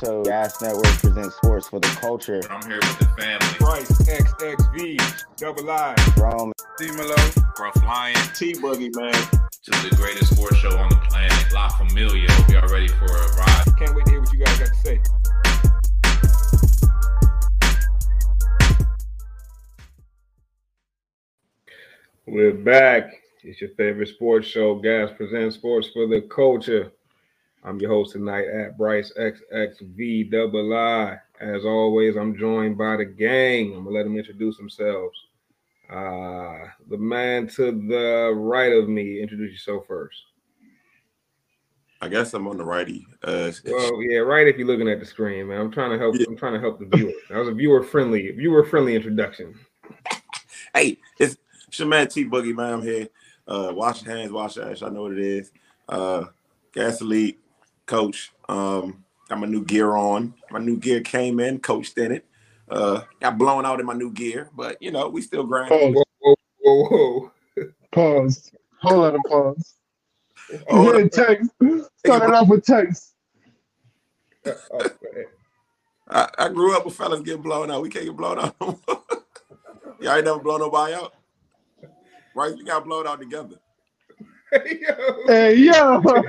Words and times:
Show. 0.00 0.22
Gas 0.24 0.60
Network 0.60 0.84
presents 0.84 1.36
sports 1.36 1.68
for 1.68 1.80
the 1.80 1.88
culture. 2.00 2.42
I'm 2.50 2.62
here 2.68 2.76
with 2.76 2.98
the 2.98 3.06
family. 3.18 3.58
Bryce 3.58 3.90
XXV, 4.02 5.24
double 5.38 5.70
I. 5.70 5.94
Rome. 6.18 6.52
D 6.76 6.90
Malo. 6.90 7.14
Gruff 7.54 7.76
Lion. 7.76 8.14
T 8.34 8.52
Boogie, 8.52 8.94
man. 8.94 9.14
To 9.14 9.88
the 9.88 9.94
greatest 9.96 10.34
sports 10.36 10.56
show 10.56 10.76
on 10.76 10.90
the 10.90 10.96
planet. 10.96 11.32
La 11.54 11.68
Familia. 11.68 12.30
Hope 12.32 12.50
y'all 12.50 12.68
ready 12.68 12.88
for 12.88 13.06
a 13.06 13.36
ride. 13.36 13.64
Can't 13.78 13.94
wait 13.94 14.04
to 14.04 14.10
hear 14.10 14.20
what 14.20 14.32
you 14.32 14.38
guys 14.44 14.58
got 14.58 14.68
to 14.68 14.74
say. 14.74 15.00
We're 22.26 22.52
back. 22.52 23.14
It's 23.42 23.62
your 23.62 23.70
favorite 23.70 24.08
sports 24.08 24.46
show. 24.46 24.74
Gas 24.74 25.10
presents 25.16 25.56
sports 25.56 25.88
for 25.88 26.06
the 26.06 26.20
culture. 26.20 26.92
I'm 27.66 27.80
your 27.80 27.90
host 27.90 28.12
tonight 28.12 28.46
at 28.46 28.78
Bryce 28.78 29.12
XXV 29.18 30.30
double 30.30 30.72
I. 30.72 31.18
As 31.40 31.64
always, 31.64 32.16
I'm 32.16 32.38
joined 32.38 32.78
by 32.78 32.96
the 32.96 33.04
gang. 33.04 33.74
I'm 33.74 33.82
gonna 33.84 33.96
let 33.96 34.04
them 34.04 34.16
introduce 34.16 34.56
themselves. 34.56 35.18
Uh, 35.90 36.68
the 36.88 36.96
man 36.96 37.48
to 37.48 37.72
the 37.72 38.32
right 38.36 38.72
of 38.72 38.88
me, 38.88 39.20
introduce 39.20 39.50
yourself 39.50 39.84
first. 39.88 40.16
I 42.00 42.08
guess 42.08 42.34
I'm 42.34 42.46
on 42.46 42.56
the 42.56 42.64
righty. 42.64 43.04
Uh, 43.24 43.50
Well, 43.64 44.00
yeah, 44.08 44.18
right. 44.18 44.46
If 44.46 44.58
you're 44.58 44.66
looking 44.68 44.88
at 44.88 45.00
the 45.00 45.06
screen, 45.06 45.48
man, 45.48 45.60
I'm 45.60 45.72
trying 45.72 45.90
to 45.90 45.98
help. 45.98 46.14
I'm 46.28 46.36
trying 46.36 46.54
to 46.54 46.60
help 46.60 46.78
the 46.78 46.96
viewer. 46.96 47.12
That 47.30 47.38
was 47.38 47.48
a 47.48 47.52
viewer 47.52 47.82
friendly, 47.82 48.30
viewer 48.30 48.64
friendly 48.64 48.94
introduction. 48.94 49.58
hey, 50.72 50.98
it's, 51.18 51.36
it's 51.66 51.78
your 51.80 51.88
man 51.88 52.06
T 52.06 52.24
Boogie, 52.26 52.54
man. 52.54 52.74
I'm 52.74 52.82
here. 52.82 53.08
Uh, 53.48 53.72
wash 53.74 54.04
your 54.04 54.16
hands, 54.16 54.30
wash 54.30 54.54
your 54.54 54.70
ass. 54.70 54.82
I 54.82 54.88
know 54.88 55.02
what 55.02 55.12
it 55.12 55.18
is. 55.18 55.50
Uh, 55.88 56.26
Gas 56.72 57.00
Elite, 57.00 57.40
coach. 57.86 58.32
Um, 58.48 59.04
got 59.28 59.38
my 59.38 59.46
new 59.46 59.64
gear 59.64 59.96
on. 59.96 60.34
My 60.50 60.58
new 60.58 60.76
gear 60.76 61.00
came 61.00 61.40
in, 61.40 61.58
coached 61.58 61.98
in 61.98 62.12
it. 62.12 62.26
Uh, 62.68 63.02
got 63.20 63.38
blown 63.38 63.64
out 63.64 63.80
in 63.80 63.86
my 63.86 63.94
new 63.94 64.10
gear, 64.12 64.50
but 64.54 64.80
you 64.82 64.90
know, 64.90 65.08
we 65.08 65.22
still 65.22 65.44
grind. 65.44 65.70
Whoa, 65.70 66.04
whoa, 66.20 66.34
whoa, 66.60 66.84
whoa. 66.84 67.32
Pause. 67.92 68.52
Hold 68.82 69.04
on, 69.06 69.14
a 69.14 69.28
pause. 69.28 69.74
Oh, 70.68 70.98
yeah, 70.98 71.08
text. 71.08 71.50
Started 72.04 72.34
off 72.34 72.48
with 72.48 72.64
text. 72.64 73.14
Oh. 74.46 74.86
I, 76.08 76.28
I 76.38 76.48
grew 76.50 76.76
up 76.76 76.84
with 76.84 76.94
fellas 76.94 77.20
getting 77.22 77.42
blown 77.42 77.70
out. 77.70 77.82
We 77.82 77.88
can't 77.88 78.04
get 78.04 78.16
blown 78.16 78.38
out. 78.38 78.54
no 78.60 78.78
more. 78.86 79.02
Y'all 80.00 80.14
ain't 80.14 80.24
never 80.24 80.38
blown 80.38 80.60
nobody 80.60 80.94
out. 80.94 81.14
Right? 82.34 82.54
We 82.54 82.64
got 82.64 82.84
blown 82.84 83.06
out 83.06 83.18
together. 83.18 83.56
Yo, 84.52 85.26
Hey, 85.26 85.56
yo. 85.56 85.98
wow, 86.00 86.22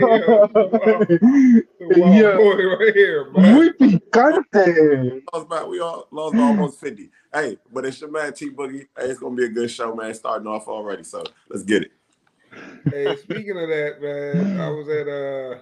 yeah. 2.14 2.36
boy, 2.36 2.56
right 2.56 2.94
here, 2.96 3.30
man. 3.32 3.54
Muy 3.54 3.70
picante. 3.74 5.22
Lost 5.34 5.48
by 5.48 5.64
we 5.64 5.80
all 5.80 6.08
lost 6.12 6.34
by 6.34 6.42
almost 6.42 6.80
50. 6.80 7.12
Hey, 7.32 7.58
but 7.72 7.86
it's 7.86 8.02
your 8.02 8.10
man 8.10 8.34
T 8.34 8.50
Boogie. 8.50 8.88
Hey, 8.98 9.06
it's 9.06 9.20
gonna 9.20 9.36
be 9.36 9.46
a 9.46 9.50
good 9.50 9.70
show, 9.70 9.94
man. 9.96 10.14
Starting 10.16 10.48
off 10.48 10.68
already. 10.68 11.04
So 11.04 11.24
let's 11.50 11.62
get 11.64 11.84
it. 11.84 11.92
Hey, 12.90 13.16
speaking 13.18 13.52
of 13.62 13.70
that, 13.70 14.02
man, 14.02 14.60
I 14.60 14.70
was 14.70 14.90
at 14.90 15.08
uh 15.08 15.60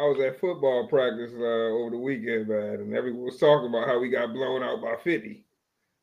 I 0.00 0.04
was 0.08 0.18
at 0.20 0.40
football 0.40 0.88
practice 0.88 1.32
uh 1.34 1.74
over 1.76 1.90
the 1.90 1.98
weekend, 1.98 2.48
man, 2.48 2.80
and 2.80 2.94
everyone 2.94 3.24
was 3.24 3.36
talking 3.38 3.68
about 3.68 3.86
how 3.86 3.98
we 3.98 4.08
got 4.08 4.32
blown 4.32 4.62
out 4.62 4.80
by 4.80 4.94
50. 5.04 5.44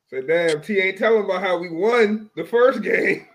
Said, 0.08 0.28
damn, 0.28 0.62
T 0.62 0.80
ain't 0.80 1.00
telling 1.00 1.26
about 1.26 1.42
how 1.42 1.58
we 1.58 1.70
won 1.72 2.30
the 2.36 2.44
first 2.44 2.84
game. 2.84 3.26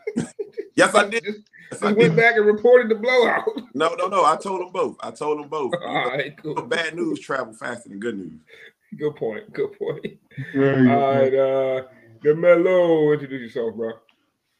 Yes, 0.77 0.94
I 0.94 1.05
did. 1.09 1.25
Just, 1.25 1.41
Yes, 1.73 1.83
I 1.83 1.93
went 1.93 2.17
back 2.17 2.37
and 2.37 2.47
reported 2.47 2.91
the 2.91 2.97
blowout. 2.97 3.45
No, 3.75 3.95
no, 3.95 4.09
no. 4.09 4.25
I 4.25 4.37
told 4.37 4.61
them 4.61 4.73
both. 4.73 4.97
I 5.01 5.11
told 5.13 5.39
them 5.41 5.49
both. 5.49 5.73
All 5.87 6.07
right, 6.09 6.37
cool. 6.43 6.55
Bad 6.63 6.95
news 6.97 7.21
travel 7.21 7.53
faster 7.55 7.89
than 7.91 8.01
good 8.01 8.19
news. 8.19 8.41
Good 8.97 9.17
point. 9.17 9.53
Good 9.53 9.79
point. 9.79 10.19
Very 10.55 10.83
good. 10.83 10.91
All 10.91 11.15
right, 11.15 11.35
uh 11.35 11.83
the 12.23 12.35
mellow, 12.35 13.13
introduce 13.13 13.55
yourself, 13.55 13.77
bro. 13.77 13.93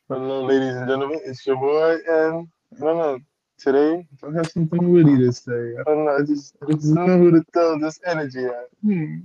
Hello, 0.09 0.45
ladies 0.45 0.77
and 0.77 0.89
gentlemen. 0.89 1.21
It's 1.25 1.45
your 1.47 1.57
boy, 1.57 1.97
and 2.09 2.49
I 2.77 2.81
don't 2.81 2.99
know. 2.99 3.19
Today, 3.59 4.07
I 4.23 4.33
have 4.37 4.49
something 4.51 4.93
witty 4.93 5.17
to 5.19 5.33
say. 5.33 5.75
I 5.81 5.83
don't 5.85 6.05
know. 6.05 6.17
I 6.17 6.23
just, 6.25 6.57
I 6.63 6.73
just 6.73 6.95
don't 6.95 7.09
know 7.09 7.19
who 7.19 7.33
to 7.33 7.45
throw 7.53 7.79
this 7.81 7.99
energy 8.07 8.45
at. 8.45 8.69
Hmm. 8.85 9.17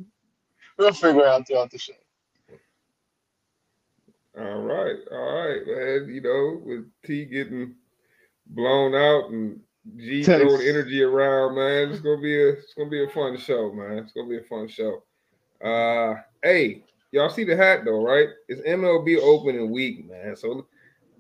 We'll 0.80 0.92
figure 0.94 1.22
it 1.22 1.28
out 1.28 1.48
throughout 1.48 1.70
the 1.70 1.78
show. 1.78 1.94
All 4.38 4.62
right, 4.62 4.96
all 5.12 5.48
right, 5.48 5.62
man. 5.68 6.10
You 6.10 6.22
know, 6.22 6.62
with 6.64 6.86
T 7.06 7.26
getting 7.26 7.76
blown 8.48 8.96
out 8.96 9.30
and 9.30 9.60
G 9.98 10.24
Text. 10.24 10.42
throwing 10.42 10.68
energy 10.68 11.04
around, 11.04 11.56
man. 11.56 11.92
It's 11.92 12.00
gonna 12.04 12.22
be 12.22 12.42
a 12.42 12.50
it's 12.50 12.74
gonna 12.74 12.90
be 12.90 13.04
a 13.04 13.10
fun 13.10 13.38
show, 13.38 13.72
man. 13.72 14.00
It's 14.00 14.14
gonna 14.14 14.30
be 14.30 14.38
a 14.38 14.44
fun 14.44 14.68
show. 14.68 15.04
Uh 15.64 16.16
hey, 16.42 16.84
y'all 17.12 17.30
see 17.30 17.44
the 17.44 17.56
hat 17.56 17.82
though, 17.86 18.04
right? 18.04 18.30
It's 18.48 18.62
MLB 18.62 19.20
opening 19.22 19.72
week, 19.72 20.10
man. 20.10 20.36
So 20.36 20.66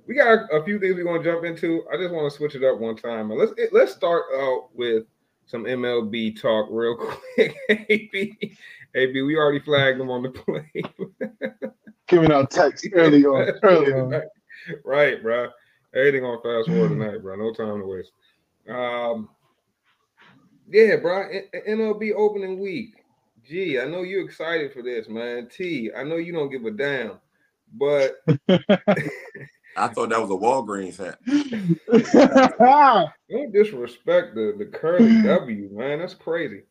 we 0.07 0.15
got 0.15 0.51
a 0.51 0.63
few 0.63 0.79
things 0.79 0.95
we're 0.95 1.03
gonna 1.03 1.23
jump 1.23 1.45
into. 1.45 1.83
I 1.93 1.97
just 1.97 2.13
want 2.13 2.31
to 2.31 2.37
switch 2.37 2.55
it 2.55 2.63
up 2.63 2.79
one 2.79 2.95
time. 2.95 3.31
And 3.31 3.39
let's 3.39 3.53
let's 3.71 3.93
start 3.93 4.23
out 4.35 4.69
with 4.73 5.05
some 5.45 5.65
MLB 5.65 6.39
talk 6.41 6.67
real 6.71 6.95
quick. 7.35 7.55
AB, 7.69 8.57
AB, 8.95 9.21
we 9.21 9.37
already 9.37 9.59
flagged 9.59 9.99
them 9.99 10.09
on 10.09 10.23
the 10.23 10.29
play. 10.29 10.71
Giving 12.07 12.31
out 12.31 12.51
text 12.51 12.87
early 12.93 13.25
on. 13.25 13.53
Early 13.63 13.93
on. 13.93 14.21
right, 14.83 15.21
bro. 15.21 15.49
Everything 15.95 16.25
on 16.25 16.41
fast 16.41 16.67
forward 16.67 16.89
tonight, 16.89 17.21
bro. 17.21 17.35
No 17.35 17.53
time 17.53 17.79
to 17.79 17.85
waste. 17.85 18.11
Um, 18.67 19.29
yeah, 20.69 20.95
bro. 20.97 21.29
N- 21.29 21.47
N- 21.53 21.77
MLB 21.77 22.13
opening 22.15 22.59
week. 22.59 23.05
Gee, 23.45 23.79
I 23.79 23.85
know 23.85 24.01
you're 24.03 24.25
excited 24.25 24.73
for 24.73 24.81
this, 24.81 25.07
man. 25.09 25.49
T, 25.49 25.91
I 25.95 26.03
know 26.03 26.15
you 26.15 26.33
don't 26.33 26.49
give 26.49 26.65
a 26.65 26.71
damn, 26.71 27.19
but 27.73 28.15
I 28.47 28.57
thought 29.89 30.09
that 30.09 30.21
was 30.21 30.29
a 30.29 30.33
Walgreens 30.33 30.97
hat. 30.97 31.19
don't 33.29 33.51
disrespect 33.51 34.35
the 34.35 34.55
the 34.57 34.65
curly 34.65 35.21
W, 35.23 35.69
man. 35.73 35.99
That's 35.99 36.13
crazy. 36.13 36.63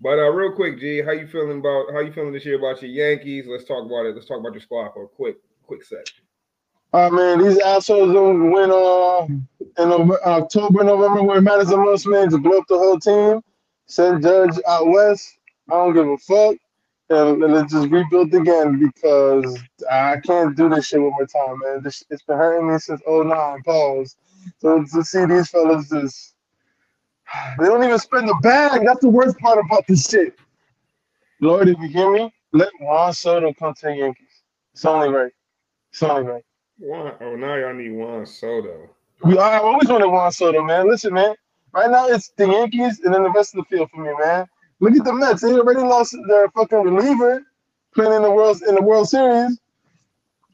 But 0.00 0.18
uh, 0.18 0.30
real 0.30 0.52
quick, 0.52 0.78
G, 0.78 1.02
how 1.02 1.10
you 1.10 1.26
feeling 1.26 1.58
about 1.58 1.86
how 1.92 2.00
you 2.00 2.12
feeling 2.12 2.32
this 2.32 2.44
year 2.44 2.58
about 2.58 2.80
your 2.82 2.90
Yankees? 2.90 3.46
Let's 3.48 3.64
talk 3.64 3.84
about 3.84 4.06
it. 4.06 4.14
Let's 4.14 4.26
talk 4.26 4.38
about 4.38 4.52
your 4.52 4.62
squad 4.62 4.92
for 4.92 5.04
a 5.04 5.08
quick 5.08 5.36
quick 5.66 5.82
sec. 5.84 6.06
Oh 6.92 7.10
man, 7.10 7.42
these 7.42 7.58
assholes 7.58 8.12
don't 8.12 8.50
win 8.52 8.70
uh 8.70 9.26
in 9.82 10.10
October, 10.24 10.84
November 10.84 11.22
when 11.22 11.38
it 11.38 11.42
matters 11.42 11.68
the 11.68 11.76
most, 11.76 12.06
man. 12.06 12.30
Just 12.30 12.42
blow 12.42 12.58
up 12.58 12.66
the 12.68 12.78
whole 12.78 12.98
team, 12.98 13.42
send 13.86 14.22
Judge 14.22 14.58
out 14.66 14.88
west. 14.88 15.38
I 15.68 15.74
don't 15.74 15.94
give 15.94 16.08
a 16.08 16.16
fuck. 16.18 16.56
And, 17.10 17.42
and 17.42 17.54
let's 17.54 17.72
just 17.72 17.88
rebuild 17.90 18.34
again 18.34 18.78
because 18.78 19.58
I 19.90 20.18
can't 20.24 20.54
do 20.54 20.68
this 20.68 20.86
shit 20.86 21.00
one 21.00 21.12
more 21.12 21.26
time, 21.26 21.58
man. 21.64 21.82
This, 21.82 22.04
it's 22.10 22.22
been 22.22 22.36
hurting 22.36 22.70
me 22.70 22.78
since 22.78 23.00
09, 23.06 23.62
pause. 23.62 24.16
So 24.58 24.84
to 24.84 25.04
see 25.04 25.24
these 25.24 25.48
fellas 25.48 25.88
just 25.88 26.34
they 27.58 27.66
don't 27.66 27.82
even 27.84 27.98
spend 27.98 28.28
the 28.28 28.38
bag. 28.42 28.82
That's 28.84 29.00
the 29.00 29.08
worst 29.08 29.38
part 29.38 29.58
about 29.64 29.86
this 29.86 30.08
shit. 30.08 30.38
Lord, 31.40 31.68
if 31.68 31.78
you 31.78 31.88
hear 31.88 32.10
me, 32.10 32.32
let 32.52 32.70
Juan 32.80 33.12
Soto 33.12 33.52
come 33.52 33.74
to 33.74 33.86
the 33.86 33.96
Yankees. 33.96 34.42
It's 34.72 34.84
only 34.84 35.08
right. 35.08 35.32
It's 35.90 36.02
only 36.02 36.22
right. 36.22 36.44
Juan, 36.78 37.14
oh, 37.20 37.36
now 37.36 37.56
y'all 37.56 37.74
need 37.74 37.90
Juan 37.90 38.26
Soto. 38.26 38.90
We 39.24 39.38
I 39.38 39.58
always 39.58 39.88
wanted 39.88 40.08
Juan 40.08 40.30
Soto, 40.32 40.62
man. 40.62 40.88
Listen, 40.88 41.14
man. 41.14 41.34
Right 41.72 41.90
now 41.90 42.06
it's 42.08 42.30
the 42.36 42.46
Yankees 42.46 43.00
and 43.00 43.12
then 43.12 43.22
the 43.22 43.30
rest 43.30 43.54
of 43.54 43.64
the 43.64 43.76
field 43.76 43.90
for 43.90 44.02
me, 44.02 44.10
man. 44.18 44.46
Look 44.80 44.94
at 44.94 45.04
the 45.04 45.12
Mets. 45.12 45.42
They 45.42 45.52
already 45.52 45.80
lost 45.80 46.16
their 46.28 46.48
fucking 46.50 46.78
reliever 46.78 47.44
playing 47.94 48.12
in 48.12 48.22
the 48.22 48.30
world 48.30 48.62
in 48.66 48.74
the 48.74 48.82
World 48.82 49.08
Series. 49.08 49.58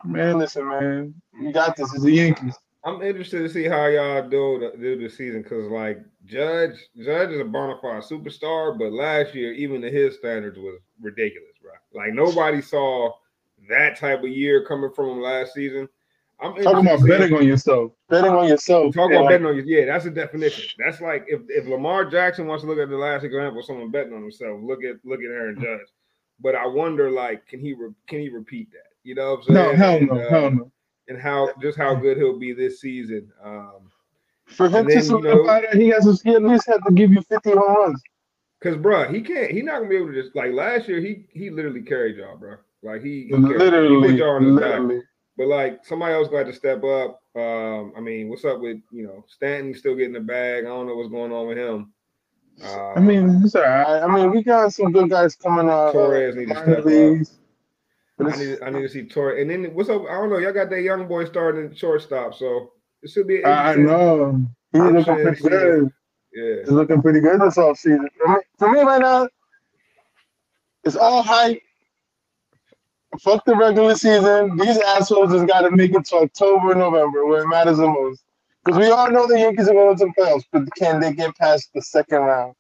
Man, 0.04 0.38
listen, 0.38 0.68
man. 0.68 1.14
You 1.40 1.52
got 1.52 1.76
this. 1.76 1.92
It's 1.94 2.02
the 2.02 2.10
Yankees. 2.10 2.56
I'm 2.84 3.00
interested 3.02 3.38
to 3.38 3.48
see 3.48 3.64
how 3.64 3.86
y'all 3.86 4.28
do 4.28 4.58
the, 4.58 4.78
do 4.78 4.96
the 4.98 5.08
season 5.08 5.42
because 5.42 5.70
like 5.70 6.02
Judge 6.26 6.76
Judge 6.96 7.30
is 7.30 7.40
a 7.40 7.44
bona 7.44 7.76
fide 7.80 8.02
superstar, 8.02 8.78
but 8.78 8.92
last 8.92 9.34
year 9.34 9.52
even 9.52 9.82
to 9.82 9.90
his 9.90 10.16
standards 10.16 10.58
was 10.58 10.80
ridiculous, 11.00 11.52
bro. 11.60 11.72
Like 11.92 12.14
nobody 12.14 12.62
saw 12.62 13.12
that 13.68 13.98
type 13.98 14.20
of 14.20 14.28
year 14.28 14.64
coming 14.66 14.90
from 14.94 15.10
him 15.10 15.20
last 15.20 15.54
season. 15.54 15.88
I'm 16.40 16.54
Talking 16.62 16.86
about 16.86 17.06
betting 17.06 17.34
on 17.34 17.46
yourself. 17.46 17.92
Betting 18.08 18.32
on 18.32 18.48
yourself. 18.48 18.94
Talk 18.94 19.10
Yeah, 19.10 19.16
about 19.16 19.24
like, 19.26 19.34
betting 19.34 19.46
on 19.46 19.56
you. 19.56 19.62
Yeah, 19.64 19.86
that's 19.86 20.04
the 20.04 20.10
definition. 20.10 20.64
That's 20.78 21.00
like 21.00 21.24
if, 21.28 21.42
if 21.48 21.66
Lamar 21.66 22.04
Jackson 22.04 22.46
wants 22.46 22.64
to 22.64 22.70
look 22.70 22.78
at 22.78 22.88
the 22.88 22.96
last 22.96 23.24
example 23.24 23.60
of 23.60 23.66
someone 23.66 23.90
betting 23.90 24.12
on 24.12 24.22
himself, 24.22 24.60
look 24.62 24.82
at 24.84 24.96
look 25.04 25.20
at 25.20 25.30
Aaron 25.30 25.56
Judge. 25.60 25.88
But 26.40 26.56
I 26.56 26.66
wonder, 26.66 27.10
like, 27.10 27.46
can 27.46 27.60
he 27.60 27.74
re- 27.74 27.94
can 28.08 28.20
he 28.20 28.28
repeat 28.28 28.70
that? 28.72 28.94
You 29.04 29.14
know 29.14 29.36
what 29.36 29.48
I'm 29.48 29.54
No, 29.54 29.64
saying? 29.64 29.76
hell 29.76 29.96
And, 29.96 30.08
no, 30.08 30.20
uh, 30.20 30.30
hell 30.30 30.50
no. 30.50 30.72
And 31.08 31.20
how 31.20 31.50
just 31.62 31.78
how 31.78 31.94
good 31.94 32.16
he'll 32.16 32.38
be 32.38 32.52
this 32.52 32.80
season. 32.80 33.30
Um, 33.42 33.90
For 34.46 34.68
him 34.68 34.86
to 34.86 34.94
then, 34.94 34.96
know- 34.96 35.02
solidify 35.02 35.60
that, 35.62 35.74
he 35.74 35.88
has 35.88 36.04
to 36.04 36.28
he 36.28 36.34
at 36.34 36.42
least 36.42 36.66
have 36.66 36.84
to 36.84 36.92
give 36.92 37.12
you 37.12 37.22
50 37.22 37.50
home 37.50 37.74
runs. 37.76 38.02
Cause 38.62 38.76
bruh, 38.76 39.12
he 39.14 39.20
can't. 39.20 39.50
He 39.50 39.60
not 39.60 39.78
gonna 39.78 39.88
be 39.90 39.96
able 39.96 40.12
to 40.12 40.22
just 40.22 40.34
like 40.34 40.52
last 40.52 40.88
year. 40.88 40.98
He 41.00 41.26
he 41.30 41.50
literally 41.50 41.82
carried 41.82 42.16
y'all, 42.16 42.36
bro. 42.36 42.56
Like 42.82 43.02
he, 43.02 43.24
he 43.24 43.28
carried- 43.30 43.46
he 43.50 43.56
Literally, 43.58 44.08
put 44.10 44.18
y'all 44.18 44.36
in 44.38 44.44
his 44.44 44.58
back. 44.60 45.04
But 45.36 45.48
like 45.48 45.84
somebody 45.84 46.14
else 46.14 46.28
got 46.28 46.46
to 46.46 46.52
step 46.52 46.82
up. 46.84 47.20
Um, 47.36 47.92
I 47.96 48.00
mean, 48.00 48.28
what's 48.28 48.44
up 48.44 48.60
with 48.60 48.78
you 48.90 49.06
know 49.06 49.24
Stanton 49.28 49.74
still 49.74 49.96
getting 49.96 50.12
the 50.14 50.20
bag? 50.20 50.64
I 50.64 50.68
don't 50.68 50.86
know 50.86 50.94
what's 50.96 51.10
going 51.10 51.32
on 51.32 51.48
with 51.48 51.58
him. 51.58 51.92
Uh, 52.64 52.92
I 52.92 53.00
mean, 53.00 53.42
it's 53.44 53.54
all 53.56 53.62
right. 53.62 54.00
I 54.02 54.06
mean, 54.06 54.30
we 54.30 54.42
got 54.42 54.72
some 54.72 54.92
good 54.92 55.10
guys 55.10 55.34
coming 55.34 55.68
out. 55.68 55.92
Torres 55.92 56.36
need 56.36 56.48
to 56.48 56.54
step 56.54 56.78
up. 56.78 56.84
leagues. 56.84 57.32
But 58.16 58.32
I 58.32 58.36
need 58.36 58.58
I 58.62 58.70
need 58.70 58.82
to 58.82 58.88
see 58.88 59.06
Torre. 59.06 59.38
And 59.38 59.50
then 59.50 59.64
what's 59.74 59.88
up? 59.90 60.02
I 60.08 60.12
don't 60.14 60.30
know. 60.30 60.38
Y'all 60.38 60.52
got 60.52 60.70
that 60.70 60.82
young 60.82 61.08
boy 61.08 61.24
starting 61.24 61.74
shortstop, 61.74 62.34
so 62.34 62.70
it 63.04 63.10
should 63.10 63.28
be. 63.28 63.44
I 63.44 63.76
know. 63.76 64.44
He's 64.72 64.82
looking 64.82 65.14
pretty 65.14 65.42
good. 65.42 65.92
Yeah. 66.32 66.60
He's 66.60 66.70
looking 66.70 67.02
pretty 67.02 67.20
good 67.20 67.40
this 67.40 67.56
offseason. 67.56 68.08
For 68.58 68.72
me 68.72 68.80
right 68.80 69.00
now, 69.00 69.28
it's 70.82 70.96
all 70.96 71.22
hype. 71.22 71.60
Fuck 73.20 73.44
the 73.44 73.54
regular 73.54 73.94
season. 73.94 74.56
These 74.56 74.78
assholes 74.78 75.32
just 75.32 75.46
got 75.46 75.60
to 75.60 75.70
make 75.70 75.94
it 75.94 76.04
to 76.06 76.16
October, 76.16 76.74
November, 76.74 77.24
where 77.26 77.42
it 77.42 77.46
matters 77.46 77.76
the 77.76 77.86
most. 77.86 78.24
Because 78.64 78.80
we 78.80 78.90
all 78.90 79.10
know 79.10 79.28
the 79.28 79.38
Yankees 79.38 79.68
are 79.68 79.74
going 79.74 79.96
to 79.96 80.06
the 80.06 80.12
playoffs, 80.18 80.44
but 80.50 80.62
can 80.74 80.98
they 80.98 81.12
get 81.12 81.36
past 81.36 81.68
the 81.74 81.82
second 81.82 82.18
round? 82.18 82.54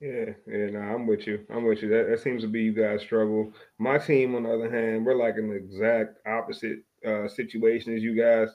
Yeah, 0.00 0.30
yeah, 0.48 0.70
no, 0.70 0.80
I'm 0.80 1.06
with 1.06 1.26
you. 1.26 1.46
I'm 1.50 1.64
with 1.64 1.82
you. 1.82 1.88
That, 1.88 2.08
that 2.08 2.20
seems 2.20 2.42
to 2.42 2.48
be 2.48 2.62
you 2.62 2.72
guys 2.72 3.02
struggle. 3.02 3.52
My 3.78 3.98
team, 3.98 4.34
on 4.34 4.42
the 4.42 4.52
other 4.52 4.70
hand, 4.70 5.06
we're 5.06 5.14
like 5.14 5.36
in 5.36 5.48
the 5.48 5.56
exact 5.56 6.18
opposite 6.26 6.80
uh, 7.06 7.28
situation 7.28 7.94
as 7.94 8.02
you 8.02 8.16
guys. 8.16 8.48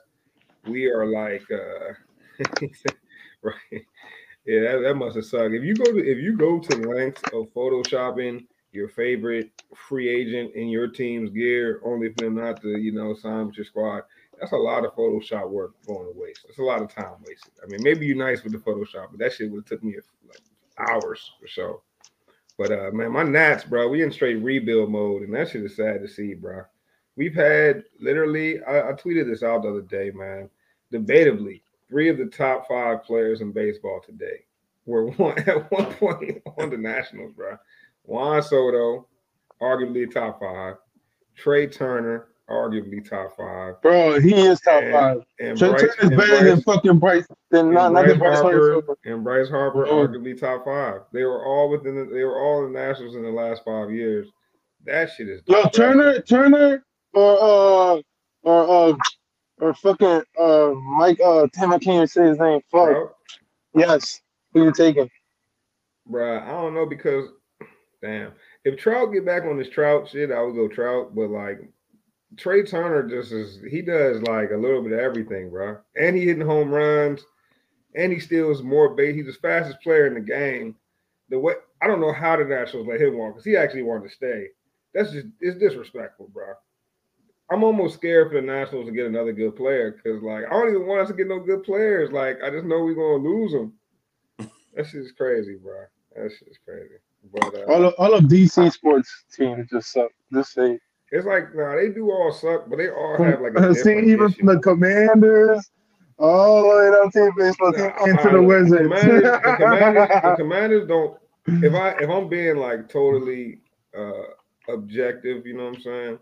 We 0.68 0.88
are 0.88 1.06
like, 1.06 1.44
uh, 1.52 1.94
right? 3.42 3.86
Yeah, 4.46 4.62
that, 4.62 4.82
that 4.84 4.96
must 4.96 5.16
have 5.16 5.26
sucked. 5.26 5.54
If 5.54 5.64
you 5.64 5.76
go 5.76 5.92
to 5.92 6.00
if 6.00 6.18
you 6.18 6.36
go 6.36 6.60
to 6.60 6.78
lengths 6.90 7.22
of 7.34 7.54
photoshopping 7.54 8.46
your 8.72 8.88
favorite 8.88 9.52
free 9.76 10.10
agent 10.10 10.56
in 10.56 10.70
your 10.70 10.88
team's 10.88 11.30
gear, 11.32 11.82
only 11.84 12.10
for 12.10 12.26
them 12.26 12.36
not 12.36 12.62
to, 12.62 12.78
you 12.80 12.92
know, 12.92 13.14
sign 13.16 13.48
with 13.48 13.58
your 13.58 13.66
squad, 13.66 14.04
that's 14.40 14.52
a 14.52 14.58
lot 14.58 14.86
of 14.86 14.94
Photoshop 14.96 15.50
work 15.50 15.74
going 15.86 16.06
to 16.06 16.20
waste. 16.20 16.42
That's 16.48 16.60
a 16.60 16.64
lot 16.64 16.82
of 16.82 16.94
time 16.94 17.16
wasted. 17.28 17.54
I 17.64 17.68
mean, 17.68 17.82
maybe 17.84 18.06
you're 18.06 18.18
nice 18.18 18.44
with 18.44 18.54
the 18.54 18.60
Photoshop, 18.60 19.08
but 19.12 19.20
that 19.20 19.34
shit 19.34 19.52
would 19.52 19.60
have 19.60 19.66
took 19.66 19.84
me 19.84 19.96
like 20.28 20.40
hours 20.90 21.32
or 21.42 21.48
so. 21.48 21.82
But 22.58 22.72
uh 22.72 22.92
man, 22.92 23.12
my 23.12 23.24
Nats, 23.24 23.64
bro, 23.64 23.88
we 23.88 24.04
in 24.04 24.12
straight 24.12 24.36
rebuild 24.36 24.92
mode, 24.92 25.24
and 25.24 25.34
that 25.34 25.50
shit 25.50 25.64
is 25.64 25.76
sad 25.76 26.02
to 26.02 26.08
see, 26.08 26.34
bro. 26.34 26.64
We've 27.20 27.36
had 27.36 27.84
literally, 28.00 28.64
I, 28.64 28.92
I 28.92 28.94
tweeted 28.94 29.26
this 29.30 29.44
out 29.44 29.64
the 29.64 29.70
other 29.72 29.82
day, 29.82 30.10
man. 30.16 30.50
Debatably, 30.94 31.60
three 31.90 32.08
of 32.08 32.18
the 32.18 32.28
top 32.28 32.66
five 32.66 33.04
players 33.04 33.42
in 33.42 33.52
baseball 33.52 34.00
today 34.06 34.46
were 34.86 35.08
one 35.18 35.38
at 35.40 35.70
one 35.70 35.94
point 35.96 36.42
on 36.58 36.70
the 36.70 36.78
Nationals, 36.78 37.34
bro. 37.34 37.58
Juan 38.06 38.42
Soto, 38.42 39.06
arguably 39.62 40.10
top 40.10 40.40
five. 40.40 40.76
Trea 41.36 41.68
Turner, 41.68 42.28
arguably 42.50 43.08
top 43.08 43.36
five. 43.36 43.82
Bro, 43.82 44.22
he 44.22 44.34
is 44.34 44.62
top 44.62 44.82
And- 44.82 44.94
five. 44.94 45.18
And 45.42 45.58
Trey 45.58 45.70
Bryce, 45.72 45.82
Turner's 45.82 45.96
and 46.00 46.10
better 46.18 46.28
Bryce- 46.30 46.44
than 46.44 46.62
fucking 46.62 47.00
Bryce. 47.00 47.28
Than 47.52 47.66
and 47.66 47.76
not, 47.76 47.92
not 47.92 48.06
Bryce 48.06 48.12
than 48.12 48.20
Bryce 48.20 48.40
Harper 48.40 48.72
Harper. 48.72 48.98
and 49.04 49.24
Bryce 49.26 49.50
Harper 49.50 49.86
arguably 49.88 50.40
top 50.40 50.64
five. 50.64 51.02
They 51.12 51.26
were 51.26 51.46
all 51.46 51.70
within 51.70 51.96
the, 51.96 52.06
they 52.06 52.24
were 52.24 52.40
all 52.42 52.66
in 52.66 52.72
the 52.72 52.80
Nationals 52.80 53.16
in 53.18 53.24
the 53.24 53.30
last 53.30 53.64
five 53.66 53.92
years. 53.92 54.30
That 54.86 55.10
shit 55.12 55.28
is 55.28 55.42
Yo. 55.48 55.68
Turner, 55.68 56.22
Turner, 56.22 56.86
or 57.14 57.38
uh, 57.42 58.02
or 58.44 58.90
uh, 58.90 58.98
or 59.60 59.74
fucking 59.74 60.22
uh, 60.40 60.72
Mike. 60.98 61.20
Uh, 61.24 61.48
damn, 61.54 61.74
I 61.74 61.80
can't 61.80 61.96
even 61.96 62.08
say 62.08 62.28
his 62.28 62.40
name. 62.40 62.62
Fuck. 62.72 62.90
bro, 62.90 63.12
Yes, 63.76 64.22
who 64.54 64.66
you 64.66 64.72
taking? 64.72 65.10
bruh, 66.10 66.42
I 66.42 66.52
don't 66.52 66.74
know 66.74 66.86
because 66.86 67.30
damn, 68.02 68.32
if 68.66 68.80
Trout 68.80 69.14
get 69.14 69.26
back 69.26 69.44
on 69.44 69.58
this 69.58 69.70
Trout 69.70 70.10
shit, 70.10 70.32
I 70.32 70.42
would 70.42 70.56
go 70.56 70.68
Trout. 70.68 71.14
But 71.16 71.30
like 71.30 71.60
Trea 72.38 72.64
Turner 72.64 73.08
just 73.08 73.32
is 73.32 73.60
he 73.70 73.82
does 73.82 74.22
like 74.24 74.52
a 74.52 74.58
little 74.58 74.82
bit 74.82 74.94
of 74.94 75.00
everything, 75.00 75.50
bro. 75.50 75.78
And 76.00 76.16
he 76.16 76.26
hitting 76.26 76.46
home 76.46 76.70
runs, 76.70 77.22
and 77.96 78.12
he 78.12 78.20
steals 78.20 78.64
more 78.64 78.96
base. 78.96 79.16
He's 79.16 79.28
the 79.28 79.34
fastest 79.34 79.82
player 79.82 80.08
in 80.08 80.14
the 80.16 80.20
game. 80.22 80.76
The 81.30 81.40
way 81.40 81.54
I 81.82 81.88
don't 81.88 82.02
know 82.02 82.14
how 82.14 82.38
the 82.38 82.46
Nationals 82.46 82.88
let 82.88 83.02
him 83.02 83.18
walk 83.18 83.34
because 83.34 83.46
he 83.46 83.56
actually 83.56 83.84
wanted 83.84 84.10
to 84.10 84.16
stay. 84.16 84.48
That's 84.94 85.12
just 85.12 85.28
it's 85.40 85.60
disrespectful, 85.60 86.30
bro. 86.34 86.54
I'm 87.52 87.64
almost 87.64 87.96
scared 87.96 88.30
for 88.30 88.36
the 88.40 88.46
Nationals 88.46 88.86
to 88.86 88.92
get 88.92 89.08
another 89.08 89.34
good 89.34 89.56
player 89.56 89.92
because, 89.92 90.22
like, 90.22 90.46
I 90.46 90.50
don't 90.52 90.70
even 90.70 90.86
want 90.88 91.02
us 91.02 91.08
to 91.10 91.16
get 91.16 91.28
no 91.28 91.40
good 91.40 91.64
players. 91.64 92.12
Like, 92.12 92.38
I 92.44 92.50
just 92.52 92.66
know 92.66 92.84
we're 92.84 92.94
gonna 92.94 93.24
lose 93.24 93.52
them. 93.52 93.74
That 94.76 94.86
shit 94.86 95.02
is 95.02 95.12
crazy, 95.12 95.56
bro. 95.62 95.82
That 96.16 96.32
shit 96.32 96.48
is 96.48 96.58
crazy. 96.64 96.94
But 97.34 97.54
uh, 97.60 97.72
All 97.74 97.86
of, 97.86 97.94
all 97.98 98.14
of 98.14 98.26
DC 98.26 98.72
sports 98.72 99.26
teams 99.36 99.68
just 99.70 99.92
suck. 99.92 100.12
Just 100.32 100.54
say. 100.54 100.80
it's 101.12 101.26
like, 101.26 101.54
nah, 101.56 101.76
they 101.76 101.90
do 101.90 102.12
all 102.12 102.32
suck, 102.32 102.70
but 102.70 102.78
they 102.78 102.90
all 102.90 103.18
have 103.22 103.42
like 103.42 103.54
a 103.56 103.74
See, 103.84 103.92
even 103.98 104.28
issue. 104.28 104.38
from 104.38 104.46
the 104.46 104.60
Commanders, 104.60 105.72
all 106.20 106.62
the 106.62 106.70
way 106.70 106.92
down 106.92 107.12
to 107.12 107.20
the 107.20 107.34
baseball 107.36 107.74
team 107.74 107.88
Nah, 107.88 108.06
into 108.06 108.30
I- 108.30 108.32
the 108.32 108.38
I- 108.38 108.42
Wizards. 108.42 108.82
Commanders, 108.84 109.24
the, 109.24 109.56
commanders, 109.58 110.10
the 110.24 110.36
Commanders 110.38 110.88
don't. 110.88 111.18
If 111.48 111.74
I 111.74 111.90
if 112.00 112.10
I'm 112.10 112.30
being 112.30 112.58
like 112.58 112.88
totally 112.90 113.62
uh 113.98 114.72
objective, 114.72 115.48
you 115.48 115.58
know 115.58 115.66
what 115.66 115.78
I'm 115.78 115.82
saying? 115.82 116.20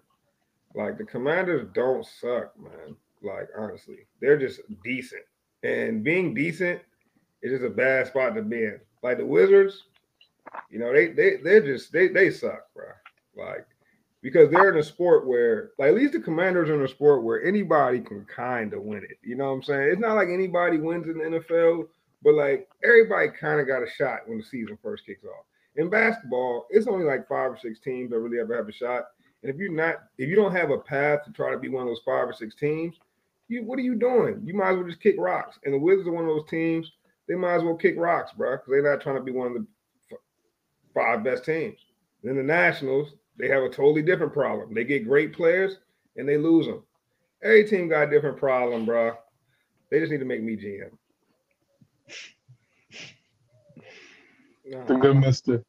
Like 0.78 1.00
the 1.00 1.06
Commanders 1.06 1.68
don't 1.74 2.06
suck, 2.06 2.54
man. 2.62 2.96
Like 3.24 3.50
honestly, 3.58 4.06
they're 4.22 4.38
just 4.38 4.62
decent, 4.84 5.24
and 5.64 6.04
being 6.04 6.36
decent 6.36 6.82
is 7.42 7.52
just 7.52 7.66
a 7.66 7.70
bad 7.70 8.06
spot 8.06 8.36
to 8.36 8.44
be 8.44 8.58
in. 8.58 8.80
Like 9.02 9.18
the 9.18 9.26
Wizards, 9.26 9.86
you 10.70 10.78
know, 10.78 10.94
they 10.94 11.08
they 11.08 11.38
they're 11.44 11.66
just 11.66 11.92
they 11.92 12.10
they 12.10 12.30
suck, 12.30 12.72
bro. 12.76 12.86
Like 13.36 13.66
because 14.22 14.52
they're 14.52 14.72
in 14.72 14.80
a 14.80 14.84
sport 14.84 15.26
where, 15.26 15.72
like, 15.80 15.90
at 15.90 15.96
least 15.96 16.14
the 16.14 16.20
Commanders 16.20 16.70
are 16.70 16.76
in 16.76 16.84
a 16.84 16.88
sport 16.88 17.24
where 17.24 17.44
anybody 17.44 18.00
can 18.00 18.26
kind 18.26 18.74
of 18.74 18.82
win 18.84 19.04
it. 19.04 19.18
You 19.24 19.36
know 19.36 19.46
what 19.46 19.58
I'm 19.58 19.64
saying? 19.64 19.90
It's 19.92 20.02
not 20.02 20.16
like 20.16 20.28
anybody 20.28 20.78
wins 20.78 21.08
in 21.08 21.18
the 21.18 21.40
NFL, 21.40 21.88
but 22.24 22.34
like 22.34 22.68
everybody 22.84 23.30
kind 23.30 23.60
of 23.60 23.68
got 23.68 23.84
a 23.84 23.90
shot 23.90 24.28
when 24.28 24.38
the 24.38 24.44
season 24.44 24.78
first 24.84 25.06
kicks 25.06 25.24
off. 25.24 25.46
In 25.76 25.90
basketball, 25.90 26.68
it's 26.70 26.88
only 26.88 27.06
like 27.06 27.28
five 27.28 27.52
or 27.52 27.60
six 27.62 27.80
teams 27.80 28.12
that 28.12 28.20
really 28.20 28.40
ever 28.40 28.56
have 28.56 28.68
a 28.68 28.72
shot. 28.72 29.06
And 29.44 29.54
if 29.54 29.58
you're 29.58 29.72
not, 29.72 29.96
if 30.18 30.30
you 30.30 30.36
don't 30.36 30.56
have 30.56 30.72
a 30.72 30.78
path 30.78 31.24
to 31.26 31.32
try 31.32 31.52
to 31.52 31.60
be 31.60 31.70
one 31.70 31.84
of 31.84 31.90
those 31.90 32.02
five 32.06 32.28
or 32.28 32.34
six 32.34 32.56
teams, 32.56 32.96
you 33.48 33.64
what 33.64 33.80
are 33.80 33.84
you 33.84 33.96
doing? 33.96 34.42
You 34.44 34.54
might 34.54 34.72
as 34.72 34.78
well 34.78 34.88
just 34.88 35.02
kick 35.02 35.16
rocks. 35.18 35.60
And 35.64 35.74
the 35.74 35.80
Wizards 35.80 36.08
are 36.08 36.12
one 36.12 36.24
of 36.24 36.30
those 36.30 36.50
teams. 36.50 36.92
They 37.28 37.36
might 37.36 37.56
as 37.56 37.64
well 37.64 37.76
kick 37.76 37.96
rocks, 37.98 38.32
bro, 38.34 38.58
because 38.58 38.70
they're 38.70 38.84
not 38.84 39.02
trying 39.02 39.18
to 39.18 39.22
be 39.22 39.32
one 39.32 39.48
of 39.48 39.54
the 39.54 39.66
five 40.94 41.24
best 41.24 41.46
teams. 41.46 41.80
Then 42.24 42.38
the 42.38 42.44
Nationals, 42.44 43.14
they 43.38 43.48
have 43.50 43.64
a 43.64 43.70
totally 43.70 44.02
different 44.02 44.34
problem. 44.34 44.74
They 44.74 44.84
get 44.84 45.08
great 45.08 45.34
players 45.34 45.78
and 46.16 46.28
they 46.28 46.38
lose 46.38 46.66
them. 46.66 46.84
Every 47.44 47.68
team 47.68 47.88
got 47.88 48.08
a 48.08 48.10
different 48.10 48.38
problem, 48.38 48.86
bro. 48.86 49.14
They 49.92 50.00
just 50.00 50.12
need 50.12 50.20
to 50.20 50.26
make 50.26 50.42
me 50.42 50.58
GM. 50.58 50.90
The 54.88 54.96
good 54.96 55.16
mister. 55.16 55.64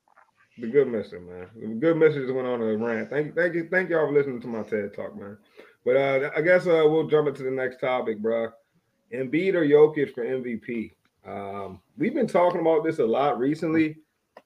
The 0.61 0.67
good 0.67 0.89
message, 0.89 1.21
man. 1.21 1.47
The 1.55 1.75
good 1.75 1.97
message 1.97 2.29
went 2.31 2.49
on 2.49 2.61
a 2.61 2.77
rant. 2.77 3.11
Thank 3.11 3.27
you, 3.27 3.33
thank 3.33 3.55
you, 3.55 3.69
thank 3.71 3.91
y'all 3.91 4.09
for 4.09 4.13
listening 4.13 4.41
to 4.41 4.49
my 4.49 4.63
TED 4.63 4.93
talk, 4.93 5.17
man. 5.17 5.39
But 5.85 5.97
uh, 5.97 6.31
I 6.37 6.41
guess 6.41 6.67
uh, 6.67 6.83
we'll 6.85 7.07
jump 7.07 7.29
into 7.29 7.45
the 7.45 7.51
next 7.51 7.81
topic, 7.81 8.19
bro. 8.19 8.51
Embiid 9.13 9.55
or 9.55 9.65
Jokic 9.65 10.15
for 10.15 10.25
MVP? 10.25 10.93
Um, 11.25 11.81
we've 11.97 12.15
been 12.15 12.27
talking 12.27 12.61
about 12.61 12.83
this 12.83 12.99
a 12.99 13.07
lot 13.07 13.39
recently. 13.39 13.99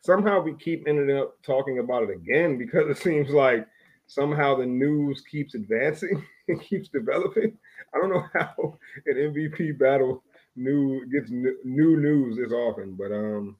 Somehow 0.02 0.40
we 0.40 0.54
keep 0.54 0.86
ending 0.86 1.16
up 1.16 1.40
talking 1.42 1.78
about 1.78 2.02
it 2.02 2.10
again 2.10 2.58
because 2.58 2.90
it 2.90 2.98
seems 2.98 3.30
like 3.30 3.66
somehow 4.06 4.54
the 4.54 4.66
news 4.66 5.22
keeps 5.22 5.54
advancing 5.54 6.22
and 6.48 6.60
keeps 6.60 6.88
developing. 6.88 7.56
I 7.94 7.98
don't 7.98 8.10
know 8.10 8.24
how 8.34 8.78
an 9.06 9.14
MVP 9.14 9.78
battle 9.78 10.22
new 10.56 11.06
gets 11.06 11.30
new, 11.30 11.56
new 11.64 11.96
news 11.96 12.36
this 12.36 12.52
often, 12.52 12.94
but 12.94 13.12
um, 13.12 13.56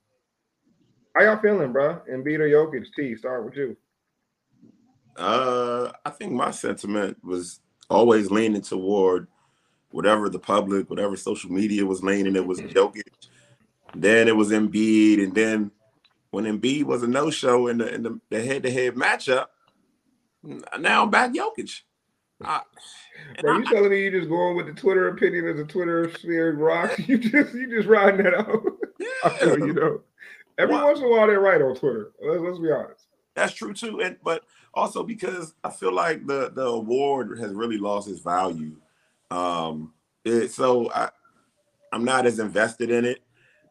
how 1.14 1.22
y'all 1.22 1.40
feeling, 1.40 1.72
bro? 1.72 2.00
Embiid 2.10 2.38
or 2.40 2.48
Jokic? 2.48 2.86
T, 2.94 3.16
start 3.16 3.44
with 3.44 3.56
you. 3.56 3.76
Uh, 5.16 5.92
I 6.04 6.10
think 6.10 6.32
my 6.32 6.50
sentiment 6.50 7.18
was 7.22 7.60
always 7.90 8.30
leaning 8.30 8.62
toward 8.62 9.28
whatever 9.90 10.28
the 10.30 10.38
public, 10.38 10.88
whatever 10.88 11.16
social 11.16 11.50
media 11.52 11.84
was 11.84 12.02
leaning. 12.02 12.36
It 12.36 12.46
was 12.46 12.60
Jokic. 12.60 13.02
Then 13.94 14.26
it 14.26 14.34
was 14.36 14.50
Embiid, 14.50 15.22
and 15.22 15.34
then 15.34 15.70
when 16.30 16.44
Embiid 16.44 16.84
was 16.84 17.02
a 17.02 17.06
no-show 17.06 17.66
in 17.66 17.78
the 17.78 17.94
in 17.94 18.02
the, 18.02 18.20
the 18.30 18.42
head-to-head 18.42 18.94
matchup, 18.94 19.48
now 20.42 21.02
I'm 21.02 21.10
back 21.10 21.34
Jokic. 21.34 21.82
I, 22.42 22.62
Bro, 23.40 23.52
I- 23.54 23.58
you 23.58 23.64
telling 23.66 23.90
me 23.90 24.04
you 24.04 24.10
just 24.10 24.30
going 24.30 24.56
with 24.56 24.66
the 24.66 24.72
Twitter 24.72 25.08
opinion 25.08 25.46
as 25.46 25.60
a 25.60 25.64
Twitter 25.64 26.10
sphere 26.14 26.54
rocks? 26.54 26.98
You 27.06 27.18
just 27.18 27.54
you 27.54 27.68
just 27.68 27.86
riding 27.86 28.24
that 28.24 28.34
out. 28.34 28.62
Feel 29.38 29.58
you 29.66 29.74
know. 29.74 30.00
Every 30.58 30.74
once 30.74 30.98
in 30.98 31.06
a 31.06 31.08
while 31.08 31.26
they're 31.26 31.40
right 31.40 31.60
on 31.60 31.74
Twitter. 31.74 32.12
Let's, 32.22 32.40
let's 32.40 32.58
be 32.58 32.70
honest. 32.70 33.06
That's 33.34 33.54
true 33.54 33.72
too, 33.72 34.00
and 34.02 34.16
but 34.22 34.44
also 34.74 35.02
because 35.02 35.54
I 35.64 35.70
feel 35.70 35.92
like 35.92 36.26
the 36.26 36.50
the 36.54 36.66
award 36.66 37.38
has 37.38 37.52
really 37.52 37.78
lost 37.78 38.08
its 38.08 38.20
value. 38.20 38.76
Um, 39.30 39.94
it, 40.24 40.50
so 40.50 40.90
I 40.92 41.10
I'm 41.92 42.04
not 42.04 42.26
as 42.26 42.38
invested 42.38 42.90
in 42.90 43.04
it, 43.04 43.22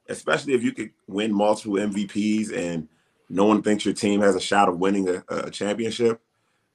especially 0.10 0.54
if 0.54 0.64
you 0.64 0.72
could 0.72 0.92
win 1.08 1.34
multiple 1.34 1.78
MVPs 1.78 2.56
and 2.56 2.88
no 3.30 3.46
one 3.46 3.62
thinks 3.62 3.86
your 3.86 3.94
team 3.94 4.22
has 4.22 4.36
a 4.36 4.42
shot 4.42 4.68
of 4.68 4.80
winning 4.80 5.08
a, 5.08 5.24
a 5.30 5.52
championship. 5.52 6.22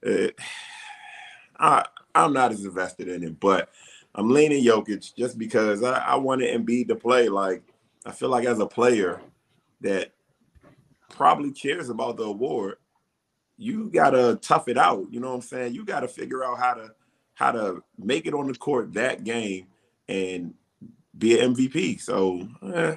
It, 0.02 0.38
I 1.58 1.84
I'm 2.14 2.32
not 2.32 2.52
as 2.52 2.64
invested 2.64 3.08
in 3.08 3.22
it, 3.24 3.38
but 3.40 3.70
I'm 4.14 4.30
leaning 4.30 4.64
Jokic 4.64 5.14
just 5.14 5.38
because 5.38 5.82
I, 5.82 5.98
I 5.98 6.16
wanted 6.16 6.54
Embiid 6.54 6.88
to 6.88 6.96
play. 6.96 7.28
Like 7.28 7.62
I 8.04 8.12
feel 8.12 8.28
like 8.28 8.46
as 8.46 8.58
a 8.58 8.66
player, 8.66 9.20
that 9.80 10.12
probably 11.10 11.52
cares 11.52 11.88
about 11.88 12.16
the 12.16 12.24
award, 12.24 12.76
you 13.56 13.90
gotta 13.90 14.38
tough 14.42 14.68
it 14.68 14.78
out. 14.78 15.06
You 15.10 15.20
know 15.20 15.28
what 15.28 15.36
I'm 15.36 15.42
saying? 15.42 15.74
You 15.74 15.84
gotta 15.84 16.08
figure 16.08 16.44
out 16.44 16.58
how 16.58 16.74
to 16.74 16.90
how 17.34 17.52
to 17.52 17.82
make 17.98 18.26
it 18.26 18.34
on 18.34 18.46
the 18.46 18.54
court 18.54 18.94
that 18.94 19.24
game 19.24 19.66
and 20.08 20.54
be 21.16 21.38
an 21.38 21.54
MVP. 21.54 22.00
So 22.00 22.48
eh, 22.74 22.96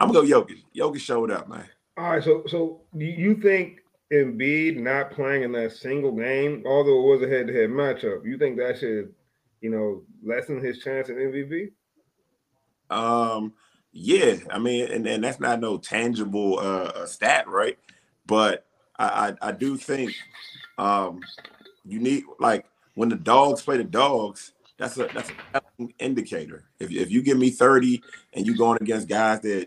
I'm 0.00 0.12
gonna 0.12 0.26
go 0.26 0.42
Jokic. 0.42 0.62
Jokic 0.76 1.00
showed 1.00 1.30
up, 1.30 1.48
man. 1.48 1.68
All 1.96 2.10
right, 2.10 2.22
so 2.22 2.44
so 2.46 2.82
do 2.96 3.04
you 3.04 3.36
think 3.36 3.80
Embiid 4.12 4.76
not 4.76 5.10
playing 5.10 5.42
in 5.42 5.52
that 5.52 5.72
single 5.72 6.12
game, 6.12 6.62
although 6.66 6.98
it 6.98 7.18
was 7.18 7.22
a 7.22 7.28
head-to-head 7.28 7.70
matchup, 7.70 8.24
you 8.24 8.38
think 8.38 8.56
that 8.58 8.78
should, 8.78 9.12
you 9.60 9.70
know, 9.70 10.02
lessen 10.24 10.62
his 10.62 10.78
chance 10.78 11.08
at 11.08 11.16
MVP? 11.16 11.72
Um, 12.88 13.54
yeah, 13.98 14.36
I 14.50 14.58
mean, 14.58 14.92
and, 14.92 15.06
and 15.06 15.24
that's 15.24 15.40
not 15.40 15.58
no 15.58 15.78
tangible 15.78 16.58
uh 16.58 17.06
stat, 17.06 17.48
right? 17.48 17.78
But 18.26 18.66
I, 18.98 19.34
I 19.40 19.48
I 19.48 19.52
do 19.52 19.76
think 19.78 20.12
um 20.76 21.20
you 21.86 21.98
need 21.98 22.24
like 22.38 22.66
when 22.94 23.08
the 23.08 23.16
dogs 23.16 23.62
play 23.62 23.78
the 23.78 23.84
dogs, 23.84 24.52
that's 24.78 24.98
a 24.98 25.08
that's 25.14 25.30
an 25.78 25.94
indicator. 25.98 26.64
If, 26.78 26.90
if 26.90 27.10
you 27.10 27.22
give 27.22 27.38
me 27.38 27.48
30 27.48 28.02
and 28.34 28.46
you 28.46 28.54
going 28.54 28.78
against 28.82 29.08
guys 29.08 29.40
that 29.40 29.66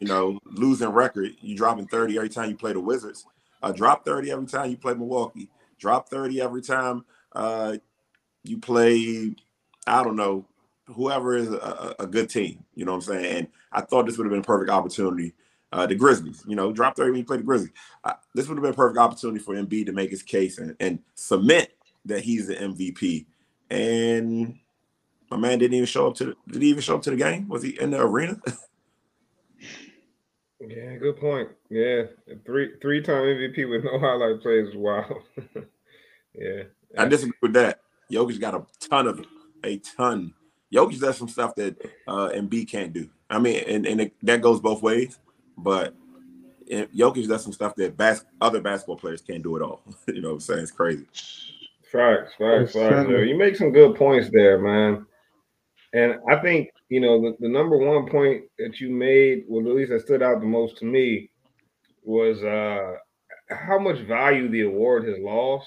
you 0.00 0.08
know 0.08 0.40
losing 0.44 0.88
record, 0.88 1.36
you 1.40 1.56
dropping 1.56 1.86
30 1.86 2.16
every 2.16 2.28
time 2.28 2.50
you 2.50 2.56
play 2.56 2.72
the 2.72 2.80
Wizards. 2.80 3.26
Uh, 3.62 3.70
drop 3.70 4.04
30 4.04 4.32
every 4.32 4.46
time 4.46 4.70
you 4.70 4.76
play 4.76 4.94
Milwaukee. 4.94 5.48
Drop 5.78 6.08
30 6.08 6.40
every 6.40 6.62
time 6.62 7.04
uh, 7.32 7.76
you 8.42 8.58
play, 8.58 9.36
I 9.86 10.02
don't 10.02 10.16
know, 10.16 10.46
whoever 10.88 11.36
is 11.36 11.52
a, 11.52 11.94
a, 11.98 12.06
good 12.06 12.30
team. 12.30 12.64
You 12.74 12.84
know 12.84 12.92
what 12.92 13.08
I'm 13.08 13.14
saying? 13.14 13.36
And 13.36 13.48
I 13.72 13.82
thought 13.82 14.06
this 14.06 14.16
would 14.16 14.24
have 14.24 14.30
been 14.30 14.40
a 14.40 14.44
perfect 14.44 14.70
opportunity. 14.70 15.34
Uh, 15.70 15.86
the 15.86 15.94
Grizzlies, 15.94 16.42
you 16.46 16.56
know, 16.56 16.72
drop 16.72 16.96
30 16.96 17.10
when 17.10 17.18
you 17.18 17.24
play 17.26 17.36
the 17.36 17.42
Grizzlies. 17.42 17.72
Uh, 18.02 18.14
this 18.34 18.48
would 18.48 18.56
have 18.56 18.62
been 18.62 18.72
a 18.72 18.76
perfect 18.76 18.98
opportunity 18.98 19.38
for 19.38 19.54
Embiid 19.54 19.86
to 19.86 19.92
make 19.92 20.10
his 20.10 20.22
case 20.22 20.58
and, 20.58 20.74
and 20.80 20.98
cement 21.14 21.68
that 22.06 22.22
he's 22.22 22.46
the 22.46 22.54
MVP. 22.54 23.26
And 23.70 24.58
my 25.30 25.36
man 25.36 25.58
didn't 25.58 25.74
even 25.74 25.86
show 25.86 26.06
up 26.06 26.14
to 26.16 26.24
the, 26.24 26.36
did 26.50 26.62
he 26.62 26.70
even 26.70 26.82
show 26.82 26.96
up 26.96 27.02
to 27.02 27.10
the 27.10 27.16
game? 27.16 27.48
Was 27.48 27.62
he 27.62 27.78
in 27.80 27.90
the 27.90 28.00
arena? 28.00 28.40
Yeah, 30.60 30.96
good 30.96 31.20
point. 31.20 31.50
Yeah, 31.70 32.04
three 32.44 32.72
three 32.82 33.00
time 33.00 33.22
MVP 33.22 33.70
with 33.70 33.84
no 33.84 33.98
highlight 34.00 34.40
plays 34.42 34.74
Wow. 34.74 35.08
yeah, 36.34 36.64
I 36.96 37.04
disagree 37.04 37.38
with 37.40 37.52
that. 37.52 37.80
Jokic 38.10 38.40
got 38.40 38.54
a 38.54 38.66
ton 38.80 39.06
of 39.06 39.24
a 39.62 39.78
ton. 39.78 40.34
Jokic 40.72 41.00
does 41.00 41.16
some 41.16 41.28
stuff 41.28 41.54
that 41.56 41.76
uh 42.06 42.30
Embiid 42.34 42.68
can't 42.68 42.92
do. 42.92 43.08
I 43.30 43.38
mean, 43.38 43.62
and, 43.66 43.86
and 43.86 44.00
it, 44.02 44.14
that 44.22 44.40
goes 44.40 44.60
both 44.60 44.82
ways. 44.82 45.18
But 45.56 45.94
Jokic 46.70 47.28
does 47.28 47.42
some 47.42 47.52
stuff 47.52 47.74
that 47.76 47.96
bas- 47.96 48.24
other 48.40 48.60
basketball 48.60 48.96
players 48.96 49.20
can't 49.20 49.42
do 49.42 49.56
at 49.56 49.62
all. 49.62 49.82
you 50.06 50.20
know 50.20 50.28
what 50.28 50.34
I'm 50.34 50.40
saying? 50.40 50.60
It's 50.60 50.70
crazy. 50.70 51.06
Facts, 51.90 52.34
facts, 52.38 52.72
facts. 52.72 53.08
You 53.08 53.36
make 53.36 53.56
some 53.56 53.72
good 53.72 53.96
points 53.96 54.28
there, 54.30 54.58
man. 54.58 55.06
And 55.94 56.16
I 56.30 56.36
think 56.36 56.70
you 56.88 57.00
know, 57.00 57.20
the, 57.20 57.36
the 57.40 57.48
number 57.48 57.76
one 57.76 58.08
point 58.08 58.44
that 58.58 58.80
you 58.80 58.90
made, 58.90 59.44
well, 59.46 59.66
at 59.66 59.76
least 59.76 59.90
that 59.90 60.00
stood 60.00 60.22
out 60.22 60.40
the 60.40 60.46
most 60.46 60.78
to 60.78 60.84
me, 60.84 61.30
was 62.02 62.42
uh 62.42 62.94
how 63.50 63.78
much 63.78 63.98
value 64.00 64.48
the 64.48 64.62
award 64.62 65.06
has 65.08 65.18
lost. 65.18 65.66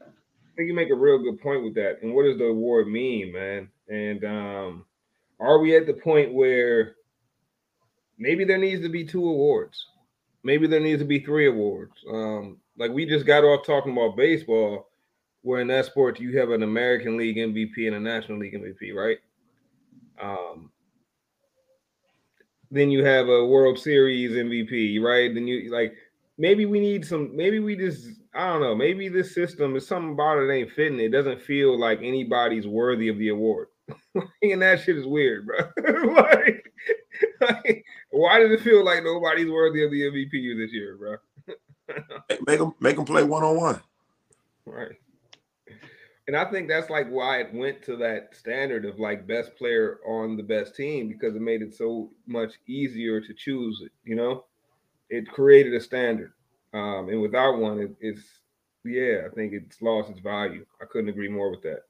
I 0.00 0.56
think 0.56 0.68
you 0.68 0.74
make 0.74 0.90
a 0.90 0.94
real 0.94 1.18
good 1.18 1.40
point 1.40 1.64
with 1.64 1.74
that. 1.74 2.02
And 2.02 2.14
what 2.14 2.24
does 2.24 2.38
the 2.38 2.44
award 2.44 2.88
mean, 2.88 3.32
man? 3.32 3.68
And 3.88 4.24
um 4.24 4.84
are 5.40 5.58
we 5.58 5.76
at 5.76 5.86
the 5.86 5.94
point 5.94 6.32
where 6.32 6.94
maybe 8.18 8.44
there 8.44 8.58
needs 8.58 8.82
to 8.82 8.88
be 8.88 9.04
two 9.04 9.26
awards? 9.28 9.86
Maybe 10.42 10.66
there 10.66 10.80
needs 10.80 11.00
to 11.00 11.06
be 11.06 11.20
three 11.20 11.48
awards. 11.48 11.94
Um, 12.10 12.58
like 12.76 12.90
we 12.92 13.06
just 13.06 13.26
got 13.26 13.44
off 13.44 13.66
talking 13.66 13.92
about 13.92 14.16
baseball, 14.16 14.88
where 15.42 15.60
in 15.60 15.68
that 15.68 15.86
sport 15.86 16.20
you 16.20 16.38
have 16.38 16.50
an 16.50 16.62
American 16.62 17.16
League 17.16 17.36
MVP 17.36 17.86
and 17.86 17.96
a 17.96 18.00
National 18.00 18.38
League 18.38 18.54
MVP, 18.54 18.94
right? 18.94 19.18
Um, 20.22 20.70
then 22.70 22.90
you 22.90 23.04
have 23.04 23.28
a 23.28 23.44
World 23.44 23.78
Series 23.78 24.32
MVP, 24.32 25.00
right? 25.02 25.32
Then 25.32 25.46
you 25.46 25.70
like 25.70 25.94
maybe 26.38 26.66
we 26.66 26.80
need 26.80 27.06
some. 27.06 27.34
Maybe 27.34 27.58
we 27.58 27.76
just 27.76 28.08
I 28.34 28.52
don't 28.52 28.60
know. 28.60 28.74
Maybe 28.74 29.08
this 29.08 29.34
system 29.34 29.76
is 29.76 29.86
something 29.86 30.12
about 30.12 30.42
it 30.42 30.52
ain't 30.52 30.72
fitting. 30.72 31.00
It 31.00 31.10
doesn't 31.10 31.40
feel 31.40 31.78
like 31.78 32.00
anybody's 32.02 32.66
worthy 32.66 33.08
of 33.08 33.18
the 33.18 33.28
award, 33.28 33.68
and 34.42 34.62
that 34.62 34.80
shit 34.80 34.96
is 34.96 35.06
weird, 35.06 35.46
bro. 35.46 35.58
like, 36.14 36.72
like, 37.40 37.84
why 38.10 38.38
does 38.38 38.52
it 38.52 38.60
feel 38.60 38.84
like 38.84 39.04
nobody's 39.04 39.50
worthy 39.50 39.84
of 39.84 39.90
the 39.90 40.02
MVP 40.02 40.56
this 40.56 40.72
year, 40.72 40.96
bro? 40.96 41.16
make 42.46 42.58
them 42.58 42.72
make 42.80 42.96
them 42.96 43.04
play 43.04 43.22
one 43.22 43.42
on 43.42 43.56
one. 43.56 43.80
Right. 44.64 44.96
And 46.26 46.36
I 46.36 46.46
think 46.46 46.68
that's 46.68 46.88
like 46.88 47.08
why 47.10 47.40
it 47.40 47.52
went 47.52 47.82
to 47.82 47.96
that 47.96 48.34
standard 48.34 48.86
of 48.86 48.98
like 48.98 49.26
best 49.26 49.56
player 49.56 49.98
on 50.06 50.36
the 50.36 50.42
best 50.42 50.74
team 50.74 51.08
because 51.08 51.36
it 51.36 51.42
made 51.42 51.60
it 51.60 51.74
so 51.74 52.10
much 52.26 52.52
easier 52.66 53.20
to 53.20 53.34
choose 53.34 53.82
it. 53.84 53.92
You 54.04 54.16
know, 54.16 54.44
it 55.10 55.28
created 55.28 55.74
a 55.74 55.80
standard, 55.80 56.32
um, 56.72 57.10
and 57.10 57.20
without 57.20 57.58
one, 57.58 57.78
it, 57.78 57.94
it's 58.00 58.22
yeah, 58.84 59.26
I 59.30 59.34
think 59.34 59.52
it's 59.52 59.82
lost 59.82 60.10
its 60.10 60.20
value. 60.20 60.64
I 60.80 60.86
couldn't 60.86 61.10
agree 61.10 61.28
more 61.28 61.50
with 61.50 61.62
that. 61.62 61.82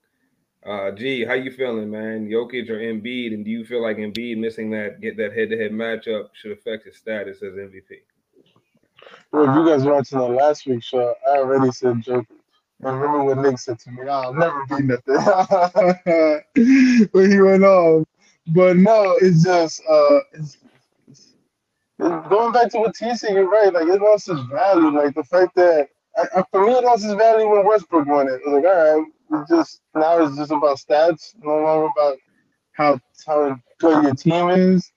Uh, 0.66 0.90
G, 0.92 1.24
how 1.24 1.34
you 1.34 1.50
feeling, 1.50 1.90
man? 1.90 2.28
Jokic 2.28 2.70
or 2.70 2.78
Embiid, 2.78 3.34
and 3.34 3.44
do 3.44 3.50
you 3.50 3.64
feel 3.66 3.82
like 3.82 3.98
Embiid 3.98 4.38
missing 4.38 4.70
that 4.70 5.00
get 5.00 5.16
that 5.18 5.34
head 5.34 5.50
to 5.50 5.58
head 5.58 5.72
matchup 5.72 6.28
should 6.32 6.52
affect 6.52 6.86
his 6.86 6.96
status 6.96 7.42
as 7.42 7.52
MVP? 7.52 8.00
Well, 9.30 9.50
if 9.50 9.56
you 9.56 9.66
guys 9.66 9.84
watching 9.84 10.18
the 10.18 10.24
last 10.24 10.66
week's 10.66 10.86
show, 10.86 11.14
I 11.28 11.38
already 11.38 11.70
said 11.70 11.96
Jokic. 11.96 12.26
I 12.82 12.90
remember 12.90 13.24
what 13.24 13.38
Nick 13.38 13.58
said 13.58 13.78
to 13.80 13.90
me, 13.90 14.08
I'll 14.08 14.34
never 14.34 14.64
be 14.66 14.82
nothing 14.82 15.14
when 17.12 17.30
he 17.30 17.40
went 17.40 17.64
on. 17.64 18.04
But 18.48 18.76
no, 18.76 19.16
it's 19.20 19.42
just 19.42 19.80
uh 19.88 20.18
it's, 20.32 20.58
it's, 21.08 21.34
going 21.98 22.52
back 22.52 22.70
to 22.72 22.78
what 22.78 22.94
T 22.94 23.14
said, 23.16 23.32
you're 23.32 23.48
right. 23.48 23.72
Like 23.72 23.86
it 23.86 24.02
lost 24.02 24.28
its 24.28 24.40
value. 24.50 24.90
Like 24.90 25.14
the 25.14 25.24
fact 25.24 25.54
that 25.54 25.88
I, 26.16 26.44
for 26.50 26.66
me, 26.66 26.72
it 26.74 26.84
lost 26.84 27.04
its 27.04 27.14
value 27.14 27.48
when 27.48 27.66
Westbrook 27.66 28.06
won 28.06 28.28
it. 28.28 28.40
like, 28.46 28.64
all 28.64 29.00
right, 29.00 29.06
it's 29.30 29.50
just 29.50 29.80
now 29.94 30.24
it's 30.24 30.36
just 30.36 30.50
about 30.50 30.78
stats, 30.78 31.34
no 31.42 31.58
longer 31.58 31.90
about 31.96 32.18
how 32.72 33.00
how 33.26 33.56
good 33.78 34.02
your 34.04 34.14
team 34.14 34.50
is. 34.50 34.90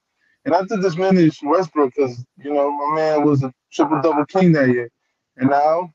And 0.44 0.52
not 0.52 0.68
to 0.68 0.76
diminish 0.78 1.42
Westbrook, 1.42 1.94
because 1.94 2.24
you 2.38 2.52
know 2.52 2.70
my 2.70 2.96
man 2.96 3.24
was 3.24 3.42
a 3.42 3.52
triple 3.72 4.00
double 4.00 4.24
king 4.26 4.52
that 4.52 4.68
year, 4.68 4.90
and 5.36 5.50
now 5.50 5.92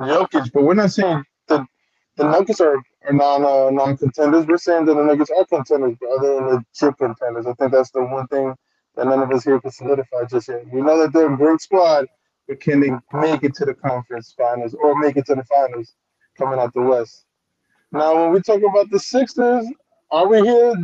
Jokic, 0.00 0.52
but 0.52 0.62
we're 0.62 0.74
not 0.74 0.90
saying 0.90 1.24
that 1.48 1.66
the 2.16 2.24
Nuggets 2.24 2.60
are, 2.60 2.76
are 3.06 3.12
non 3.12 3.44
uh, 3.44 3.70
non 3.70 3.96
contenders. 3.96 4.46
We're 4.46 4.58
saying 4.58 4.86
that 4.86 4.94
the 4.94 5.04
Nuggets 5.04 5.30
are 5.30 5.44
contenders, 5.44 5.96
but 6.00 6.10
other 6.10 6.34
than 6.34 6.46
the 6.46 6.64
chip 6.74 6.98
contenders. 6.98 7.46
I 7.46 7.52
think 7.54 7.72
that's 7.72 7.90
the 7.90 8.02
one 8.04 8.26
thing 8.28 8.54
that 8.96 9.06
none 9.06 9.22
of 9.22 9.30
us 9.30 9.44
here 9.44 9.60
can 9.60 9.70
solidify 9.70 10.24
just 10.24 10.48
yet. 10.48 10.64
We 10.72 10.80
know 10.80 10.98
that 11.00 11.12
they're 11.12 11.32
a 11.32 11.36
great 11.36 11.60
squad, 11.60 12.06
but 12.48 12.60
can 12.60 12.80
they 12.80 12.90
make 13.18 13.44
it 13.44 13.54
to 13.56 13.64
the 13.64 13.74
conference 13.74 14.34
finals 14.36 14.74
or 14.74 14.98
make 14.98 15.16
it 15.16 15.26
to 15.26 15.34
the 15.34 15.44
finals 15.44 15.94
coming 16.36 16.58
out 16.58 16.74
the 16.74 16.82
West? 16.82 17.24
Now, 17.94 18.24
when 18.24 18.32
we 18.32 18.40
talk 18.40 18.60
about 18.68 18.90
the 18.90 18.98
Sixers, 18.98 19.66
are 20.10 20.26
we 20.26 20.40
here? 20.40 20.74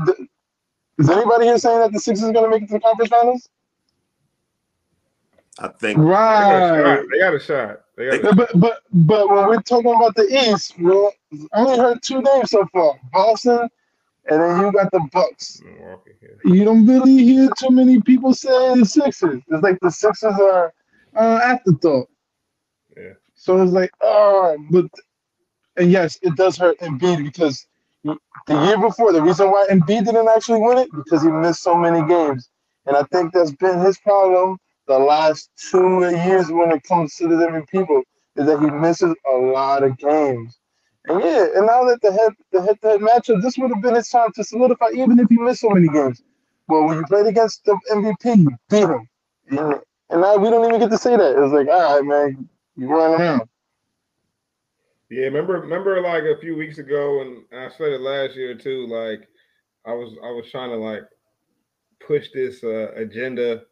Is 0.99 1.11
anybody 1.11 1.47
here 1.47 1.59
saying 1.59 1.81
that 1.81 1.93
the 1.93 1.99
Sixers 1.99 2.29
are 2.29 2.33
going 2.33 2.45
to 2.45 2.51
make 2.51 2.63
it 2.63 2.67
to 2.69 2.75
the 2.75 2.81
conference 2.81 3.11
finals? 3.11 3.49
I 5.59 5.69
think 5.69 5.99
right. 5.99 7.03
They 7.11 7.19
got 7.19 7.35
a 7.35 7.41
shot. 7.41 7.81
They 7.97 8.07
got 8.07 8.15
a 8.15 8.23
shot. 8.23 8.37
But 8.37 8.61
but 8.61 8.79
but 8.93 9.29
when 9.29 9.49
we're 9.49 9.61
talking 9.63 9.93
about 9.93 10.15
the 10.15 10.23
East, 10.23 10.79
we 10.79 11.11
only 11.53 11.79
heard 11.79 11.99
two 12.01 12.23
names 12.23 12.53
so 12.53 12.65
far: 12.73 12.95
Boston, 13.13 13.69
and 14.29 14.41
then 14.41 14.61
you 14.61 14.73
got 14.73 14.93
the 14.93 15.07
Bucks. 15.13 15.61
You 16.45 16.65
don't 16.65 16.87
really 16.87 17.25
hear 17.25 17.51
too 17.59 17.71
many 17.71 18.01
people 18.01 18.35
saying 18.35 18.79
the 18.79 18.87
Sixers. 18.87 19.43
It's 19.49 19.63
like 19.65 19.81
the 19.81 19.91
Sixers 19.91 20.35
are 20.35 20.73
uh, 21.17 21.41
afterthought. 21.43 22.09
Yeah. 22.97 23.15
So 23.35 23.61
it's 23.61 23.73
like, 23.73 23.91
oh, 24.01 24.57
but 24.71 24.87
and 25.77 25.91
yes, 25.91 26.19
it 26.23 26.37
does 26.37 26.57
hurt 26.57 26.79
Embiid 26.81 27.25
because 27.25 27.67
the 28.05 28.65
year 28.65 28.79
before, 28.79 29.13
the 29.13 29.23
reason 29.23 29.51
why 29.51 29.67
Embiid 29.71 30.07
didn't 30.07 30.29
actually 30.29 30.61
win 30.61 30.79
it 30.79 30.89
because 30.93 31.23
he 31.23 31.29
missed 31.29 31.63
so 31.63 31.75
many 31.75 32.07
games, 32.07 32.49
and 32.87 32.97
I 32.97 33.03
think 33.05 33.33
that's 33.33 33.53
been 33.53 33.81
his 33.81 33.99
problem 33.99 34.59
the 34.87 34.99
last 34.99 35.51
two 35.71 36.01
years 36.01 36.51
when 36.51 36.73
it 36.73 36.83
comes 36.83 37.15
to 37.17 37.29
the 37.29 37.39
different 37.39 37.69
people 37.69 38.03
is 38.37 38.47
that 38.47 38.59
he 38.59 38.71
misses 38.71 39.15
a 39.33 39.37
lot 39.37 39.85
of 39.85 39.97
games. 39.99 40.59
And 41.07 41.23
yeah, 41.23 41.47
and 41.55 41.67
now 41.67 41.85
that 41.85 42.01
the 42.03 42.13
head 42.13 42.33
the 42.53 42.63
head 42.63 42.81
to 42.83 42.89
head 42.89 43.01
matchup, 43.01 43.41
this 43.43 43.57
would 43.59 43.71
have 43.71 43.83
been 43.83 43.95
his 43.95 44.09
time 44.09 44.33
to 44.35 44.45
solidify, 44.45 44.89
even 44.95 45.19
if 45.19 45.29
he 45.29 45.37
missed 45.37 45.61
so 45.61 45.71
many 45.71 45.89
games. 45.89 46.23
Well, 46.69 46.85
when 46.87 46.99
you 46.99 47.05
played 47.07 47.27
against 47.27 47.65
the 47.65 47.79
MVP, 47.91 48.37
you 48.39 48.51
beat 48.69 48.81
him. 48.81 49.09
And, 49.49 49.81
and 50.11 50.21
now 50.21 50.37
we 50.37 50.51
don't 50.51 50.65
even 50.67 50.81
get 50.81 50.91
to 50.91 50.99
say 50.99 51.17
that. 51.17 51.43
It's 51.43 51.53
like, 51.53 51.69
all 51.69 51.97
right, 51.97 52.05
man, 52.05 52.49
you 52.77 52.89
run 52.89 53.21
around. 53.21 53.43
Yeah, 55.11 55.25
remember 55.25 55.55
remember 55.61 56.01
like 56.01 56.23
a 56.23 56.41
few 56.41 56.57
weeks 56.57 56.79
ago 56.79 57.21
and 57.21 57.45
I 57.53 57.69
said 57.69 57.89
it 57.89 58.01
last 58.01 58.37
year 58.37 58.55
too, 58.55 58.87
like 58.87 59.29
I 59.85 59.93
was 59.93 60.17
I 60.23 60.31
was 60.31 60.49
trying 60.51 60.71
to 60.71 60.77
like 60.77 61.03
push 62.07 62.29
this 62.33 62.63
uh, 62.63 62.93
agenda 62.95 63.63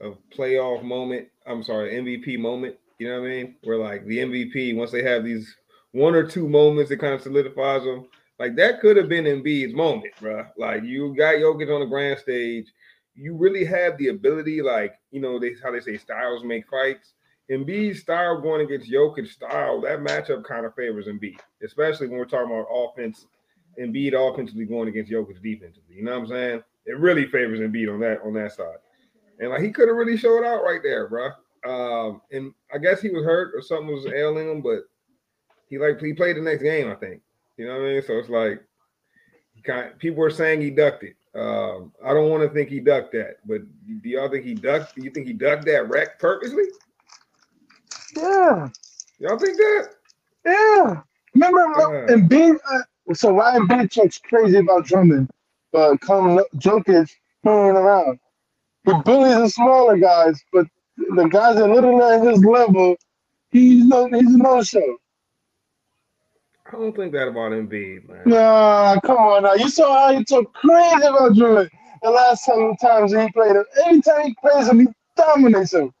of 0.00 0.18
playoff 0.36 0.82
moment. 0.82 1.28
I'm 1.46 1.62
sorry, 1.62 1.94
MVP 1.94 2.38
moment. 2.38 2.76
You 2.98 3.08
know 3.08 3.20
what 3.20 3.26
I 3.26 3.30
mean? 3.30 3.56
Where 3.64 3.78
like 3.78 4.04
the 4.06 4.18
MVP, 4.18 4.76
once 4.76 4.90
they 4.90 5.02
have 5.02 5.24
these 5.24 5.56
one 5.92 6.14
or 6.14 6.26
two 6.26 6.48
moments, 6.48 6.90
it 6.90 6.98
kind 6.98 7.14
of 7.14 7.22
solidifies 7.22 7.84
them. 7.84 8.06
Like 8.38 8.56
that 8.56 8.80
could 8.80 8.96
have 8.96 9.08
been 9.08 9.24
Embiid's 9.24 9.74
moment, 9.74 10.12
bro. 10.20 10.44
Like 10.58 10.82
you 10.84 11.14
got 11.16 11.36
Jokic 11.36 11.72
on 11.72 11.80
the 11.80 11.86
grand 11.86 12.18
stage. 12.18 12.66
You 13.14 13.36
really 13.36 13.64
have 13.64 13.96
the 13.96 14.08
ability, 14.08 14.60
like 14.60 14.94
you 15.10 15.20
know, 15.20 15.38
they 15.38 15.54
how 15.62 15.70
they 15.70 15.80
say 15.80 15.96
styles 15.96 16.44
make 16.44 16.68
fights. 16.68 17.14
Embiid's 17.50 18.00
style 18.00 18.40
going 18.40 18.62
against 18.62 18.90
Jokic 18.90 19.28
style, 19.28 19.80
that 19.82 20.00
matchup 20.00 20.44
kind 20.44 20.64
of 20.64 20.74
favors 20.74 21.06
Embiid, 21.06 21.38
especially 21.62 22.08
when 22.08 22.18
we're 22.18 22.24
talking 22.24 22.50
about 22.50 22.68
offense. 22.70 23.26
Embiid 23.78 24.14
offensively 24.14 24.64
going 24.64 24.88
against 24.88 25.10
Jokic 25.10 25.42
defensively. 25.42 25.96
You 25.96 26.04
know 26.04 26.12
what 26.12 26.20
I'm 26.20 26.28
saying? 26.28 26.62
It 26.86 26.98
really 26.98 27.26
favors 27.26 27.60
Embiid 27.60 27.92
on 27.92 28.00
that 28.00 28.20
on 28.24 28.32
that 28.34 28.52
side. 28.52 28.76
And 29.40 29.50
like 29.50 29.62
he 29.62 29.70
could 29.70 29.88
have 29.88 29.96
really 29.96 30.16
showed 30.16 30.44
out 30.44 30.62
right 30.62 30.80
there, 30.82 31.08
bro. 31.08 31.30
Um, 31.66 32.20
and 32.30 32.52
I 32.72 32.78
guess 32.78 33.00
he 33.00 33.10
was 33.10 33.24
hurt 33.24 33.52
or 33.54 33.62
something 33.62 33.88
was 33.88 34.06
ailing 34.06 34.50
him, 34.50 34.62
but 34.62 34.84
he 35.68 35.78
like 35.78 36.00
he 36.00 36.12
played 36.12 36.36
the 36.36 36.40
next 36.40 36.62
game, 36.62 36.90
I 36.90 36.94
think. 36.94 37.20
You 37.56 37.66
know 37.66 37.74
what 37.74 37.86
I 37.86 37.92
mean? 37.94 38.02
So 38.02 38.18
it's 38.18 38.28
like 38.28 38.62
kind 39.64 39.90
of, 39.90 39.98
people 39.98 40.22
are 40.22 40.30
saying 40.30 40.60
he 40.60 40.70
ducked 40.70 41.02
it. 41.02 41.16
Um, 41.34 41.92
I 42.04 42.14
don't 42.14 42.30
want 42.30 42.44
to 42.44 42.48
think 42.50 42.68
he 42.68 42.78
ducked 42.78 43.12
that, 43.12 43.38
but 43.44 43.62
do 44.02 44.08
y'all 44.08 44.30
think 44.30 44.44
he 44.44 44.54
ducked? 44.54 44.94
Do 44.94 45.02
you 45.02 45.10
think 45.10 45.26
he 45.26 45.32
ducked 45.32 45.64
that 45.64 45.88
wreck 45.88 46.20
purposely? 46.20 46.64
Yeah, 48.16 48.70
Y'all 49.20 49.38
think 49.38 49.56
that? 49.58 49.88
yeah. 50.46 51.02
Remember, 51.34 51.66
Yeah. 51.76 52.08
and 52.08 52.28
being 52.28 52.58
uh, 52.70 53.14
so 53.14 53.32
Ryan 53.36 53.68
Embiid 53.68 53.92
talks 53.92 54.18
crazy 54.18 54.58
about 54.58 54.86
Drummond, 54.86 55.30
but 55.72 56.00
come 56.00 56.40
Jokic, 56.56 57.10
ain't 57.46 57.76
around. 57.76 58.18
He 58.84 58.92
bullies 58.94 59.36
the 59.38 59.48
smaller 59.50 59.98
guys, 59.98 60.42
but 60.52 60.66
the 60.96 61.28
guys 61.28 61.56
that 61.56 61.68
literally 61.68 62.02
at 62.02 62.26
his 62.26 62.44
level, 62.44 62.96
he's 63.52 63.84
no, 63.86 64.08
he's 64.08 64.36
no 64.36 64.62
show. 64.62 64.96
I 66.66 66.72
don't 66.72 66.94
think 66.96 67.12
that 67.12 67.28
about 67.28 67.52
Embiid, 67.52 68.08
man. 68.08 68.32
Nah, 68.32 69.00
come 69.00 69.18
on 69.18 69.42
now. 69.44 69.54
You 69.54 69.68
saw 69.68 70.08
how 70.08 70.18
he 70.18 70.24
talked 70.24 70.54
crazy 70.54 71.06
about 71.06 71.34
Drummond 71.36 71.70
the 72.02 72.10
last 72.10 72.44
seven 72.44 72.76
times 72.76 73.12
he 73.12 73.30
played 73.32 73.56
him. 73.56 73.64
Every 73.84 74.02
time 74.02 74.26
he 74.28 74.36
plays 74.40 74.68
him, 74.68 74.80
he 74.80 74.88
dominates 75.16 75.74
him. 75.74 75.92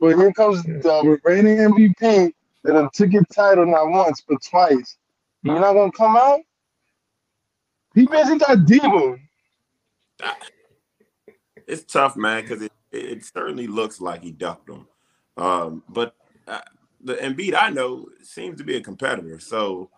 But 0.00 0.16
here 0.16 0.32
comes 0.32 0.62
the 0.62 1.18
reigning 1.24 1.58
MVP 1.58 2.32
that 2.64 2.72
done 2.72 2.88
took 2.92 3.12
your 3.12 3.24
title 3.32 3.66
not 3.66 3.88
once 3.88 4.22
but 4.26 4.38
twice. 4.42 4.96
You're 5.42 5.60
not 5.60 5.72
gonna 5.74 5.92
come 5.92 6.16
out? 6.16 6.40
He 7.94 8.06
basically 8.06 8.38
got 8.38 8.58
Debo. 8.58 9.18
It's 11.66 11.84
tough, 11.90 12.16
man, 12.16 12.42
because 12.42 12.62
it, 12.62 12.72
it 12.92 13.24
certainly 13.24 13.66
looks 13.66 14.00
like 14.00 14.22
he 14.22 14.30
ducked 14.32 14.68
him. 14.68 14.86
Um, 15.36 15.82
but 15.88 16.14
uh, 16.46 16.60
the 17.02 17.14
Embiid 17.16 17.54
I 17.60 17.70
know 17.70 18.06
seems 18.22 18.58
to 18.58 18.64
be 18.64 18.76
a 18.76 18.80
competitor, 18.80 19.38
so 19.38 19.90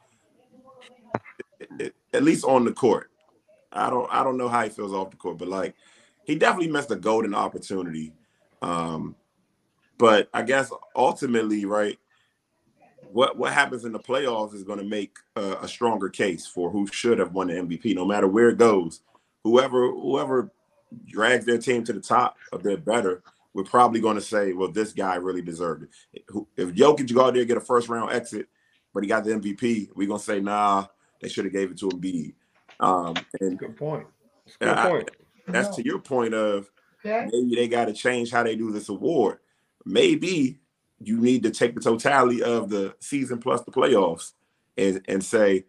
it- 1.59 1.69
it- 1.78 1.95
at 2.12 2.25
least 2.25 2.45
on 2.45 2.64
the 2.64 2.73
court, 2.73 3.11
I 3.73 3.88
don't 3.88 4.09
I 4.11 4.25
don't 4.25 4.37
know 4.37 4.49
how 4.49 4.64
he 4.64 4.71
feels 4.71 4.92
off 4.92 5.11
the 5.11 5.16
court, 5.16 5.38
but 5.38 5.49
like 5.49 5.75
he 6.25 6.35
definitely 6.35 6.73
missed 6.73 6.90
a 6.90 6.97
golden 6.97 7.35
opportunity. 7.35 8.12
Um, 8.62 9.14
but 10.00 10.28
I 10.35 10.42
guess 10.42 10.73
ultimately, 10.97 11.64
right, 11.66 11.99
what 13.12 13.37
what 13.37 13.52
happens 13.52 13.85
in 13.85 13.92
the 13.92 13.99
playoffs 13.99 14.54
is 14.54 14.62
going 14.64 14.78
to 14.78 14.85
make 14.85 15.16
a, 15.37 15.59
a 15.62 15.69
stronger 15.69 16.09
case 16.09 16.47
for 16.47 16.71
who 16.71 16.87
should 16.88 17.19
have 17.19 17.33
won 17.33 17.49
the 17.49 17.54
MVP, 17.54 17.95
no 17.95 18.04
matter 18.04 18.26
where 18.26 18.49
it 18.49 18.59
goes. 18.59 19.00
Whoever 19.45 19.90
whoever 19.90 20.50
drags 21.07 21.45
their 21.45 21.59
team 21.59 21.85
to 21.85 21.92
the 21.92 22.00
top 22.00 22.37
of 22.52 22.62
their 22.62 22.76
better, 22.76 23.23
we're 23.54 23.64
probably 23.64 24.00
going 24.00 24.16
to 24.16 24.21
say, 24.23 24.52
well, 24.52 24.71
this 24.71 24.92
guy 24.92 25.16
really 25.16 25.42
deserved 25.42 25.85
it. 26.12 26.25
Who- 26.28 26.49
If 26.57 26.71
Jokic 26.71 27.12
go 27.14 27.26
out 27.26 27.33
there 27.35 27.42
and 27.42 27.49
get 27.49 27.57
a 27.57 27.61
first 27.61 27.88
round 27.88 28.12
exit, 28.12 28.49
but 28.92 29.02
he 29.02 29.09
got 29.09 29.25
the 29.25 29.33
MVP, 29.33 29.90
we're 29.95 30.09
going 30.09 30.19
to 30.19 30.25
say, 30.25 30.40
nah, 30.40 30.87
they 31.20 31.29
should 31.29 31.44
have 31.44 31.53
gave 31.55 31.70
it 31.70 31.79
to 31.79 31.88
Embiid. 31.88 32.35
Um, 32.81 33.14
and 33.40 33.59
Good 33.59 33.77
point. 33.77 34.07
It's 34.46 34.57
good 34.57 34.66
Yeah, 34.66 34.85
I- 34.85 34.88
point. 34.88 35.11
that's 35.48 35.77
to 35.77 35.85
your 35.85 35.98
point 36.01 36.35
of 36.35 36.70
maybe 37.05 37.55
they 37.55 37.68
got 37.68 37.87
to 37.87 37.92
change 37.92 38.31
how 38.31 38.42
they 38.42 38.57
do 38.57 38.70
this 38.72 38.88
award. 38.88 39.38
Maybe 39.85 40.59
you 41.03 41.19
need 41.19 41.43
to 41.45 41.51
take 41.51 41.75
the 41.75 41.81
totality 41.81 42.43
of 42.43 42.69
the 42.69 42.95
season 43.01 43.38
plus 43.38 43.62
the 43.62 43.71
playoffs 43.71 44.33
and 44.77 45.03
and 45.09 45.25
say 45.25 45.64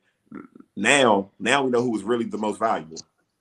now 0.76 1.30
now 1.40 1.64
we 1.64 1.72
know 1.72 1.82
who 1.82 1.92
was 1.92 2.04
really 2.04 2.26
the 2.26 2.38
most 2.38 2.60
valuable. 2.60 2.98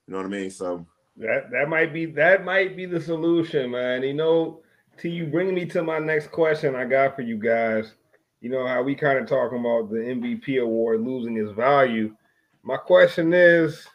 You 0.07 0.13
know 0.13 0.19
what 0.19 0.27
I 0.27 0.31
mean? 0.31 0.51
So 0.51 0.87
That 1.17 1.51
that 1.51 1.69
might 1.69 1.93
be 1.93 2.07
that 2.07 2.45
might 2.45 2.77
be 2.77 2.87
the 2.87 3.01
solution, 3.01 3.73
man. 3.73 4.03
You 4.03 4.15
know, 4.15 4.61
to 4.99 5.09
you 5.09 5.27
bring 5.27 5.55
me 5.55 5.67
to 5.67 5.83
my 5.83 5.99
next 5.99 6.31
question 6.31 6.75
I 6.75 6.85
got 6.85 7.17
for 7.17 7.23
you 7.23 7.37
guys. 7.37 7.95
You 8.41 8.51
know 8.51 8.67
how 8.67 8.83
we 8.83 8.95
kind 8.95 9.19
of 9.19 9.27
talking 9.27 9.61
about 9.61 9.91
the 9.91 9.99
MVP 9.99 10.63
award 10.63 11.03
losing 11.03 11.37
its 11.37 11.53
value. 11.53 12.15
My 12.63 12.77
question 12.77 13.33
is, 13.33 13.87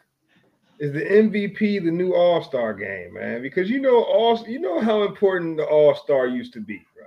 is 0.80 0.94
the 0.94 1.02
MVP 1.02 1.84
the 1.84 1.92
new 1.92 2.14
All 2.14 2.44
Star 2.44 2.74
game, 2.74 3.14
man? 3.14 3.42
Because 3.42 3.70
you 3.70 3.80
know 3.80 4.04
all 4.04 4.44
you 4.48 4.60
know 4.60 4.82
how 4.82 5.04
important 5.04 5.58
the 5.58 5.66
All 5.66 5.96
Star 5.96 6.28
used 6.28 6.54
to 6.54 6.60
be, 6.60 6.86
bro. 6.96 7.06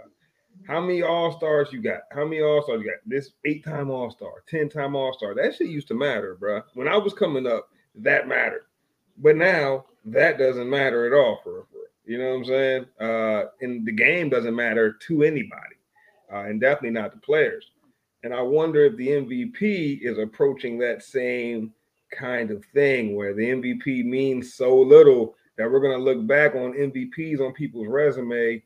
How 0.67 0.81
many 0.81 1.03
All 1.03 1.37
Stars 1.37 1.69
you 1.73 1.81
got? 1.81 2.01
How 2.11 2.25
many 2.25 2.43
All 2.43 2.63
Stars 2.63 2.83
you 2.83 2.91
got? 2.91 3.01
This 3.07 3.31
eight 3.45 3.65
time 3.65 3.91
All 3.91 4.11
Star, 4.11 4.43
ten 4.49 4.69
time 4.69 4.95
All 4.95 5.13
Star. 5.13 5.35
That 5.35 5.55
shit 5.55 5.69
used 5.69 5.89
to 5.89 5.95
matter, 5.95 6.37
bro. 6.39 6.63
When 6.75 6.89
I 6.89 6.97
was 6.97 7.15
coming 7.15 7.47
up, 7.47 7.69
that 7.97 8.29
mattered. 8.29 8.67
But 9.19 9.37
now 9.37 9.87
that 10.05 10.39
doesn't 10.39 10.69
matter 10.69 11.07
at 11.07 11.13
all 11.13 11.41
for, 11.43 11.67
for 11.71 11.79
you 12.05 12.19
know 12.19 12.31
what 12.31 12.37
I'm 12.37 12.45
saying? 12.45 12.87
Uh, 13.01 13.45
and 13.61 13.87
the 13.87 13.93
game 13.93 14.29
doesn't 14.29 14.55
matter 14.55 14.93
to 14.93 15.23
anybody, 15.23 15.77
uh, 16.33 16.45
and 16.45 16.61
definitely 16.61 16.91
not 16.91 17.13
the 17.13 17.19
players. 17.19 17.71
And 18.23 18.35
I 18.35 18.43
wonder 18.43 18.85
if 18.85 18.97
the 18.97 19.09
MVP 19.09 20.01
is 20.03 20.19
approaching 20.19 20.79
that 20.79 21.03
same 21.03 21.73
kind 22.11 22.51
of 22.51 22.65
thing 22.67 23.15
where 23.15 23.35
the 23.35 23.43
MVP 23.43 24.05
means 24.05 24.55
so 24.55 24.79
little 24.79 25.35
that 25.57 25.71
we're 25.71 25.81
going 25.81 25.97
to 25.97 26.03
look 26.03 26.27
back 26.27 26.55
on 26.55 26.73
MVPs 26.73 27.41
on 27.41 27.53
people's 27.53 27.89
resume 27.89 28.63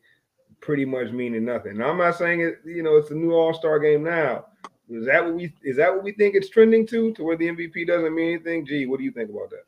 pretty 0.61 0.85
much 0.85 1.11
meaning 1.11 1.45
nothing. 1.45 1.79
Now, 1.79 1.91
I'm 1.91 1.99
not 1.99 2.17
saying 2.17 2.41
it, 2.41 2.61
you 2.65 2.83
know, 2.83 2.97
it's 2.97 3.11
a 3.11 3.15
new 3.15 3.33
all-star 3.33 3.79
game 3.79 4.05
now. 4.05 4.47
Is 4.89 5.07
that 5.07 5.25
what 5.25 5.35
we 5.35 5.53
is 5.63 5.77
that 5.77 5.95
what 5.95 6.05
we 6.05 6.13
think 6.13 6.35
it's 6.35 6.51
trending 6.51 6.87
to 6.89 7.13
to 7.15 7.25
where 7.25 7.37
the 7.37 7.49
MVP 7.49 7.87
doesn't 7.87 8.15
mean 8.15 8.35
anything? 8.35 8.67
Gee, 8.67 8.85
what 8.85 8.99
do 8.99 9.05
you 9.05 9.13
think 9.13 9.31
about 9.31 9.49
that? 9.51 9.65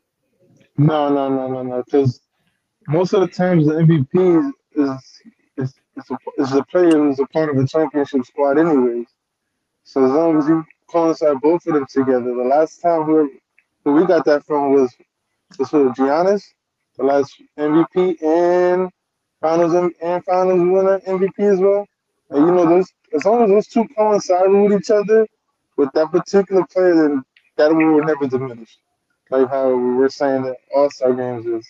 No, 0.77 1.11
no, 1.11 1.29
no, 1.29 1.47
no, 1.47 1.63
no. 1.63 1.83
Because 1.83 2.21
most 2.87 3.13
of 3.13 3.21
the 3.21 3.27
times 3.27 3.65
the 3.65 3.73
MVP 3.73 4.53
is 4.75 4.91
is 5.57 5.73
is 5.97 6.11
a, 6.11 6.17
is 6.37 6.51
a 6.53 6.63
player 6.65 6.91
who's 6.91 7.19
a 7.19 7.25
part 7.27 7.49
of 7.49 7.57
a 7.57 7.65
championship 7.65 8.25
squad, 8.25 8.59
anyways. 8.59 9.07
So 9.83 10.03
as 10.03 10.11
long 10.11 10.37
as 10.37 10.47
you 10.47 10.63
coincide 10.87 11.41
both 11.41 11.65
of 11.67 11.73
them 11.73 11.85
together, 11.89 12.35
the 12.35 12.43
last 12.43 12.81
time 12.81 13.03
who, 13.03 13.31
who 13.85 13.93
we 13.93 14.05
got 14.05 14.25
that 14.25 14.45
from 14.45 14.73
was 14.73 14.93
this 15.57 15.71
was 15.71 15.93
Giannis, 15.97 16.43
the 16.97 17.03
last 17.03 17.33
MVP 17.57 18.21
and 18.23 18.91
Finals 19.41 19.73
and 19.75 20.25
Finals 20.25 20.59
winner 20.59 20.99
MVP 21.01 21.39
as 21.39 21.59
well. 21.59 21.87
And 22.31 22.47
you 22.47 22.53
know 22.53 22.67
those 22.67 22.91
as 23.13 23.23
long 23.25 23.43
as 23.43 23.49
those 23.49 23.67
two 23.67 23.87
coincide 23.95 24.49
with 24.51 24.73
each 24.81 24.89
other 24.91 25.27
with 25.77 25.89
that 25.93 26.11
particular 26.11 26.65
player, 26.65 26.95
then 26.95 27.23
that 27.57 27.73
will 27.73 28.03
never 28.03 28.27
diminish 28.27 28.77
like 29.29 29.49
how 29.49 29.69
we 29.69 29.95
were 29.95 30.09
saying 30.09 30.43
that 30.43 30.57
All 30.75 30.89
Star 30.89 31.13
games 31.13 31.45
is. 31.45 31.67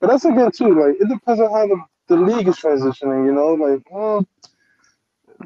But 0.00 0.08
that's 0.10 0.24
again 0.24 0.50
too, 0.50 0.74
like 0.78 0.96
it 1.00 1.08
depends 1.08 1.40
on 1.40 1.50
how 1.50 1.66
the, 1.66 1.82
the 2.08 2.16
league 2.16 2.48
is 2.48 2.56
transitioning, 2.56 3.26
you 3.26 3.32
know, 3.32 3.54
like 3.54 3.82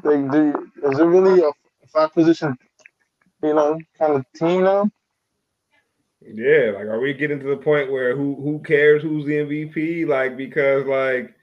like 0.03 0.31
do, 0.31 0.71
is 0.83 0.99
it 0.99 1.03
really 1.05 1.41
a 1.43 1.51
five 1.87 2.13
position, 2.13 2.57
you 3.43 3.53
know, 3.53 3.79
kind 3.97 4.13
of 4.13 4.25
team 4.35 4.63
now? 4.63 4.89
Yeah, 6.33 6.71
like 6.75 6.85
are 6.85 6.99
we 6.99 7.13
getting 7.13 7.39
to 7.39 7.47
the 7.47 7.57
point 7.57 7.91
where 7.91 8.15
who 8.15 8.35
who 8.35 8.59
cares 8.59 9.01
who's 9.01 9.25
the 9.25 9.33
MVP? 9.33 10.07
Like 10.07 10.35
because 10.37 10.85
like 10.85 11.33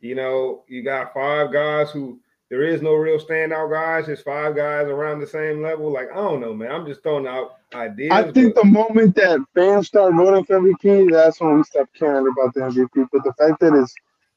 you 0.00 0.14
know 0.14 0.64
you 0.68 0.82
got 0.82 1.12
five 1.14 1.52
guys 1.52 1.90
who 1.90 2.20
there 2.48 2.64
is 2.64 2.82
no 2.82 2.94
real 2.94 3.18
standout 3.18 3.70
guys. 3.70 4.08
It's 4.08 4.22
five 4.22 4.56
guys 4.56 4.88
around 4.88 5.20
the 5.20 5.26
same 5.26 5.62
level. 5.62 5.90
Like 5.92 6.10
I 6.12 6.16
don't 6.16 6.40
know, 6.40 6.54
man. 6.54 6.70
I'm 6.70 6.86
just 6.86 7.02
throwing 7.02 7.26
out 7.26 7.56
ideas. 7.74 8.10
I 8.12 8.30
think 8.30 8.54
but- 8.54 8.62
the 8.62 8.68
moment 8.68 9.14
that 9.16 9.40
fans 9.54 9.88
start 9.88 10.14
voting 10.14 10.44
for 10.44 10.60
MVP, 10.60 11.10
that's 11.10 11.40
when 11.40 11.56
we 11.56 11.64
stop 11.64 11.88
caring 11.94 12.26
about 12.26 12.54
the 12.54 12.60
MVP. 12.60 13.08
But 13.12 13.24
the 13.24 13.32
fact 13.34 13.60
that 13.60 13.74
it's 13.74 13.94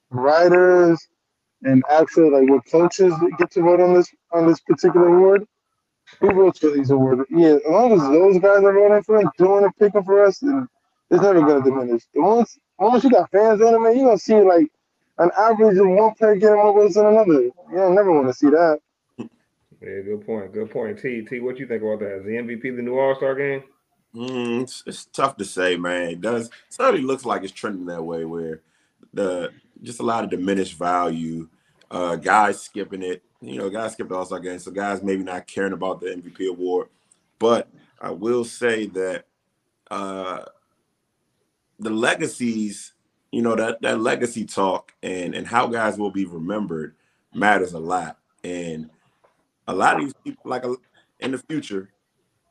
writers 0.09 1.07
and 1.63 1.83
actually 1.89 2.29
like 2.29 2.49
what 2.49 2.65
coaches 2.69 3.13
get 3.37 3.51
to 3.51 3.61
vote 3.61 3.79
on 3.79 3.93
this 3.93 4.09
on 4.31 4.47
this 4.47 4.59
particular 4.59 5.07
award, 5.07 5.47
who 6.19 6.31
votes 6.33 6.59
for 6.59 6.71
these 6.71 6.89
awards? 6.89 7.21
Yeah, 7.29 7.55
as 7.55 7.61
long 7.67 7.91
as 7.93 8.01
those 8.01 8.39
guys 8.39 8.63
are 8.63 8.73
voting 8.73 9.03
for 9.03 9.21
it, 9.21 9.27
doing 9.37 9.65
it, 9.65 9.71
picking 9.79 10.03
for 10.03 10.25
us, 10.25 10.39
then 10.39 10.67
it's 11.09 11.21
never 11.21 11.41
gonna 11.41 11.63
diminish. 11.63 12.03
Once 12.15 12.57
once 12.79 13.03
you 13.03 13.09
got 13.09 13.31
fans 13.31 13.61
in 13.61 13.67
it, 13.67 13.79
man, 13.79 13.95
you're 13.97 14.07
gonna 14.07 14.17
see 14.17 14.35
like 14.35 14.71
an 15.19 15.31
average 15.37 15.77
of 15.77 15.87
one 15.87 16.13
player 16.15 16.35
getting 16.35 16.55
more 16.55 16.73
votes 16.73 16.95
than 16.95 17.05
another. 17.05 17.41
You 17.43 17.53
don't 17.75 17.95
never 17.95 18.11
want 18.11 18.27
to 18.27 18.33
see 18.33 18.49
that. 18.49 18.79
Yeah, 19.17 20.01
good 20.01 20.25
point. 20.25 20.53
Good 20.53 20.71
point. 20.71 20.99
T 20.99 21.23
T, 21.23 21.39
what 21.39 21.59
you 21.59 21.67
think 21.67 21.83
about 21.83 21.99
that? 21.99 22.17
Is 22.17 22.25
the 22.25 22.31
MVP 22.31 22.75
the 22.75 22.81
new 22.81 22.97
All 22.97 23.15
Star 23.15 23.35
game? 23.35 23.63
Mm, 24.15 24.61
it's, 24.61 24.83
it's 24.85 25.05
tough 25.05 25.37
to 25.37 25.45
say, 25.45 25.75
man. 25.75 26.09
It 26.09 26.21
does 26.21 26.49
certainly 26.69 27.01
looks 27.01 27.25
like 27.25 27.43
it's 27.43 27.51
trending 27.51 27.87
that 27.87 28.03
way 28.03 28.25
where 28.25 28.61
the 29.13 29.51
just 29.81 29.99
a 29.99 30.03
lot 30.03 30.23
of 30.23 30.29
diminished 30.29 30.77
value. 30.77 31.49
Uh, 31.91 32.15
guys 32.15 32.61
skipping 32.61 33.03
it. 33.03 33.23
You 33.43 33.57
know, 33.57 33.69
guys 33.69 33.91
skip 33.91 34.07
the 34.07 34.15
All 34.15 34.25
Star 34.25 34.39
game, 34.39 34.57
so 34.57 34.71
guys 34.71 35.03
maybe 35.03 35.21
not 35.21 35.47
caring 35.47 35.73
about 35.73 35.99
the 35.99 36.07
MVP 36.07 36.49
award. 36.49 36.87
But 37.39 37.67
I 37.99 38.09
will 38.11 38.45
say 38.45 38.85
that 38.87 39.25
uh, 39.91 40.45
the 41.77 41.89
legacies, 41.89 42.93
you 43.33 43.41
know, 43.41 43.53
that 43.55 43.81
that 43.81 43.99
legacy 43.99 44.45
talk 44.45 44.93
and 45.03 45.35
and 45.35 45.45
how 45.45 45.67
guys 45.67 45.97
will 45.97 46.09
be 46.09 46.23
remembered 46.23 46.95
matters 47.33 47.73
a 47.73 47.79
lot. 47.79 48.17
And 48.45 48.89
a 49.67 49.75
lot 49.75 49.97
of 49.97 50.05
these 50.05 50.13
people, 50.23 50.49
like 50.49 50.63
uh, 50.63 50.75
in 51.19 51.31
the 51.31 51.37
future, 51.49 51.89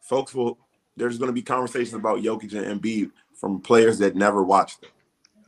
folks 0.03 0.35
will. 0.35 0.59
There's 0.95 1.17
going 1.17 1.31
to 1.31 1.33
be 1.33 1.41
conversations 1.41 1.95
about 1.95 2.19
Jokic 2.19 2.53
and 2.53 2.83
Embiid 2.83 3.13
from 3.33 3.63
players 3.63 3.99
that 4.01 4.15
never 4.15 4.43
watched 4.43 4.83
them. 4.83 4.91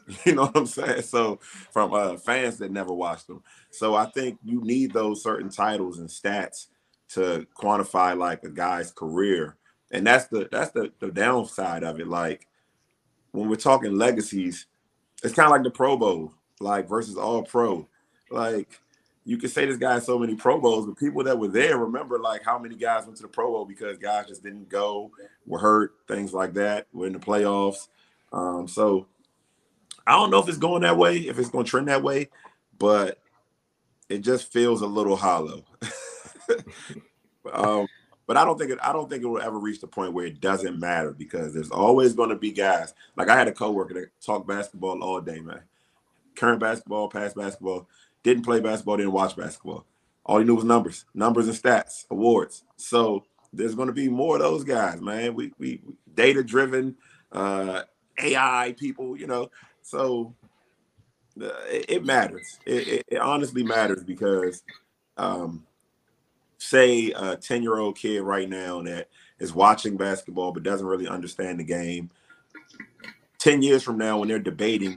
You 0.24 0.34
know 0.34 0.46
what 0.46 0.56
I'm 0.56 0.66
saying? 0.66 1.02
So 1.02 1.38
from 1.70 1.94
uh, 1.94 2.16
fans 2.16 2.58
that 2.58 2.70
never 2.70 2.92
watched 2.92 3.26
them. 3.26 3.42
So 3.70 3.94
I 3.94 4.06
think 4.06 4.38
you 4.44 4.60
need 4.62 4.92
those 4.92 5.22
certain 5.22 5.48
titles 5.48 5.98
and 5.98 6.08
stats 6.08 6.66
to 7.10 7.46
quantify 7.56 8.16
like 8.16 8.42
a 8.44 8.50
guy's 8.50 8.90
career, 8.90 9.56
and 9.92 10.06
that's 10.06 10.26
the 10.26 10.48
that's 10.50 10.72
the, 10.72 10.92
the 11.00 11.10
downside 11.10 11.84
of 11.84 12.00
it. 12.00 12.08
Like 12.08 12.46
when 13.32 13.48
we're 13.48 13.56
talking 13.56 13.96
legacies, 13.96 14.66
it's 15.22 15.34
kind 15.34 15.46
of 15.46 15.52
like 15.52 15.64
the 15.64 15.70
Pro 15.70 15.96
Bowl, 15.96 16.32
like 16.60 16.88
versus 16.88 17.16
All 17.16 17.42
Pro. 17.42 17.88
Like 18.30 18.80
you 19.24 19.38
can 19.38 19.48
say 19.48 19.64
this 19.64 19.76
guy 19.76 19.94
has 19.94 20.06
so 20.06 20.18
many 20.18 20.34
Pro 20.34 20.60
Bowls, 20.60 20.86
but 20.86 20.98
people 20.98 21.24
that 21.24 21.38
were 21.38 21.48
there 21.48 21.78
remember 21.78 22.18
like 22.18 22.42
how 22.44 22.58
many 22.58 22.74
guys 22.74 23.06
went 23.06 23.16
to 23.16 23.22
the 23.22 23.28
Pro 23.28 23.50
Bowl 23.50 23.64
because 23.64 23.98
guys 23.98 24.26
just 24.26 24.42
didn't 24.42 24.68
go, 24.68 25.10
were 25.46 25.58
hurt, 25.58 25.94
things 26.08 26.32
like 26.32 26.54
that. 26.54 26.86
We're 26.92 27.06
in 27.06 27.12
the 27.14 27.18
playoffs, 27.18 27.88
um, 28.32 28.68
so 28.68 29.06
I 30.06 30.12
don't 30.12 30.30
know 30.30 30.38
if 30.38 30.48
it's 30.48 30.58
going 30.58 30.82
that 30.82 30.96
way, 30.96 31.16
if 31.16 31.38
it's 31.38 31.48
going 31.48 31.64
to 31.64 31.70
trend 31.70 31.88
that 31.88 32.02
way, 32.02 32.28
but 32.78 33.18
it 34.08 34.18
just 34.18 34.52
feels 34.52 34.82
a 34.82 34.86
little 34.86 35.16
hollow. 35.16 35.64
um, 37.52 37.86
but 38.26 38.36
I 38.36 38.44
don't 38.44 38.58
think 38.58 38.70
it. 38.70 38.78
I 38.82 38.92
don't 38.92 39.08
think 39.08 39.22
it 39.22 39.26
will 39.26 39.40
ever 39.40 39.58
reach 39.58 39.80
the 39.80 39.86
point 39.86 40.12
where 40.12 40.26
it 40.26 40.40
doesn't 40.40 40.78
matter 40.78 41.12
because 41.12 41.52
there's 41.52 41.70
always 41.70 42.14
going 42.14 42.30
to 42.30 42.36
be 42.36 42.52
guys. 42.52 42.94
Like 43.16 43.28
I 43.28 43.36
had 43.36 43.48
a 43.48 43.52
coworker 43.52 43.94
that 43.94 44.08
talked 44.24 44.46
basketball 44.46 45.02
all 45.02 45.20
day, 45.20 45.40
man. 45.40 45.62
Current 46.34 46.60
basketball, 46.60 47.08
past 47.08 47.36
basketball. 47.36 47.88
Didn't 48.22 48.44
play 48.44 48.60
basketball, 48.60 48.96
didn't 48.96 49.12
watch 49.12 49.36
basketball. 49.36 49.84
All 50.24 50.38
he 50.38 50.44
knew 50.44 50.54
was 50.54 50.64
numbers, 50.64 51.04
numbers 51.12 51.48
and 51.48 51.56
stats, 51.56 52.06
awards. 52.10 52.64
So 52.76 53.24
there's 53.52 53.74
going 53.74 53.88
to 53.88 53.92
be 53.92 54.08
more 54.08 54.36
of 54.36 54.42
those 54.42 54.64
guys, 54.64 55.00
man. 55.00 55.34
We 55.34 55.52
we 55.58 55.82
data 56.14 56.42
driven, 56.42 56.96
uh, 57.32 57.82
AI 58.18 58.74
people, 58.78 59.18
you 59.18 59.26
know. 59.26 59.50
So 59.85 60.35
uh, 61.40 61.47
it, 61.68 61.85
it, 61.88 62.05
matters. 62.05 62.59
It, 62.64 62.88
it, 62.88 63.05
it, 63.09 63.18
honestly 63.18 63.62
matters 63.62 64.03
because, 64.03 64.62
um, 65.18 65.64
say, 66.59 67.12
a 67.12 67.37
ten 67.37 67.62
year 67.62 67.79
old 67.79 67.97
kid 67.97 68.23
right 68.23 68.49
now 68.49 68.83
that 68.83 69.09
is 69.38 69.55
watching 69.55 69.97
basketball 69.97 70.53
but 70.53 70.62
doesn't 70.62 70.87
really 70.87 71.07
understand 71.07 71.61
the 71.61 71.64
game. 71.64 72.11
Ten 73.38 73.61
years 73.61 73.83
from 73.83 73.99
now, 73.99 74.18
when 74.18 74.29
they're 74.29 74.38
debating 74.38 74.97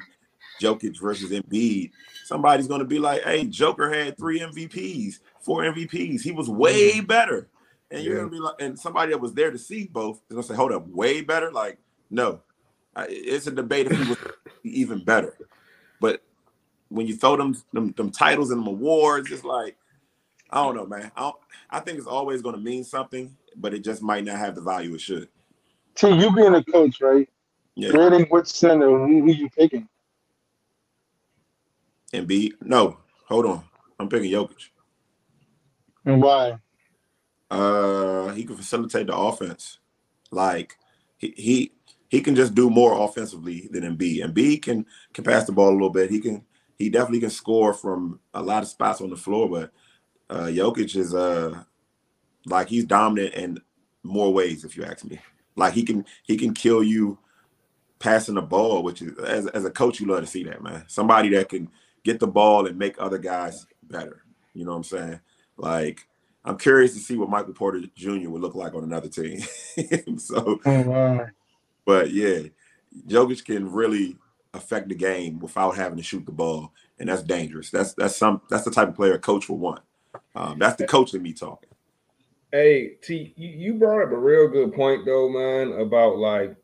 Jokic 0.61 0.99
versus 1.01 1.31
Embiid, 1.31 1.91
somebody's 2.23 2.67
going 2.67 2.79
to 2.79 2.85
be 2.85 2.97
like, 2.97 3.23
"Hey, 3.23 3.43
Joker 3.43 3.93
had 3.93 4.17
three 4.17 4.39
MVPs, 4.39 5.19
four 5.41 5.63
MVPs. 5.63 6.21
He 6.21 6.31
was 6.31 6.49
way 6.49 6.91
mm-hmm. 6.93 7.05
better." 7.05 7.49
And 7.91 8.03
you're 8.03 8.17
gonna 8.17 8.29
be 8.29 8.39
like, 8.39 8.55
and 8.59 8.79
somebody 8.79 9.11
that 9.11 9.21
was 9.21 9.33
there 9.33 9.51
to 9.51 9.57
see 9.57 9.87
both 9.87 10.21
is 10.29 10.35
gonna 10.35 10.43
say, 10.43 10.55
"Hold 10.55 10.71
up, 10.71 10.87
way 10.87 11.21
better." 11.21 11.51
Like, 11.51 11.77
no, 12.09 12.41
it's 13.09 13.47
a 13.47 13.51
debate 13.51 13.87
if 13.87 13.97
he 13.97 14.09
was 14.09 14.17
even 14.63 15.03
better. 15.03 15.37
But 15.99 16.23
when 16.89 17.07
you 17.07 17.15
throw 17.15 17.35
them 17.35 17.55
them, 17.73 17.91
them 17.93 18.11
titles 18.11 18.51
and 18.51 18.61
them 18.61 18.67
awards, 18.67 19.31
it's 19.31 19.43
like 19.43 19.77
I 20.49 20.63
don't 20.63 20.75
know, 20.75 20.85
man. 20.85 21.11
I, 21.15 21.31
I 21.69 21.79
think 21.79 21.97
it's 21.97 22.07
always 22.07 22.41
going 22.41 22.55
to 22.55 22.61
mean 22.61 22.83
something, 22.83 23.35
but 23.55 23.73
it 23.73 23.83
just 23.83 24.01
might 24.01 24.23
not 24.23 24.37
have 24.37 24.55
the 24.55 24.61
value 24.61 24.93
it 24.95 25.01
should. 25.01 25.27
T, 25.95 26.09
you 26.09 26.33
being 26.33 26.55
a 26.55 26.63
coach, 26.63 27.01
right? 27.01 27.27
Yeah. 27.75 27.89
Grading 27.89 28.27
which 28.27 28.47
center, 28.47 28.87
who, 28.87 29.23
who 29.23 29.31
you 29.31 29.49
picking? 29.49 29.87
Embiid? 32.13 32.53
No, 32.61 32.97
hold 33.25 33.45
on. 33.45 33.63
I'm 33.99 34.07
picking 34.07 34.31
Jokic. 34.31 34.69
And 36.05 36.21
why? 36.21 36.57
Uh, 37.51 38.29
he 38.29 38.45
can 38.45 38.55
facilitate 38.55 39.07
the 39.07 39.15
offense. 39.15 39.79
Like 40.31 40.77
he 41.17 41.33
he 41.35 41.71
he 42.09 42.21
can 42.21 42.35
just 42.35 42.55
do 42.55 42.69
more 42.69 43.05
offensively 43.05 43.67
than 43.71 43.83
Embiid. 43.83 44.23
Embiid 44.23 44.61
can 44.61 44.85
can 45.13 45.23
pass 45.23 45.45
the 45.45 45.51
ball 45.51 45.69
a 45.69 45.73
little 45.73 45.89
bit. 45.89 46.09
He 46.09 46.19
can 46.19 46.45
he 46.77 46.89
definitely 46.89 47.19
can 47.19 47.29
score 47.29 47.73
from 47.73 48.19
a 48.33 48.41
lot 48.41 48.63
of 48.63 48.69
spots 48.69 49.01
on 49.01 49.09
the 49.09 49.17
floor, 49.17 49.49
but 49.49 49.71
uh 50.29 50.47
Jokic 50.47 50.95
is 50.95 51.13
uh 51.13 51.63
like 52.45 52.69
he's 52.69 52.85
dominant 52.85 53.33
in 53.33 53.59
more 54.03 54.33
ways, 54.33 54.63
if 54.63 54.77
you 54.77 54.83
ask 54.83 55.03
me. 55.05 55.19
Like 55.55 55.73
he 55.73 55.83
can 55.83 56.05
he 56.23 56.37
can 56.37 56.53
kill 56.53 56.83
you 56.83 57.17
passing 57.99 58.35
the 58.35 58.41
ball, 58.41 58.83
which 58.83 59.01
is 59.01 59.17
as, 59.19 59.47
as 59.47 59.65
a 59.65 59.71
coach, 59.71 59.99
you 59.99 60.07
love 60.07 60.21
to 60.21 60.27
see 60.27 60.43
that, 60.43 60.61
man. 60.61 60.85
Somebody 60.87 61.29
that 61.29 61.49
can 61.49 61.69
get 62.03 62.19
the 62.19 62.27
ball 62.27 62.67
and 62.67 62.77
make 62.77 62.95
other 62.99 63.17
guys 63.17 63.65
better. 63.83 64.21
You 64.53 64.65
know 64.65 64.71
what 64.71 64.77
I'm 64.77 64.83
saying? 64.83 65.19
Like 65.57 66.07
I'm 66.45 66.57
curious 66.57 66.93
to 66.93 66.99
see 66.99 67.17
what 67.17 67.29
Michael 67.29 67.53
Porter 67.53 67.81
Jr. 67.95 68.29
would 68.29 68.41
look 68.41 68.55
like 68.55 68.73
on 68.73 68.83
another 68.83 69.09
team. 69.09 69.41
so 70.17 70.59
oh, 70.65 70.81
wow. 70.83 71.27
But 71.87 72.11
yeah, 72.11 72.41
Jokic 73.07 73.45
can 73.45 73.71
really 73.71 74.17
affect 74.53 74.89
the 74.89 74.95
game 74.95 75.39
without 75.39 75.77
having 75.77 75.97
to 75.97 76.03
shoot 76.03 76.25
the 76.25 76.33
ball, 76.33 76.73
and 76.99 77.07
that's 77.07 77.23
dangerous. 77.23 77.71
That's 77.71 77.93
that's 77.93 78.17
some 78.17 78.41
that's 78.49 78.65
the 78.65 78.71
type 78.71 78.89
of 78.89 78.95
player 78.95 79.13
a 79.13 79.19
coach 79.19 79.47
will 79.47 79.57
want. 79.57 79.79
Um, 80.35 80.59
that's 80.59 80.75
the 80.75 80.85
coach 80.85 81.13
in 81.13 81.23
me 81.23 81.31
talking. 81.31 81.69
Hey, 82.51 82.95
T, 83.01 83.33
you 83.37 83.75
brought 83.75 84.03
up 84.03 84.11
a 84.11 84.17
real 84.17 84.49
good 84.49 84.73
point 84.73 85.05
though, 85.05 85.29
man, 85.29 85.79
about 85.79 86.17
like, 86.17 86.55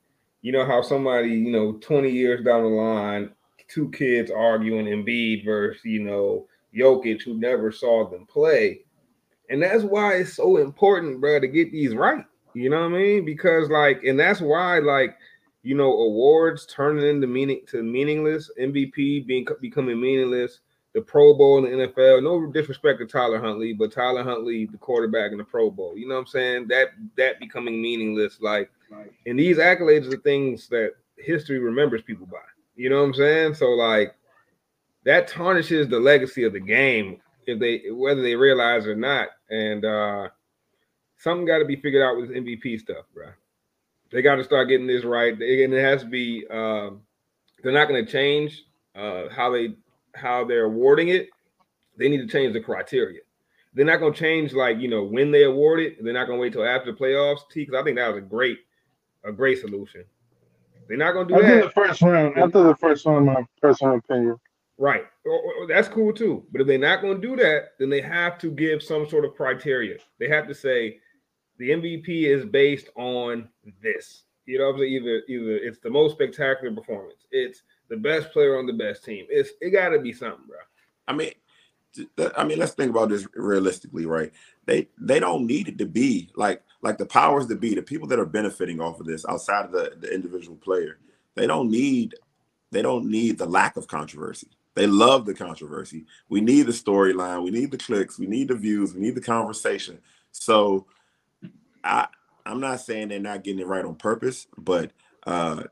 you 0.41 0.51
know 0.51 0.65
how 0.65 0.81
somebody, 0.81 1.29
you 1.29 1.51
know, 1.51 1.73
20 1.73 2.09
years 2.09 2.43
down 2.43 2.63
the 2.63 2.69
line, 2.69 3.29
two 3.69 3.89
kids 3.91 4.29
arguing 4.29 4.87
Embiid 4.87 5.45
versus, 5.45 5.83
you 5.85 6.03
know, 6.03 6.47
Jokic, 6.75 7.21
who 7.21 7.35
never 7.35 7.71
saw 7.71 8.09
them 8.09 8.25
play. 8.25 8.81
And 9.49 9.63
that's 9.63 9.83
why 9.83 10.15
it's 10.15 10.33
so 10.33 10.57
important, 10.57 11.21
bro, 11.21 11.39
to 11.39 11.47
get 11.47 11.71
these 11.71 11.95
right. 11.95 12.25
You 12.53 12.69
know 12.69 12.81
what 12.81 12.95
I 12.95 12.97
mean? 12.97 13.25
Because 13.25 13.69
like, 13.69 14.03
and 14.03 14.19
that's 14.19 14.41
why 14.41 14.79
like, 14.79 15.17
you 15.63 15.75
know, 15.75 15.91
awards 15.91 16.65
turning 16.65 17.05
into 17.07 17.27
meaning 17.27 17.61
to 17.67 17.83
meaningless, 17.83 18.51
MVP 18.59 19.25
being 19.25 19.47
becoming 19.61 19.99
meaningless, 19.99 20.59
the 20.93 21.01
Pro 21.01 21.33
Bowl 21.33 21.57
in 21.57 21.79
the 21.79 21.87
NFL. 21.87 22.23
No 22.23 22.51
disrespect 22.51 22.99
to 22.99 23.05
Tyler 23.05 23.39
Huntley, 23.39 23.73
but 23.73 23.91
Tyler 23.91 24.23
Huntley, 24.23 24.65
the 24.65 24.77
quarterback 24.77 25.31
in 25.31 25.37
the 25.37 25.43
Pro 25.43 25.71
Bowl. 25.71 25.97
You 25.97 26.07
know 26.07 26.15
what 26.15 26.21
I'm 26.21 26.27
saying? 26.27 26.67
That 26.67 26.89
that 27.17 27.39
becoming 27.39 27.81
meaningless. 27.81 28.39
Like, 28.41 28.69
and 29.25 29.39
these 29.39 29.57
accolades 29.57 30.11
are 30.13 30.17
things 30.17 30.67
that 30.69 30.93
history 31.17 31.59
remembers 31.59 32.01
people 32.01 32.27
by. 32.27 32.37
You 32.75 32.89
know 32.89 32.99
what 32.99 33.07
I'm 33.07 33.13
saying? 33.13 33.53
So 33.55 33.69
like, 33.69 34.15
that 35.05 35.27
tarnishes 35.27 35.87
the 35.87 35.99
legacy 35.99 36.43
of 36.43 36.53
the 36.53 36.59
game 36.59 37.19
if 37.47 37.59
they 37.59 37.89
whether 37.91 38.21
they 38.21 38.35
realize 38.35 38.85
or 38.85 38.95
not. 38.95 39.29
And 39.49 39.85
uh 39.85 40.29
something 41.23 41.45
got 41.45 41.59
to 41.59 41.65
be 41.65 41.77
figured 41.77 42.03
out 42.03 42.17
with 42.17 42.29
this 42.29 42.37
MVP 42.37 42.79
stuff, 42.79 43.05
bro. 43.13 43.27
They 44.11 44.21
got 44.21 44.35
to 44.35 44.43
start 44.43 44.67
getting 44.67 44.85
this 44.85 45.05
right, 45.05 45.33
and 45.33 45.41
it 45.41 45.83
has 45.83 46.03
to 46.03 46.07
be. 46.07 46.45
Um, 46.51 47.01
they're 47.63 47.71
not 47.71 47.87
going 47.87 48.05
to 48.05 48.11
change 48.11 48.65
uh, 48.95 49.29
how 49.29 49.51
they 49.51 49.75
how 50.13 50.43
they're 50.43 50.65
awarding 50.65 51.07
it. 51.07 51.29
They 51.97 52.09
need 52.09 52.17
to 52.17 52.27
change 52.27 52.53
the 52.53 52.59
criteria. 52.59 53.21
They're 53.73 53.85
not 53.85 53.99
going 53.99 54.13
to 54.13 54.19
change 54.19 54.53
like 54.53 54.79
you 54.79 54.89
know 54.89 55.03
when 55.03 55.31
they 55.31 55.45
award 55.45 55.79
it. 55.79 56.03
They're 56.03 56.13
not 56.13 56.27
going 56.27 56.37
to 56.37 56.41
wait 56.41 56.53
till 56.53 56.65
after 56.65 56.91
the 56.91 56.97
playoffs. 56.97 57.49
T, 57.51 57.61
because 57.61 57.79
I 57.79 57.83
think 57.83 57.97
that 57.97 58.09
was 58.09 58.17
a 58.17 58.21
great 58.21 58.59
a 59.23 59.31
great 59.31 59.59
solution. 59.59 60.03
They're 60.87 60.97
not 60.97 61.13
going 61.13 61.27
to 61.29 61.33
do 61.33 61.41
that. 61.41 61.45
after 61.45 61.55
that 61.55 61.65
the 61.65 61.71
first 61.71 62.01
round. 62.01 62.37
After 62.37 62.63
the 62.63 62.75
first 62.75 63.05
round, 63.05 63.25
my 63.25 63.45
personal 63.61 63.95
opinion. 63.95 64.37
Right. 64.77 65.05
That's 65.69 65.87
cool 65.87 66.11
too. 66.11 66.43
But 66.51 66.61
if 66.61 66.67
they're 66.67 66.77
not 66.77 67.01
going 67.01 67.21
to 67.21 67.27
do 67.27 67.35
that, 67.37 67.71
then 67.79 67.89
they 67.89 68.01
have 68.01 68.37
to 68.39 68.51
give 68.51 68.83
some 68.83 69.07
sort 69.07 69.23
of 69.23 69.33
criteria. 69.35 69.97
They 70.19 70.27
have 70.27 70.47
to 70.47 70.53
say 70.53 70.99
the 71.57 71.69
MVP 71.69 72.25
is 72.25 72.45
based 72.45 72.89
on 72.95 73.47
this. 73.81 74.23
You 74.45 74.59
know, 74.59 74.75
either 74.83 75.21
either 75.29 75.55
it's 75.57 75.79
the 75.79 75.89
most 75.89 76.13
spectacular 76.13 76.75
performance, 76.75 77.25
it's 77.31 77.63
the 77.89 77.97
best 77.97 78.31
player 78.31 78.57
on 78.57 78.65
the 78.65 78.73
best 78.73 79.05
team. 79.05 79.25
It's 79.29 79.51
it 79.61 79.69
got 79.69 79.89
to 79.89 79.99
be 79.99 80.11
something, 80.11 80.45
bro. 80.47 80.57
I 81.07 81.13
mean, 81.13 81.31
I 82.35 82.43
mean, 82.43 82.59
let's 82.59 82.73
think 82.73 82.89
about 82.89 83.09
this 83.09 83.25
realistically, 83.35 84.05
right? 84.05 84.31
They 84.65 84.89
they 84.97 85.19
don't 85.19 85.45
need 85.45 85.67
it 85.67 85.77
to 85.77 85.85
be 85.85 86.29
like 86.35 86.61
like 86.81 86.97
the 86.97 87.05
powers 87.05 87.47
that 87.47 87.61
be, 87.61 87.75
the 87.75 87.81
people 87.81 88.07
that 88.09 88.19
are 88.19 88.25
benefiting 88.25 88.81
off 88.81 88.99
of 88.99 89.05
this 89.05 89.25
outside 89.27 89.65
of 89.65 89.71
the, 89.71 89.93
the 89.99 90.13
individual 90.13 90.57
player. 90.57 90.99
They 91.35 91.47
don't 91.47 91.69
need 91.69 92.15
they 92.71 92.81
don't 92.81 93.05
need 93.05 93.37
the 93.37 93.45
lack 93.45 93.77
of 93.77 93.87
controversy. 93.87 94.47
They 94.75 94.87
love 94.87 95.25
the 95.25 95.35
controversy. 95.35 96.05
We 96.29 96.41
need 96.41 96.63
the 96.63 96.71
storyline. 96.71 97.43
We 97.43 97.51
need 97.51 97.71
the 97.71 97.77
clicks. 97.77 98.17
We 98.17 98.25
need 98.25 98.47
the 98.47 98.55
views. 98.55 98.93
We 98.93 99.01
need 99.01 99.15
the 99.15 99.21
conversation. 99.21 99.99
So 100.31 100.87
I 101.83 102.07
I'm 102.45 102.59
not 102.59 102.81
saying 102.81 103.09
they're 103.09 103.19
not 103.19 103.43
getting 103.43 103.61
it 103.61 103.67
right 103.67 103.85
on 103.85 103.95
purpose, 103.95 104.47
but 104.57 104.91
uh, 105.25 105.63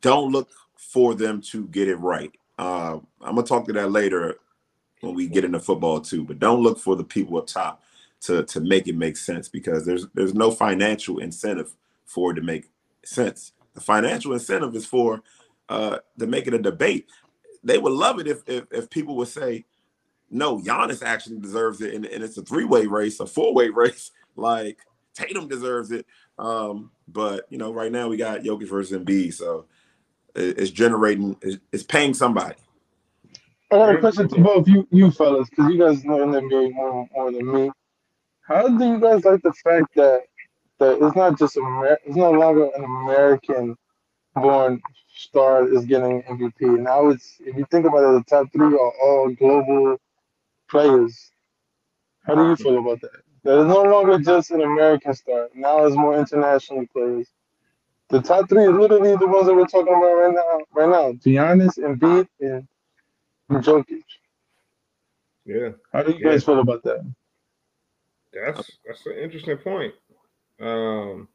don't 0.00 0.32
look 0.32 0.50
for 0.76 1.14
them 1.14 1.40
to 1.40 1.66
get 1.68 1.88
it 1.88 1.96
right. 1.96 2.32
Uh, 2.58 2.98
I'm 3.20 3.34
gonna 3.34 3.42
talk 3.46 3.66
to 3.66 3.72
that 3.74 3.90
later 3.90 4.36
when 5.00 5.14
we 5.14 5.26
get 5.26 5.44
into 5.44 5.60
football 5.60 6.00
too. 6.00 6.24
But 6.24 6.38
don't 6.38 6.62
look 6.62 6.78
for 6.78 6.96
the 6.96 7.04
people 7.04 7.38
up 7.38 7.46
top 7.46 7.82
to 8.22 8.44
to 8.44 8.60
make 8.60 8.88
it 8.88 8.96
make 8.96 9.16
sense 9.16 9.48
because 9.48 9.84
there's 9.84 10.06
there's 10.14 10.34
no 10.34 10.50
financial 10.50 11.18
incentive 11.18 11.74
for 12.04 12.32
it 12.32 12.34
to 12.36 12.42
make 12.42 12.70
sense. 13.04 13.52
The 13.74 13.80
financial 13.80 14.32
incentive 14.32 14.74
is 14.76 14.86
for 14.86 15.22
uh, 15.68 15.98
to 16.18 16.26
make 16.26 16.46
it 16.46 16.54
a 16.54 16.58
debate. 16.58 17.06
They 17.64 17.78
would 17.78 17.92
love 17.92 18.18
it 18.20 18.26
if 18.26 18.42
if, 18.46 18.64
if 18.70 18.90
people 18.90 19.16
would 19.16 19.28
say, 19.28 19.64
no, 20.30 20.58
Giannis 20.58 21.02
actually 21.02 21.38
deserves 21.38 21.80
it, 21.80 21.94
and, 21.94 22.06
and 22.06 22.22
it's 22.22 22.38
a 22.38 22.42
three 22.42 22.64
way 22.64 22.86
race, 22.86 23.20
a 23.20 23.26
four 23.26 23.54
way 23.54 23.68
race. 23.74 24.12
Like 24.36 24.78
Tatum 25.14 25.48
deserves 25.48 25.90
it. 25.92 26.06
Um, 26.38 26.90
but 27.08 27.46
you 27.50 27.58
know, 27.58 27.72
right 27.72 27.92
now 27.92 28.08
we 28.08 28.16
got 28.16 28.40
Jokic 28.40 28.68
versus 28.68 28.98
Embiid, 28.98 29.34
so 29.34 29.66
it's 30.34 30.70
generating, 30.70 31.36
it's, 31.72 31.82
paying 31.82 32.14
somebody. 32.14 32.56
I 33.70 33.76
got 33.76 33.94
a 33.94 33.98
question 33.98 34.28
to 34.28 34.40
both 34.40 34.68
you, 34.68 34.86
you 34.90 35.10
fellas, 35.10 35.48
because 35.50 35.72
you 35.72 35.78
guys 35.78 36.04
know 36.04 36.18
NBA 36.18 36.72
more, 36.74 37.08
more 37.14 37.32
than 37.32 37.52
me. 37.52 37.70
How 38.42 38.68
do 38.68 38.84
you 38.84 39.00
guys 39.00 39.24
like 39.24 39.42
the 39.42 39.52
fact 39.64 39.94
that 39.96 40.22
that 40.78 40.98
it's 41.00 41.16
not 41.16 41.38
just 41.38 41.56
Amer- 41.56 41.98
it's 42.04 42.16
no 42.16 42.32
longer 42.32 42.68
an 42.74 42.84
American 42.84 43.76
born 44.34 44.82
star 45.14 45.68
is 45.68 45.84
getting 45.84 46.22
MVP. 46.24 46.78
Now 46.80 47.08
it's 47.10 47.36
if 47.40 47.56
you 47.56 47.66
think 47.70 47.86
about 47.86 48.16
it, 48.16 48.18
the 48.18 48.24
top 48.28 48.52
three 48.52 48.74
are 48.74 48.92
all 49.02 49.30
global 49.38 49.96
players. 50.68 51.30
How 52.26 52.34
do 52.34 52.48
you 52.48 52.56
feel 52.56 52.78
about 52.78 53.00
that? 53.02 53.22
That 53.44 53.60
it's 53.60 53.68
no 53.68 53.82
longer 53.82 54.18
just 54.18 54.50
an 54.52 54.62
American 54.62 55.14
star. 55.14 55.48
Now 55.54 55.84
it's 55.84 55.96
more 55.96 56.16
international 56.18 56.86
players. 56.86 57.28
The 58.08 58.20
top 58.20 58.48
three 58.48 58.64
are 58.64 58.72
literally 58.72 59.16
the 59.16 59.26
ones 59.26 59.46
that 59.46 59.54
we're 59.54 59.66
talking 59.66 59.94
about 59.94 60.12
right 60.12 60.34
now. 60.34 60.60
Right 60.74 60.88
now, 60.88 61.12
Giannis, 61.12 61.78
Embiid, 61.78 62.28
and 62.40 62.68
Jokic. 63.50 64.02
Yeah, 65.44 65.70
How 65.92 66.02
do 66.02 66.12
you 66.12 66.22
guys 66.22 66.44
feel 66.44 66.60
about 66.60 66.84
that? 66.84 67.04
that's 68.32 68.70
that's 68.86 69.04
an 69.06 69.14
interesting 69.18 69.56
point. 69.58 69.94
Um, 70.60 71.28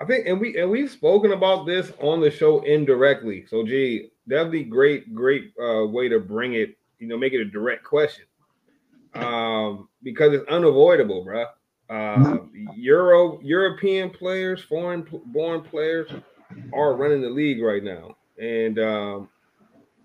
I 0.00 0.04
think, 0.06 0.26
and 0.26 0.40
we 0.40 0.58
and 0.58 0.70
we've 0.70 0.90
spoken 0.90 1.32
about 1.32 1.66
this 1.66 1.92
on 2.00 2.20
the 2.20 2.30
show 2.30 2.60
indirectly. 2.60 3.44
So, 3.46 3.64
gee, 3.64 4.10
that'd 4.26 4.50
be 4.50 4.64
great, 4.64 5.14
great 5.14 5.52
uh, 5.62 5.86
way 5.86 6.08
to 6.08 6.18
bring 6.18 6.54
it. 6.54 6.76
You 6.98 7.08
know, 7.08 7.18
make 7.18 7.32
it 7.32 7.40
a 7.40 7.44
direct 7.44 7.84
question, 7.84 8.24
um, 9.14 9.88
because 10.02 10.32
it's 10.32 10.48
unavoidable, 10.48 11.24
bro. 11.24 11.46
Uh, 11.88 12.38
Euro 12.76 13.40
European 13.42 14.10
players, 14.10 14.62
foreign 14.62 15.06
born 15.26 15.62
players, 15.62 16.08
are 16.72 16.94
running 16.94 17.20
the 17.20 17.28
league 17.28 17.60
right 17.62 17.82
now, 17.82 18.16
and 18.40 18.78
um, 18.78 19.28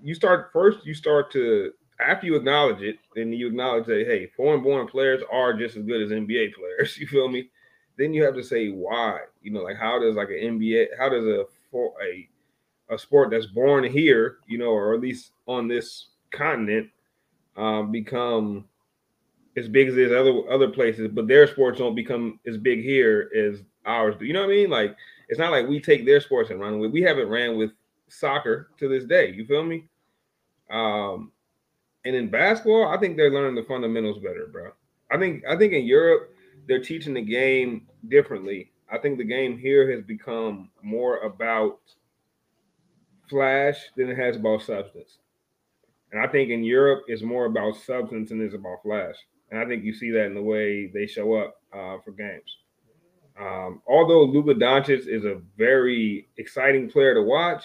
you 0.03 0.15
start 0.15 0.49
first. 0.51 0.85
You 0.85 0.95
start 0.95 1.31
to 1.33 1.73
after 1.99 2.25
you 2.25 2.35
acknowledge 2.35 2.81
it, 2.81 2.97
and 3.15 3.33
you 3.33 3.47
acknowledge 3.47 3.85
that 3.85 4.05
hey, 4.07 4.31
foreign 4.35 4.63
born 4.63 4.87
players 4.87 5.21
are 5.31 5.53
just 5.53 5.77
as 5.77 5.85
good 5.85 6.01
as 6.01 6.09
NBA 6.09 6.53
players. 6.55 6.97
You 6.97 7.07
feel 7.07 7.27
me? 7.27 7.49
Then 7.97 8.13
you 8.13 8.23
have 8.23 8.35
to 8.35 8.43
say 8.43 8.69
why. 8.69 9.19
You 9.41 9.51
know, 9.51 9.61
like 9.61 9.77
how 9.77 9.99
does 9.99 10.15
like 10.15 10.29
an 10.29 10.59
NBA, 10.59 10.87
how 10.97 11.09
does 11.09 11.25
a 11.25 11.45
for 11.71 11.93
a 12.03 12.27
a 12.89 12.97
sport 12.97 13.31
that's 13.31 13.47
born 13.47 13.83
here, 13.83 14.37
you 14.47 14.57
know, 14.57 14.69
or 14.69 14.93
at 14.93 15.01
least 15.01 15.31
on 15.47 15.67
this 15.67 16.07
continent, 16.31 16.89
um, 17.57 17.91
become 17.91 18.65
as 19.57 19.69
big 19.69 19.87
as 19.87 19.95
it 19.95 20.03
is 20.03 20.11
other 20.11 20.49
other 20.51 20.69
places, 20.69 21.09
but 21.11 21.27
their 21.27 21.47
sports 21.47 21.79
don't 21.79 21.95
become 21.95 22.39
as 22.45 22.57
big 22.57 22.81
here 22.81 23.29
as 23.35 23.61
ours 23.85 24.15
do. 24.19 24.25
You 24.25 24.33
know 24.33 24.41
what 24.41 24.51
I 24.51 24.55
mean? 24.55 24.69
Like 24.69 24.95
it's 25.29 25.39
not 25.39 25.51
like 25.51 25.67
we 25.67 25.79
take 25.79 26.05
their 26.05 26.21
sports 26.21 26.49
and 26.49 26.59
run 26.59 26.79
with. 26.79 26.91
We 26.91 27.01
haven't 27.01 27.29
ran 27.29 27.57
with 27.57 27.71
soccer 28.09 28.69
to 28.77 28.87
this 28.87 29.05
day. 29.05 29.31
You 29.31 29.45
feel 29.45 29.63
me? 29.63 29.85
Um, 30.69 31.31
and 32.05 32.15
in 32.15 32.29
basketball, 32.29 32.87
I 32.87 32.97
think 32.97 33.17
they're 33.17 33.31
learning 33.31 33.55
the 33.55 33.63
fundamentals 33.63 34.19
better, 34.19 34.47
bro. 34.51 34.71
I 35.11 35.17
think 35.17 35.43
I 35.47 35.57
think 35.57 35.73
in 35.73 35.85
Europe 35.85 36.35
they're 36.67 36.83
teaching 36.83 37.13
the 37.13 37.21
game 37.21 37.87
differently. 38.07 38.71
I 38.91 38.97
think 38.97 39.17
the 39.17 39.23
game 39.23 39.57
here 39.57 39.91
has 39.91 40.03
become 40.03 40.69
more 40.83 41.19
about 41.19 41.79
flash 43.29 43.77
than 43.95 44.09
it 44.09 44.17
has 44.17 44.35
about 44.35 44.61
substance. 44.61 45.17
And 46.11 46.21
I 46.21 46.27
think 46.27 46.49
in 46.49 46.63
Europe 46.63 47.03
it's 47.07 47.23
more 47.23 47.45
about 47.45 47.75
substance 47.77 48.29
than 48.29 48.41
it's 48.41 48.53
about 48.53 48.83
flash. 48.83 49.15
And 49.55 49.63
I 49.63 49.69
think 49.69 49.85
you 49.85 49.93
see 49.93 50.11
that 50.11 50.25
in 50.25 50.35
the 50.35 50.41
way 50.41 50.87
they 50.87 51.07
show 51.07 51.35
up 51.35 51.61
uh, 51.71 51.97
for 52.03 52.11
games. 52.11 52.57
Um, 53.39 53.81
although 53.87 54.23
Luka 54.25 54.53
Doncic 54.53 55.07
is 55.07 55.23
a 55.23 55.41
very 55.57 56.27
exciting 56.35 56.89
player 56.89 57.13
to 57.13 57.21
watch, 57.21 57.63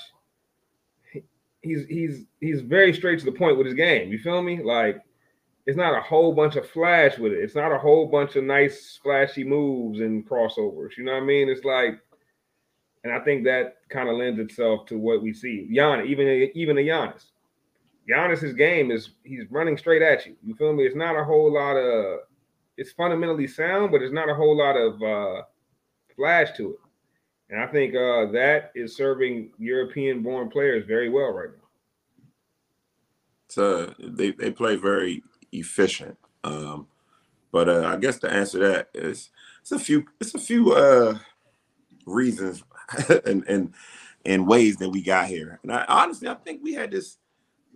he's 1.62 1.86
he's 1.86 2.26
he's 2.40 2.60
very 2.60 2.94
straight 2.94 3.18
to 3.18 3.24
the 3.24 3.32
point 3.32 3.58
with 3.58 3.66
his 3.66 3.74
game. 3.74 4.12
You 4.12 4.20
feel 4.20 4.40
me? 4.40 4.62
Like 4.62 5.02
it's 5.66 5.76
not 5.76 5.98
a 5.98 6.00
whole 6.00 6.32
bunch 6.32 6.54
of 6.54 6.68
flash 6.70 7.18
with 7.18 7.32
it. 7.32 7.42
It's 7.42 7.56
not 7.56 7.72
a 7.72 7.78
whole 7.78 8.06
bunch 8.06 8.36
of 8.36 8.44
nice 8.44 9.00
flashy 9.02 9.42
moves 9.42 9.98
and 9.98 10.24
crossovers. 10.28 10.96
You 10.96 11.02
know 11.02 11.14
what 11.14 11.24
I 11.24 11.26
mean? 11.26 11.48
It's 11.48 11.64
like, 11.64 11.98
and 13.02 13.12
I 13.12 13.18
think 13.18 13.42
that 13.44 13.78
kind 13.88 14.08
of 14.08 14.14
lends 14.14 14.38
itself 14.38 14.86
to 14.86 14.96
what 14.96 15.22
we 15.22 15.32
see. 15.32 15.68
Giannis, 15.72 16.06
even 16.06 16.50
even 16.54 16.78
a 16.78 16.82
Giannis, 16.82 17.24
Giannis's 18.10 18.54
game 18.54 18.90
is 18.90 19.10
he's 19.24 19.44
running 19.50 19.76
straight 19.76 20.02
at 20.02 20.26
you. 20.26 20.34
You 20.42 20.54
feel 20.54 20.72
me? 20.72 20.84
It's 20.84 20.96
not 20.96 21.16
a 21.16 21.24
whole 21.24 21.52
lot 21.52 21.76
of. 21.76 22.20
It's 22.76 22.92
fundamentally 22.92 23.46
sound, 23.46 23.92
but 23.92 24.02
it's 24.02 24.12
not 24.12 24.30
a 24.30 24.34
whole 24.34 24.56
lot 24.56 24.76
of 24.76 25.02
uh, 25.02 25.42
flash 26.16 26.56
to 26.56 26.70
it. 26.70 26.80
And 27.50 27.60
I 27.60 27.66
think 27.66 27.94
uh, 27.94 28.30
that 28.32 28.70
is 28.74 28.96
serving 28.96 29.50
European-born 29.58 30.50
players 30.50 30.86
very 30.86 31.10
well 31.10 31.30
right 31.32 31.50
now. 31.50 31.68
So 33.48 33.94
they, 33.98 34.30
they 34.30 34.52
play 34.52 34.76
very 34.76 35.22
efficient. 35.52 36.16
Um, 36.44 36.86
but 37.50 37.68
uh, 37.68 37.86
I 37.86 37.96
guess 37.96 38.18
the 38.18 38.32
answer 38.32 38.60
that 38.60 38.90
is 38.94 39.30
it's 39.60 39.72
a 39.72 39.78
few 39.78 40.06
it's 40.20 40.34
a 40.34 40.38
few 40.38 40.72
uh, 40.72 41.18
reasons 42.06 42.62
and 43.26 43.44
and 43.46 43.74
and 44.24 44.46
ways 44.46 44.76
that 44.76 44.90
we 44.90 45.02
got 45.02 45.26
here. 45.26 45.58
And 45.62 45.72
I 45.72 45.84
honestly 45.88 46.28
I 46.28 46.34
think 46.34 46.62
we 46.62 46.74
had 46.74 46.92
this 46.92 47.18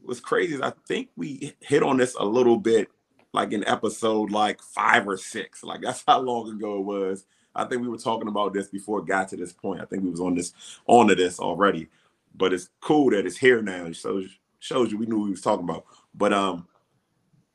was 0.06 0.20
crazy. 0.20 0.54
is 0.54 0.60
I 0.60 0.72
think 0.86 1.08
we 1.16 1.54
hit 1.60 1.82
on 1.82 1.96
this 1.96 2.14
a 2.18 2.24
little 2.24 2.56
bit 2.56 2.88
like 3.32 3.52
in 3.52 3.66
episode 3.66 4.30
like 4.30 4.62
five 4.62 5.08
or 5.08 5.16
six. 5.16 5.64
Like 5.64 5.80
that's 5.82 6.04
how 6.06 6.20
long 6.20 6.50
ago 6.50 6.78
it 6.78 6.84
was. 6.84 7.26
I 7.54 7.64
think 7.64 7.82
we 7.82 7.88
were 7.88 7.98
talking 7.98 8.28
about 8.28 8.52
this 8.52 8.68
before 8.68 9.00
it 9.00 9.06
got 9.06 9.28
to 9.28 9.36
this 9.36 9.52
point. 9.52 9.80
I 9.80 9.84
think 9.84 10.02
we 10.02 10.10
was 10.10 10.20
on 10.20 10.34
this 10.34 10.52
onto 10.86 11.14
this 11.14 11.38
already. 11.38 11.88
But 12.34 12.52
it's 12.52 12.70
cool 12.80 13.10
that 13.10 13.26
it's 13.26 13.36
here 13.36 13.62
now. 13.62 13.86
It 13.86 13.96
shows 13.96 14.28
shows 14.58 14.90
you 14.90 14.98
we 14.98 15.06
knew 15.06 15.22
we 15.22 15.30
was 15.30 15.40
talking 15.40 15.64
about. 15.64 15.84
But 16.14 16.32
um 16.32 16.66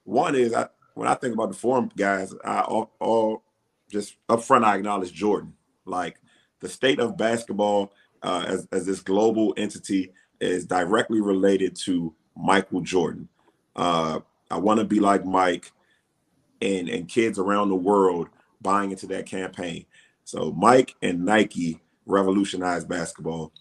one 0.04 0.36
is 0.36 0.54
I 0.54 0.68
when 0.96 1.08
I 1.08 1.16
think 1.16 1.34
about 1.34 1.50
the 1.50 1.58
forum 1.58 1.92
guys, 1.96 2.34
I 2.44 2.62
all, 2.62 2.92
all 3.00 3.44
just 3.90 4.16
up 4.28 4.44
front 4.44 4.66
I 4.66 4.76
acknowledge 4.76 5.14
Jordan. 5.14 5.54
Like 5.86 6.20
the 6.60 6.70
state 6.70 7.00
of 7.00 7.18
basketball 7.18 7.94
uh, 8.22 8.44
as, 8.46 8.68
as 8.72 8.86
this 8.86 9.00
global 9.00 9.54
entity 9.58 10.12
is 10.42 10.66
directly 10.66 11.22
related 11.22 11.76
to 11.76 12.14
Michael 12.36 12.82
Jordan. 12.82 13.28
Uh, 13.76 14.20
I 14.52 14.58
want 14.58 14.80
to 14.80 14.86
be 14.86 15.00
like 15.00 15.26
Mike 15.26 15.72
and 16.62 16.90
and 16.90 17.08
kids 17.08 17.40
around 17.40 17.70
the 17.70 17.76
world 17.76 18.30
buying 18.62 18.92
into 18.92 19.08
that 19.08 19.26
campaign. 19.26 19.86
So 20.26 20.52
Mike 20.52 20.96
and 21.02 21.26
Nike 21.26 21.80
revolutionized 22.06 22.90
basketball. 22.90 23.52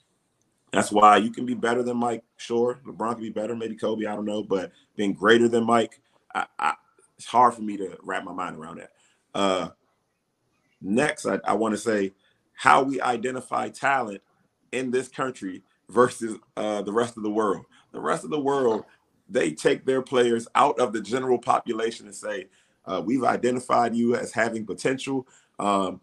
That's 0.72 0.92
why 0.92 1.16
you 1.16 1.30
can 1.30 1.46
be 1.46 1.54
better 1.54 1.82
than 1.82 1.96
Mike. 1.96 2.24
Sure, 2.36 2.80
LeBron 2.84 3.14
can 3.14 3.22
be 3.22 3.30
better, 3.30 3.56
maybe 3.56 3.74
Kobe. 3.74 4.06
I 4.06 4.14
don't 4.14 4.26
know, 4.26 4.42
but 4.42 4.72
being 4.96 5.14
greater 5.14 5.48
than 5.48 5.64
Mike, 5.64 6.00
I, 6.34 6.46
I, 6.58 6.74
it's 7.16 7.26
hard 7.26 7.54
for 7.54 7.62
me 7.62 7.76
to 7.78 7.96
wrap 8.02 8.24
my 8.24 8.32
mind 8.32 8.56
around 8.56 8.78
that. 8.78 8.90
Uh, 9.34 9.68
next, 10.82 11.24
I, 11.26 11.40
I 11.44 11.54
want 11.54 11.72
to 11.72 11.78
say 11.78 12.12
how 12.54 12.82
we 12.82 13.00
identify 13.00 13.68
talent 13.70 14.20
in 14.72 14.90
this 14.90 15.08
country 15.08 15.62
versus 15.88 16.36
uh, 16.56 16.82
the 16.82 16.92
rest 16.92 17.16
of 17.16 17.22
the 17.22 17.30
world. 17.30 17.64
The 17.92 18.00
rest 18.00 18.24
of 18.24 18.30
the 18.30 18.40
world, 18.40 18.84
they 19.28 19.52
take 19.52 19.84
their 19.84 20.02
players 20.02 20.46
out 20.54 20.78
of 20.78 20.92
the 20.92 21.00
general 21.00 21.38
population 21.38 22.06
and 22.06 22.14
say, 22.14 22.48
uh, 22.86 23.02
"We've 23.04 23.24
identified 23.24 23.94
you 23.94 24.14
as 24.14 24.32
having 24.32 24.66
potential. 24.66 25.26
Um, 25.58 26.00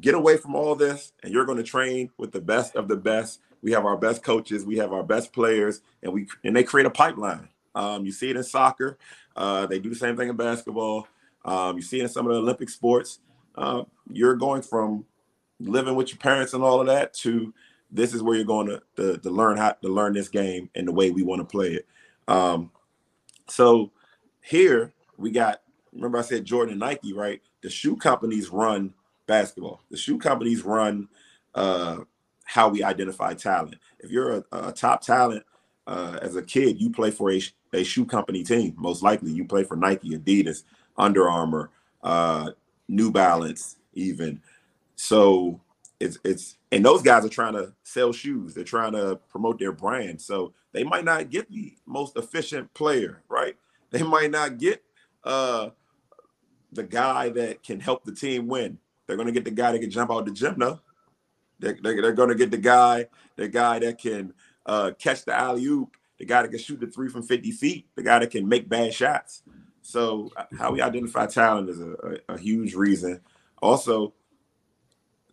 get 0.00 0.14
away 0.14 0.36
from 0.36 0.54
all 0.54 0.74
this, 0.74 1.12
and 1.22 1.32
you're 1.32 1.46
going 1.46 1.58
to 1.58 1.64
train 1.64 2.10
with 2.16 2.32
the 2.32 2.40
best 2.40 2.76
of 2.76 2.88
the 2.88 2.96
best." 2.96 3.40
We 3.60 3.72
have 3.72 3.84
our 3.84 3.96
best 3.96 4.22
coaches, 4.22 4.64
we 4.64 4.76
have 4.76 4.92
our 4.92 5.02
best 5.02 5.32
players, 5.32 5.80
and 6.02 6.12
we 6.12 6.28
and 6.44 6.54
they 6.54 6.62
create 6.62 6.86
a 6.86 6.90
pipeline. 6.90 7.48
Um, 7.74 8.04
you 8.04 8.12
see 8.12 8.30
it 8.30 8.36
in 8.36 8.44
soccer. 8.44 8.98
Uh, 9.36 9.66
they 9.66 9.78
do 9.78 9.88
the 9.88 9.96
same 9.96 10.16
thing 10.16 10.28
in 10.28 10.36
basketball. 10.36 11.08
Um, 11.44 11.76
you 11.76 11.82
see 11.82 12.00
it 12.00 12.04
in 12.04 12.08
some 12.08 12.26
of 12.26 12.32
the 12.32 12.38
Olympic 12.38 12.68
sports. 12.68 13.20
Uh, 13.54 13.84
you're 14.12 14.36
going 14.36 14.62
from 14.62 15.04
living 15.60 15.96
with 15.96 16.10
your 16.10 16.18
parents 16.18 16.54
and 16.54 16.62
all 16.62 16.80
of 16.80 16.86
that 16.86 17.12
to 17.12 17.52
this 17.90 18.14
is 18.14 18.22
where 18.22 18.36
you're 18.36 18.44
going 18.44 18.66
to, 18.66 18.82
to, 18.96 19.18
to 19.18 19.30
learn 19.30 19.56
how 19.56 19.72
to 19.72 19.88
learn 19.88 20.12
this 20.12 20.28
game 20.28 20.68
and 20.74 20.86
the 20.86 20.92
way 20.92 21.10
we 21.10 21.22
want 21.22 21.40
to 21.40 21.44
play 21.44 21.72
it. 21.72 21.86
Um, 22.26 22.70
so 23.48 23.90
here 24.42 24.92
we 25.16 25.30
got. 25.30 25.62
Remember, 25.92 26.18
I 26.18 26.22
said 26.22 26.44
Jordan 26.44 26.72
and 26.72 26.80
Nike, 26.80 27.12
right? 27.12 27.40
The 27.62 27.70
shoe 27.70 27.96
companies 27.96 28.50
run 28.50 28.94
basketball. 29.26 29.82
The 29.90 29.96
shoe 29.96 30.18
companies 30.18 30.62
run 30.64 31.08
uh, 31.54 31.98
how 32.44 32.68
we 32.68 32.82
identify 32.82 33.34
talent. 33.34 33.76
If 33.98 34.10
you're 34.10 34.36
a, 34.36 34.44
a 34.52 34.72
top 34.72 35.00
talent, 35.02 35.44
uh, 35.86 36.18
as 36.20 36.36
a 36.36 36.42
kid, 36.42 36.80
you 36.80 36.90
play 36.90 37.10
for 37.10 37.32
a, 37.32 37.40
a 37.72 37.82
shoe 37.82 38.04
company 38.04 38.44
team. 38.44 38.74
Most 38.76 39.02
likely, 39.02 39.32
you 39.32 39.44
play 39.44 39.64
for 39.64 39.76
Nike, 39.76 40.10
Adidas, 40.10 40.64
Under 40.98 41.28
Armour, 41.28 41.70
uh, 42.02 42.50
New 42.88 43.10
Balance, 43.10 43.76
even. 43.94 44.42
So 44.96 45.60
it's 46.00 46.18
it's 46.24 46.56
and 46.70 46.84
those 46.84 47.02
guys 47.02 47.24
are 47.24 47.30
trying 47.30 47.54
to 47.54 47.72
sell 47.82 48.12
shoes. 48.12 48.54
They're 48.54 48.64
trying 48.64 48.92
to 48.92 49.18
promote 49.28 49.58
their 49.58 49.72
brand. 49.72 50.20
So 50.20 50.52
they 50.72 50.84
might 50.84 51.04
not 51.04 51.30
get 51.30 51.50
the 51.50 51.74
most 51.86 52.16
efficient 52.16 52.72
player, 52.74 53.22
right? 53.28 53.56
They 53.90 54.02
might 54.02 54.30
not 54.30 54.58
get 54.58 54.82
uh 55.24 55.70
the 56.72 56.82
guy 56.82 57.30
that 57.30 57.62
can 57.62 57.80
help 57.80 58.04
the 58.04 58.12
team 58.12 58.46
win. 58.46 58.76
They're 59.06 59.16
gonna 59.16 59.32
get 59.32 59.46
the 59.46 59.50
guy 59.50 59.72
that 59.72 59.78
can 59.78 59.90
jump 59.90 60.10
out 60.10 60.26
the 60.26 60.30
gym, 60.30 60.56
though. 60.58 60.80
They're, 61.58 61.78
they're, 61.82 62.02
they're 62.02 62.12
gonna 62.12 62.34
get 62.34 62.50
the 62.50 62.58
guy, 62.58 63.06
the 63.36 63.48
guy 63.48 63.78
that 63.78 63.96
can 63.96 64.34
uh 64.66 64.90
catch 64.98 65.24
the 65.24 65.34
alley 65.34 65.64
oop, 65.64 65.96
the 66.18 66.26
guy 66.26 66.42
that 66.42 66.50
can 66.50 66.58
shoot 66.58 66.80
the 66.80 66.86
three 66.86 67.08
from 67.08 67.22
50 67.22 67.50
feet, 67.52 67.86
the 67.94 68.02
guy 68.02 68.18
that 68.18 68.30
can 68.30 68.46
make 68.46 68.68
bad 68.68 68.92
shots. 68.92 69.42
So 69.80 70.30
uh, 70.36 70.44
how 70.58 70.72
we 70.72 70.82
identify 70.82 71.24
talent 71.24 71.70
is 71.70 71.80
a, 71.80 71.92
a, 72.28 72.34
a 72.34 72.38
huge 72.38 72.74
reason. 72.74 73.22
Also, 73.62 74.12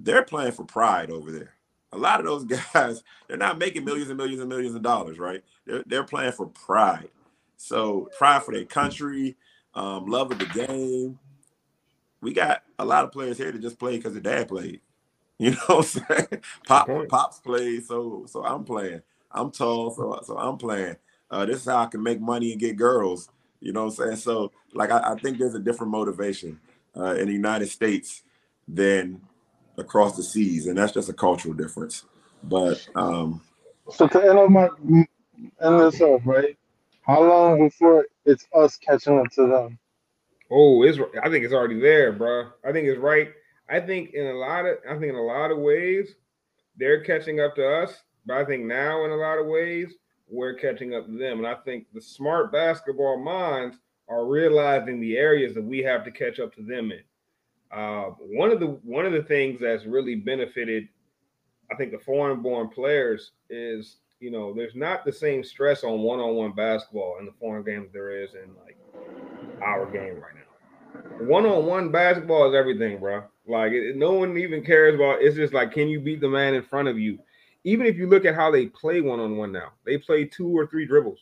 they're 0.06 0.24
playing 0.24 0.54
for 0.54 0.64
pride 0.64 1.12
over 1.12 1.32
there. 1.32 1.54
A 1.92 1.98
lot 1.98 2.20
of 2.20 2.26
those 2.26 2.46
guys, 2.74 3.04
they're 3.28 3.38
not 3.38 3.58
making 3.58 3.84
millions 3.84 4.10
and 4.10 4.18
millions 4.18 4.40
and 4.40 4.50
millions 4.50 4.76
of 4.76 4.82
dollars, 4.82 5.20
right? 5.20 5.44
They're, 5.66 5.84
they're 5.86 6.04
playing 6.04 6.32
for 6.32 6.48
pride. 6.48 7.10
So 7.58 8.10
pride 8.18 8.44
for 8.44 8.54
their 8.54 8.66
country, 8.66 9.36
um, 9.74 10.06
love 10.06 10.32
of 10.32 10.40
the 10.40 10.46
game. 10.46 11.20
We 12.22 12.34
got 12.34 12.64
a 12.80 12.86
lot 12.86 13.04
of 13.04 13.12
players 13.12 13.38
here 13.38 13.52
that 13.52 13.62
just 13.62 13.80
play 13.80 13.98
because 13.98 14.14
their 14.14 14.22
dad 14.22 14.48
played. 14.48 14.82
You 15.38 15.52
know 15.52 15.58
what 15.66 15.78
I'm 15.80 15.84
saying? 15.84 16.42
Pop, 16.66 16.90
pops 17.10 17.40
played, 17.40 17.86
so 17.86 18.24
so 18.26 18.46
I'm 18.46 18.64
playing. 18.64 19.02
I'm 19.30 19.52
tall, 19.52 19.92
so 19.92 20.22
so 20.24 20.38
I'm 20.38 20.58
playing. 20.58 20.96
Uh, 21.30 21.46
this 21.46 21.58
is 21.58 21.66
how 21.66 21.84
I 21.84 21.88
can 21.88 22.02
make 22.02 22.22
money 22.22 22.54
and 22.54 22.60
get 22.62 22.78
girls. 22.78 23.28
You 23.60 23.74
know 23.74 23.84
what 23.84 24.00
I'm 24.00 24.06
saying? 24.06 24.16
So 24.16 24.54
like 24.74 24.92
I, 24.92 25.12
I 25.12 25.16
think 25.16 25.38
there's 25.38 25.54
a 25.54 25.60
different 25.60 25.92
motivation 25.92 26.58
uh, 26.96 27.16
in 27.16 27.28
the 27.28 27.34
United 27.34 27.68
States 27.68 28.24
than 28.66 29.20
across 29.78 30.16
the 30.16 30.24
seas, 30.24 30.68
and 30.68 30.78
that's 30.78 30.94
just 30.94 31.10
a 31.10 31.14
cultural 31.14 31.54
difference. 31.54 32.06
But 32.44 32.88
um, 32.96 33.42
So 33.92 34.08
to 34.08 34.22
end 34.22 34.40
up 34.40 34.50
my 34.50 34.70
end 35.62 35.80
this 35.80 36.02
off, 36.02 36.22
right? 36.26 36.58
How 37.02 37.24
long 37.24 37.60
before 37.60 38.06
it's 38.26 38.48
us 38.56 38.78
catching 38.78 39.20
up 39.20 39.28
to 39.34 39.48
them? 39.48 39.80
Oh, 40.52 40.84
it's 40.84 41.00
I 41.24 41.30
think 41.30 41.44
it's 41.44 41.54
already 41.54 41.80
there, 41.80 42.12
bro. 42.12 42.50
I 42.68 42.72
think 42.72 42.88
it's 42.88 43.00
right. 43.00 43.30
I 43.70 43.80
think 43.80 44.14
in 44.14 44.28
a 44.28 44.34
lot 44.34 44.66
of 44.66 44.78
I 44.88 44.94
think 44.94 45.06
in 45.06 45.16
a 45.16 45.22
lot 45.24 45.52
of 45.52 45.58
ways 45.60 46.16
they're 46.78 47.04
catching 47.04 47.40
up 47.40 47.56
to 47.56 47.68
us, 47.68 48.04
but 48.26 48.38
I 48.38 48.46
think 48.46 48.66
now 48.66 49.06
in 49.06 49.12
a 49.12 49.16
lot 49.16 49.40
of 49.40 49.48
ways 49.48 49.94
we're 50.28 50.56
catching 50.56 50.94
up 50.96 51.06
to 51.06 51.18
them. 51.18 51.40
And 51.40 51.48
I 51.48 51.56
think 51.56 51.88
the 51.94 52.02
smart 52.02 52.52
basketball 52.52 53.18
minds 53.18 53.78
are 54.08 54.26
realizing 54.26 55.00
the 55.00 55.18
areas 55.18 55.54
that 55.56 55.64
we 55.64 55.80
have 55.80 56.04
to 56.06 56.12
catch 56.12 56.40
up 56.40 56.54
to 56.56 56.62
them 56.62 56.92
in. 56.92 57.02
Uh, 57.72 58.12
one 58.20 58.52
of 58.52 58.60
the 58.60 58.68
one 58.84 59.06
of 59.06 59.12
the 59.12 59.24
things 59.24 59.60
that's 59.60 59.86
really 59.86 60.16
benefited, 60.16 60.88
I 61.72 61.76
think, 61.76 61.92
the 61.92 62.00
foreign-born 62.00 62.70
players 62.70 63.32
is 63.50 63.98
you 64.20 64.32
know 64.32 64.54
there's 64.54 64.76
not 64.76 65.04
the 65.04 65.12
same 65.12 65.44
stress 65.44 65.84
on 65.84 66.00
one-on-one 66.00 66.54
basketball 66.54 67.18
in 67.20 67.26
the 67.26 67.34
foreign 67.40 67.64
games 67.64 67.90
there 67.92 68.12
is 68.12 68.34
in 68.34 68.50
like 68.64 68.78
our 69.62 69.86
game 69.86 70.22
right 70.22 70.36
now. 70.36 71.26
One-on-one 71.26 71.92
basketball 71.92 72.50
is 72.50 72.56
everything, 72.56 73.00
bro. 73.00 73.24
Like 73.48 73.72
it, 73.74 73.96
no 73.96 74.14
one 74.14 74.38
even 74.38 74.64
cares 74.64 74.96
about. 74.96 75.22
It's 75.22 75.36
just 75.36 75.54
like, 75.54 75.72
can 75.72 75.88
you 75.88 76.00
beat 76.00 76.22
the 76.22 76.30
man 76.30 76.54
in 76.54 76.64
front 76.64 76.88
of 76.88 76.98
you? 76.98 77.20
Even 77.64 77.86
if 77.86 77.98
you 77.98 78.08
look 78.08 78.26
at 78.26 78.36
how 78.36 78.52
they 78.52 78.68
play 78.68 79.02
one-on-one 79.02 79.52
now, 79.52 79.72
they 79.86 79.98
play 79.98 80.26
two 80.26 80.56
or 80.56 80.68
three 80.68 80.86
dribbles. 80.86 81.20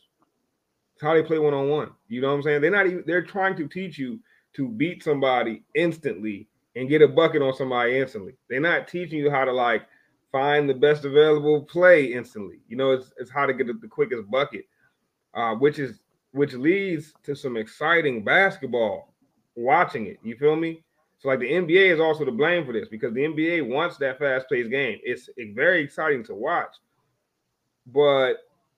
It's 0.94 1.02
how 1.02 1.14
they 1.14 1.22
play 1.22 1.38
one-on-one. 1.38 1.90
You 2.08 2.20
know 2.20 2.28
what 2.28 2.34
I'm 2.34 2.42
saying? 2.42 2.60
They're 2.60 2.70
not 2.70 2.86
even. 2.86 3.02
They're 3.06 3.22
trying 3.22 3.56
to 3.56 3.66
teach 3.66 3.98
you 3.98 4.20
to 4.54 4.68
beat 4.68 5.02
somebody 5.02 5.62
instantly 5.74 6.48
and 6.76 6.88
get 6.88 7.02
a 7.02 7.08
bucket 7.08 7.42
on 7.42 7.54
somebody 7.54 7.98
instantly. 7.98 8.34
They're 8.48 8.60
not 8.60 8.88
teaching 8.88 9.18
you 9.18 9.30
how 9.30 9.44
to 9.44 9.52
like 9.52 9.82
find 10.32 10.68
the 10.68 10.74
best 10.74 11.04
available 11.04 11.62
play 11.62 12.06
instantly. 12.06 12.60
You 12.68 12.76
know, 12.76 12.92
it's, 12.92 13.12
it's 13.18 13.30
how 13.30 13.46
to 13.46 13.52
get 13.52 13.68
the 13.68 13.88
quickest 13.88 14.30
bucket, 14.30 14.64
uh, 15.34 15.54
which 15.54 15.78
is 15.78 16.00
which 16.32 16.54
leads 16.54 17.14
to 17.22 17.36
some 17.36 17.56
exciting 17.56 18.24
basketball 18.24 19.14
watching 19.54 20.06
it. 20.06 20.18
You 20.24 20.36
feel 20.36 20.56
me? 20.56 20.82
So 21.18 21.28
like 21.28 21.38
the 21.38 21.50
NBA 21.50 21.92
is 21.92 22.00
also 22.00 22.24
to 22.24 22.32
blame 22.32 22.66
for 22.66 22.72
this 22.72 22.88
because 22.88 23.14
the 23.14 23.20
NBA 23.20 23.68
wants 23.68 23.96
that 23.98 24.18
fast-paced 24.18 24.68
game. 24.68 24.98
It's, 25.04 25.30
it's 25.36 25.54
very 25.54 25.80
exciting 25.82 26.24
to 26.24 26.34
watch. 26.34 26.74
But 27.86 28.34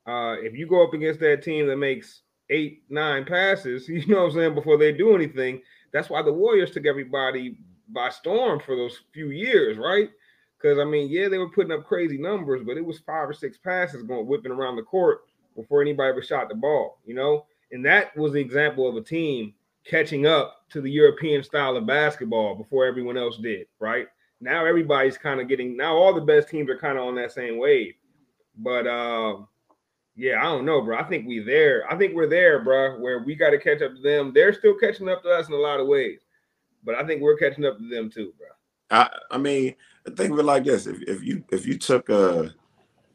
uh, 0.07 0.37
if 0.41 0.55
you 0.55 0.67
go 0.67 0.85
up 0.87 0.93
against 0.93 1.19
that 1.21 1.43
team 1.43 1.67
that 1.67 1.79
makes 1.79 2.23
eight, 2.51 2.83
nine 2.89 3.25
passes, 3.25 3.89
you 3.89 4.07
know 4.07 4.25
what 4.25 4.31
I'm 4.31 4.35
saying, 4.35 4.55
before 4.55 4.79
they 4.79 4.93
do 4.93 5.15
anything, 5.15 5.63
that's 5.93 6.11
why 6.11 6.23
the 6.23 6.33
Warriors 6.33 6.71
took 6.71 6.87
everybody 6.87 7.59
by 7.89 8.11
storm 8.11 8.61
for 8.61 8.77
those 8.77 9.01
few 9.13 9.31
years, 9.31 9.79
right? 9.79 10.11
Because 10.59 10.79
I 10.79 10.85
mean, 10.85 11.09
yeah, 11.11 11.29
they 11.29 11.39
were 11.39 11.51
putting 11.51 11.73
up 11.73 11.85
crazy 11.85 12.19
numbers, 12.19 12.63
but 12.65 12.77
it 12.77 12.85
was 12.85 12.99
five 13.01 13.29
or 13.29 13.35
six 13.35 13.59
passes 13.59 14.03
going 14.03 14.27
whipping 14.27 14.53
around 14.53 14.77
the 14.77 14.83
court 14.83 15.23
before 15.55 15.83
anybody 15.83 16.11
ever 16.11 16.23
shot 16.23 16.49
the 16.49 16.55
ball, 16.55 16.99
you 17.05 17.15
know. 17.15 17.47
And 17.73 17.85
that 17.85 18.17
was 18.17 18.33
the 18.33 18.41
example 18.41 18.89
of 18.89 18.97
a 18.97 19.01
team 19.01 19.55
catching 19.85 20.27
up 20.27 20.69
to 20.71 20.81
the 20.81 20.91
European 20.91 21.43
style 21.43 21.77
of 21.77 21.87
basketball 21.87 22.55
before 22.55 22.85
everyone 22.85 23.17
else 23.17 23.39
did, 23.39 23.67
right? 23.79 24.07
Now 24.41 24.67
everybody's 24.67 25.17
kind 25.17 25.41
of 25.41 25.49
getting 25.49 25.77
now 25.77 25.97
all 25.97 26.13
the 26.13 26.21
best 26.21 26.49
teams 26.49 26.69
are 26.69 26.79
kind 26.79 26.99
of 26.99 27.05
on 27.05 27.15
that 27.17 27.33
same 27.33 27.59
wave. 27.59 27.95
But 28.59 28.87
uh, 28.87 29.39
yeah, 30.17 30.41
I 30.41 30.45
don't 30.45 30.65
know, 30.65 30.81
bro. 30.81 30.97
I 30.97 31.03
think 31.05 31.27
we 31.27 31.41
there. 31.41 31.85
I 31.91 31.97
think 31.97 32.15
we're 32.15 32.29
there, 32.29 32.65
bro, 32.65 32.99
where 32.99 33.19
we 33.19 33.35
got 33.35 33.51
to 33.51 33.59
catch 33.59 33.83
up 33.83 33.95
to 33.95 34.01
them. 34.01 34.33
They're 34.35 34.55
still 34.55 34.75
catching 34.75 35.09
up 35.11 35.23
to 35.23 35.29
us 35.29 35.49
in 35.49 35.55
a 35.55 35.59
lot 35.59 35.79
of 35.79 35.87
ways. 35.87 36.21
But 36.85 36.95
I 36.95 37.07
think 37.07 37.21
we're 37.21 37.37
catching 37.37 37.67
up 37.67 37.77
to 37.79 37.89
them 37.89 38.11
too, 38.11 38.33
bro. 38.39 38.49
I, 38.91 39.11
I 39.31 39.39
mean, 39.39 39.75
think 40.15 40.33
of 40.33 40.39
it 40.39 40.45
like 40.45 40.65
this: 40.65 40.87
if, 40.87 41.03
if 41.03 41.23
you 41.23 41.45
if 41.53 41.67
you 41.67 41.77
took 41.77 42.09
uh 42.09 42.49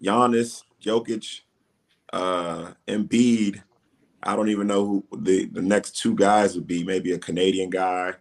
Giannis, 0.02 0.64
Jokic, 0.84 1.42
uh 2.14 2.74
Embiid, 2.88 3.64
I 4.22 4.36
don't 4.36 4.50
even 4.50 4.68
know 4.68 4.86
who 4.86 5.22
the 5.22 5.46
the 5.46 5.62
next 5.62 5.98
two 5.98 6.14
guys 6.14 6.54
would 6.56 6.68
be. 6.68 6.84
Maybe 6.84 7.14
a 7.14 7.20
Canadian 7.20 7.72
guy. 7.72 8.14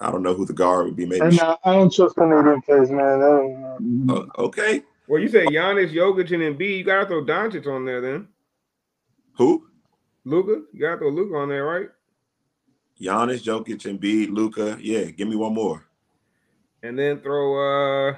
I 0.00 0.10
don't 0.10 0.24
know 0.24 0.34
who 0.34 0.44
the 0.44 0.52
guard 0.52 0.86
would 0.86 0.96
be. 0.96 1.06
Maybe. 1.06 1.24
And 1.24 1.40
uh, 1.40 1.56
I 1.64 1.74
don't 1.74 1.92
trust 1.92 2.16
Canadian 2.16 2.62
players, 2.62 2.90
man. 2.90 3.20
Don't. 3.20 4.10
Uh, 4.10 4.26
okay. 4.38 4.82
Well, 5.06 5.20
you 5.20 5.28
say 5.28 5.44
Giannis, 5.46 5.92
Jokic, 5.92 6.32
and 6.32 6.58
Embiid. 6.58 6.78
You 6.78 6.84
gotta 6.84 7.06
throw 7.06 7.24
Doncic 7.24 7.66
on 7.66 7.84
there 7.84 8.00
then. 8.00 8.28
Who? 9.36 9.66
Luka. 10.24 10.62
You 10.72 10.80
gotta 10.80 10.98
throw 10.98 11.10
Luka 11.10 11.36
on 11.36 11.48
there, 11.50 11.64
right? 11.64 11.88
Giannis, 13.00 13.42
Jokic, 13.42 13.84
and 13.86 14.00
Embiid, 14.00 14.30
Luka. 14.32 14.78
Yeah, 14.80 15.04
give 15.04 15.28
me 15.28 15.36
one 15.36 15.54
more. 15.54 15.84
And 16.82 16.98
then 16.98 17.20
throw 17.20 18.08
uh 18.10 18.16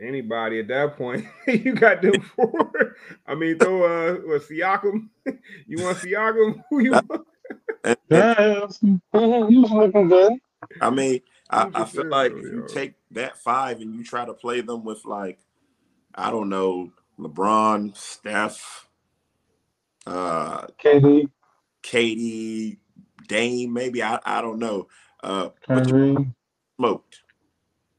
anybody 0.00 0.60
at 0.60 0.68
that 0.68 0.96
point. 0.96 1.26
you 1.46 1.74
got 1.74 2.00
them 2.02 2.20
four. 2.34 2.94
I 3.26 3.34
mean, 3.34 3.58
throw 3.58 3.82
uh 3.84 4.14
what 4.20 4.42
Siakam. 4.42 5.08
you 5.66 5.82
want 5.84 5.98
Siakam? 5.98 6.62
Who 6.70 6.80
you 6.80 6.92
want? 6.92 7.10
And- 7.10 7.22
and- 7.84 7.96
Yeah, 8.10 8.66
he 9.48 9.56
was 9.58 9.70
looking 9.70 10.08
good. 10.08 10.32
I 10.80 10.90
mean, 10.90 11.20
I, 11.50 11.62
I'm 11.62 11.76
I 11.76 11.80
just 11.80 11.94
feel 11.94 12.06
like 12.08 12.32
if 12.32 12.42
you 12.42 12.66
take 12.68 12.94
that 13.12 13.36
five 13.38 13.80
and 13.80 13.94
you 13.94 14.02
try 14.02 14.24
to 14.24 14.34
play 14.34 14.62
them 14.62 14.84
with 14.84 15.04
like, 15.04 15.38
I 16.16 16.30
don't 16.30 16.48
know, 16.48 16.92
LeBron, 17.18 17.96
Steph, 17.96 18.88
uh, 20.06 20.66
KD, 20.82 21.30
Katie, 21.82 22.78
Dame, 23.28 23.72
maybe 23.72 24.02
I, 24.02 24.18
I 24.24 24.40
don't 24.42 24.58
know. 24.58 24.88
Uh, 25.22 25.50
Kyrie. 25.66 26.16
smoked. 26.78 27.22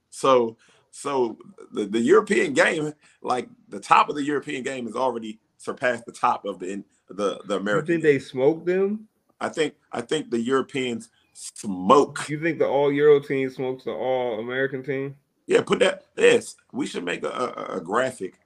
So 0.09 0.57
so 0.91 1.37
the, 1.73 1.85
the 1.85 1.99
European 1.99 2.53
game, 2.53 2.93
like 3.21 3.49
the 3.69 3.79
top 3.79 4.09
of 4.09 4.15
the 4.15 4.23
European 4.23 4.63
game, 4.63 4.85
has 4.85 4.95
already 4.95 5.39
surpassed 5.57 6.05
the 6.05 6.11
top 6.11 6.45
of 6.45 6.59
the 6.59 6.83
the 7.09 7.39
the 7.45 7.55
You 7.55 7.61
American. 7.61 7.87
think 7.87 8.03
they 8.03 8.19
smoked 8.19 8.65
them? 8.65 9.07
I 9.39 9.49
think 9.49 9.75
I 9.91 10.01
think 10.01 10.31
the 10.31 10.41
Europeans 10.41 11.09
smoke. 11.33 12.27
You 12.29 12.39
think 12.41 12.59
the 12.59 12.67
all 12.67 12.91
Euro 12.91 13.19
team 13.19 13.49
smokes 13.49 13.83
the 13.85 13.91
all 13.91 14.39
American 14.39 14.83
team? 14.83 15.15
Yeah, 15.47 15.61
put 15.61 15.79
that. 15.79 16.03
Yes, 16.17 16.55
we 16.71 16.85
should 16.85 17.05
make 17.05 17.23
a, 17.23 17.29
a, 17.29 17.77
a 17.77 17.81
graphic 17.81 18.39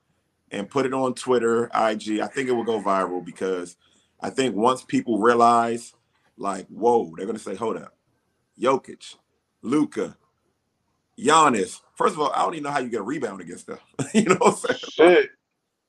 and 0.51 0.69
put 0.69 0.85
it 0.85 0.93
on 0.93 1.15
Twitter, 1.15 1.65
IG. 1.65 2.19
I 2.19 2.27
think 2.27 2.47
it 2.47 2.51
will 2.51 2.63
go 2.63 2.79
viral 2.81 3.25
because 3.25 3.75
I 4.21 4.29
think 4.29 4.55
once 4.55 4.83
people 4.83 5.19
realize, 5.19 5.93
like, 6.37 6.67
whoa, 6.67 7.11
they're 7.17 7.25
gonna 7.25 7.39
say, 7.39 7.55
hold 7.55 7.77
up, 7.77 7.95
Jokic, 8.59 9.15
Luka, 9.63 10.15
Giannis. 11.17 11.81
First 11.95 12.13
of 12.13 12.21
all, 12.21 12.31
I 12.35 12.43
don't 12.43 12.53
even 12.53 12.63
know 12.63 12.71
how 12.71 12.79
you 12.79 12.89
get 12.89 13.01
a 13.01 13.03
rebound 13.03 13.41
against 13.41 13.67
them. 13.67 13.79
you 14.13 14.23
know 14.23 14.35
what 14.35 14.53
I'm 14.69 14.77
saying? 14.77 14.79
Shit. 14.91 15.29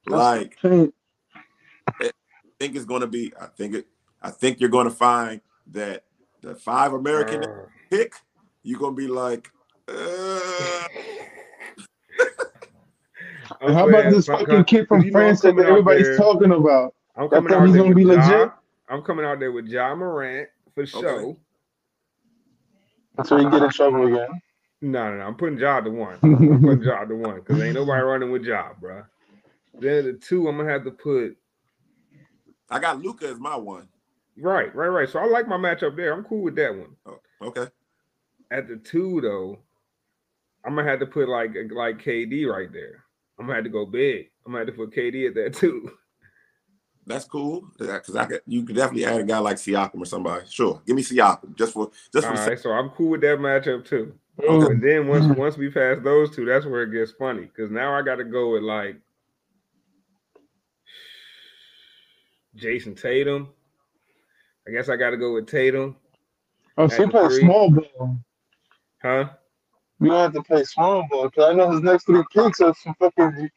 Like, 0.06 0.56
I 0.64 2.10
think 2.58 2.74
it's 2.74 2.84
gonna 2.84 3.06
be. 3.06 3.32
I 3.40 3.46
think 3.46 3.74
it. 3.74 3.86
I 4.22 4.30
think 4.30 4.60
you're 4.60 4.70
gonna 4.70 4.90
find 4.90 5.40
that 5.68 6.04
the 6.40 6.54
five 6.54 6.92
American 6.92 7.44
Uh, 7.44 7.66
pick, 7.90 8.14
you're 8.62 8.80
gonna 8.80 8.96
be 8.96 9.08
like, 9.08 9.50
I'm 9.54 9.61
How 13.60 13.88
about 13.88 14.02
saying, 14.02 14.12
this 14.12 14.26
cause- 14.28 14.40
fucking 14.40 14.64
kid 14.64 14.88
from 14.88 14.98
cause 15.00 15.06
you 15.06 15.10
know 15.12 15.18
I'm 15.20 15.24
France 15.36 15.40
that 15.42 15.58
everybody's 15.58 16.06
there- 16.08 16.16
talking 16.16 16.52
about? 16.52 16.94
I'm 17.16 17.28
coming 17.28 17.52
out 17.52 17.64
he's 17.66 17.72
there 17.74 17.82
gonna 17.82 17.94
with 17.94 17.96
be 17.96 18.04
Ja. 18.14 18.26
legit? 18.38 18.52
I'm 18.88 19.02
coming 19.02 19.24
out 19.24 19.38
there 19.38 19.52
with 19.52 19.66
Ja 19.66 19.94
Morant 19.94 20.48
for 20.74 20.86
show. 20.86 21.36
So 23.24 23.36
you 23.36 23.50
get 23.50 23.62
in 23.62 23.70
trouble 23.70 24.06
again. 24.06 24.28
No, 24.80 25.10
no, 25.10 25.18
no. 25.18 25.22
I'm 25.24 25.34
putting 25.36 25.58
Ja 25.58 25.80
to 25.80 25.90
one. 25.90 26.18
I'm 26.22 26.60
putting 26.62 26.82
Ja 26.82 27.04
to 27.04 27.14
one 27.14 27.36
because 27.36 27.60
ain't 27.62 27.74
nobody 27.74 28.02
running 28.02 28.32
with 28.32 28.42
Ja, 28.44 28.70
bro. 28.80 29.04
Then 29.78 30.04
the 30.04 30.12
two, 30.14 30.48
I'm 30.48 30.56
gonna 30.56 30.70
have 30.70 30.84
to 30.84 30.90
put 30.90 31.36
I 32.70 32.78
got 32.78 33.00
Luka 33.00 33.28
as 33.28 33.38
my 33.38 33.54
one. 33.54 33.86
right, 34.38 34.74
right, 34.74 34.88
right. 34.88 35.08
So 35.08 35.18
I 35.18 35.26
like 35.26 35.46
my 35.46 35.58
matchup 35.58 35.94
there. 35.94 36.12
I'm 36.14 36.24
cool 36.24 36.42
with 36.42 36.56
that 36.56 36.74
one. 36.74 36.96
Oh, 37.04 37.20
okay. 37.42 37.66
At 38.50 38.66
the 38.66 38.76
two, 38.76 39.20
though, 39.20 39.58
I'm 40.64 40.74
gonna 40.74 40.88
have 40.88 41.00
to 41.00 41.06
put 41.06 41.28
like 41.28 41.50
like 41.70 42.02
KD 42.02 42.46
right 42.46 42.72
there. 42.72 43.04
I'm 43.38 43.46
gonna 43.46 43.56
have 43.56 43.64
to 43.64 43.70
go 43.70 43.86
big. 43.86 44.30
I'm 44.46 44.52
gonna 44.52 44.64
have 44.64 44.68
to 44.68 44.72
put 44.72 44.94
KD 44.94 45.28
at 45.28 45.34
that 45.34 45.54
too. 45.54 45.90
That's 47.06 47.24
cool. 47.24 47.68
Because 47.78 48.14
I 48.14 48.26
could, 48.26 48.42
you 48.46 48.64
could 48.64 48.76
definitely 48.76 49.06
add 49.06 49.20
a 49.20 49.24
guy 49.24 49.38
like 49.38 49.56
Siakam 49.56 50.00
or 50.00 50.06
somebody. 50.06 50.46
Sure. 50.48 50.80
Give 50.86 50.94
me 50.94 51.02
Siakam 51.02 51.56
just 51.56 51.72
for 51.72 51.90
just 52.12 52.26
All 52.26 52.36
for 52.36 52.48
right, 52.48 52.58
so 52.58 52.70
I'm 52.70 52.90
cool 52.90 53.10
with 53.10 53.22
that 53.22 53.38
matchup 53.40 53.84
too. 53.84 54.14
Mm. 54.40 54.70
And 54.70 54.82
then 54.82 55.08
once 55.08 55.36
once 55.36 55.56
we 55.56 55.68
pass 55.68 55.98
those 56.02 56.34
two, 56.34 56.44
that's 56.44 56.64
where 56.64 56.84
it 56.84 56.92
gets 56.92 57.12
funny 57.12 57.42
because 57.42 57.70
now 57.70 57.94
I 57.94 58.02
got 58.02 58.16
to 58.16 58.24
go 58.24 58.52
with 58.52 58.62
like 58.62 58.96
Jayson 62.56 62.94
Tatum. 62.94 63.48
I 64.66 64.70
guess 64.70 64.88
I 64.88 64.96
got 64.96 65.10
to 65.10 65.16
go 65.16 65.34
with 65.34 65.48
Tatum, 65.48 65.96
Oh, 66.78 66.88
so 66.88 66.96
he 66.96 67.02
At 67.04 67.10
play 67.10 67.40
small 67.40 67.70
ball. 67.70 68.18
huh? 69.02 69.28
We 70.02 70.08
gonna 70.08 70.22
have 70.22 70.32
to 70.34 70.42
play 70.42 70.64
small 70.64 71.06
ball 71.08 71.28
because 71.28 71.50
I 71.50 71.52
know 71.54 71.70
his 71.70 71.80
next 71.80 72.04
three 72.06 72.24
picks 72.34 72.60
are 72.60 72.74
some 72.74 72.94
fucking 72.98 73.50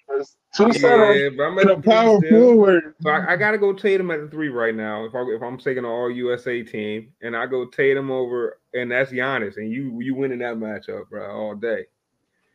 two 0.56 0.74
centers 0.74 1.22
Yeah, 1.22 1.30
but 1.36 1.44
I'm 1.44 1.60
at 1.60 1.70
a 1.72 1.82
power 1.82 2.20
still. 2.20 2.30
forward. 2.30 2.96
So 3.02 3.10
I, 3.10 3.34
I 3.34 3.36
got 3.36 3.52
to 3.52 3.58
go 3.58 3.74
Tatum 3.74 4.12
at 4.12 4.22
the 4.22 4.28
three 4.28 4.50
right 4.50 4.76
now. 4.76 5.06
If 5.06 5.16
I 5.16 5.22
if 5.24 5.42
I'm 5.42 5.58
taking 5.58 5.80
an 5.80 5.90
All 5.90 6.12
USA 6.12 6.62
team, 6.64 7.14
and 7.22 7.36
I 7.36 7.48
go 7.48 7.66
Tatum 7.66 8.12
over, 8.12 8.60
and 8.74 8.92
that's 8.92 9.12
Giannis, 9.12 9.58
and 9.58 9.72
you 9.72 10.00
you 10.02 10.14
winning 10.16 10.40
that 10.40 10.56
matchup, 10.58 11.10
bro, 11.10 11.30
all 11.32 11.56
day. 11.56 11.86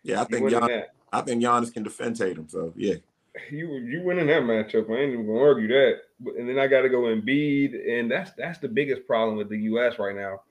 yeah. 0.05 0.21
I 0.23 0.27
You 0.29 0.29
think 0.29 0.45
winning 0.45 0.61
Gian, 0.61 0.69
that. 0.69 0.89
I 1.13 1.21
think 1.23 1.43
Giannis 1.43 1.73
can 1.73 1.83
defend 1.83 2.17
Tatum. 2.17 2.49
So 2.49 2.73
yeah. 2.77 2.95
You 3.51 3.75
you 3.79 4.03
winning 4.05 4.27
that 4.29 4.43
matchup. 4.43 4.89
I 4.91 5.01
ain't 5.03 5.13
even 5.15 5.27
gonna 5.27 5.39
argue 5.41 5.69
that. 5.69 6.01
But, 6.21 6.35
and 6.37 6.49
then 6.49 6.59
I 6.59 6.67
got 6.67 6.83
to 6.83 6.89
go 6.89 7.03
Embiid, 7.03 7.99
and 7.99 8.11
that's 8.11 8.33
that's 8.33 8.59
the 8.59 8.69
biggest 8.69 9.07
problem 9.07 9.37
with 9.37 9.49
the 9.49 9.59
U.S. 9.59 9.99
right 9.99 10.15
now. 10.15 10.43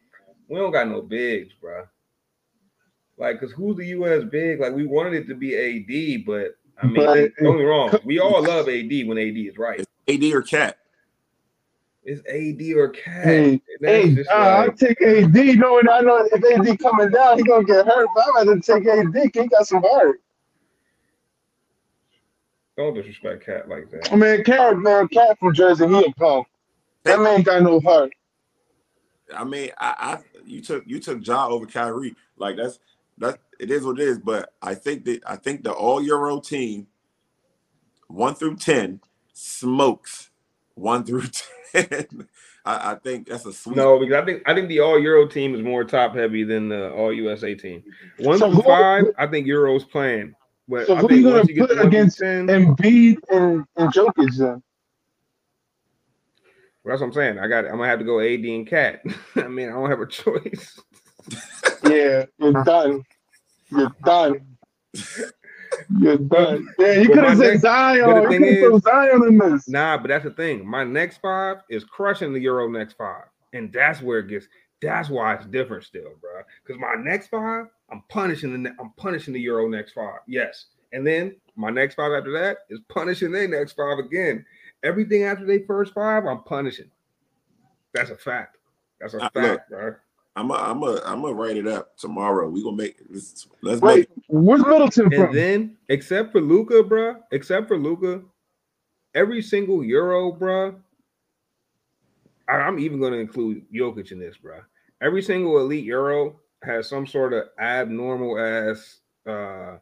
We 0.47 0.57
don't 0.57 0.71
got 0.71 0.87
no 0.87 1.01
bigs, 1.01 1.53
bro. 1.61 1.85
Like, 3.19 3.39
cause 3.39 3.51
who's 3.51 3.75
the 3.75 3.85
U.S. 3.87 4.23
big? 4.31 4.59
Like, 4.61 4.73
we 4.73 4.85
wanted 4.87 5.13
it 5.13 5.27
to 5.27 5.35
be 5.35 5.53
AD, 5.55 6.25
but 6.25 6.55
I 6.81 6.85
mean, 6.87 6.95
But- 6.95 7.31
don't 7.37 7.51
get 7.57 7.59
me 7.59 7.63
wrong. 7.65 7.93
We 8.05 8.19
all 8.19 8.41
love 8.41 8.69
AD 8.69 8.89
when 9.05 9.17
AD 9.17 9.37
is 9.37 9.57
right. 9.57 9.85
AD 10.07 10.23
or 10.33 10.41
KAT. 10.41 10.77
It's 12.05 12.21
AD 12.27 12.75
or 12.77 12.87
KAT. 12.89 13.23
Hey, 13.25 13.61
Hey, 13.81 14.15
just 14.15 14.29
uh, 14.29 14.33
I'll 14.33 14.67
like- 14.67 14.77
take 14.77 15.01
AD 15.01 15.35
knowing 15.59 15.89
I 15.89 15.99
know 15.99 16.27
if 16.31 16.43
AD 16.43 16.79
coming 16.79 17.11
down, 17.11 17.37
he 17.37 17.43
gonna 17.43 17.65
get 17.65 17.85
hurt. 17.85 18.07
But 18.15 18.23
I'd 18.23 18.47
rather 18.47 18.59
take 18.61 18.87
AD. 18.87 19.29
He 19.33 19.47
got 19.47 19.67
some 19.67 19.83
heart. 19.83 20.21
don't 22.77 22.93
disrespect 22.93 23.45
KAT 23.45 23.67
like 23.67 23.91
that. 23.91 24.11
I 24.11 24.15
mean, 24.15 24.43
KAT, 24.45 24.77
man, 24.79 25.09
KAT 25.09 25.37
from 25.39 25.53
Jersey, 25.53 25.85
he 25.87 26.05
a 26.05 26.11
punk. 26.13 26.47
That 27.03 27.19
man 27.19 27.41
got 27.41 27.61
no 27.63 27.81
heart. 27.81 28.11
I 29.35 29.43
mean, 29.43 29.71
I, 29.77 29.93
I 29.99 30.39
you 30.45 30.61
took 30.61 30.83
you 30.87 30.99
took 30.99 31.25
Ja 31.27 31.47
over 31.49 31.65
Kyrie. 31.65 32.15
Like 32.37 32.55
that's 32.55 32.79
that 33.19 33.39
it 33.59 33.69
is 33.71 33.83
what 33.85 33.99
it 33.99 34.07
is. 34.07 34.19
But 34.19 34.53
I 34.61 34.75
think 34.75 35.05
that 35.05 35.21
I 35.27 35.35
think 35.35 35.63
the 35.63 35.71
all 35.71 36.01
Euro 36.01 36.39
team, 36.39 36.87
one 38.07 38.35
through 38.35 38.57
ten, 38.57 38.99
smokes 39.33 40.29
one 40.75 41.03
through 41.03 41.23
ten. 41.73 42.27
I, 42.65 42.91
I 42.91 42.95
think 42.95 43.27
that's 43.29 43.45
a 43.45 43.53
sweet. 43.53 43.75
No, 43.77 43.99
because 43.99 44.15
I 44.21 44.25
think 44.25 44.43
I 44.45 44.53
think 44.53 44.67
the 44.69 44.79
All 44.81 44.99
Euro 44.99 45.27
team 45.27 45.55
is 45.55 45.61
more 45.61 45.83
top 45.83 46.15
heavy 46.15 46.43
than 46.43 46.69
the 46.69 46.91
All 46.91 47.13
USA 47.13 47.55
team. 47.55 47.83
One 48.19 48.37
So 48.37 48.47
through 48.51 48.61
who- 48.61 48.69
five, 48.69 49.05
I 49.17 49.27
think 49.27 49.47
Euro's 49.47 49.85
playing. 49.85 50.35
But 50.67 50.85
So 50.87 50.93
I 50.95 50.99
who 50.99 51.07
think 51.07 51.17
you 51.21 51.23
gonna 51.23 51.35
once 51.37 51.47
put 51.47 51.53
to 51.55 51.61
one 51.61 51.69
through 51.77 51.87
against 51.87 52.19
10, 52.19 52.47
Embiid 52.47 53.17
and, 53.31 53.65
and 53.77 53.91
Jokic 53.91 54.37
then. 54.37 54.61
that's 56.85 57.01
what 57.01 57.07
I'm 57.07 57.13
saying. 57.13 57.39
I 57.39 57.47
got. 57.47 57.65
I'm 57.65 57.71
gonna 57.77 57.87
have 57.87 57.97
to 57.99 58.05
go 58.05 58.19
AD 58.19 58.45
and 58.45 58.67
KAT. 58.67 59.01
I 59.35 59.47
mean, 59.47 59.69
I 59.69 59.71
don't 59.71 59.89
have 59.89 59.99
a 60.01 60.05
choice. 60.05 60.79
Yeah, 61.89 62.25
you're 62.37 62.63
done. 62.63 63.03
You're 63.69 63.95
done. 64.03 64.45
You're 65.99 66.17
done. 66.17 66.67
Yeah, 66.79 66.93
you 66.93 67.07
could 67.09 67.17
have 67.23 67.37
said 67.37 67.47
next- 67.51 67.61
Zion. 67.61 68.31
You 68.31 68.39
could 68.61 68.73
have 68.73 68.81
Zion 68.83 69.23
in 69.27 69.37
this. 69.37 69.67
Nah, 69.69 69.97
but 69.97 70.07
that's 70.07 70.23
the 70.23 70.31
thing. 70.31 70.67
My 70.67 70.83
next 70.83 71.17
five 71.21 71.57
is 71.69 71.83
crushing 71.83 72.33
the 72.33 72.39
Euro 72.41 72.67
next 72.69 72.93
five, 72.93 73.25
and 73.53 73.71
that's 73.71 74.01
where 74.01 74.19
it 74.19 74.27
gets. 74.27 74.47
That's 74.81 75.09
why 75.09 75.35
it's 75.35 75.45
different 75.45 75.83
still, 75.83 76.11
bro. 76.21 76.41
Because 76.65 76.79
my 76.79 76.95
next 77.01 77.27
five, 77.27 77.65
I'm 77.91 78.03
punishing 78.09 78.63
the. 78.63 78.71
I'm 78.79 78.91
punishing 78.97 79.33
the 79.33 79.39
Euro 79.41 79.67
next 79.67 79.91
five. 79.93 80.19
Yes, 80.27 80.67
and 80.93 81.05
then 81.05 81.35
my 81.55 81.69
next 81.69 81.95
five 81.95 82.11
after 82.13 82.31
that 82.33 82.59
is 82.69 82.79
punishing 82.89 83.31
their 83.31 83.47
next 83.47 83.73
five 83.73 83.99
again. 83.99 84.45
Everything 84.83 85.23
after 85.23 85.45
they 85.45 85.59
first 85.59 85.93
five, 85.93 86.25
I'm 86.25 86.43
punishing. 86.43 86.89
That's 87.93 88.09
a 88.11 88.15
fact. 88.15 88.57
That's 89.01 89.13
a 89.13 89.17
Uh, 89.17 89.29
fact, 89.29 89.35
look. 89.35 89.61
bro. 89.69 89.95
I'm 90.39 90.51
a, 90.51 90.53
I'm 90.53 90.83
a, 90.83 91.01
I'm 91.05 91.21
gonna 91.21 91.33
write 91.33 91.57
it 91.57 91.67
up 91.67 91.97
tomorrow. 91.97 92.47
We 92.49 92.63
gonna 92.63 92.77
make 92.77 92.97
this. 93.09 93.47
Let's 93.61 93.81
Wait, 93.81 94.09
make. 94.09 94.23
where's 94.27 94.65
Middleton 94.65 95.09
from? 95.11 95.23
And 95.23 95.35
then, 95.35 95.77
except 95.89 96.31
for 96.31 96.39
Luka, 96.39 96.83
bro, 96.83 97.17
except 97.31 97.67
for 97.67 97.77
Luka, 97.77 98.21
every 99.15 99.41
single 99.41 99.83
Euro, 99.83 100.31
bro. 100.31 100.75
I, 102.47 102.53
I'm 102.53 102.79
even 102.79 102.99
going 102.99 103.13
to 103.13 103.19
include 103.19 103.63
Jokic 103.73 104.11
in 104.11 104.19
this, 104.19 104.37
bro. 104.37 104.61
Every 105.01 105.21
single 105.21 105.59
elite 105.59 105.85
Euro 105.85 106.39
has 106.63 106.87
some 106.87 107.05
sort 107.05 107.33
of 107.33 107.45
abnormal 107.59 108.39
ass, 108.39 108.99
uh, 109.27 109.77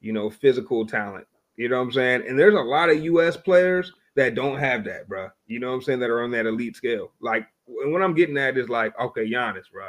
you 0.00 0.12
know, 0.12 0.30
physical 0.30 0.86
talent. 0.86 1.26
You 1.56 1.68
know 1.68 1.78
what 1.78 1.84
I'm 1.84 1.92
saying? 1.92 2.24
And 2.28 2.38
there's 2.38 2.54
a 2.54 2.60
lot 2.60 2.90
of 2.90 3.02
U.S. 3.04 3.36
players 3.36 3.92
that 4.14 4.34
don't 4.34 4.58
have 4.58 4.84
that, 4.84 5.08
bro. 5.08 5.28
You 5.46 5.58
know 5.60 5.68
what 5.68 5.74
I'm 5.74 5.82
saying? 5.82 6.00
That 6.00 6.10
are 6.10 6.22
on 6.22 6.30
that 6.32 6.46
elite 6.46 6.76
scale. 6.76 7.12
Like, 7.20 7.46
and 7.66 7.92
what 7.92 8.02
I'm 8.02 8.14
getting 8.14 8.38
at 8.38 8.56
is 8.56 8.68
like, 8.68 8.98
okay, 8.98 9.28
Giannis, 9.30 9.70
bro. 9.72 9.88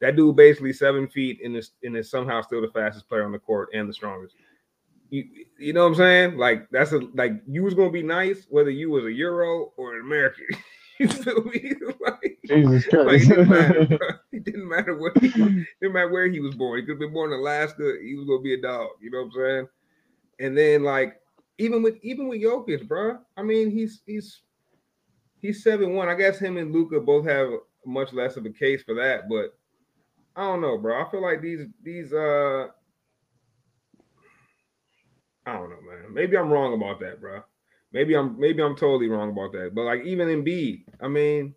That 0.00 0.16
dude 0.16 0.34
basically 0.34 0.72
seven 0.72 1.06
feet 1.06 1.40
and 1.44 1.56
is 1.56 1.72
and 1.84 1.96
is 1.96 2.10
somehow 2.10 2.42
still 2.42 2.60
the 2.60 2.68
fastest 2.68 3.08
player 3.08 3.24
on 3.24 3.32
the 3.32 3.38
court 3.38 3.68
and 3.72 3.88
the 3.88 3.94
strongest. 3.94 4.34
You, 5.10 5.24
you 5.58 5.72
know 5.72 5.82
what 5.82 5.90
I'm 5.90 5.94
saying? 5.94 6.38
Like 6.38 6.68
that's 6.70 6.92
a 6.92 7.00
like 7.14 7.34
you 7.46 7.62
was 7.62 7.74
gonna 7.74 7.90
be 7.90 8.02
nice 8.02 8.46
whether 8.50 8.70
you 8.70 8.90
was 8.90 9.04
a 9.04 9.12
Euro 9.12 9.72
or 9.76 9.94
an 9.94 10.00
American. 10.00 10.46
you 10.98 11.08
feel 11.08 11.44
me? 11.44 11.74
like, 12.00 12.38
Jesus 12.46 12.92
like, 12.92 13.22
it 13.22 13.28
didn't 13.28 13.48
matter. 13.48 13.86
Christ. 13.86 14.18
It 14.32 14.44
didn't 14.44 14.68
matter 14.68 14.96
where 14.96 15.12
he, 15.20 15.26
it 15.26 15.66
didn't 15.80 15.92
matter 15.92 16.08
where 16.08 16.28
he 16.28 16.40
was 16.40 16.54
born. 16.54 16.80
He 16.80 16.86
could 16.86 16.92
have 16.92 17.00
been 17.00 17.12
born 17.12 17.32
in 17.32 17.38
Alaska. 17.38 17.98
He 18.02 18.14
was 18.16 18.26
gonna 18.26 18.40
be 18.40 18.54
a 18.54 18.60
dog. 18.60 18.88
You 19.00 19.10
know 19.10 19.18
what 19.18 19.24
I'm 19.26 19.32
saying? 19.32 19.68
And 20.40 20.58
then 20.58 20.82
like 20.82 21.20
even 21.58 21.82
with 21.82 21.96
even 22.02 22.26
with 22.26 22.42
Jokic, 22.42 22.88
bro. 22.88 23.18
I 23.36 23.42
mean 23.42 23.70
he's 23.70 24.02
he's 24.06 24.42
he's 25.42 25.62
seven 25.62 25.94
one. 25.94 26.08
I 26.08 26.14
guess 26.14 26.38
him 26.38 26.56
and 26.56 26.72
Luka 26.72 27.00
both 27.00 27.26
have 27.26 27.48
much 27.84 28.12
less 28.12 28.36
of 28.36 28.46
a 28.46 28.50
case 28.50 28.82
for 28.82 28.94
that, 28.94 29.28
but 29.28 29.54
I 30.34 30.44
don't 30.44 30.62
know, 30.62 30.78
bro. 30.78 31.02
I 31.04 31.10
feel 31.10 31.20
like 31.20 31.42
these 31.42 31.66
these 31.82 32.12
uh 32.12 32.68
I 35.44 35.52
don't 35.54 35.70
know, 35.70 35.80
man. 35.82 36.14
Maybe 36.14 36.38
I'm 36.38 36.50
wrong 36.50 36.72
about 36.74 37.00
that, 37.00 37.20
bro. 37.20 37.42
Maybe 37.92 38.14
I'm 38.14 38.38
maybe 38.40 38.62
I'm 38.62 38.76
totally 38.76 39.08
wrong 39.08 39.30
about 39.30 39.52
that. 39.52 39.74
But 39.74 39.82
like 39.82 40.04
even 40.04 40.28
Embiid, 40.28 40.84
I 41.00 41.08
mean, 41.08 41.54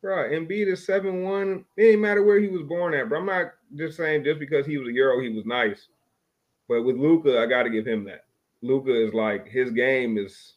bro, 0.00 0.28
Embiid 0.28 0.68
is 0.68 0.86
seven 0.86 1.22
one. 1.22 1.64
It 1.76 1.84
ain't 1.84 2.00
matter 2.00 2.22
where 2.22 2.38
he 2.38 2.48
was 2.48 2.62
born 2.62 2.94
at, 2.94 3.08
bro. 3.08 3.20
I'm 3.20 3.26
not 3.26 3.46
just 3.74 3.96
saying 3.96 4.24
just 4.24 4.38
because 4.38 4.66
he 4.66 4.78
was 4.78 4.88
a 4.88 4.92
Euro, 4.92 5.20
he 5.20 5.30
was 5.30 5.46
nice. 5.46 5.88
But 6.68 6.82
with 6.82 6.96
Luka, 6.96 7.40
I 7.40 7.46
got 7.46 7.62
to 7.62 7.70
give 7.70 7.86
him 7.86 8.04
that. 8.04 8.26
Luka 8.60 8.92
is 8.92 9.14
like 9.14 9.48
his 9.48 9.70
game 9.70 10.18
is 10.18 10.54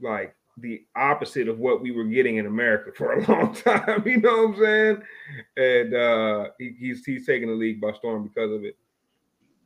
like 0.00 0.36
the 0.58 0.82
opposite 0.94 1.48
of 1.48 1.58
what 1.58 1.80
we 1.80 1.90
were 1.92 2.04
getting 2.04 2.36
in 2.36 2.46
America 2.46 2.92
for 2.94 3.12
a 3.14 3.26
long 3.30 3.54
time. 3.54 4.02
You 4.06 4.18
know 4.20 4.46
what 4.48 4.56
I'm 4.56 4.62
saying? 4.62 5.02
And 5.56 5.94
uh 5.94 6.48
he, 6.58 6.74
he's 6.78 7.04
he's 7.04 7.26
taking 7.26 7.48
the 7.48 7.54
league 7.54 7.80
by 7.80 7.92
storm 7.92 8.24
because 8.28 8.52
of 8.52 8.64
it. 8.64 8.76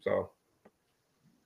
So 0.00 0.30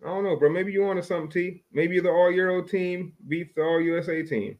I 0.03 0.07
don't 0.09 0.25
know, 0.25 0.37
bro. 0.37 0.51
Maybe 0.51 0.73
you 0.73 0.83
wanted 0.83 1.05
something, 1.05 1.31
T. 1.31 1.63
Maybe 1.73 2.01
the 2.01 2.11
All 2.11 2.31
Euro 2.31 2.63
team 2.63 3.13
beats 3.29 3.53
the 3.55 3.63
All 3.63 3.81
USA 3.81 4.23
team. 4.23 4.59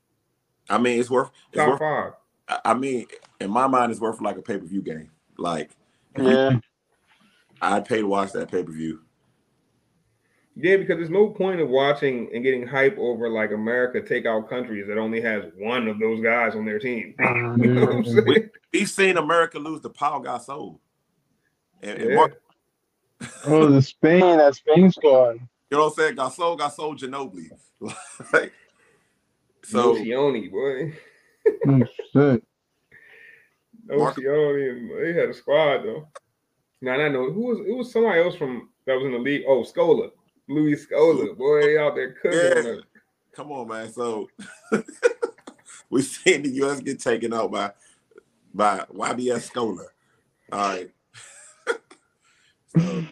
I 0.69 0.79
mean, 0.79 1.01
it's 1.01 1.11
worth. 1.11 1.31
It's 1.53 1.59
Top 1.59 1.69
worth. 1.69 1.79
five. 1.81 2.13
I- 2.49 2.71
I 2.73 2.75
mean, 2.75 3.07
in 3.41 3.51
my 3.51 3.67
mind, 3.67 3.93
it's 3.93 4.01
worth 4.01 4.21
like 4.21 4.37
a 4.37 4.43
pay 4.43 4.59
per 4.59 4.67
view 4.67 4.83
game. 4.83 5.11
Like, 5.39 5.71
Yeah. 6.19 6.59
I'd 7.63 7.85
pay 7.85 7.99
to 8.01 8.07
watch 8.07 8.33
that 8.33 8.51
pay 8.51 8.63
per 8.63 8.73
view. 8.73 9.01
Yeah, 10.63 10.77
because 10.77 10.99
there's 10.99 11.11
no 11.11 11.29
point 11.31 11.61
of 11.61 11.69
watching 11.69 12.29
and 12.35 12.43
getting 12.43 12.67
hype 12.67 12.99
over 12.99 13.29
like 13.31 13.53
America 13.53 14.01
take 14.03 14.27
out 14.27 14.49
countries 14.49 14.87
that 14.89 14.99
only 14.99 15.21
has 15.21 15.45
one 15.57 15.89
of 15.89 15.99
those 15.99 16.21
guys 16.23 16.55
on 16.55 16.65
their 16.67 16.79
team. 16.79 17.15
you 17.21 17.75
know 17.75 17.87
what 17.87 17.95
I'm 17.97 18.05
saying? 18.05 18.51
We've 18.73 18.89
seen 18.89 19.17
America 19.17 19.59
lose 19.59 19.81
the 19.81 19.91
Paul 19.91 20.23
Gasol. 20.23 20.79
And, 21.83 21.99
and 21.99 22.11
Yeah. 22.11 22.17
Mark, 22.17 22.43
Oh, 23.47 23.67
the 23.69 23.81
Spain, 23.83 24.39
that 24.39 24.55
Spain 24.55 24.91
squad. 24.91 25.35
you 25.71 25.77
know 25.77 25.85
what 25.85 25.87
I'm 25.89 25.93
saying? 25.95 26.17
Gasol, 26.17 26.59
Gasol, 26.59 26.99
Ginobili. 26.99 27.51
like, 28.33 28.53
So 29.65 29.95
Nocioni, 29.95 30.51
boy. 30.51 30.93
Mm, 31.67 31.89
shit. 32.13 32.45
Mark- 33.87 34.17
they 34.17 35.13
had 35.15 35.31
a 35.31 35.35
squad 35.35 35.79
though. 35.85 36.09
Now 36.83 36.93
I 36.93 37.09
know 37.09 37.31
who 37.33 37.47
was 37.47 37.59
it 37.67 37.73
was 37.77 37.91
somebody 37.93 38.21
else 38.21 38.37
from 38.37 38.69
that 38.87 38.95
was 38.97 39.05
in 39.05 39.13
the 39.13 39.19
league. 39.19 39.43
Oh, 39.49 39.63
Scola, 39.63 40.11
Luis 40.51 40.85
Scola, 40.87 41.37
boy, 41.37 41.61
y'all 41.75 41.95
been 41.95 42.15
cooking. 42.21 42.41
Yeah. 42.41 42.81
come 43.33 43.53
on, 43.53 43.69
man. 43.69 43.93
So 43.93 44.29
we 45.91 46.03
seen 46.03 46.43
the 46.43 46.51
US 46.65 46.81
get 46.81 47.01
taken 47.01 47.33
out 47.33 47.53
by 47.53 47.71
by 48.53 48.85
YBS 48.93 49.51
Scola. 49.51 49.87
All 50.53 50.59
right. 50.59 50.91
so 52.77 53.05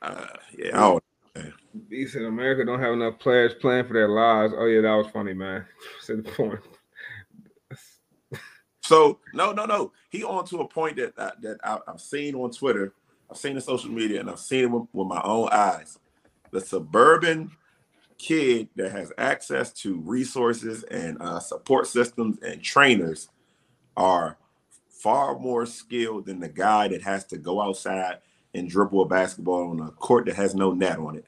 uh, 0.00 0.26
yeah, 0.58 0.70
I 0.74 0.80
don't 0.80 1.04
He 1.90 2.06
said 2.06 2.22
America 2.22 2.64
don't 2.64 2.80
have 2.80 2.94
enough 2.94 3.18
players 3.18 3.52
playing 3.60 3.86
for 3.86 3.92
their 3.92 4.08
lives. 4.08 4.54
Oh 4.56 4.66
yeah, 4.66 4.80
that 4.80 4.94
was 4.94 5.08
funny, 5.12 5.34
man. 5.34 5.66
Said 6.00 6.24
the 6.24 6.30
point. 6.32 6.60
So 8.80 9.20
no, 9.34 9.52
no, 9.52 9.66
no. 9.66 9.92
He 10.08 10.24
on 10.24 10.44
to 10.46 10.60
a 10.60 10.68
point 10.68 10.96
that 10.96 11.16
that, 11.16 11.42
that 11.42 11.58
I, 11.62 11.78
I've 11.86 12.00
seen 12.00 12.34
on 12.34 12.50
Twitter, 12.50 12.94
I've 13.32 13.38
seen 13.38 13.56
in 13.56 13.62
social 13.62 13.90
media, 13.90 14.20
and 14.20 14.28
I've 14.28 14.38
seen 14.38 14.64
it 14.64 14.70
with, 14.70 14.88
with 14.92 15.08
my 15.08 15.22
own 15.24 15.48
eyes. 15.50 15.98
The 16.50 16.60
suburban 16.60 17.50
kid 18.18 18.68
that 18.76 18.92
has 18.92 19.10
access 19.16 19.72
to 19.72 20.00
resources 20.00 20.82
and 20.84 21.16
uh, 21.22 21.40
support 21.40 21.86
systems 21.86 22.36
and 22.42 22.62
trainers 22.62 23.30
are 23.96 24.36
far 24.90 25.38
more 25.38 25.64
skilled 25.64 26.26
than 26.26 26.40
the 26.40 26.48
guy 26.50 26.88
that 26.88 27.00
has 27.00 27.24
to 27.28 27.38
go 27.38 27.62
outside 27.62 28.18
and 28.52 28.68
dribble 28.68 29.00
a 29.00 29.08
basketball 29.08 29.70
on 29.70 29.80
a 29.80 29.90
court 29.92 30.26
that 30.26 30.36
has 30.36 30.54
no 30.54 30.72
net 30.72 30.98
on 30.98 31.16
it. 31.16 31.24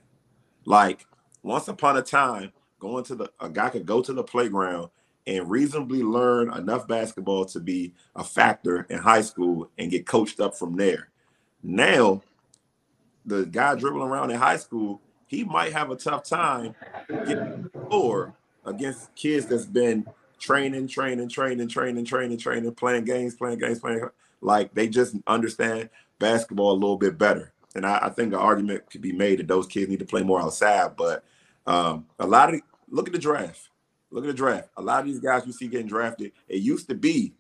Like 0.66 1.07
once 1.42 1.68
upon 1.68 1.96
a 1.96 2.02
time, 2.02 2.52
going 2.80 3.05
to 3.05 3.14
the 3.14 3.32
a 3.40 3.48
guy 3.48 3.70
could 3.70 3.86
go 3.86 4.02
to 4.02 4.12
the 4.12 4.22
playground 4.22 4.90
and 5.26 5.50
reasonably 5.50 6.02
learn 6.02 6.52
enough 6.52 6.86
basketball 6.86 7.46
to 7.46 7.61
be 7.61 7.94
a 8.14 8.22
factor 8.22 8.86
in 8.90 8.98
high 8.98 9.22
school 9.22 9.70
and 9.78 9.90
get 9.90 10.07
coached 10.07 10.38
up 10.38 10.55
from 10.55 10.76
there. 10.76 11.09
Now, 11.65 12.23
the 13.25 13.47
guy 13.47 13.75
dribbling 13.75 14.09
around 14.09 14.31
in 14.31 14.37
high 14.37 14.59
school, 14.59 15.01
he 15.27 15.45
might 15.45 15.73
have 15.73 15.91
a 15.91 15.97
tough 15.97 16.25
time 16.25 16.75
getting 17.09 17.71
against 18.67 19.15
kids 19.15 19.47
that's 19.47 19.65
been 19.65 20.07
training, 20.39 20.89
training, 20.89 21.29
training, 21.31 21.69
training, 21.69 22.05
training, 22.05 22.39
training, 22.39 22.75
playing 22.75 23.05
games, 23.05 23.35
playing 23.35 23.59
games, 23.59 23.79
playing 23.79 24.03
like 24.43 24.75
they 24.75 24.89
just 24.89 25.17
understand 25.27 25.89
basketball 26.19 26.73
a 26.73 26.75
little 26.75 26.99
bit 26.99 27.17
better. 27.17 27.53
And 27.75 27.87
I, 27.87 27.99
I 28.03 28.09
think 28.11 28.35
an 28.35 28.39
argument 28.39 28.89
could 28.91 29.01
be 29.01 29.12
made 29.12 29.39
that 29.39 29.49
those 29.49 29.67
kids 29.67 29.89
need 29.89 30.01
to 30.01 30.05
play 30.05 30.23
more 30.23 30.41
outside. 30.41 30.97
But 30.97 31.25
um, 31.67 32.07
a 32.19 32.27
lot 32.27 32.53
of 32.53 32.61
look 32.91 33.07
at 33.07 33.12
the 33.12 33.19
draft. 33.19 33.71
Look 34.11 34.25
at 34.25 34.29
the 34.29 34.35
draft. 34.35 34.69
A 34.77 34.83
lot 34.83 35.01
of 35.01 35.07
these 35.07 35.19
guys 35.19 35.47
you 35.47 35.53
see 35.53 35.67
getting 35.67 35.89
drafted, 35.89 36.33
it 36.47 36.61
used 36.61 36.89
to 36.89 36.95
be 36.95 37.33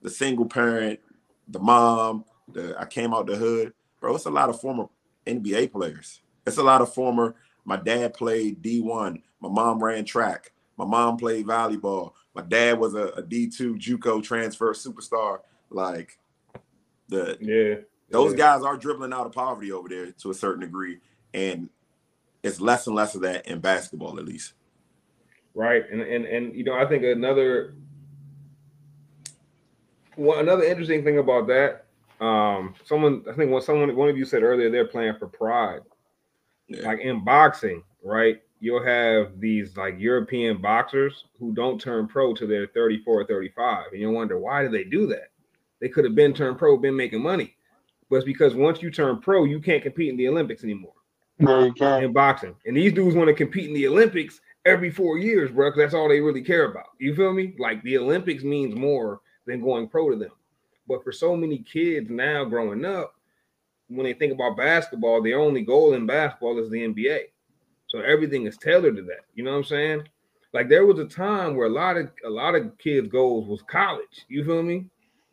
the 0.00 0.08
single 0.08 0.46
parent, 0.46 1.00
the 1.48 1.58
mom, 1.58 2.24
the 2.48 2.76
I 2.78 2.86
came 2.86 3.12
out 3.14 3.26
the 3.26 3.36
hood. 3.36 3.72
Bro, 4.00 4.16
it's 4.16 4.26
a 4.26 4.30
lot 4.30 4.48
of 4.48 4.60
former 4.60 4.88
NBA 5.26 5.72
players. 5.72 6.20
It's 6.46 6.58
a 6.58 6.62
lot 6.62 6.80
of 6.80 6.92
former, 6.92 7.36
my 7.64 7.76
dad 7.76 8.14
played 8.14 8.62
D1, 8.62 9.22
my 9.40 9.48
mom 9.48 9.82
ran 9.82 10.04
track, 10.04 10.52
my 10.76 10.84
mom 10.84 11.16
played 11.16 11.46
volleyball, 11.46 12.12
my 12.34 12.42
dad 12.42 12.78
was 12.78 12.94
a 12.94 13.08
a 13.08 13.22
D2 13.22 13.78
JUCO 13.78 14.22
transfer 14.22 14.72
superstar. 14.74 15.38
Like 15.70 16.18
the 17.08 17.38
Yeah. 17.40 17.84
those 18.10 18.32
yeah. 18.32 18.38
guys 18.38 18.62
are 18.62 18.76
dribbling 18.76 19.12
out 19.12 19.26
of 19.26 19.32
poverty 19.32 19.72
over 19.72 19.88
there 19.88 20.12
to 20.12 20.30
a 20.30 20.34
certain 20.34 20.60
degree. 20.60 20.98
And 21.34 21.70
it's 22.42 22.60
less 22.60 22.86
and 22.86 22.96
less 22.96 23.14
of 23.14 23.22
that 23.22 23.46
in 23.46 23.60
basketball, 23.60 24.18
at 24.18 24.24
least. 24.24 24.54
Right. 25.54 25.84
And 25.90 26.00
and 26.00 26.24
and 26.24 26.54
you 26.54 26.64
know, 26.64 26.74
I 26.74 26.86
think 26.86 27.04
another 27.04 27.74
one 30.16 30.38
another 30.40 30.64
interesting 30.64 31.04
thing 31.04 31.18
about 31.18 31.46
that, 31.48 31.81
um, 32.22 32.74
someone 32.84 33.24
I 33.28 33.32
think 33.34 33.50
when 33.50 33.60
someone 33.62 33.94
one 33.96 34.08
of 34.08 34.16
you 34.16 34.24
said 34.24 34.42
earlier 34.42 34.70
they're 34.70 34.86
playing 34.86 35.16
for 35.18 35.26
pride. 35.26 35.80
Yeah. 36.68 36.86
Like 36.86 37.00
in 37.00 37.24
boxing, 37.24 37.82
right? 38.02 38.40
You'll 38.60 38.84
have 38.84 39.40
these 39.40 39.76
like 39.76 39.98
European 39.98 40.62
boxers 40.62 41.24
who 41.38 41.52
don't 41.52 41.80
turn 41.80 42.06
pro 42.06 42.32
till 42.32 42.46
they're 42.48 42.68
34 42.68 43.20
or 43.22 43.26
35. 43.26 43.86
And 43.92 44.00
you 44.00 44.10
wonder 44.10 44.38
why 44.38 44.62
do 44.62 44.68
they 44.68 44.84
do 44.84 45.06
that? 45.08 45.30
They 45.80 45.88
could 45.88 46.04
have 46.04 46.14
been 46.14 46.32
turned 46.32 46.58
pro, 46.58 46.76
been 46.76 46.96
making 46.96 47.22
money. 47.22 47.56
But 48.08 48.16
it's 48.16 48.24
because 48.24 48.54
once 48.54 48.80
you 48.80 48.90
turn 48.90 49.18
pro, 49.20 49.44
you 49.44 49.58
can't 49.60 49.82
compete 49.82 50.10
in 50.10 50.16
the 50.16 50.28
Olympics 50.28 50.62
anymore 50.62 50.92
No, 51.40 51.64
you 51.64 51.72
can't. 51.72 52.04
in 52.04 52.12
boxing. 52.12 52.54
And 52.66 52.76
these 52.76 52.92
dudes 52.92 53.16
want 53.16 53.28
to 53.28 53.34
compete 53.34 53.68
in 53.68 53.74
the 53.74 53.88
Olympics 53.88 54.40
every 54.64 54.90
four 54.90 55.18
years, 55.18 55.50
bro, 55.50 55.68
because 55.70 55.78
that's 55.78 55.94
all 55.94 56.08
they 56.08 56.20
really 56.20 56.42
care 56.42 56.70
about. 56.70 56.90
You 57.00 57.16
feel 57.16 57.32
me? 57.32 57.54
Like 57.58 57.82
the 57.82 57.98
Olympics 57.98 58.44
means 58.44 58.76
more 58.76 59.20
than 59.46 59.60
going 59.60 59.88
pro 59.88 60.10
to 60.10 60.16
them. 60.16 60.30
But 60.88 61.04
for 61.04 61.12
so 61.12 61.36
many 61.36 61.58
kids 61.58 62.10
now 62.10 62.44
growing 62.44 62.84
up, 62.84 63.14
when 63.88 64.04
they 64.04 64.14
think 64.14 64.32
about 64.32 64.56
basketball, 64.56 65.22
their 65.22 65.38
only 65.38 65.62
goal 65.62 65.94
in 65.94 66.06
basketball 66.06 66.58
is 66.58 66.70
the 66.70 66.86
NBA. 66.86 67.20
So 67.88 68.00
everything 68.00 68.46
is 68.46 68.56
tailored 68.56 68.96
to 68.96 69.02
that. 69.02 69.26
You 69.34 69.44
know 69.44 69.52
what 69.52 69.58
I'm 69.58 69.64
saying? 69.64 70.08
Like 70.52 70.68
there 70.68 70.86
was 70.86 70.98
a 70.98 71.04
time 71.04 71.56
where 71.56 71.66
a 71.66 71.72
lot 71.72 71.96
of 71.96 72.10
a 72.24 72.30
lot 72.30 72.54
of 72.54 72.76
kids' 72.78 73.08
goals 73.08 73.46
was 73.46 73.62
college. 73.62 74.26
You 74.28 74.44
feel 74.44 74.62
me? 74.62 74.86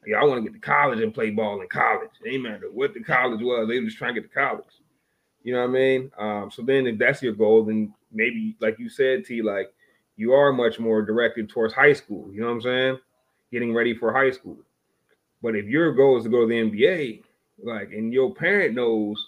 Yeah, 0.05 0.21
I 0.21 0.23
want 0.23 0.43
to 0.43 0.49
get 0.49 0.59
to 0.59 0.65
college 0.65 0.99
and 0.99 1.13
play 1.13 1.29
ball 1.29 1.61
in 1.61 1.67
college. 1.67 2.09
It 2.23 2.33
ain't 2.33 2.43
matter 2.43 2.69
what 2.71 2.93
the 2.93 3.01
college 3.01 3.41
was, 3.41 3.67
they 3.67 3.79
were 3.79 3.85
just 3.85 3.97
trying 3.97 4.15
to 4.15 4.21
get 4.21 4.29
to 4.29 4.35
college. 4.35 4.65
You 5.43 5.53
know 5.53 5.61
what 5.61 5.69
I 5.69 5.73
mean? 5.73 6.11
Um, 6.17 6.51
so 6.51 6.61
then 6.61 6.87
if 6.87 6.97
that's 6.97 7.21
your 7.21 7.33
goal, 7.33 7.63
then 7.63 7.93
maybe 8.11 8.55
like 8.59 8.79
you 8.79 8.89
said, 8.89 9.25
T, 9.25 9.41
like 9.41 9.73
you 10.15 10.33
are 10.33 10.51
much 10.51 10.79
more 10.79 11.01
directed 11.01 11.49
towards 11.49 11.73
high 11.73 11.93
school. 11.93 12.29
You 12.33 12.41
know 12.41 12.47
what 12.47 12.53
I'm 12.53 12.61
saying? 12.61 12.99
Getting 13.51 13.73
ready 13.73 13.93
for 13.93 14.13
high 14.13 14.31
school. 14.31 14.57
But 15.41 15.55
if 15.55 15.65
your 15.65 15.93
goal 15.93 16.17
is 16.17 16.23
to 16.23 16.29
go 16.29 16.41
to 16.41 16.47
the 16.47 16.53
NBA, 16.53 17.23
like, 17.63 17.91
and 17.91 18.13
your 18.13 18.33
parent 18.33 18.75
knows 18.75 19.25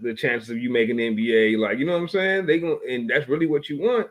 the 0.00 0.14
chances 0.14 0.50
of 0.50 0.58
you 0.58 0.70
making 0.70 0.96
the 0.96 1.10
NBA, 1.10 1.58
like, 1.58 1.78
you 1.78 1.86
know 1.86 1.92
what 1.92 2.02
I'm 2.02 2.08
saying? 2.08 2.46
They 2.46 2.58
going 2.58 2.78
and 2.88 3.08
that's 3.08 3.28
really 3.28 3.46
what 3.46 3.68
you 3.68 3.80
want. 3.80 4.08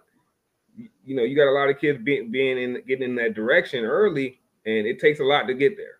You, 1.05 1.15
know, 1.15 1.23
you 1.23 1.35
got 1.35 1.49
a 1.49 1.51
lot 1.51 1.69
of 1.69 1.79
kids 1.79 1.99
being 2.03 2.31
being 2.31 2.57
in 2.57 2.81
getting 2.87 3.09
in 3.09 3.15
that 3.15 3.35
direction 3.35 3.83
early, 3.83 4.39
and 4.65 4.87
it 4.87 4.99
takes 4.99 5.19
a 5.19 5.23
lot 5.23 5.47
to 5.47 5.53
get 5.53 5.77
there. 5.77 5.97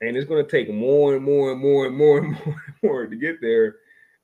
And 0.00 0.16
it's 0.16 0.28
going 0.28 0.44
to 0.44 0.50
take 0.50 0.72
more 0.72 1.16
and 1.16 1.24
more 1.24 1.52
and 1.52 1.60
more 1.60 1.86
and 1.86 1.96
more 1.96 2.18
and 2.18 2.28
more 2.46 2.62
and 2.66 2.74
more 2.82 3.06
to 3.06 3.16
get 3.16 3.40
there 3.40 3.76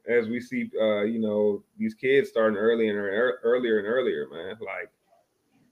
as 0.06 0.28
we 0.28 0.40
see, 0.40 0.70
uh, 0.80 1.02
you 1.02 1.18
know, 1.18 1.62
these 1.78 1.94
kids 1.94 2.28
starting 2.28 2.58
early 2.58 2.88
and 2.88 2.98
earlier 2.98 3.78
and 3.78 3.86
earlier, 3.86 4.28
man. 4.30 4.56
Like 4.60 4.90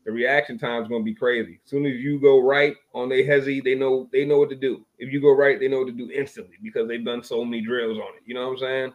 the 0.05 0.11
reaction 0.13 0.59
time 0.59 0.83
is 0.83 0.89
going 0.89 1.03
to 1.03 1.05
be 1.05 1.15
crazy. 1.15 1.61
As 1.65 1.71
soon 1.71 1.87
as 1.87 1.95
you 2.01 2.19
go 2.19 2.41
right 2.41 2.75
on 2.93 3.09
their 3.09 3.25
hezzy, 3.25 3.63
they 3.63 3.75
know 3.75 4.09
they 4.13 4.25
know 4.25 4.39
what 4.39 4.51
to 4.51 4.57
do. 4.57 4.85
If 4.99 5.13
you 5.13 5.21
go 5.21 5.33
right, 5.35 5.61
they 5.61 5.69
know 5.69 5.79
what 5.79 5.87
to 5.87 5.93
do 5.93 6.11
instantly 6.11 6.57
because 6.63 6.89
they've 6.89 7.05
done 7.05 7.23
so 7.23 7.45
many 7.45 7.61
drills 7.63 7.99
on 7.99 8.15
it. 8.17 8.23
You 8.27 8.35
know 8.35 8.47
what 8.47 8.53
I'm 8.55 8.59
saying? 8.59 8.93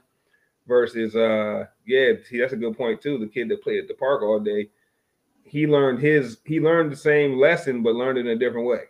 Versus, 0.68 1.16
uh, 1.16 1.66
yeah, 1.86 2.12
see, 2.30 2.39
that's 2.39 2.51
a 2.53 2.58
good 2.58 2.76
point 2.78 3.01
too. 3.01 3.18
The 3.18 3.28
kid 3.28 3.47
that 3.49 3.64
played 3.64 3.80
at 3.80 3.88
the 3.88 3.93
park 3.93 4.22
all 4.22 4.39
day, 4.39 4.70
he 5.43 5.66
learned 5.66 5.99
his 5.99 6.39
he 6.43 6.60
learned 6.60 6.91
the 6.91 6.97
same 6.97 7.38
lesson 7.39 7.84
but 7.84 7.95
learned 7.95 8.18
it 8.18 8.26
in 8.26 8.36
a 8.36 8.36
different 8.38 8.68
way. 8.68 8.82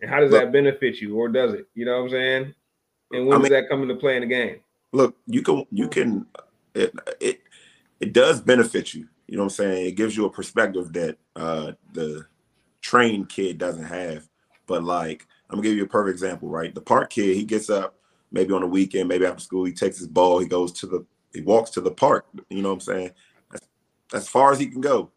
And 0.00 0.08
how 0.10 0.20
does 0.20 0.30
Look- 0.30 0.42
that 0.42 0.52
benefit 0.52 1.00
you, 1.00 1.16
or 1.16 1.28
does 1.28 1.54
it? 1.54 1.66
You 1.74 1.84
know 1.86 1.96
what 1.98 2.04
I'm 2.04 2.10
saying? 2.10 2.54
And 3.12 3.26
when 3.26 3.34
I 3.34 3.40
does 3.40 3.42
mean- 3.50 3.52
that 3.52 3.68
come 3.68 3.82
into 3.82 3.96
play 3.96 4.14
in 4.16 4.22
the 4.22 4.28
game? 4.28 4.60
look, 4.92 5.16
you 5.26 5.42
can 5.42 5.66
you 5.72 5.88
can 5.88 6.26
it 6.74 6.94
it 7.20 7.40
it 7.98 8.12
does 8.12 8.40
benefit 8.40 8.94
you. 8.94 9.08
You 9.32 9.38
know 9.38 9.44
what 9.44 9.54
I'm 9.54 9.56
saying? 9.56 9.86
It 9.88 9.92
gives 9.96 10.16
you 10.16 10.26
a 10.26 10.30
perspective 10.30 10.92
that 10.94 11.18
uh 11.36 11.72
the 11.94 12.26
trained 12.82 13.30
kid 13.30 13.58
doesn't 13.58 13.84
have. 13.84 14.28
But 14.66 14.84
like, 14.84 15.26
I'm 15.50 15.56
gonna 15.58 15.68
give 15.68 15.76
you 15.76 15.84
a 15.84 15.88
perfect 15.88 16.14
example, 16.14 16.48
right? 16.50 16.74
The 16.74 16.82
park 16.82 17.10
kid, 17.10 17.36
he 17.36 17.44
gets 17.44 17.70
up 17.70 17.96
maybe 18.32 18.54
on 18.54 18.62
the 18.62 18.68
weekend, 18.68 19.08
maybe 19.08 19.26
after 19.26 19.42
school, 19.42 19.64
he 19.64 19.72
takes 19.72 19.98
his 19.98 20.08
ball, 20.08 20.40
he 20.40 20.46
goes 20.48 20.72
to 20.74 20.86
the 20.86 21.06
he 21.34 21.42
walks 21.42 21.70
to 21.72 21.82
the 21.82 21.92
park. 21.92 22.26
You 22.50 22.62
know 22.62 22.70
what 22.70 22.74
I'm 22.76 22.80
saying? 22.80 23.10
As 24.14 24.28
far 24.28 24.52
as 24.52 24.60
he 24.60 24.66
can 24.68 24.82
go. 24.82 25.10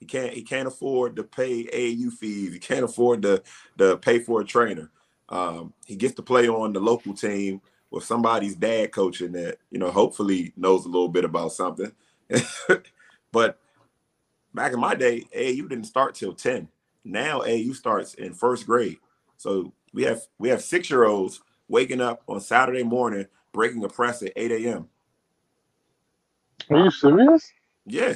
He 0.00 0.06
can't 0.06 0.32
he 0.34 0.42
can't 0.42 0.68
afford 0.68 1.16
to 1.16 1.24
pay 1.24 1.64
AAU 1.66 2.12
fees. 2.12 2.52
He 2.52 2.58
can't 2.58 2.84
afford 2.84 3.22
to 3.22 3.42
to 3.78 3.96
pay 3.98 4.20
for 4.20 4.40
a 4.40 4.44
trainer. 4.46 4.90
Um, 5.30 5.74
he 5.86 5.96
gets 5.96 6.14
to 6.16 6.22
play 6.22 6.48
on 6.48 6.72
the 6.72 6.80
local 6.80 7.14
team 7.14 7.62
with 7.90 8.04
somebody's 8.04 8.56
dad 8.56 8.92
coaching 8.92 9.32
that 9.32 9.58
you 9.70 9.78
know 9.78 9.90
hopefully 9.90 10.52
knows 10.56 10.84
a 10.86 10.88
little 10.88 11.08
bit 11.08 11.24
about 11.24 11.52
something. 11.52 11.92
but 13.34 13.58
back 14.54 14.72
in 14.72 14.80
my 14.80 14.94
day, 14.94 15.24
AAU 15.36 15.68
didn't 15.68 15.84
start 15.84 16.14
till 16.14 16.32
10. 16.32 16.68
Now 17.04 17.40
AAU 17.40 17.74
starts 17.74 18.14
in 18.14 18.32
first 18.32 18.64
grade. 18.64 18.98
So 19.36 19.74
we 19.92 20.04
have 20.04 20.22
we 20.38 20.48
have 20.48 20.62
six 20.62 20.88
year 20.88 21.04
olds 21.04 21.42
waking 21.68 22.00
up 22.00 22.22
on 22.28 22.40
Saturday 22.40 22.84
morning, 22.84 23.26
breaking 23.52 23.84
a 23.84 23.88
press 23.88 24.22
at 24.22 24.32
8 24.36 24.52
a.m. 24.52 24.88
Are 26.70 26.84
you 26.84 26.90
serious? 26.90 27.52
Yeah. 27.84 28.14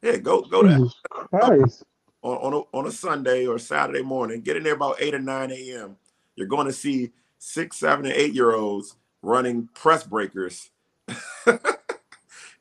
Yeah, 0.00 0.16
go 0.16 0.42
go 0.42 0.62
to 0.62 0.88
Christ. 1.10 1.84
on, 2.22 2.36
on, 2.36 2.52
a, 2.54 2.76
on 2.76 2.86
a 2.86 2.92
Sunday 2.92 3.46
or 3.46 3.58
Saturday 3.58 4.02
morning, 4.02 4.40
get 4.40 4.56
in 4.56 4.62
there 4.62 4.74
about 4.74 4.96
8 4.98 5.14
or 5.16 5.18
9 5.18 5.50
a.m. 5.50 5.96
You're 6.36 6.46
going 6.46 6.66
to 6.66 6.72
see 6.72 7.10
six, 7.38 7.76
seven, 7.76 8.06
and 8.06 8.14
eight 8.14 8.32
year 8.32 8.54
olds 8.54 8.96
running 9.20 9.68
press 9.74 10.04
breakers 10.04 10.70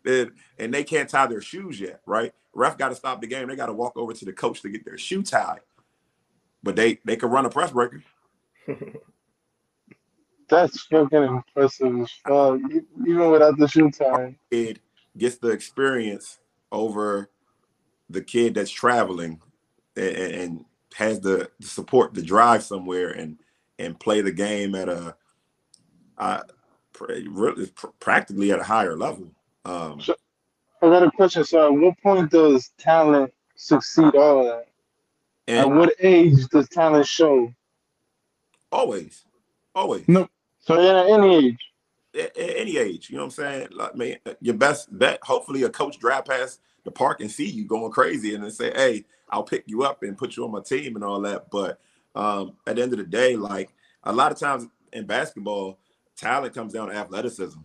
then 0.03 0.33
and 0.57 0.73
they 0.73 0.83
can't 0.83 1.09
tie 1.09 1.27
their 1.27 1.41
shoes 1.41 1.79
yet, 1.79 2.01
right? 2.05 2.33
Ref 2.53 2.77
got 2.77 2.89
to 2.89 2.95
stop 2.95 3.21
the 3.21 3.27
game. 3.27 3.47
They 3.47 3.55
got 3.55 3.67
to 3.67 3.73
walk 3.73 3.97
over 3.97 4.13
to 4.13 4.25
the 4.25 4.33
coach 4.33 4.61
to 4.63 4.69
get 4.69 4.85
their 4.85 4.97
shoe 4.97 5.23
tied. 5.23 5.61
But 6.63 6.75
they 6.75 6.99
they 7.05 7.15
can 7.17 7.29
run 7.29 7.45
a 7.45 7.49
press 7.49 7.71
breaker. 7.71 8.03
That's 10.49 10.83
fucking 10.83 11.23
impressive. 11.23 12.07
E- 12.71 12.81
Even 13.07 13.31
without 13.31 13.57
the 13.57 13.67
shoe 13.67 13.91
tie, 13.91 14.37
Kid 14.51 14.81
gets 15.17 15.37
the 15.37 15.49
experience 15.49 16.39
over 16.71 17.29
the 18.09 18.21
kid 18.21 18.55
that's 18.55 18.71
traveling 18.71 19.41
and, 19.95 20.05
and 20.17 20.65
has 20.95 21.19
the, 21.21 21.49
the 21.59 21.67
support 21.67 22.13
to 22.15 22.21
drive 22.21 22.63
somewhere 22.63 23.09
and 23.11 23.39
and 23.79 23.99
play 23.99 24.21
the 24.21 24.31
game 24.31 24.75
at 24.75 24.89
a 24.89 25.15
uh, 26.17 26.41
pr- 26.93 27.87
practically 27.99 28.51
at 28.51 28.59
a 28.59 28.63
higher 28.65 28.97
level. 28.97 29.31
Um, 29.66 30.01
So- 30.01 30.16
I 30.82 30.88
got 30.88 31.03
a 31.03 31.12
question. 31.12 31.43
So, 31.43 31.68
at 31.68 31.80
what 31.80 31.97
point 32.01 32.32
does 32.32 32.70
talent 32.78 33.34
succeed 33.55 34.16
all 34.16 34.39
of 34.39 34.45
that? 34.45 34.66
At 35.53 35.70
what 35.70 35.93
age 35.99 36.47
does 36.47 36.70
talent 36.70 37.05
show? 37.07 37.53
always, 38.72 39.26
always. 39.74 40.07
No. 40.07 40.30
So, 40.60 40.80
yeah, 40.80 41.01
at 41.01 41.10
any 41.10 41.36
age. 41.47 41.57
at, 42.14 42.38
at 42.38 42.55
any 42.57 42.78
age. 42.78 43.10
You 43.10 43.18
know 43.18 43.24
what 43.24 43.38
I'm 43.39 43.43
saying? 43.43 43.68
Like, 43.72 43.95
man, 43.95 44.18
your 44.41 44.55
best 44.55 44.95
bet. 44.97 45.20
Hopefully, 45.24 45.64
a 45.64 45.70
coach 45.70 45.97
drive 45.99 46.26
past 46.26 46.62
the 46.86 46.91
park 46.91 47.20
and 47.20 47.30
see 47.32 47.49
you 47.49 47.66
going 47.66 47.91
crazy, 47.91 48.36
and 48.36 48.43
then 48.43 48.51
say, 48.51 48.72
"Hey, 48.74 49.05
I'll 49.30 49.43
pick 49.43 49.64
you 49.68 49.84
up 49.84 50.03
and 50.03 50.18
put 50.18 50.38
you 50.38 50.45
on 50.45 50.51
my 50.51 50.62
team 50.62 50.95
and 50.95 51.03
all 51.03 51.20
that." 51.22 51.49
But 51.51 51.80
um, 52.16 52.53
at 52.68 52.76
the 52.76 52.84
end 52.84 52.93
of 52.93 52.99
the 52.99 53.05
day, 53.05 53.36
like 53.36 53.74
a 54.03 54.14
lot 54.14 54.32
of 54.32 54.38
times 54.39 54.68
in 54.93 55.05
basketball, 55.05 55.80
talent 56.16 56.53
comes 56.53 56.74
down 56.74 56.89
to 56.89 56.95
athleticism. 56.95 57.60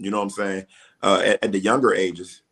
You 0.00 0.10
know 0.10 0.18
what 0.18 0.24
I'm 0.24 0.30
saying? 0.30 0.66
Uh, 1.02 1.22
at, 1.24 1.44
at 1.44 1.52
the 1.52 1.58
younger 1.58 1.94
ages, 1.94 2.42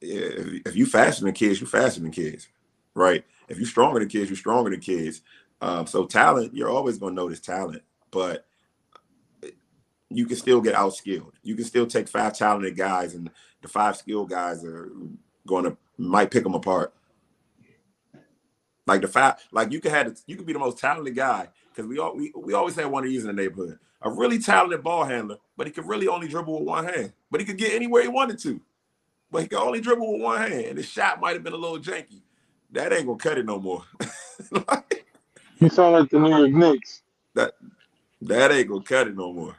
if, 0.00 0.66
if 0.66 0.76
you 0.76 0.86
faster 0.86 1.24
than 1.24 1.34
kids, 1.34 1.60
you 1.60 1.66
faster 1.66 2.00
than 2.00 2.12
kids, 2.12 2.48
right? 2.94 3.24
If 3.48 3.58
you're 3.58 3.66
stronger 3.66 3.98
than 3.98 4.08
kids, 4.08 4.30
you're 4.30 4.36
stronger 4.36 4.70
than 4.70 4.80
kids. 4.80 5.22
Um, 5.60 5.86
so 5.86 6.06
talent, 6.06 6.54
you're 6.54 6.70
always 6.70 6.98
going 6.98 7.14
to 7.14 7.22
notice 7.22 7.40
talent, 7.40 7.82
but 8.10 8.46
you 10.10 10.26
can 10.26 10.36
still 10.36 10.60
get 10.60 10.74
outskilled. 10.74 11.32
You 11.42 11.56
can 11.56 11.64
still 11.64 11.86
take 11.86 12.08
five 12.08 12.36
talented 12.36 12.76
guys, 12.76 13.14
and 13.14 13.30
the 13.62 13.68
five 13.68 13.96
skilled 13.96 14.30
guys 14.30 14.64
are 14.64 14.90
going 15.46 15.64
to 15.64 15.76
might 15.98 16.30
pick 16.30 16.44
them 16.44 16.54
apart. 16.54 16.94
Like 18.86 19.00
the 19.00 19.08
five, 19.08 19.36
like 19.50 19.72
you 19.72 19.80
could 19.80 19.90
have, 19.90 20.16
you 20.26 20.36
could 20.36 20.46
be 20.46 20.52
the 20.52 20.60
most 20.60 20.78
talented 20.78 21.16
guy 21.16 21.48
because 21.70 21.88
we 21.88 21.98
all 21.98 22.14
we, 22.14 22.32
we 22.36 22.54
always 22.54 22.76
had 22.76 22.86
one 22.86 23.04
of 23.04 23.10
these 23.10 23.24
in 23.24 23.34
the 23.34 23.42
neighborhood, 23.42 23.78
a 24.02 24.10
really 24.10 24.38
talented 24.38 24.82
ball 24.82 25.04
handler, 25.04 25.38
but 25.56 25.66
he 25.66 25.72
could 25.72 25.86
really 25.86 26.08
only 26.08 26.28
dribble 26.28 26.58
with 26.60 26.68
one 26.68 26.84
hand, 26.84 27.12
but 27.30 27.40
he 27.40 27.46
could 27.46 27.58
get 27.58 27.74
anywhere 27.74 28.02
he 28.02 28.08
wanted 28.08 28.38
to, 28.40 28.60
but 29.30 29.42
he 29.42 29.48
could 29.48 29.58
only 29.58 29.80
dribble 29.80 30.12
with 30.12 30.22
one 30.22 30.38
hand, 30.40 30.66
and 30.66 30.78
his 30.78 30.88
shot 30.88 31.20
might 31.20 31.34
have 31.34 31.44
been 31.44 31.52
a 31.54 31.56
little 31.58 31.78
janky. 31.78 32.22
That 32.72 32.92
ain't 32.92 33.06
gonna 33.06 33.18
cut 33.18 33.38
it 33.38 33.46
no 33.46 33.60
more. 33.60 33.84
Like, 34.52 35.06
You 35.60 35.68
sound 35.70 35.94
like 35.94 36.10
the 36.10 36.18
New 36.20 36.30
York 36.30 36.52
Knicks. 36.52 37.02
that 37.34 37.54
that 38.22 38.52
ain't 38.52 38.68
gonna 38.68 38.82
cut 38.84 39.08
it 39.08 39.16
no 39.16 39.32
more. 39.32 39.56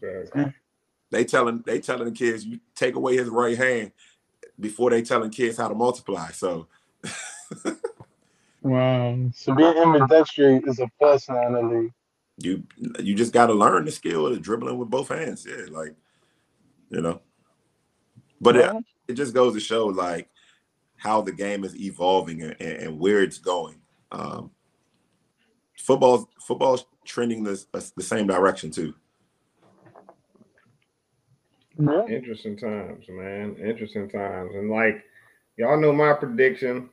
Facts. 0.00 0.32
They 1.10 1.24
telling 1.24 1.62
they 1.66 1.80
telling 1.80 2.06
the 2.06 2.12
kids 2.12 2.44
you 2.44 2.60
take 2.74 2.96
away 2.96 3.16
his 3.16 3.28
right 3.28 3.56
hand 3.56 3.92
before 4.60 4.90
they 4.90 5.02
telling 5.02 5.30
kids 5.30 5.58
how 5.58 5.68
to 5.68 5.74
multiply. 5.74 6.30
So 6.32 6.68
Wow. 8.62 9.18
So 9.34 9.54
being 9.54 9.76
ambidextrous 9.76 10.62
is 10.66 10.78
a 10.80 10.88
plus 10.98 11.28
now 11.28 11.46
in 11.48 11.52
the 11.54 11.62
league. 11.62 11.92
You 12.44 12.64
you 13.00 13.14
just 13.14 13.32
got 13.32 13.46
to 13.46 13.54
learn 13.54 13.84
the 13.84 13.90
skill 13.90 14.26
of 14.26 14.42
dribbling 14.42 14.78
with 14.78 14.90
both 14.90 15.08
hands. 15.08 15.46
Yeah, 15.48 15.66
like 15.70 15.94
you 16.90 17.00
know. 17.00 17.20
But 18.40 18.56
it, 18.56 18.84
it 19.08 19.12
just 19.14 19.34
goes 19.34 19.54
to 19.54 19.60
show 19.60 19.86
like 19.86 20.28
how 20.96 21.20
the 21.20 21.32
game 21.32 21.64
is 21.64 21.76
evolving 21.76 22.42
and, 22.42 22.60
and 22.60 22.98
where 22.98 23.22
it's 23.22 23.38
going. 23.38 23.76
Um, 24.10 24.50
football 25.78 26.28
football's 26.40 26.86
trending 27.04 27.42
this 27.42 27.66
the 27.72 28.02
same 28.02 28.26
direction 28.26 28.70
too. 28.70 28.94
Yeah. 31.78 32.06
Interesting 32.06 32.56
times, 32.56 33.06
man. 33.08 33.56
Interesting 33.56 34.08
times. 34.08 34.54
And 34.54 34.70
like 34.70 35.04
y'all 35.56 35.80
know 35.80 35.92
my 35.92 36.12
prediction. 36.12 36.90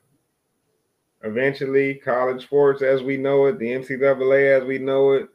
Eventually, 1.21 1.95
college 1.95 2.43
sports 2.43 2.81
as 2.81 3.03
we 3.03 3.17
know 3.17 3.45
it, 3.47 3.59
the 3.59 3.67
NCAA 3.67 4.61
as 4.61 4.65
we 4.65 4.77
know 4.77 5.11
it, 5.11 5.29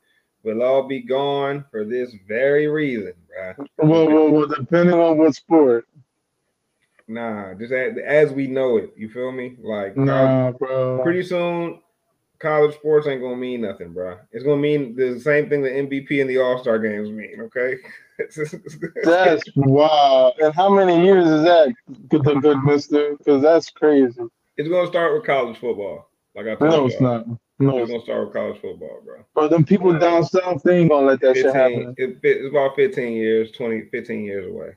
will 0.44 0.62
all 0.62 0.84
be 0.86 1.00
gone 1.00 1.64
for 1.70 1.84
this 1.84 2.14
very 2.28 2.68
reason, 2.68 3.14
bruh. 3.28 3.66
Well, 3.78 4.06
well, 4.08 4.30
well, 4.30 4.46
depending 4.46 4.94
on 4.94 5.18
what 5.18 5.34
sport. 5.34 5.86
Nah, 7.08 7.54
just 7.54 7.72
as, 7.72 7.96
as 8.04 8.32
we 8.32 8.46
know 8.46 8.76
it. 8.78 8.94
You 8.96 9.08
feel 9.10 9.32
me? 9.32 9.56
Like 9.60 9.94
college- 9.94 10.06
Nah, 10.06 10.52
bro. 10.52 11.02
pretty 11.02 11.22
soon, 11.22 11.80
college 12.38 12.74
sports 12.74 13.06
ain't 13.06 13.20
gonna 13.20 13.36
mean 13.36 13.62
nothing, 13.62 13.92
bruh. 13.92 14.18
It's 14.32 14.44
gonna 14.44 14.60
mean 14.60 14.94
the 14.96 15.18
same 15.20 15.48
thing 15.48 15.62
the 15.62 15.68
MVP 15.70 16.20
and 16.20 16.30
the 16.30 16.38
All 16.38 16.58
Star 16.58 16.78
games 16.78 17.10
mean. 17.10 17.40
Okay. 17.40 17.76
That's 19.02 19.42
wow. 19.56 20.32
And 20.40 20.54
how 20.54 20.68
many 20.68 21.04
years 21.04 21.26
is 21.26 21.42
that, 21.42 21.74
good, 22.08 22.22
good, 22.42 22.62
mister? 22.64 23.16
Because 23.18 23.42
that's 23.42 23.70
crazy. 23.70 24.14
it's 24.56 24.68
gonna 24.68 24.86
start 24.86 25.14
with 25.14 25.24
college 25.24 25.58
football. 25.58 26.08
Like 26.36 26.46
I 26.46 26.54
told 26.54 26.70
No, 26.70 26.86
it's 26.86 27.00
not. 27.00 27.26
No, 27.58 27.78
It's 27.78 27.82
it's 27.82 27.90
gonna 27.92 28.02
start 28.02 28.24
with 28.24 28.34
college 28.34 28.60
football, 28.60 29.00
bro. 29.04 29.24
Bro, 29.32 29.48
them 29.48 29.64
people 29.64 29.96
down 29.96 30.24
south, 30.24 30.62
they 30.64 30.78
ain't 30.78 30.90
gonna 30.90 31.06
let 31.06 31.20
that 31.20 31.36
shit 31.36 31.44
15, 31.46 31.54
happen. 31.54 31.94
it, 31.96 32.18
it's 32.22 32.50
about 32.50 32.74
15 32.74 33.12
years, 33.12 33.52
20, 33.52 33.82
15 33.90 34.24
years 34.24 34.46
away. 34.46 34.70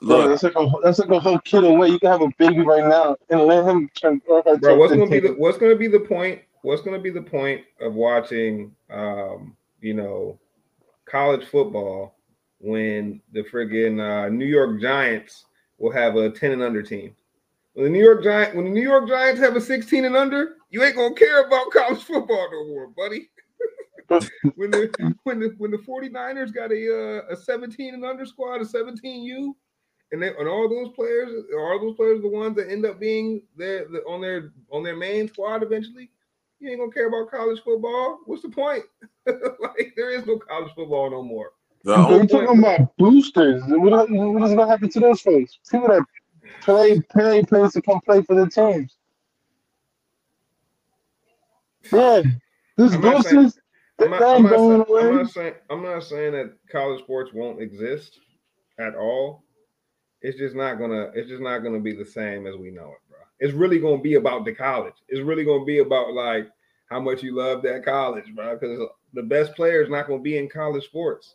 Bro, 0.00 0.18
Look, 0.18 0.28
that's 0.30 0.42
like 0.42 0.54
a 0.56 0.70
that's 0.82 0.98
like 0.98 1.10
a 1.10 1.20
whole 1.20 1.38
kid 1.40 1.64
away. 1.64 1.88
You 1.88 1.98
can 1.98 2.10
have 2.10 2.22
a 2.22 2.30
baby 2.38 2.60
right 2.60 2.86
now 2.86 3.16
and 3.30 3.40
let 3.42 3.64
him 3.64 3.90
turn. 3.94 4.22
Bro, 4.26 4.42
turn 4.42 4.78
what's 4.78 4.92
gonna 4.92 5.10
be 5.10 5.20
the 5.20 5.34
what's 5.34 5.58
gonna 5.58 5.76
be 5.76 5.88
the 5.88 6.00
point? 6.00 6.40
What's 6.62 6.82
gonna 6.82 7.00
be 7.00 7.10
the 7.10 7.22
point 7.22 7.62
of 7.80 7.94
watching 7.94 8.74
um, 8.90 9.56
you 9.80 9.94
know, 9.94 10.38
college 11.04 11.46
football 11.46 12.16
when 12.60 13.20
the 13.32 13.42
friggin' 13.44 14.00
uh, 14.00 14.28
New 14.28 14.46
York 14.46 14.80
Giants 14.80 15.46
will 15.78 15.92
have 15.92 16.16
a 16.16 16.30
10 16.30 16.52
and 16.52 16.62
under 16.62 16.82
team? 16.82 17.14
When 17.74 17.84
the 17.84 17.90
New 17.90 18.02
York 18.02 18.22
Giant 18.22 18.54
when 18.54 18.66
the 18.66 18.70
New 18.70 18.82
York 18.82 19.08
Giants 19.08 19.40
have 19.40 19.56
a 19.56 19.60
16 19.60 20.04
and 20.04 20.16
under, 20.16 20.57
you 20.70 20.82
ain't 20.82 20.96
gonna 20.96 21.14
care 21.14 21.44
about 21.44 21.70
college 21.70 22.02
football 22.02 22.48
no 22.50 22.66
more, 22.66 22.88
buddy. 22.88 23.30
when 24.56 24.70
the 24.70 25.14
when 25.24 25.40
the 25.40 25.54
when 25.58 25.70
the 25.70 25.78
49ers 25.78 26.54
got 26.54 26.72
a 26.72 27.22
uh, 27.28 27.32
a 27.32 27.36
17 27.36 27.94
and 27.94 28.04
under 28.04 28.24
squad, 28.24 28.60
a 28.60 28.64
17U, 28.64 29.54
and 30.12 30.22
they 30.22 30.28
and 30.28 30.48
all 30.48 30.68
those 30.68 30.94
players, 30.94 31.30
are 31.54 31.72
all 31.72 31.80
those 31.80 31.96
players 31.96 32.22
the 32.22 32.28
ones 32.28 32.56
that 32.56 32.70
end 32.70 32.86
up 32.86 32.98
being 32.98 33.42
their 33.56 33.86
the, 33.88 33.98
on 34.08 34.20
their 34.20 34.52
on 34.70 34.82
their 34.82 34.96
main 34.96 35.28
squad 35.28 35.62
eventually? 35.62 36.10
You 36.60 36.70
ain't 36.70 36.80
gonna 36.80 36.92
care 36.92 37.08
about 37.08 37.30
college 37.30 37.60
football. 37.62 38.20
What's 38.26 38.42
the 38.42 38.48
point? 38.48 38.84
like 39.26 39.92
there 39.96 40.10
is 40.10 40.26
no 40.26 40.38
college 40.38 40.72
football 40.74 41.10
no 41.10 41.22
more. 41.22 41.52
the 41.84 41.94
Bro, 41.94 42.06
only, 42.06 42.18
you 42.22 42.26
talking 42.26 42.58
about 42.58 42.96
boosters? 42.96 43.62
What, 43.66 44.10
what 44.10 44.42
is 44.42 44.54
gonna 44.54 44.66
happen 44.66 44.88
to 44.88 45.00
those 45.00 45.20
folks? 45.20 45.58
People 45.70 45.88
that 45.88 46.02
play 46.62 47.00
play 47.12 47.42
players 47.42 47.72
to 47.72 47.82
come 47.82 48.00
play 48.00 48.22
for 48.22 48.34
the 48.34 48.48
teams. 48.48 48.97
Yeah, 51.92 52.22
this 52.76 52.94
I'm 52.94 53.00
not 53.00 53.24
saying- 53.24 53.42
boosters, 53.44 53.60
I'm 54.00 54.10
not, 54.10 54.22
I'm, 54.22 54.42
not 54.44 54.50
going 54.52 54.84
saying, 54.84 54.84
I'm 54.98 55.06
away. 55.08 55.22
not 55.22 55.30
saying 55.30 55.54
I'm 55.70 55.82
not 55.82 56.02
saying 56.04 56.32
that 56.32 56.52
college 56.70 57.00
sports 57.02 57.32
won't 57.34 57.60
exist 57.60 58.18
at 58.78 58.94
all. 58.94 59.42
It's 60.22 60.38
just 60.38 60.54
not 60.54 60.78
gonna 60.78 61.10
it's 61.14 61.28
just 61.28 61.42
not 61.42 61.58
gonna 61.60 61.80
be 61.80 61.94
the 61.94 62.04
same 62.04 62.46
as 62.46 62.56
we 62.56 62.70
know 62.70 62.86
it, 62.92 62.98
bro. 63.08 63.18
It's 63.40 63.54
really 63.54 63.78
gonna 63.80 64.00
be 64.00 64.14
about 64.14 64.44
the 64.44 64.54
college. 64.54 64.94
It's 65.08 65.20
really 65.22 65.44
gonna 65.44 65.64
be 65.64 65.78
about 65.78 66.12
like 66.12 66.48
how 66.90 67.00
much 67.00 67.22
you 67.22 67.34
love 67.34 67.62
that 67.62 67.84
college, 67.84 68.32
bro. 68.34 68.56
Because 68.56 68.80
the 69.14 69.22
best 69.22 69.54
players 69.54 69.88
not 69.90 70.06
gonna 70.06 70.22
be 70.22 70.38
in 70.38 70.48
college 70.48 70.84
sports. 70.84 71.34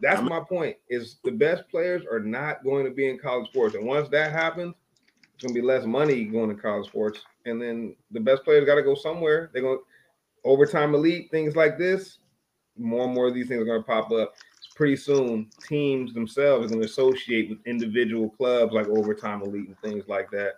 That's 0.00 0.18
I'm- 0.20 0.28
my 0.28 0.40
point. 0.40 0.76
Is 0.90 1.16
the 1.24 1.32
best 1.32 1.68
players 1.70 2.02
are 2.10 2.20
not 2.20 2.62
going 2.64 2.84
to 2.84 2.90
be 2.92 3.08
in 3.08 3.18
college 3.18 3.48
sports, 3.48 3.74
and 3.74 3.86
once 3.86 4.08
that 4.10 4.30
happens, 4.32 4.74
it's 5.38 5.44
gonna 5.44 5.54
be 5.54 5.64
less 5.64 5.86
money 5.86 6.24
going 6.24 6.48
to 6.48 6.60
college 6.60 6.88
sports, 6.88 7.20
and 7.46 7.62
then 7.62 7.94
the 8.10 8.18
best 8.18 8.42
players 8.42 8.66
got 8.66 8.74
to 8.74 8.82
go 8.82 8.96
somewhere. 8.96 9.50
They're 9.52 9.62
to 9.62 9.78
overtime 10.44 10.96
elite 10.96 11.30
things 11.30 11.54
like 11.54 11.78
this. 11.78 12.18
More 12.76 13.04
and 13.04 13.14
more 13.14 13.28
of 13.28 13.34
these 13.34 13.46
things 13.46 13.62
are 13.68 13.78
to 13.78 13.84
pop 13.84 14.10
up. 14.10 14.34
Pretty 14.74 14.96
soon, 14.96 15.48
teams 15.68 16.12
themselves 16.12 16.72
are 16.72 16.74
to 16.74 16.84
associate 16.84 17.50
with 17.50 17.58
individual 17.66 18.30
clubs 18.30 18.72
like 18.72 18.88
overtime 18.88 19.42
elite 19.42 19.68
and 19.68 19.78
things 19.78 20.08
like 20.08 20.28
that. 20.32 20.54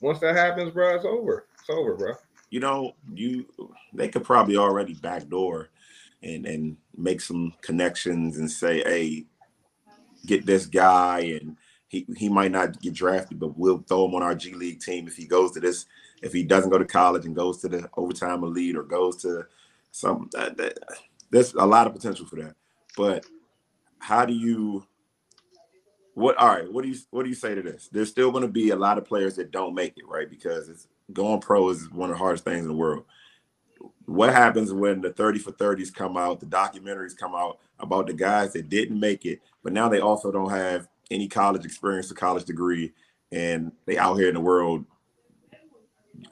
Once 0.00 0.20
that 0.20 0.36
happens, 0.36 0.70
bro, 0.70 0.94
it's 0.94 1.04
over. 1.04 1.46
It's 1.58 1.68
over, 1.68 1.96
bro. 1.96 2.12
you 2.50 2.60
know, 2.60 2.94
you 3.12 3.46
they 3.92 4.08
could 4.08 4.24
probably 4.24 4.56
already 4.56 4.94
backdoor 4.94 5.70
and 6.22 6.46
and 6.46 6.76
make 6.96 7.20
some 7.20 7.54
connections 7.62 8.38
and 8.38 8.50
say, 8.50 8.82
hey, 8.82 9.24
get 10.26 10.46
this 10.46 10.66
guy 10.66 11.38
and 11.40 11.56
he 11.90 12.06
he 12.16 12.28
might 12.28 12.52
not 12.52 12.80
get 12.80 12.94
drafted, 12.94 13.40
but 13.40 13.58
we'll 13.58 13.84
throw 13.88 14.06
him 14.06 14.14
on 14.14 14.22
our 14.22 14.34
G 14.34 14.54
League 14.54 14.80
team 14.80 15.08
if 15.08 15.16
he 15.16 15.26
goes 15.26 15.50
to 15.52 15.60
this, 15.60 15.86
if 16.22 16.32
he 16.32 16.44
doesn't 16.44 16.70
go 16.70 16.78
to 16.78 16.84
college 16.84 17.26
and 17.26 17.34
goes 17.34 17.58
to 17.58 17.68
the 17.68 17.90
overtime 17.96 18.44
elite 18.44 18.76
or 18.76 18.84
goes 18.84 19.16
to 19.22 19.44
some 19.90 20.30
that, 20.32 20.56
that, 20.56 20.78
there's 21.30 21.52
a 21.54 21.66
lot 21.66 21.88
of 21.88 21.92
potential 21.92 22.26
for 22.26 22.36
that. 22.36 22.54
But 22.96 23.26
how 23.98 24.24
do 24.24 24.32
you 24.32 24.86
what 26.14 26.36
all 26.36 26.48
right, 26.48 26.72
what 26.72 26.82
do 26.82 26.90
you 26.90 26.96
what 27.10 27.24
do 27.24 27.28
you 27.28 27.34
say 27.34 27.56
to 27.56 27.62
this? 27.62 27.88
There's 27.90 28.08
still 28.08 28.30
gonna 28.30 28.46
be 28.46 28.70
a 28.70 28.76
lot 28.76 28.96
of 28.96 29.04
players 29.04 29.34
that 29.34 29.50
don't 29.50 29.74
make 29.74 29.98
it, 29.98 30.06
right? 30.06 30.30
Because 30.30 30.68
it's 30.68 30.86
going 31.12 31.40
pro 31.40 31.70
is 31.70 31.90
one 31.90 32.10
of 32.10 32.14
the 32.14 32.22
hardest 32.22 32.44
things 32.44 32.62
in 32.62 32.68
the 32.68 32.74
world. 32.74 33.04
What 34.04 34.32
happens 34.32 34.72
when 34.72 35.00
the 35.00 35.12
30 35.12 35.40
for 35.40 35.50
30s 35.50 35.92
come 35.92 36.16
out, 36.16 36.38
the 36.38 36.46
documentaries 36.46 37.16
come 37.16 37.34
out 37.34 37.58
about 37.80 38.06
the 38.06 38.12
guys 38.12 38.52
that 38.52 38.68
didn't 38.68 39.00
make 39.00 39.26
it, 39.26 39.40
but 39.64 39.72
now 39.72 39.88
they 39.88 39.98
also 39.98 40.30
don't 40.30 40.50
have 40.50 40.86
any 41.10 41.28
college 41.28 41.64
experience 41.64 42.10
or 42.10 42.14
college 42.14 42.44
degree, 42.44 42.92
and 43.32 43.72
they 43.86 43.98
out 43.98 44.14
here 44.14 44.28
in 44.28 44.34
the 44.34 44.40
world 44.40 44.84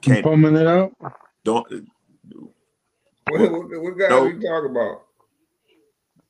can't 0.01 0.23
Bumming 0.23 0.55
it 0.55 0.67
out. 0.67 0.91
don't 1.43 1.67
What, 3.29 3.51
what, 3.51 3.81
what 3.81 3.97
guys 3.97 4.09
No. 4.09 4.23
are 4.25 4.29
you 4.29 4.41
talking 4.41 4.71
about? 4.71 5.01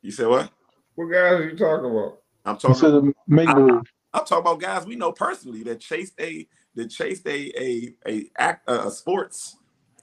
you 0.02 0.12
said 0.12 0.28
what? 0.28 0.50
What 0.96 1.06
guys 1.12 1.34
are 1.34 1.50
you 1.50 1.58
talking 1.58 1.90
about? 1.92 2.20
I'm 2.46 2.58
talking 2.58 3.14
make 3.28 3.54
believe. 3.54 3.82
I'm 4.14 4.26
talking 4.26 4.40
about 4.40 4.60
guys 4.60 4.86
we 4.86 4.96
know 4.96 5.12
personally 5.12 5.64
that 5.64 5.80
chased 5.80 6.14
a 6.20 6.48
that 6.76 6.90
chased 6.90 7.28
a 7.28 7.52
a 7.62 7.94
a 8.08 8.32
act 8.38 8.70
a, 8.70 8.88
a 8.88 8.92
sports 8.92 9.58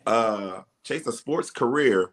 uh 0.06 0.62
chased 0.84 1.06
a 1.06 1.12
sports 1.12 1.50
career 1.50 2.12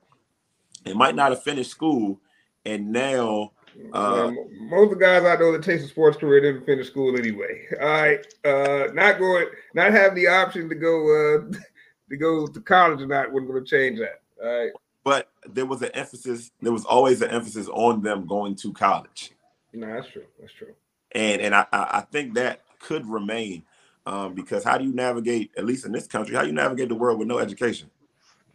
and 0.86 0.96
might 0.96 1.16
not 1.16 1.32
have 1.32 1.44
finished 1.44 1.72
school 1.72 2.20
and 2.66 2.92
now 2.92 3.52
uh 3.94 4.32
Man, 4.32 4.70
most 4.70 4.94
of 4.94 5.00
the 5.00 5.06
guys 5.06 5.24
I 5.24 5.36
know 5.36 5.52
that 5.52 5.64
takes 5.64 5.84
a 5.84 5.88
sports 5.88 6.18
career 6.18 6.42
didn't 6.42 6.66
finish 6.66 6.88
school 6.88 7.18
anyway. 7.18 7.66
All 7.82 7.88
right, 7.88 8.26
uh, 8.46 8.92
not 8.94 9.20
going, 9.20 9.48
not 9.74 9.92
having 9.92 10.16
the 10.16 10.28
option 10.28 10.70
to 10.70 10.76
go 10.76 11.38
uh, 11.38 11.52
to 12.10 12.18
go 12.18 12.48
to 12.48 12.62
college 12.62 13.02
or 13.02 13.08
not 13.08 13.32
wasn't 13.32 13.52
going 13.52 13.64
to 13.64 13.70
change 13.70 14.00
that. 14.00 14.22
All 14.44 14.60
right, 14.60 14.72
but 15.04 15.30
there 15.48 15.66
was 15.66 15.82
an 15.82 15.92
emphasis 15.94 16.52
there 16.62 16.74
was 16.74 16.86
always 16.86 17.22
an 17.22 17.30
emphasis 17.30 17.68
on 17.68 18.02
them 18.02 18.26
going 18.26 18.56
to 18.56 18.74
college 18.74 19.34
no, 19.74 19.88
that's 19.88 20.08
true. 20.08 20.24
That's 20.40 20.54
true. 20.54 20.74
and 21.12 21.42
and 21.42 21.56
I 21.56 21.66
I 21.72 21.88
I 21.98 22.02
think 22.02 22.36
that 22.36 22.62
could 22.80 23.06
remain 23.08 23.64
um 24.06 24.34
because 24.34 24.64
how 24.64 24.78
do 24.78 24.86
you 24.86 24.94
navigate 24.94 25.52
at 25.58 25.66
least 25.66 25.86
in 25.86 25.92
this 25.92 26.08
country 26.08 26.36
how 26.36 26.42
do 26.42 26.48
you 26.48 26.54
navigate 26.54 26.90
the 26.90 26.96
world 26.96 27.18
with 27.18 27.28
no 27.28 27.40
education 27.40 27.90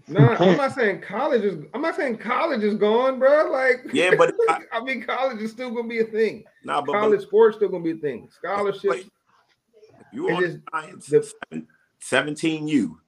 No, 0.09 0.21
I'm 0.27 0.57
not 0.57 0.75
saying 0.75 1.03
college 1.03 1.43
is. 1.43 1.65
I'm 1.75 1.83
not 1.83 1.97
saying 1.97 2.19
college 2.19 2.63
is 2.63 2.75
gone, 2.75 3.19
bro. 3.19 3.51
Like, 3.51 3.85
Yeah, 3.93 4.15
but 4.17 4.35
I- 4.49 4.63
I 4.73 4.81
mean, 4.83 5.03
college 5.03 5.41
is 5.43 5.51
still 5.53 5.71
going 5.71 5.85
to 5.85 5.89
be 5.89 6.01
a 6.01 6.05
thing. 6.05 6.45
nah 6.65 6.81
but, 6.81 6.93
college 6.93 7.21
but 7.21 7.27
sports 7.29 7.57
still 7.57 7.69
going 7.69 7.85
to 7.85 7.93
be 7.95 7.99
a 7.99 8.01
thing. 8.01 8.29
Scholarships. 8.33 9.05
if 9.05 9.11
you 10.13 10.29
it 10.29 10.33
on 10.35 10.45
is- 10.45 10.59
science 10.73 11.07
the- 11.07 11.67
17 12.01 12.69
u 12.69 12.75
You 12.77 12.99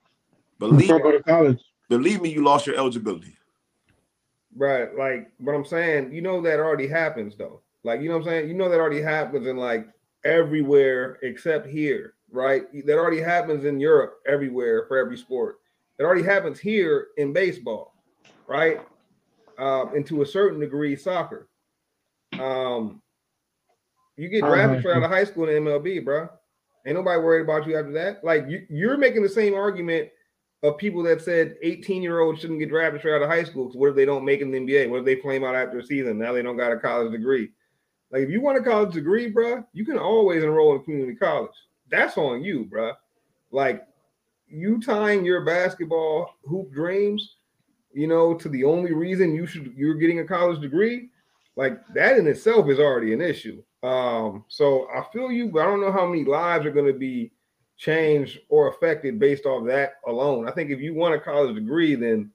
believe 0.58 0.88
go 0.88 1.12
to 1.12 1.22
college. 1.22 1.60
believe 1.88 2.20
me, 2.20 2.28
you 2.30 2.42
lost 2.44 2.66
your 2.66 2.76
eligibility. 2.76 3.36
Right. 4.56 4.94
Like, 4.96 5.30
but 5.40 5.52
I'm 5.54 5.64
saying, 5.64 6.12
you 6.12 6.22
know, 6.22 6.40
that 6.42 6.58
already 6.58 6.88
happens 6.88 7.36
though. 7.36 7.60
Like, 7.84 8.00
you 8.02 8.08
know 8.08 8.18
what 8.18 8.26
I'm 8.26 8.28
saying? 8.28 8.48
You 8.48 8.54
know, 8.54 8.68
that 8.68 8.80
already 8.80 9.00
happens 9.00 9.46
in 9.46 9.56
like 9.56 9.86
everywhere 10.24 11.18
except 11.22 11.66
here, 11.66 12.14
right? 12.30 12.64
That 12.84 12.98
already 12.98 13.20
happens 13.22 13.64
in 13.64 13.80
Europe 13.80 14.20
everywhere 14.26 14.84
for 14.86 14.98
every 14.98 15.16
sport. 15.16 15.60
It 16.00 16.04
already 16.04 16.22
happens 16.22 16.58
here 16.58 17.08
in 17.18 17.34
baseball, 17.34 17.94
right? 18.46 18.80
Um, 19.58 19.94
and 19.94 20.06
to 20.06 20.22
a 20.22 20.26
certain 20.26 20.58
degree, 20.58 20.96
soccer. 20.96 21.50
Um, 22.40 23.02
you 24.16 24.30
get 24.30 24.40
drafted 24.40 24.80
straight 24.80 24.96
out 24.96 25.02
of 25.02 25.10
high 25.10 25.24
school 25.24 25.46
in 25.50 25.62
MLB, 25.62 26.02
bro. 26.02 26.26
Ain't 26.86 26.96
nobody 26.96 27.20
worried 27.20 27.42
about 27.42 27.66
you 27.66 27.76
after 27.76 27.92
that. 27.92 28.24
Like 28.24 28.46
you, 28.48 28.66
you're 28.70 28.96
making 28.96 29.22
the 29.22 29.28
same 29.28 29.52
argument 29.52 30.08
of 30.62 30.78
people 30.78 31.02
that 31.02 31.20
said 31.20 31.56
18 31.60 32.02
year 32.02 32.20
olds 32.20 32.40
shouldn't 32.40 32.60
get 32.60 32.70
drafted 32.70 33.02
straight 33.02 33.16
out 33.16 33.22
of 33.22 33.28
high 33.28 33.44
school. 33.44 33.66
Because 33.66 33.76
what 33.76 33.90
if 33.90 33.94
they 33.94 34.06
don't 34.06 34.24
make 34.24 34.40
it 34.40 34.44
in 34.44 34.52
the 34.52 34.58
NBA? 34.58 34.88
What 34.88 35.00
if 35.00 35.04
they 35.04 35.16
flame 35.16 35.44
out 35.44 35.54
after 35.54 35.80
a 35.80 35.84
season? 35.84 36.18
Now 36.18 36.32
they 36.32 36.40
don't 36.40 36.56
got 36.56 36.72
a 36.72 36.78
college 36.78 37.12
degree. 37.12 37.50
Like 38.10 38.22
if 38.22 38.30
you 38.30 38.40
want 38.40 38.56
a 38.56 38.62
college 38.62 38.94
degree, 38.94 39.28
bro, 39.28 39.64
you 39.74 39.84
can 39.84 39.98
always 39.98 40.42
enroll 40.42 40.74
in 40.76 40.82
community 40.82 41.16
college. 41.16 41.52
That's 41.90 42.16
on 42.16 42.42
you, 42.42 42.64
bro. 42.64 42.94
Like 43.50 43.82
you 44.50 44.80
tying 44.80 45.24
your 45.24 45.44
basketball 45.44 46.34
hoop 46.44 46.72
dreams, 46.72 47.36
you 47.92 48.06
know, 48.06 48.34
to 48.34 48.48
the 48.48 48.64
only 48.64 48.92
reason 48.92 49.34
you 49.34 49.46
should 49.46 49.72
you're 49.76 49.94
getting 49.94 50.20
a 50.20 50.24
college 50.24 50.60
degree, 50.60 51.08
like 51.56 51.86
that 51.94 52.18
in 52.18 52.26
itself 52.26 52.68
is 52.68 52.78
already 52.78 53.12
an 53.12 53.20
issue. 53.20 53.62
Um, 53.82 54.44
so 54.48 54.88
I 54.94 55.04
feel 55.12 55.30
you, 55.32 55.48
but 55.48 55.60
I 55.62 55.64
don't 55.64 55.80
know 55.80 55.92
how 55.92 56.06
many 56.06 56.24
lives 56.24 56.66
are 56.66 56.70
going 56.70 56.92
to 56.92 56.98
be 56.98 57.32
changed 57.76 58.38
or 58.48 58.68
affected 58.68 59.18
based 59.18 59.46
off 59.46 59.66
that 59.66 59.94
alone. 60.06 60.46
I 60.46 60.52
think 60.52 60.70
if 60.70 60.80
you 60.80 60.94
want 60.94 61.14
a 61.14 61.20
college 61.20 61.54
degree, 61.54 61.94
then 61.94 62.30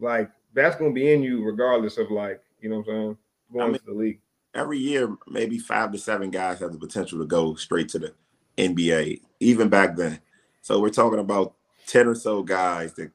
like 0.00 0.30
that's 0.52 0.76
going 0.76 0.90
to 0.90 0.94
be 0.94 1.12
in 1.12 1.22
you 1.22 1.44
regardless 1.44 1.96
of 1.98 2.10
like 2.10 2.42
you 2.60 2.68
know 2.70 2.78
what 2.78 2.88
I'm 2.88 2.94
saying 2.94 3.16
going 3.52 3.62
I 3.64 3.66
mean- 3.68 3.78
to 3.78 3.86
the 3.86 3.92
league. 3.92 4.20
Every 4.52 4.78
year, 4.78 5.16
maybe 5.28 5.58
five 5.58 5.92
to 5.92 5.98
seven 5.98 6.28
guys 6.28 6.58
have 6.58 6.72
the 6.72 6.78
potential 6.78 7.20
to 7.20 7.24
go 7.24 7.54
straight 7.54 7.88
to 7.90 8.00
the 8.00 8.14
NBA, 8.58 9.20
even 9.38 9.68
back 9.68 9.94
then. 9.94 10.18
So 10.62 10.80
we're 10.80 10.90
talking 10.90 11.18
about 11.18 11.54
10 11.86 12.06
or 12.06 12.14
so 12.14 12.42
guys 12.42 12.92
that 12.94 13.10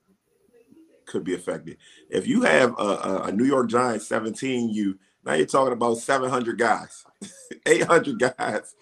could 1.06 1.24
be 1.24 1.36
affected. 1.36 1.78
If 2.10 2.28
you 2.28 2.42
have 2.42 2.74
a, 2.78 2.84
a, 2.84 3.22
a 3.26 3.32
New 3.32 3.46
York 3.46 3.70
Giants 3.70 4.08
17 4.08 4.70
you 4.70 4.98
now 5.26 5.34
you're 5.34 5.48
talking 5.48 5.74
about 5.74 5.98
700 5.98 6.58
guys, 6.58 7.04
800 7.66 8.20
guys 8.20 8.76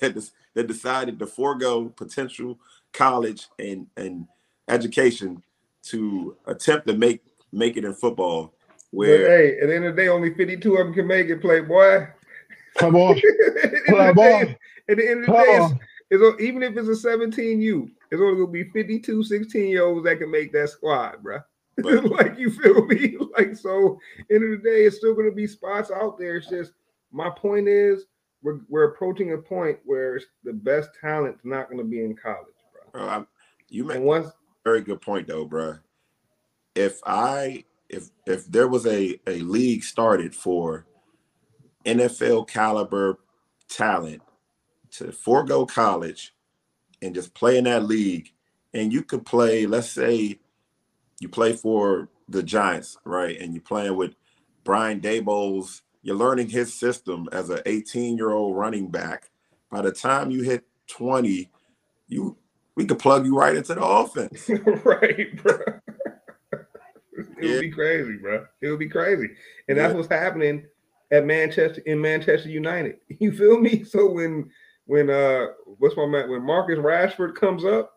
that, 0.00 0.30
that 0.54 0.66
decided 0.66 1.18
to 1.18 1.26
forego 1.26 1.88
potential 1.88 2.58
college 2.92 3.46
and, 3.58 3.86
and 3.96 4.26
education 4.68 5.42
to 5.84 6.36
attempt 6.46 6.86
to 6.86 6.94
make 6.94 7.22
make 7.52 7.76
it 7.76 7.84
in 7.84 7.94
football. 7.94 8.52
But 8.92 8.98
Where 8.98 9.38
hey, 9.38 9.60
at 9.60 9.68
the 9.68 9.76
end 9.76 9.84
of 9.86 9.96
the 9.96 10.02
day, 10.02 10.08
only 10.08 10.34
52 10.34 10.74
of 10.74 10.86
them 10.86 10.94
can 10.94 11.06
make 11.06 11.28
it, 11.28 11.40
play 11.40 11.60
boy. 11.60 12.08
Come 12.76 12.96
on. 12.96 13.16
at, 13.16 13.22
the 13.22 13.84
end 13.86 13.86
Play 13.86 14.08
of 14.08 14.16
the 14.16 14.22
day, 14.22 14.58
at 14.88 14.96
the 14.96 15.10
end 15.10 15.20
of 15.20 15.26
the 15.26 15.32
Come 15.32 15.44
day, 15.44 15.76
it's, 16.10 16.22
it's 16.22 16.42
even 16.42 16.62
if 16.62 16.76
it's 16.76 17.04
a 17.04 17.08
17U, 17.08 17.90
it's 18.10 18.20
only 18.20 18.34
gonna 18.36 18.46
be 18.50 18.64
52 18.70 19.24
16 19.24 19.68
year 19.68 19.84
olds 19.84 20.04
that 20.04 20.18
can 20.18 20.30
make 20.30 20.52
that 20.52 20.70
squad, 20.70 21.22
bro. 21.22 21.38
But- 21.78 22.04
like 22.10 22.38
you 22.38 22.50
feel 22.50 22.86
me? 22.86 23.16
Like 23.36 23.54
so, 23.54 24.00
end 24.30 24.44
of 24.44 24.50
the 24.50 24.56
day, 24.70 24.84
it's 24.84 24.96
still 24.96 25.14
gonna 25.14 25.30
be 25.30 25.46
spots 25.46 25.90
out 25.90 26.18
there. 26.18 26.36
It's 26.36 26.48
just 26.48 26.72
my 27.12 27.28
point 27.30 27.68
is 27.68 28.06
we're 28.42 28.60
we're 28.68 28.84
approaching 28.84 29.32
a 29.32 29.38
point 29.38 29.78
where 29.84 30.16
it's 30.16 30.26
the 30.42 30.54
best 30.54 30.90
talent's 31.00 31.44
not 31.44 31.68
gonna 31.70 31.84
be 31.84 32.02
in 32.02 32.16
college, 32.16 32.54
bro. 32.72 33.00
bro, 33.02 33.08
I- 33.10 33.26
you 33.68 33.84
make 33.84 34.00
once 34.00 34.28
very 34.64 34.80
good 34.80 35.00
point 35.02 35.26
though, 35.28 35.44
bro. 35.44 35.76
If 36.74 37.00
I 37.04 37.64
if 37.88 38.10
if 38.26 38.46
there 38.46 38.68
was 38.68 38.86
a 38.86 39.20
a 39.26 39.40
league 39.40 39.84
started 39.84 40.34
for 40.34 40.86
NFL 41.84 42.48
caliber 42.48 43.18
talent 43.68 44.22
to 44.92 45.12
forego 45.12 45.66
college 45.66 46.34
and 47.02 47.14
just 47.14 47.34
play 47.34 47.58
in 47.58 47.64
that 47.64 47.84
league, 47.84 48.32
and 48.74 48.92
you 48.92 49.02
could 49.02 49.24
play, 49.26 49.66
let's 49.66 49.90
say 49.90 50.38
you 51.20 51.28
play 51.28 51.52
for 51.52 52.08
the 52.28 52.42
Giants, 52.42 52.98
right? 53.04 53.38
And 53.40 53.54
you're 53.54 53.62
playing 53.62 53.96
with 53.96 54.14
Brian 54.64 55.00
Daboll's, 55.00 55.82
you're 56.02 56.16
learning 56.16 56.48
his 56.48 56.72
system 56.78 57.28
as 57.32 57.50
an 57.50 57.60
18 57.66 58.16
year 58.16 58.30
old 58.30 58.56
running 58.56 58.88
back. 58.88 59.30
By 59.70 59.82
the 59.82 59.92
time 59.92 60.30
you 60.30 60.42
hit 60.42 60.64
20, 60.88 61.50
you 62.08 62.36
we 62.76 62.84
could 62.84 62.98
plug 62.98 63.24
you 63.24 63.36
right 63.36 63.56
into 63.56 63.74
the 63.74 63.82
offense. 63.84 64.48
right, 64.84 65.42
bro. 65.42 65.58
it 66.52 67.26
Yeah. 67.40 67.48
would 67.48 67.60
be 67.60 67.70
crazy, 67.70 68.16
bro. 68.18 68.46
It 68.60 68.68
would 68.70 68.78
be 68.78 68.88
crazy, 68.88 69.28
and 69.68 69.78
that's 69.78 69.94
what's 69.94 70.08
happening 70.08 70.66
at 71.10 71.24
Manchester 71.24 71.80
in 71.86 72.00
Manchester 72.00 72.48
United. 72.48 72.96
You 73.18 73.32
feel 73.32 73.58
me? 73.58 73.84
So 73.84 74.10
when 74.10 74.50
when 74.86 75.10
uh 75.10 75.46
what's 75.78 75.96
my 75.96 76.06
man 76.06 76.30
when 76.30 76.42
Marcus 76.42 76.78
Rashford 76.78 77.34
comes 77.34 77.64
up, 77.64 77.92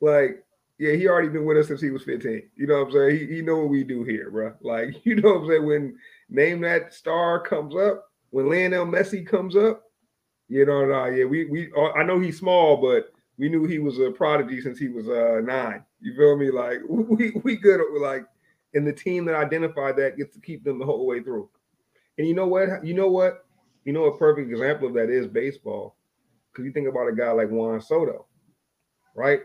like 0.00 0.44
yeah, 0.78 0.92
he 0.92 1.06
already 1.06 1.28
been 1.28 1.44
with 1.44 1.56
us 1.56 1.68
since 1.68 1.80
he 1.80 1.90
was 1.90 2.02
15. 2.02 2.50
You 2.56 2.66
know 2.66 2.80
what 2.80 2.88
I'm 2.88 2.92
saying? 2.92 3.28
He, 3.28 3.36
he 3.36 3.42
know 3.42 3.58
what 3.58 3.68
we 3.68 3.84
do 3.84 4.02
here, 4.02 4.30
bro. 4.30 4.54
Like 4.62 5.04
you 5.04 5.16
know 5.16 5.34
what 5.34 5.42
I'm 5.42 5.48
saying? 5.48 5.66
When 5.66 5.98
name 6.28 6.60
that 6.62 6.92
star 6.92 7.40
comes 7.40 7.74
up, 7.76 8.10
when 8.30 8.50
Lionel 8.50 8.86
Messi 8.86 9.26
comes 9.26 9.56
up, 9.56 9.84
you 10.48 10.66
know, 10.66 10.84
no, 10.84 11.06
yeah, 11.06 11.24
we 11.24 11.46
we 11.46 11.72
I 11.96 12.02
know 12.02 12.20
he's 12.20 12.38
small, 12.38 12.76
but 12.76 13.12
we 13.38 13.48
knew 13.48 13.66
he 13.66 13.78
was 13.78 13.98
a 13.98 14.10
prodigy 14.10 14.60
since 14.60 14.78
he 14.78 14.88
was 14.88 15.08
uh 15.08 15.40
nine. 15.42 15.84
You 16.00 16.16
feel 16.16 16.36
me? 16.36 16.50
Like 16.50 16.80
we 16.88 17.40
we 17.44 17.56
good 17.56 17.80
like 18.00 18.26
and 18.74 18.86
the 18.86 18.92
team 18.92 19.24
that 19.26 19.36
identified 19.36 19.96
that 19.96 20.16
gets 20.16 20.34
to 20.34 20.40
keep 20.40 20.64
them 20.64 20.80
the 20.80 20.84
whole 20.84 21.06
way 21.06 21.22
through. 21.22 21.48
And 22.18 22.26
you 22.26 22.34
know 22.34 22.46
what? 22.46 22.84
You 22.84 22.94
know 22.94 23.08
what? 23.08 23.44
You 23.84 23.92
know 23.92 24.04
a 24.04 24.18
perfect 24.18 24.50
example 24.50 24.88
of 24.88 24.94
that 24.94 25.10
is 25.10 25.26
baseball. 25.26 25.96
Because 26.50 26.64
you 26.64 26.72
think 26.72 26.88
about 26.88 27.08
a 27.08 27.14
guy 27.14 27.32
like 27.32 27.50
Juan 27.50 27.80
Soto, 27.80 28.26
right? 29.14 29.40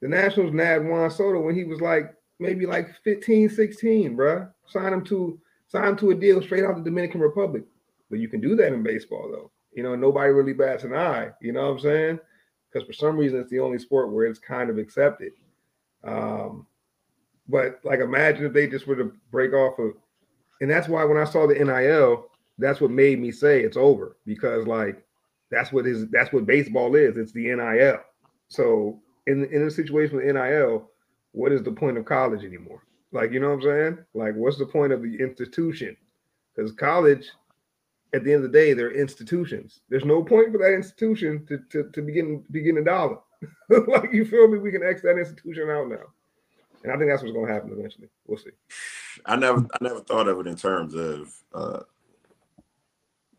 The 0.00 0.08
Nationals 0.08 0.54
nabbed 0.54 0.86
Juan 0.86 1.10
Soto 1.10 1.40
when 1.40 1.54
he 1.54 1.64
was 1.64 1.80
like 1.80 2.14
maybe 2.38 2.64
like 2.64 2.88
15, 3.04 3.50
16, 3.50 4.16
bruh. 4.16 4.50
Sign 4.66 4.92
him 4.92 5.04
to 5.04 5.38
sign 5.68 5.88
him 5.88 5.96
to 5.98 6.10
a 6.10 6.14
deal 6.14 6.40
straight 6.40 6.64
out 6.64 6.76
the 6.76 6.82
Dominican 6.82 7.20
Republic. 7.20 7.64
But 8.08 8.18
you 8.18 8.28
can 8.28 8.40
do 8.40 8.56
that 8.56 8.72
in 8.72 8.82
baseball 8.82 9.30
though. 9.30 9.50
You 9.72 9.82
know, 9.82 9.94
nobody 9.94 10.32
really 10.32 10.54
bats 10.54 10.84
an 10.84 10.94
eye. 10.94 11.30
You 11.40 11.52
know 11.52 11.66
what 11.66 11.72
I'm 11.72 11.80
saying? 11.80 12.20
Because 12.72 12.86
for 12.86 12.94
some 12.94 13.16
reason 13.16 13.38
it's 13.38 13.50
the 13.50 13.60
only 13.60 13.78
sport 13.78 14.10
where 14.10 14.26
it's 14.26 14.38
kind 14.38 14.70
of 14.70 14.78
accepted. 14.78 15.32
Um, 16.02 16.66
but 17.48 17.80
like 17.84 18.00
imagine 18.00 18.46
if 18.46 18.52
they 18.52 18.66
just 18.66 18.86
were 18.86 18.96
to 18.96 19.12
break 19.30 19.52
off 19.52 19.78
of 19.78 19.92
and 20.60 20.70
that's 20.70 20.88
why 20.88 21.04
when 21.04 21.18
I 21.18 21.24
saw 21.24 21.46
the 21.46 21.54
NIL, 21.54 22.26
that's 22.60 22.80
what 22.80 22.90
made 22.90 23.20
me 23.20 23.32
say 23.32 23.62
it's 23.62 23.76
over 23.76 24.16
because 24.26 24.66
like 24.66 25.02
That's 25.50 25.72
what 25.72 25.86
is 25.86 26.08
that's 26.10 26.32
what 26.32 26.46
baseball 26.46 26.94
is. 26.94 27.16
It's 27.16 27.32
the 27.32 27.54
NIL. 27.54 28.00
So 28.48 29.00
in 29.26 29.44
in 29.46 29.62
a 29.66 29.70
situation 29.70 30.16
with 30.16 30.26
NIL, 30.26 30.88
what 31.32 31.52
is 31.52 31.62
the 31.62 31.72
point 31.72 31.98
of 31.98 32.04
college 32.04 32.44
anymore? 32.44 32.82
Like, 33.12 33.32
you 33.32 33.40
know 33.40 33.48
what 33.48 33.56
I'm 33.56 33.62
saying? 33.62 33.98
Like, 34.14 34.34
what's 34.36 34.58
the 34.58 34.66
point 34.66 34.92
of 34.92 35.02
the 35.02 35.16
institution? 35.16 35.96
Because 36.54 36.72
college, 36.72 37.28
at 38.14 38.22
the 38.22 38.32
end 38.32 38.44
of 38.44 38.52
the 38.52 38.58
day, 38.58 38.72
they're 38.72 38.92
institutions. 38.92 39.80
There's 39.88 40.04
no 40.04 40.22
point 40.22 40.52
for 40.52 40.58
that 40.58 40.74
institution 40.74 41.44
to 41.46 41.58
to, 41.70 41.90
to 41.90 42.02
begin 42.02 42.44
begin 42.50 42.78
a 42.78 42.84
dollar. 42.84 43.18
like, 43.68 44.12
you 44.12 44.24
feel 44.24 44.48
me? 44.48 44.58
We 44.58 44.70
can 44.70 44.84
X 44.84 45.02
that 45.02 45.18
institution 45.18 45.70
out 45.70 45.88
now. 45.88 46.06
And 46.82 46.92
I 46.92 46.96
think 46.96 47.10
that's 47.10 47.22
what's 47.22 47.34
gonna 47.34 47.52
happen 47.52 47.72
eventually. 47.72 48.08
We'll 48.26 48.38
see. 48.38 48.50
I 49.26 49.36
never 49.36 49.58
I 49.60 49.78
never 49.80 50.00
thought 50.00 50.28
of 50.28 50.38
it 50.40 50.46
in 50.46 50.56
terms 50.56 50.94
of 50.94 51.32
uh 51.52 51.80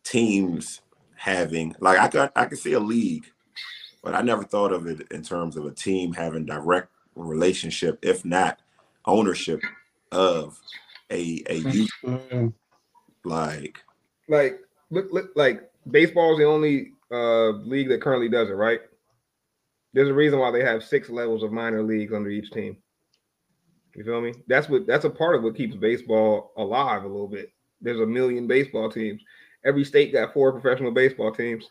teams 0.03 0.81
having 1.15 1.75
like 1.79 1.99
I 1.99 2.07
could 2.07 2.31
I 2.35 2.45
could 2.45 2.57
see 2.57 2.73
a 2.73 2.79
league, 2.79 3.25
but 4.03 4.15
I 4.15 4.21
never 4.21 4.43
thought 4.43 4.71
of 4.73 4.87
it 4.87 5.07
in 5.11 5.23
terms 5.23 5.55
of 5.57 5.65
a 5.65 5.71
team 5.71 6.13
having 6.13 6.45
direct 6.45 6.89
relationship, 7.15 7.99
if 8.01 8.25
not 8.25 8.59
ownership 9.05 9.61
of 10.11 10.59
a 11.11 11.43
a 11.49 11.57
youth 11.57 11.89
Mm, 12.03 12.53
like 13.23 13.83
Like, 14.27 14.59
look, 14.89 15.11
look 15.11 15.31
like 15.35 15.69
baseball 15.89 16.33
is 16.33 16.39
the 16.39 16.45
only 16.45 16.93
uh 17.11 17.49
league 17.49 17.89
that 17.89 18.01
currently 18.01 18.29
does 18.29 18.49
it, 18.49 18.53
right? 18.53 18.81
There's 19.93 20.09
a 20.09 20.13
reason 20.13 20.39
why 20.39 20.51
they 20.51 20.63
have 20.63 20.83
six 20.83 21.09
levels 21.09 21.43
of 21.43 21.51
minor 21.51 21.83
leagues 21.83 22.13
under 22.13 22.29
each 22.29 22.49
team. 22.51 22.77
You 23.95 24.05
feel 24.05 24.21
me? 24.21 24.33
That's 24.47 24.69
what 24.69 24.87
that's 24.87 25.05
a 25.05 25.09
part 25.09 25.35
of 25.35 25.43
what 25.43 25.55
keeps 25.55 25.75
baseball 25.75 26.53
alive 26.57 27.03
a 27.03 27.07
little 27.07 27.27
bit. 27.27 27.51
There's 27.81 27.99
a 27.99 28.05
million 28.05 28.47
baseball 28.47 28.89
teams. 28.89 29.21
Every 29.63 29.83
state 29.83 30.13
got 30.13 30.33
four 30.33 30.51
professional 30.51 30.91
baseball 30.91 31.31
teams. 31.31 31.69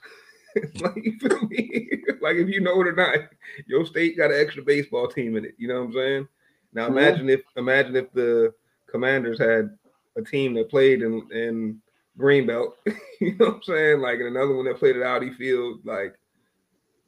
like 0.81 0.97
you 0.97 1.19
feel 1.19 1.47
me? 1.49 1.91
like 2.21 2.37
if 2.37 2.49
you 2.49 2.61
know 2.61 2.81
it 2.81 2.89
or 2.89 2.93
not, 2.93 3.19
your 3.67 3.85
state 3.87 4.17
got 4.17 4.31
an 4.31 4.41
extra 4.41 4.63
baseball 4.63 5.09
team 5.09 5.37
in 5.37 5.45
it. 5.45 5.55
You 5.59 5.69
know 5.69 5.81
what 5.81 5.89
I'm 5.89 5.93
saying? 5.95 6.29
Now 6.73 6.87
imagine 6.87 7.29
if 7.29 7.41
imagine 7.57 7.97
if 7.97 8.13
the 8.13 8.53
commanders 8.91 9.39
had 9.39 9.77
a 10.17 10.23
team 10.23 10.55
that 10.55 10.71
played 10.71 11.03
in 11.03 11.27
in 11.33 11.81
Greenbelt, 12.19 12.73
you 13.21 13.37
know 13.37 13.47
what 13.47 13.55
I'm 13.57 13.63
saying? 13.63 14.01
Like 14.01 14.19
and 14.21 14.37
another 14.37 14.55
one 14.55 14.67
that 14.67 14.79
played 14.79 14.97
at 14.97 15.03
Audi 15.03 15.33
Field, 15.33 15.81
like 15.85 16.15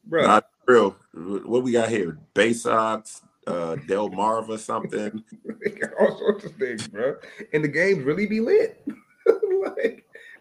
bro. 0.04 0.26
not 0.26 0.48
real. 0.66 0.96
What 1.14 1.62
we 1.62 1.72
got 1.72 1.88
here? 1.88 2.18
Baysox, 2.34 3.22
uh 3.46 3.76
Delmarva 3.86 4.58
something. 4.58 5.22
They 5.62 5.70
got 5.70 5.90
all 6.00 6.18
sorts 6.18 6.44
of 6.44 6.52
things, 6.56 6.88
bro. 6.88 7.16
And 7.52 7.62
the 7.62 7.68
games 7.68 8.04
really 8.04 8.26
be 8.26 8.40
lit. 8.40 8.84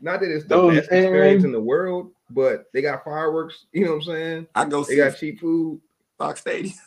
Like, 0.02 0.14
not 0.14 0.20
that 0.22 0.34
it's 0.36 0.46
the 0.46 0.56
Those 0.56 0.76
best 0.78 0.92
experience 0.92 1.44
in 1.44 1.52
the 1.52 1.62
world, 1.62 2.12
but 2.30 2.66
they 2.74 2.82
got 2.82 3.04
fireworks. 3.04 3.66
You 3.74 3.86
know 3.86 3.92
what 3.92 3.98
I'm 3.98 4.04
saying? 4.04 4.48
I 4.56 4.66
go 4.66 4.84
They 4.84 4.94
see 4.94 4.98
got 4.98 5.18
cheap 5.18 5.40
food. 5.40 5.82
Fox 6.18 6.42
Stadium. 6.42 6.76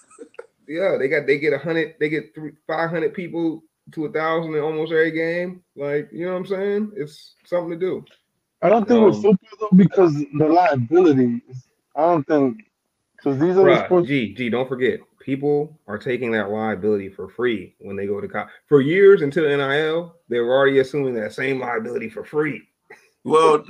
Yeah, 0.67 0.97
they 0.99 1.09
got 1.09 1.27
they 1.27 1.39
get 1.39 1.53
a 1.53 1.59
hundred, 1.59 1.97
they 2.01 2.09
get 2.09 2.35
three, 2.35 2.53
five 2.67 2.89
hundred 2.89 3.13
people 3.13 3.63
to 3.93 4.07
a 4.07 4.11
thousand 4.11 4.55
in 4.55 4.63
almost 4.63 4.93
every 4.93 5.11
game. 5.11 5.63
Like, 5.77 6.09
you 6.11 6.25
know 6.25 6.33
what 6.33 6.39
I'm 6.39 6.47
saying? 6.47 6.93
It's 6.97 7.35
something 7.45 7.69
to 7.69 7.77
do. 7.77 8.03
I 8.63 8.71
don't 8.71 8.89
think 8.89 9.05
with 9.05 9.17
Um, 9.17 9.23
football 9.23 9.59
though 9.71 9.77
because 9.77 10.15
the 10.15 10.49
liability. 10.49 11.43
I 11.95 12.01
don't 12.01 12.27
think 12.27 12.65
because 13.17 13.39
these 13.39 13.59
are 13.59 13.65
the 13.67 13.85
sports. 13.85 14.09
G, 14.09 14.33
G, 14.33 14.49
don't 14.49 14.67
forget, 14.67 15.01
people 15.21 15.79
are 15.87 15.99
taking 15.99 16.31
that 16.33 16.51
liability 16.51 17.11
for 17.11 17.29
free 17.29 17.75
when 17.79 17.95
they 17.95 18.07
go 18.07 18.21
to 18.23 18.29
college. 18.29 18.49
For 18.67 18.81
years 18.81 19.21
until 19.21 19.45
NIL, 19.45 20.15
they 20.31 20.39
were 20.39 20.55
already 20.57 20.79
assuming 20.79 21.13
that 21.15 21.35
same 21.35 21.61
liability 21.61 22.09
for 22.09 22.25
free. 22.25 22.63
Well, 23.25 23.65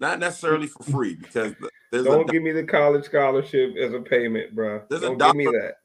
not 0.00 0.18
necessarily 0.18 0.66
for 0.66 0.82
free 0.82 1.14
because 1.14 1.54
there's 1.90 2.04
Don't 2.04 2.28
give 2.28 2.42
me 2.42 2.52
the 2.52 2.64
college 2.64 3.04
scholarship 3.04 3.76
as 3.76 3.92
a 3.94 4.00
payment, 4.00 4.54
bro. 4.54 4.82
There's 4.90 5.02
Don't 5.02 5.18
give 5.18 5.36
me 5.36 5.46
that. 5.46 5.76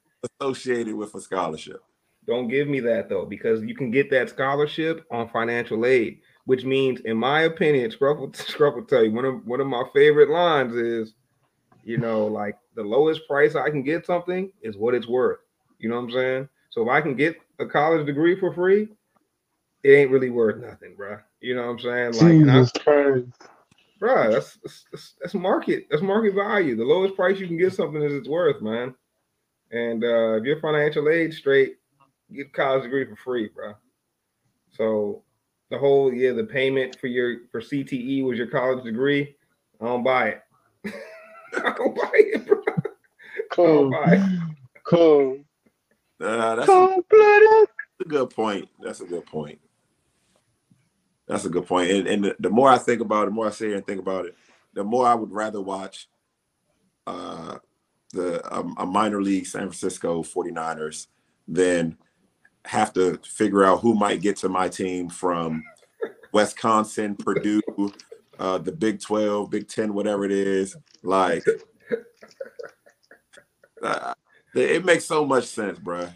associated 0.42 0.96
with 0.96 1.14
a 1.16 1.22
scholarship. 1.22 1.82
Don't 2.26 2.48
give 2.48 2.68
me 2.68 2.80
that 2.82 3.10
though, 3.10 3.26
because 3.26 3.64
you 3.64 3.76
can 3.76 3.92
get 3.92 4.10
that 4.12 4.30
scholarship 4.30 5.06
on 5.12 5.30
financial 5.30 5.86
aid, 5.86 6.20
which 6.46 6.64
means, 6.64 7.00
in 7.02 7.18
my 7.18 7.42
opinion, 7.42 7.90
Scruff 7.92 8.20
will, 8.20 8.34
Scruff 8.34 8.76
will 8.76 8.86
tell 8.86 9.04
you 9.04 9.12
one 9.12 9.26
of 9.26 9.46
one 9.46 9.62
of 9.62 9.68
my 9.68 9.84
favorite 9.94 10.30
lines 10.30 10.76
is, 10.76 11.14
you 11.84 11.98
know, 11.98 12.26
like 12.26 12.58
the 12.76 12.84
lowest 12.84 13.28
price 13.28 13.56
I 13.56 13.70
can 13.70 13.84
get 13.84 14.06
something 14.06 14.52
is 14.62 14.78
what 14.78 14.96
it's 14.96 15.08
worth. 15.08 15.40
You 15.80 15.90
know 15.90 15.96
what 15.96 16.04
I'm 16.04 16.12
saying? 16.12 16.50
So 16.72 16.82
if 16.84 16.90
I 16.90 17.02
can 17.02 17.16
get 17.16 17.38
a 17.60 17.66
college 17.66 18.06
degree 18.06 18.40
for 18.40 18.54
free, 18.54 18.90
it 19.84 19.90
ain't 19.90 20.12
really 20.12 20.30
worth 20.30 20.62
nothing, 20.62 20.96
bro. 20.96 21.20
You 21.42 21.56
know 21.56 21.68
what 21.68 21.72
I'm 21.72 21.80
saying? 21.80 22.14
Like, 22.14 22.22
and 22.22 22.52
I- 22.52 22.60
Jesus 22.60 22.72
Christ. 22.84 23.28
Bruh, 24.02 24.32
that's, 24.32 24.58
that's 24.64 25.16
that's 25.20 25.34
market. 25.34 25.88
That's 25.90 26.02
market 26.02 26.34
value. 26.34 26.78
The 26.78 26.86
lowest 26.86 27.16
price 27.16 27.38
you 27.38 27.48
can 27.48 27.58
get 27.58 27.74
something 27.74 28.02
is 28.02 28.14
it's 28.14 28.30
worth, 28.30 28.62
man. 28.62 28.96
And 29.72 30.04
uh, 30.04 30.36
if 30.38 30.46
your 30.46 30.62
financial 30.62 31.10
aid 31.10 31.34
straight, 31.34 31.76
get 32.34 32.48
a 32.48 32.50
college 32.52 32.84
degree 32.84 33.06
for 33.06 33.18
free, 33.18 33.50
bro. 33.54 33.74
So 34.72 35.24
the 35.70 35.78
whole 35.78 36.14
yeah, 36.14 36.32
the 36.32 36.46
payment 36.46 36.98
for 37.00 37.08
your 37.08 37.40
for 37.52 37.60
CTE 37.60 38.24
was 38.24 38.38
your 38.38 38.48
college 38.48 38.86
degree. 38.86 39.36
I 39.82 39.86
don't 39.86 40.04
buy 40.04 40.30
it. 40.30 40.42
I 41.54 41.74
don't 41.76 41.96
buy 41.96 42.12
it, 42.14 42.48
bro. 42.48 42.64
Cold. 43.52 43.92
Bye. 43.92 44.38
Cold. 44.84 45.44
Uh, 46.22 46.56
that's 46.56 46.70
a, 46.70 46.72
Cold 46.72 47.06
blooded. 47.10 47.70
a 48.02 48.06
good 48.08 48.30
point. 48.30 48.70
That's 48.82 49.02
a 49.02 49.06
good 49.06 49.26
point. 49.26 49.60
That's 51.30 51.46
a 51.46 51.50
good 51.50 51.68
point. 51.68 51.92
And, 51.92 52.08
and 52.08 52.36
the, 52.40 52.50
more 52.50 52.70
I 52.70 52.80
think 52.80 53.02
about 53.02 53.24
it, 53.24 53.26
the 53.28 53.32
more 53.32 53.48
I 53.48 53.52
here 53.52 53.76
and 53.76 53.86
think 53.86 54.00
about 54.00 54.26
it, 54.26 54.36
the 54.74 54.84
more 54.84 55.08
I 55.08 55.14
would 55.14 55.32
rather 55.32 55.62
watch 55.62 56.10
uh, 57.06 57.60
the 58.12 58.42
um, 58.54 58.76
a 58.80 58.86
minor 58.86 59.22
league 59.22 59.46
San 59.46 59.62
Francisco 59.62 60.24
49ers 60.24 61.06
than 61.48 61.96
have 62.66 62.94
to 62.94 63.20
figure 63.24 63.64
out 63.64 63.82
who 63.82 63.94
might 63.94 64.22
get 64.22 64.38
to 64.38 64.50
my 64.50 64.68
team 64.68 65.08
from 65.08 65.64
Wisconsin, 66.32 67.16
Purdue, 67.16 67.62
uh, 68.40 68.58
the 68.58 68.72
Big 68.72 69.00
12, 69.00 69.52
Big 69.52 69.68
10, 69.68 69.94
whatever 69.94 70.26
it 70.26 70.32
is. 70.32 70.76
Like, 71.04 71.46
uh, 73.84 74.16
it 74.56 74.84
makes 74.84 75.06
so 75.06 75.24
much 75.26 75.46
sense, 75.46 75.78
bruh. 75.78 76.12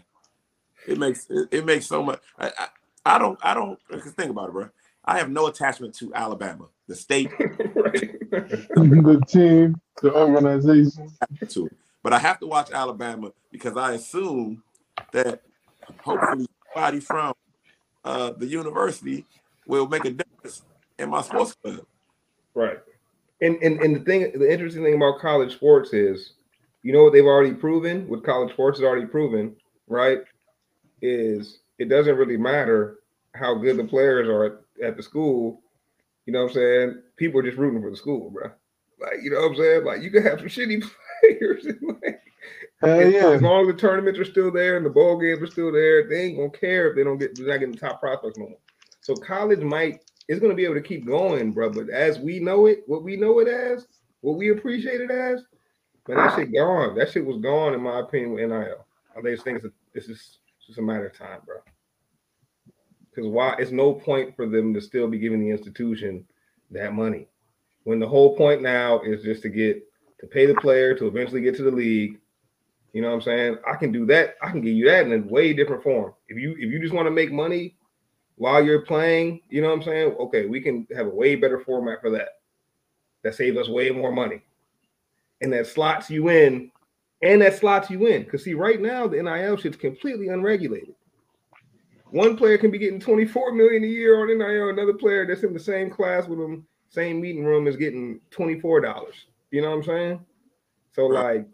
It 0.88 0.98
makes 0.98 1.30
it, 1.30 1.48
it 1.52 1.64
makes 1.64 1.86
so 1.86 2.02
much. 2.02 2.20
I, 2.36 2.50
I, 2.58 2.66
I 3.06 3.18
don't 3.18 3.38
I 3.42 3.54
don't 3.54 3.78
think 4.16 4.30
about 4.30 4.48
it, 4.48 4.52
bro. 4.52 4.70
I 5.04 5.18
have 5.18 5.30
no 5.30 5.46
attachment 5.46 5.94
to 5.96 6.14
Alabama, 6.14 6.66
the 6.86 6.96
state 6.96 7.30
the 7.38 9.22
team, 9.28 9.80
the 10.02 10.14
organization. 10.14 11.10
to 11.48 11.70
but 12.02 12.12
I 12.12 12.18
have 12.18 12.38
to 12.40 12.46
watch 12.46 12.70
Alabama 12.70 13.32
because 13.50 13.76
I 13.76 13.92
assume 13.92 14.62
that 15.12 15.40
hopefully 16.00 16.46
somebody 16.72 17.00
from 17.00 17.34
uh, 18.04 18.32
the 18.32 18.46
university 18.46 19.24
will 19.66 19.88
make 19.88 20.04
a 20.04 20.10
difference 20.10 20.62
in 20.98 21.08
my 21.08 21.22
sports 21.22 21.54
club. 21.54 21.80
Right. 22.54 22.78
And, 23.40 23.56
and 23.62 23.80
and 23.80 23.96
the 23.96 24.00
thing, 24.00 24.38
the 24.38 24.50
interesting 24.50 24.84
thing 24.84 24.94
about 24.94 25.18
college 25.18 25.54
sports 25.54 25.92
is, 25.92 26.34
you 26.82 26.92
know 26.92 27.04
what 27.04 27.12
they've 27.12 27.24
already 27.24 27.54
proven, 27.54 28.06
what 28.06 28.22
college 28.24 28.52
sports 28.52 28.78
has 28.78 28.84
already 28.84 29.06
proven, 29.06 29.56
right? 29.88 30.18
Is 31.00 31.60
it 31.78 31.88
doesn't 31.88 32.16
really 32.16 32.36
matter 32.36 32.98
how 33.34 33.54
good 33.54 33.76
the 33.76 33.84
players 33.84 34.28
are 34.28 34.63
at, 34.82 34.96
the 34.96 35.02
school. 35.02 35.62
You 36.26 36.32
know 36.32 36.42
what 36.42 36.50
I'm 36.50 36.54
saying? 36.54 37.02
People 37.16 37.40
are 37.40 37.44
just 37.44 37.58
rooting 37.58 37.82
for 37.82 37.90
the 37.90 37.96
school, 37.96 38.30
bro. 38.30 38.50
Like, 39.00 39.22
you 39.22 39.30
know 39.30 39.40
what 39.40 39.50
I'm 39.50 39.56
saying? 39.56 39.84
Like 39.84 40.02
you 40.02 40.10
can 40.10 40.22
have 40.22 40.38
some 40.38 40.48
shitty 40.48 40.84
players. 41.20 41.66
and, 41.66 41.78
like, 42.02 42.20
Hell 42.80 43.00
as, 43.00 43.12
yeah. 43.12 43.30
as 43.30 43.42
long 43.42 43.62
as 43.62 43.74
the 43.74 43.80
tournaments 43.80 44.18
are 44.18 44.24
still 44.24 44.50
there 44.50 44.76
and 44.76 44.84
the 44.84 44.90
bowl 44.90 45.18
games 45.18 45.42
are 45.42 45.50
still 45.50 45.72
there, 45.72 46.08
they 46.08 46.24
ain't 46.24 46.36
gonna 46.36 46.50
care 46.50 46.90
if 46.90 46.96
they 46.96 47.04
don't 47.04 47.18
get 47.18 47.36
they're 47.36 47.46
not 47.46 47.58
getting 47.58 47.72
the 47.72 47.80
top 47.80 48.00
prospects 48.00 48.38
no 48.38 48.48
more. 48.48 48.58
So 49.00 49.14
college 49.14 49.60
might 49.60 50.00
is 50.28 50.40
gonna 50.40 50.54
be 50.54 50.64
able 50.64 50.74
to 50.74 50.82
keep 50.82 51.06
going, 51.06 51.52
bro. 51.52 51.70
But 51.70 51.88
as 51.90 52.18
we 52.18 52.40
know 52.40 52.66
it, 52.66 52.80
what 52.86 53.02
we 53.02 53.16
know 53.16 53.38
it 53.38 53.48
as, 53.48 53.86
what 54.20 54.36
we 54.36 54.50
appreciate 54.50 55.00
it 55.00 55.10
as, 55.10 55.44
man, 56.08 56.18
that 56.18 56.36
shit 56.36 56.52
gone. 56.52 56.96
That 56.96 57.10
shit 57.10 57.24
was 57.24 57.38
gone 57.38 57.74
in 57.74 57.80
my 57.80 58.00
opinion 58.00 58.32
with 58.32 58.48
NIL. 58.48 58.86
I 59.16 59.30
just 59.30 59.44
think 59.44 59.58
it's, 59.58 59.66
a, 59.66 59.70
it's 59.94 60.06
just 60.06 60.38
it's 60.58 60.66
just 60.66 60.78
a 60.78 60.82
matter 60.82 61.06
of 61.06 61.16
time, 61.16 61.40
bro. 61.46 61.56
Because 63.14 63.30
why? 63.30 63.54
It's 63.58 63.70
no 63.70 63.92
point 63.92 64.34
for 64.34 64.48
them 64.48 64.74
to 64.74 64.80
still 64.80 65.06
be 65.08 65.18
giving 65.18 65.40
the 65.40 65.50
institution 65.50 66.26
that 66.70 66.92
money 66.92 67.28
when 67.84 68.00
the 68.00 68.08
whole 68.08 68.36
point 68.36 68.62
now 68.62 69.00
is 69.00 69.22
just 69.22 69.42
to 69.42 69.48
get 69.48 69.82
to 70.20 70.26
pay 70.26 70.46
the 70.46 70.54
player 70.54 70.94
to 70.94 71.06
eventually 71.06 71.40
get 71.40 71.54
to 71.56 71.62
the 71.62 71.70
league. 71.70 72.18
You 72.92 73.02
know 73.02 73.08
what 73.08 73.14
I'm 73.14 73.22
saying? 73.22 73.58
I 73.66 73.76
can 73.76 73.92
do 73.92 74.06
that. 74.06 74.36
I 74.42 74.50
can 74.50 74.60
give 74.60 74.74
you 74.74 74.86
that 74.86 75.06
in 75.06 75.12
a 75.12 75.26
way 75.26 75.52
different 75.52 75.82
form. 75.82 76.14
If 76.28 76.38
you 76.38 76.52
if 76.52 76.72
you 76.72 76.80
just 76.80 76.94
want 76.94 77.06
to 77.06 77.10
make 77.10 77.32
money 77.32 77.76
while 78.36 78.64
you're 78.64 78.82
playing, 78.82 79.40
you 79.48 79.62
know 79.62 79.68
what 79.68 79.78
I'm 79.78 79.82
saying? 79.82 80.16
Okay, 80.20 80.46
we 80.46 80.60
can 80.60 80.86
have 80.94 81.06
a 81.06 81.10
way 81.10 81.34
better 81.34 81.60
format 81.60 82.00
for 82.00 82.10
that. 82.10 82.28
That 83.22 83.34
saves 83.34 83.56
us 83.56 83.68
way 83.68 83.90
more 83.90 84.12
money. 84.12 84.42
And 85.40 85.52
that 85.52 85.66
slots 85.66 86.08
you 86.08 86.28
in, 86.30 86.70
and 87.22 87.42
that 87.42 87.58
slots 87.58 87.90
you 87.90 88.06
in. 88.06 88.22
Because 88.22 88.44
see, 88.44 88.54
right 88.54 88.80
now 88.80 89.08
the 89.08 89.20
NIL 89.20 89.56
shit's 89.56 89.76
completely 89.76 90.28
unregulated. 90.28 90.94
One 92.14 92.36
player 92.36 92.56
can 92.56 92.70
be 92.70 92.78
getting 92.78 93.00
24 93.00 93.50
million 93.54 93.82
a 93.82 93.88
year 93.88 94.20
on 94.20 94.28
NIL, 94.28 94.68
another 94.68 94.92
player 94.92 95.26
that's 95.26 95.42
in 95.42 95.52
the 95.52 95.58
same 95.58 95.90
class 95.90 96.28
with 96.28 96.38
them, 96.38 96.64
same 96.88 97.20
meeting 97.20 97.44
room 97.44 97.66
is 97.66 97.74
getting 97.74 98.20
$24. 98.30 99.08
You 99.50 99.60
know 99.60 99.70
what 99.70 99.78
I'm 99.78 99.82
saying? 99.82 100.20
So 100.92 101.06
like 101.06 101.44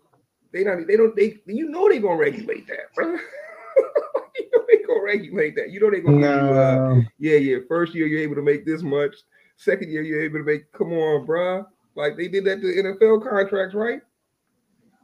they 0.53 0.63
don't 0.63 0.87
they 0.87 0.99
don't 0.99 1.17
they 1.17 1.39
you 1.47 1.71
know 1.71 1.89
they 1.89 1.99
gonna 1.99 2.17
regulate 2.17 2.67
that, 2.67 2.93
bro. 2.95 3.07
you 4.37 4.51
know 4.53 4.63
they 4.69 4.83
gonna 4.87 5.03
regulate 5.03 5.57
that. 5.57 5.71
You 5.71 5.81
know 5.81 5.91
they 5.91 6.01
gonna 6.01 6.19
give 6.19 6.31
you 6.31 6.53
uh, 6.53 7.01
yeah, 7.19 7.37
yeah. 7.37 7.59
First 7.67 7.95
year 7.95 8.07
you're 8.07 8.21
able 8.21 8.35
to 8.35 8.43
make 8.43 8.67
this 8.67 8.83
much. 8.83 9.15
Second 9.57 9.91
year 9.91 10.03
you're 10.03 10.23
able 10.23 10.41
to 10.41 10.45
make. 10.45 10.71
Come 10.73 10.93
on, 10.93 11.27
bruh. 11.27 11.65
Like 11.95 12.19
they 12.19 12.29
did 12.29 12.45
that 12.45 12.61
to 12.61 12.67
NFL 12.67 13.27
contracts, 13.27 13.75
right? 13.75 14.03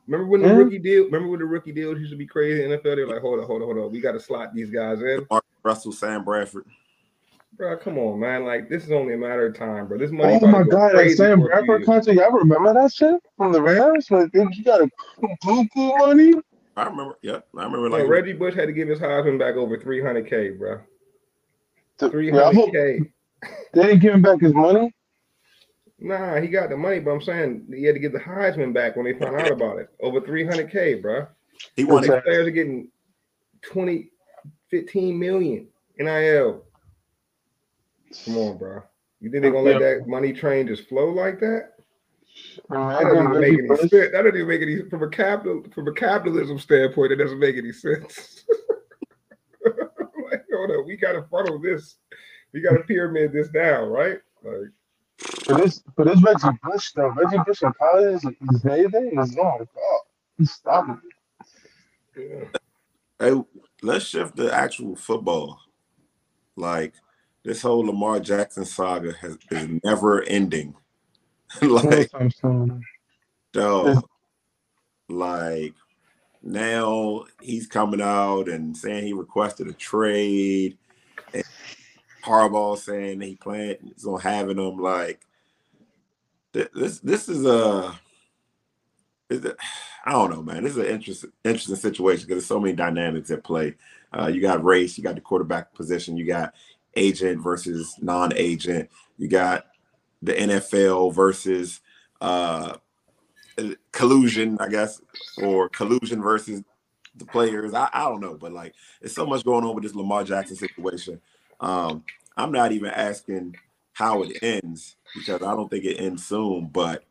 Remember 0.06 0.26
when 0.26 0.42
the 0.42 0.54
rookie 0.54 0.78
deal? 0.78 1.04
Remember 1.04 1.28
when 1.28 1.40
the 1.40 1.46
rookie 1.46 1.72
deals 1.72 1.98
used 1.98 2.12
to 2.12 2.18
be 2.18 2.26
crazy 2.26 2.62
in 2.62 2.72
NFL? 2.72 2.82
They're 2.82 3.08
like, 3.08 3.22
hold 3.22 3.40
on, 3.40 3.46
hold 3.46 3.62
on, 3.62 3.68
hold 3.68 3.86
on. 3.86 3.90
We 3.90 4.00
got 4.00 4.12
to 4.12 4.20
slot 4.20 4.54
these 4.54 4.70
guys 4.70 5.00
in, 5.00 5.26
Russell, 5.66 5.90
Sam 5.92 6.24
Bradford. 6.24 6.64
bro. 7.56 7.76
Come 7.76 7.98
on, 7.98 8.20
man. 8.20 8.44
Like 8.44 8.68
this 8.68 8.84
is 8.84 8.92
only 8.92 9.14
a 9.14 9.18
matter 9.18 9.46
of 9.46 9.56
time, 9.58 9.88
bro. 9.88 9.98
This 9.98 10.12
money. 10.12 10.38
Oh 10.40 10.46
my 10.46 10.62
go 10.62 10.70
god, 10.70 10.92
that 10.94 11.10
Sam 11.16 11.40
for 11.40 11.50
a 11.50 11.56
few 11.58 11.66
Bradford 11.66 11.84
country. 11.86 12.14
contract. 12.14 12.18
Y'all 12.30 12.38
remember 12.38 12.72
that 12.74 12.92
shit 12.94 13.20
from 13.36 13.52
the 13.52 13.60
Rams? 13.60 14.08
When 14.08 14.30
they 14.32 14.46
you 14.52 14.62
got 14.64 14.82
a 14.82 14.88
buku 15.44 15.98
money? 15.98 16.34
I 16.76 16.84
remember. 16.84 17.18
Yeah, 17.22 17.40
I 17.56 17.64
remember. 17.64 17.90
Like 17.90 18.02
Like 18.02 18.08
Reggie 18.10 18.32
Bush 18.34 18.54
had 18.54 18.66
to 18.66 18.72
give 18.72 18.88
his 18.88 19.00
Heisman 19.00 19.38
back 19.38 19.56
over 19.56 19.76
300k, 19.76 20.56
bro. 20.58 20.80
To- 21.98 22.20
Yeah, 22.22 22.44
I 22.44 22.54
hope 22.54 22.70
300k. 22.72 23.10
they 23.74 23.82
didn't 23.82 24.00
give 24.00 24.14
him 24.14 24.22
back 24.22 24.40
his 24.40 24.54
money. 24.54 24.94
Nah, 25.98 26.36
he 26.40 26.46
got 26.48 26.68
the 26.68 26.76
money, 26.76 27.00
but 27.00 27.10
I'm 27.10 27.22
saying 27.22 27.66
he 27.74 27.84
had 27.84 27.94
to 27.94 27.98
get 27.98 28.12
the 28.12 28.18
Heisman 28.20 28.72
back 28.74 28.94
when 28.96 29.06
they 29.06 29.14
found 29.14 29.34
out 29.40 29.50
about 29.50 29.78
it. 29.78 29.88
Over 30.02 30.20
300k, 30.20 31.00
bro. 31.00 31.26
he 31.74 31.84
wanted. 31.84 32.10
Okay. 32.10 32.20
Players 32.20 32.46
are 32.46 32.50
getting 32.50 32.88
20, 33.62 34.10
15 34.70 35.18
million 35.18 35.68
NIL. 35.98 36.64
Come 38.24 38.38
on, 38.38 38.58
bro. 38.58 38.82
You 39.20 39.30
think 39.30 39.42
they're 39.42 39.50
gonna 39.50 39.64
let 39.64 39.80
that 39.80 40.06
money 40.06 40.32
train 40.32 40.66
just 40.66 40.88
flow 40.88 41.10
like 41.10 41.40
that? 41.40 41.72
That 42.68 43.02
doesn't 43.02 43.24
even 43.24 43.40
make 43.40 43.58
any 43.58 43.68
sense. 43.68 43.90
That 43.90 44.12
doesn't 44.12 44.36
even 44.36 44.48
make 44.48 44.62
any 44.62 44.88
from 44.88 45.02
a 45.02 45.08
capital 45.08 45.64
from 45.74 45.88
a 45.88 45.92
capitalism 45.92 46.58
standpoint. 46.58 47.12
It 47.12 47.16
doesn't 47.16 47.38
make 47.38 47.56
any 47.56 47.72
sense. 47.72 48.44
like, 49.64 50.44
hold 50.52 50.70
up, 50.70 50.86
we 50.86 50.96
gotta 50.96 51.24
funnel 51.30 51.58
this. 51.58 51.96
We 52.52 52.60
gotta 52.60 52.80
pyramid 52.80 53.32
this 53.32 53.48
down, 53.48 53.88
right? 53.88 54.18
Like, 54.44 54.70
For 55.44 55.54
this, 55.54 55.82
but 55.96 56.06
this 56.06 56.22
Reggie 56.22 56.58
Bush 56.62 56.92
though, 56.92 57.10
Reggie 57.10 57.42
Bush 57.46 57.62
in 57.62 57.72
college, 57.72 58.22
his 58.22 58.62
heyday 58.62 59.08
is 59.08 59.36
oh 59.38 59.42
my 59.42 59.58
god, 59.58 59.66
he's 60.38 60.52
stopping. 60.52 61.00
yeah. 62.16 62.44
Hey, 63.18 63.32
let's 63.86 64.04
shift 64.04 64.36
to 64.36 64.52
actual 64.52 64.96
football. 64.96 65.60
Like 66.56 66.94
this 67.44 67.62
whole 67.62 67.86
Lamar 67.86 68.20
Jackson 68.20 68.64
saga 68.64 69.12
has 69.12 69.38
is 69.50 69.68
never 69.84 70.22
ending. 70.22 70.74
like, 71.62 72.10
I'm 72.14 72.30
like 75.08 75.74
now 76.42 77.24
he's 77.40 77.66
coming 77.66 78.00
out 78.00 78.48
and 78.48 78.76
saying 78.76 79.04
he 79.04 79.12
requested 79.12 79.68
a 79.68 79.72
trade. 79.72 80.76
And 81.34 81.44
Harbaugh 82.24 82.78
saying 82.78 83.20
he 83.20 83.36
plans 83.36 84.04
on 84.06 84.20
having 84.20 84.58
him. 84.58 84.78
Like 84.78 85.20
th- 86.52 86.70
this, 86.74 87.00
this 87.00 87.28
is 87.28 87.44
a. 87.44 87.98
It, 89.28 89.56
I 90.04 90.12
don't 90.12 90.30
know, 90.30 90.42
man. 90.42 90.62
This 90.62 90.72
is 90.72 90.78
an 90.78 90.86
interesting, 90.86 91.32
interesting 91.44 91.76
situation 91.76 92.26
because 92.26 92.42
there's 92.42 92.46
so 92.46 92.60
many 92.60 92.74
dynamics 92.74 93.30
at 93.30 93.42
play. 93.42 93.74
Uh, 94.16 94.28
you 94.28 94.40
got 94.40 94.64
race, 94.64 94.96
you 94.96 95.04
got 95.04 95.16
the 95.16 95.20
quarterback 95.20 95.74
position, 95.74 96.16
you 96.16 96.26
got 96.26 96.54
agent 96.94 97.42
versus 97.42 97.96
non-agent, 98.00 98.88
you 99.18 99.28
got 99.28 99.66
the 100.22 100.32
NFL 100.32 101.12
versus 101.12 101.80
uh, 102.20 102.74
collusion, 103.92 104.58
I 104.60 104.68
guess, 104.68 105.00
or 105.42 105.68
collusion 105.68 106.22
versus 106.22 106.62
the 107.16 107.26
players. 107.26 107.74
I, 107.74 107.88
I 107.92 108.04
don't 108.04 108.20
know, 108.20 108.34
but 108.34 108.52
like 108.52 108.74
there's 109.00 109.14
so 109.14 109.26
much 109.26 109.44
going 109.44 109.64
on 109.64 109.74
with 109.74 109.84
this 109.84 109.94
Lamar 109.94 110.24
Jackson 110.24 110.56
situation. 110.56 111.20
Um, 111.60 112.04
I'm 112.36 112.52
not 112.52 112.72
even 112.72 112.90
asking 112.90 113.56
how 113.92 114.22
it 114.22 114.42
ends 114.42 114.96
because 115.14 115.42
I 115.42 115.54
don't 115.54 115.70
think 115.70 115.84
it 115.84 115.96
ends 115.96 116.26
soon. 116.26 116.66
But 116.66 117.04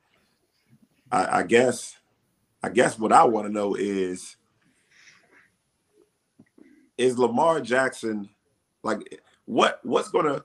I, 1.12 1.40
I 1.40 1.44
guess, 1.44 1.98
I 2.66 2.70
guess 2.70 2.98
what 2.98 3.12
I 3.12 3.24
want 3.26 3.46
to 3.46 3.54
know 3.54 3.76
is, 3.76 4.38
is 6.98 7.16
Lamar 7.20 7.62
Jackson 7.62 8.28
like 8.82 9.22
what 9.46 9.82
what's 9.84 10.10
gonna 10.10 10.44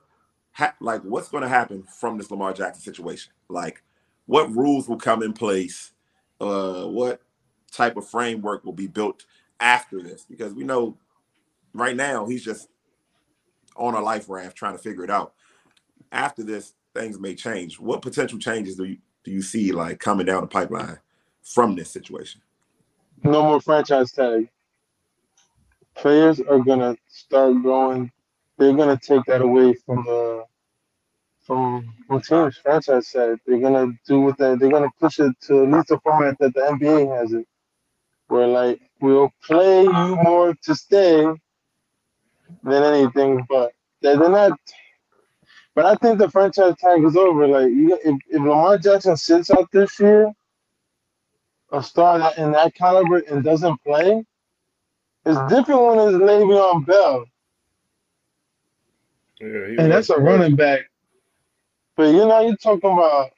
ha- 0.52 0.74
like 0.80 1.00
what's 1.00 1.30
gonna 1.30 1.48
happen 1.48 1.82
from 1.82 2.18
this 2.18 2.30
Lamar 2.30 2.52
Jackson 2.52 2.82
situation? 2.82 3.32
Like 3.48 3.82
what 4.26 4.54
rules 4.54 4.86
will 4.86 4.98
come 4.98 5.22
in 5.22 5.32
place? 5.32 5.92
Uh, 6.38 6.84
what 6.84 7.22
type 7.72 7.96
of 7.96 8.06
framework 8.06 8.66
will 8.66 8.74
be 8.74 8.86
built 8.86 9.24
after 9.58 10.02
this? 10.02 10.26
Because 10.28 10.52
we 10.52 10.62
know 10.62 10.98
right 11.72 11.96
now 11.96 12.26
he's 12.26 12.44
just 12.44 12.68
on 13.76 13.94
a 13.94 14.00
life 14.00 14.28
raft 14.28 14.56
trying 14.56 14.76
to 14.76 14.82
figure 14.82 15.04
it 15.04 15.10
out. 15.10 15.32
After 16.12 16.42
this, 16.42 16.74
things 16.94 17.18
may 17.18 17.34
change. 17.34 17.80
What 17.80 18.02
potential 18.02 18.38
changes 18.38 18.76
do 18.76 18.84
you 18.84 18.98
do 19.24 19.30
you 19.30 19.40
see 19.40 19.72
like 19.72 20.00
coming 20.00 20.26
down 20.26 20.42
the 20.42 20.48
pipeline 20.48 20.98
from 21.42 21.74
this 21.74 21.90
situation? 21.90 22.40
No 23.22 23.42
more 23.42 23.60
franchise 23.60 24.12
tag. 24.12 24.48
Players 25.94 26.40
are 26.40 26.60
gonna 26.60 26.96
start 27.08 27.62
going. 27.62 28.10
They're 28.56 28.76
gonna 28.76 28.98
take 28.98 29.24
that 29.26 29.42
away 29.42 29.74
from 29.74 30.04
the 30.04 30.44
from 31.46 31.92
from 32.06 32.20
teams. 32.22 32.56
Franchise 32.58 33.10
tag. 33.10 33.38
They're 33.46 33.60
gonna 33.60 33.92
do 34.06 34.20
with 34.20 34.36
that. 34.38 34.58
They're 34.58 34.70
gonna 34.70 34.90
push 34.98 35.18
it 35.18 35.34
to 35.42 35.64
at 35.64 35.70
least 35.70 35.88
the 35.88 35.98
format 36.00 36.38
that 36.38 36.54
the 36.54 36.60
NBA 36.60 37.18
has 37.18 37.32
it, 37.32 37.46
where 38.28 38.46
like 38.46 38.80
we'll 39.00 39.30
play 39.44 39.82
you 39.82 40.16
more 40.22 40.54
to 40.62 40.74
stay 40.74 41.26
than 42.62 42.82
anything. 42.82 43.44
But 43.48 43.72
they're 44.00 44.16
not. 44.16 44.58
But 45.74 45.86
I 45.86 45.94
think 45.96 46.18
the 46.18 46.30
franchise 46.30 46.74
tag 46.78 47.04
is 47.04 47.16
over. 47.16 47.46
Like 47.46 47.68
if, 47.68 48.18
if 48.28 48.40
Lamar 48.40 48.78
Jackson 48.78 49.16
sits 49.16 49.50
out 49.50 49.70
this 49.72 50.00
year, 50.00 50.32
a 51.72 51.82
star 51.82 52.18
that 52.18 52.38
in 52.38 52.52
that 52.52 52.74
caliber 52.74 53.18
and 53.18 53.44
doesn't 53.44 53.82
play, 53.84 54.24
it's 55.26 55.40
different 55.52 55.82
when 55.82 55.98
it's 56.00 56.18
Le'Veon 56.18 56.86
Bell, 56.86 57.24
Yeah, 59.40 59.48
and 59.78 59.92
that's 59.92 60.10
a 60.10 60.18
running 60.18 60.56
back. 60.56 60.82
But 61.96 62.08
you 62.08 62.26
know, 62.26 62.40
you're 62.40 62.56
talking 62.56 62.92
about 62.92 63.30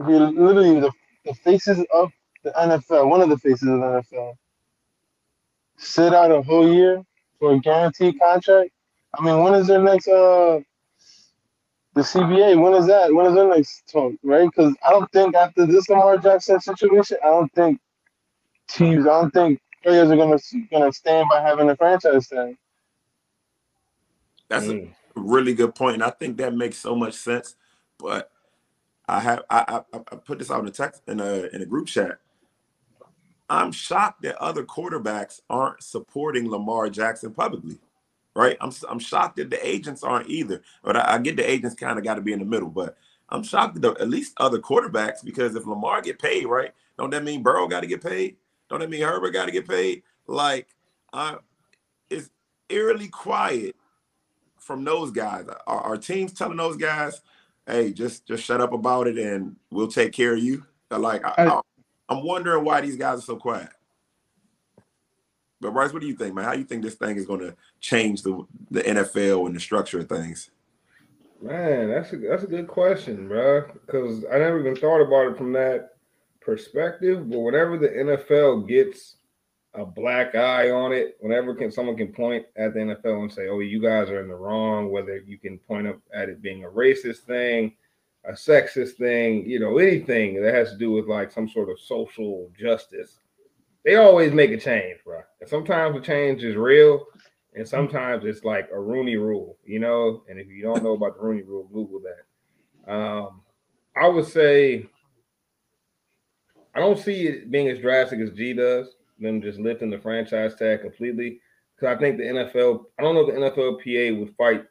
you're 0.00 0.30
literally 0.32 0.80
the, 0.80 0.92
the 1.24 1.34
faces 1.34 1.84
of 1.94 2.12
the 2.44 2.50
NFL, 2.52 3.08
one 3.10 3.22
of 3.22 3.30
the 3.30 3.38
faces 3.38 3.68
of 3.68 3.80
the 3.80 3.86
NFL, 3.86 4.34
sit 5.78 6.14
out 6.14 6.32
a 6.32 6.42
whole 6.42 6.72
year 6.72 7.02
for 7.38 7.54
a 7.54 7.60
guaranteed 7.60 8.18
contract. 8.20 8.70
I 9.18 9.24
mean, 9.24 9.42
when 9.42 9.54
is 9.54 9.68
their 9.68 9.82
next 9.82 10.08
uh 10.08 10.60
the 11.98 12.04
CBA? 12.04 12.62
When 12.62 12.74
is 12.74 12.86
that? 12.88 13.14
When 13.14 13.26
is 13.26 13.34
their 13.34 13.48
next 13.48 13.84
talk? 13.92 14.14
Right? 14.24 14.48
Because 14.50 14.74
I 14.86 14.92
don't 14.92 15.12
think 15.12 15.36
after 15.36 15.66
this 15.66 15.88
Lamar 15.90 16.18
Jackson 16.18 16.60
situation, 16.60 17.18
I 17.24 17.28
don't 17.28 17.52
think 17.54 17.80
teams, 18.68 19.06
I 19.06 19.10
don't 19.22 19.32
think 19.32 19.60
players 19.82 20.10
are 20.10 20.16
gonna 20.16 20.38
gonna 20.70 20.92
stand 20.92 21.28
by 21.30 21.42
having 21.42 21.70
a 21.70 21.76
franchise 21.76 22.28
tag. 22.28 22.56
That's 24.48 24.68
a 24.68 24.76
Mm. 24.76 24.94
really 25.16 25.54
good 25.54 25.74
point, 25.74 25.94
and 25.96 26.04
I 26.04 26.10
think 26.10 26.38
that 26.38 26.54
makes 26.54 26.78
so 26.78 26.96
much 26.96 27.14
sense. 27.14 27.56
But 27.98 28.30
I 29.08 29.20
have 29.20 29.42
I, 29.50 29.82
I, 29.94 29.98
I 30.12 30.16
put 30.16 30.38
this 30.40 30.50
out 30.50 30.60
in 30.60 30.68
a 30.68 30.72
text 30.72 31.02
in 31.08 31.20
a 31.20 31.48
in 31.54 31.62
a 31.62 31.66
group 31.66 31.88
chat. 31.88 32.18
I'm 33.50 33.72
shocked 33.72 34.22
that 34.22 34.36
other 34.42 34.64
quarterbacks 34.64 35.40
aren't 35.50 35.82
supporting 35.82 36.50
Lamar 36.50 36.90
Jackson 36.90 37.32
publicly, 37.32 37.78
right? 38.38 38.56
I'm 38.60 38.70
I'm 38.88 39.00
shocked 39.00 39.36
that 39.36 39.50
the 39.50 39.68
agents 39.68 40.04
aren't 40.04 40.30
either. 40.30 40.62
But 40.84 40.96
I, 40.96 41.14
I 41.14 41.18
get 41.18 41.36
the 41.36 41.50
agents 41.50 41.74
kind 41.74 41.98
of 41.98 42.04
got 42.04 42.14
to 42.14 42.20
be 42.20 42.32
in 42.32 42.38
the 42.38 42.44
middle, 42.44 42.68
but 42.70 42.96
I'm 43.28 43.42
shocked 43.42 43.74
that 43.74 43.80
the, 43.80 44.00
at 44.00 44.08
least 44.08 44.34
other 44.36 44.60
quarterbacks 44.60 45.24
because 45.24 45.56
if 45.56 45.66
Lamar 45.66 46.00
get 46.00 46.20
paid, 46.20 46.46
right? 46.46 46.72
Don't 46.96 47.10
that 47.10 47.24
mean 47.24 47.42
Burrow 47.42 47.66
got 47.66 47.80
to 47.80 47.88
get 47.88 48.00
paid? 48.00 48.36
Don't 48.70 48.78
that 48.78 48.90
mean 48.90 49.02
Herbert 49.02 49.32
got 49.32 49.46
to 49.46 49.52
get 49.52 49.66
paid? 49.66 50.04
Like, 50.28 50.68
I, 51.12 51.36
it's 52.10 52.30
eerily 52.68 53.08
quiet 53.08 53.74
from 54.60 54.84
those 54.84 55.10
guys? 55.10 55.46
Are, 55.66 55.80
are 55.80 55.96
teams 55.96 56.32
telling 56.32 56.58
those 56.58 56.76
guys, 56.76 57.20
"Hey, 57.66 57.92
just 57.92 58.24
just 58.24 58.44
shut 58.44 58.60
up 58.60 58.72
about 58.72 59.08
it, 59.08 59.18
and 59.18 59.56
we'll 59.72 59.88
take 59.88 60.12
care 60.12 60.34
of 60.34 60.38
you"? 60.38 60.64
Like, 60.92 61.24
I, 61.24 61.34
I, 61.38 61.60
I'm 62.08 62.24
wondering 62.24 62.64
why 62.64 62.82
these 62.82 62.96
guys 62.96 63.18
are 63.18 63.22
so 63.22 63.36
quiet. 63.36 63.70
But 65.60 65.72
Bryce, 65.72 65.92
what 65.92 66.02
do 66.02 66.08
you 66.08 66.14
think, 66.14 66.34
man? 66.34 66.44
How 66.44 66.52
you 66.52 66.64
think 66.64 66.82
this 66.82 66.94
thing 66.94 67.16
is 67.16 67.26
going 67.26 67.40
to 67.40 67.56
change 67.80 68.22
the 68.22 68.46
the 68.70 68.82
NFL 68.82 69.46
and 69.46 69.56
the 69.56 69.60
structure 69.60 70.00
of 70.00 70.08
things? 70.08 70.50
Man, 71.40 71.88
that's 71.88 72.12
a 72.12 72.16
that's 72.16 72.44
a 72.44 72.48
good 72.48 72.68
question, 72.68 73.28
bro. 73.28 73.64
Because 73.86 74.24
I 74.32 74.38
never 74.38 74.60
even 74.60 74.76
thought 74.76 75.00
about 75.00 75.32
it 75.32 75.36
from 75.36 75.52
that 75.52 75.90
perspective. 76.40 77.28
But 77.28 77.40
whenever 77.40 77.76
the 77.78 77.88
NFL 77.88 78.68
gets 78.68 79.16
a 79.74 79.84
black 79.84 80.34
eye 80.34 80.70
on 80.70 80.92
it, 80.92 81.16
whenever 81.20 81.54
can 81.54 81.70
someone 81.70 81.96
can 81.96 82.12
point 82.12 82.46
at 82.56 82.74
the 82.74 82.80
NFL 82.80 83.22
and 83.22 83.32
say, 83.32 83.48
"Oh, 83.48 83.60
you 83.60 83.80
guys 83.80 84.10
are 84.10 84.20
in 84.20 84.28
the 84.28 84.34
wrong," 84.34 84.90
whether 84.90 85.18
you 85.18 85.38
can 85.38 85.58
point 85.58 85.86
up 85.86 86.00
at 86.12 86.28
it 86.28 86.42
being 86.42 86.64
a 86.64 86.68
racist 86.68 87.18
thing, 87.18 87.76
a 88.24 88.32
sexist 88.32 88.96
thing, 88.96 89.48
you 89.48 89.60
know, 89.60 89.78
anything 89.78 90.42
that 90.42 90.54
has 90.54 90.72
to 90.72 90.78
do 90.78 90.90
with 90.90 91.06
like 91.06 91.30
some 91.30 91.48
sort 91.48 91.70
of 91.70 91.78
social 91.78 92.50
justice, 92.58 93.20
they 93.84 93.96
always 93.96 94.32
make 94.32 94.50
a 94.50 94.56
change, 94.58 94.98
bro. 95.04 95.20
And 95.40 95.48
sometimes 95.48 95.94
the 95.94 96.00
change 96.00 96.42
is 96.44 96.56
real, 96.56 97.06
and 97.54 97.66
sometimes 97.66 98.24
it's 98.24 98.44
like 98.44 98.68
a 98.72 98.80
Rooney 98.80 99.16
rule, 99.16 99.56
you 99.64 99.78
know. 99.78 100.22
And 100.28 100.38
if 100.38 100.48
you 100.48 100.62
don't 100.62 100.82
know 100.82 100.92
about 100.92 101.16
the 101.16 101.22
Rooney 101.22 101.42
rule, 101.42 101.68
Google 101.72 102.00
that. 102.00 102.92
Um, 102.92 103.42
I 103.96 104.08
would 104.08 104.26
say 104.26 104.86
I 106.74 106.80
don't 106.80 106.98
see 106.98 107.26
it 107.26 107.50
being 107.50 107.68
as 107.68 107.80
drastic 107.80 108.20
as 108.20 108.30
G 108.30 108.52
does, 108.52 108.94
them 109.18 109.42
just 109.42 109.58
lifting 109.58 109.90
the 109.90 109.98
franchise 109.98 110.54
tag 110.54 110.82
completely. 110.82 111.40
Because 111.74 111.96
I 111.96 112.00
think 112.00 112.18
the 112.18 112.24
NFL, 112.24 112.84
I 112.98 113.02
don't 113.02 113.14
know 113.14 113.26
the 113.26 113.32
NFLPA 113.32 114.18
would 114.18 114.34
fight 114.36 114.64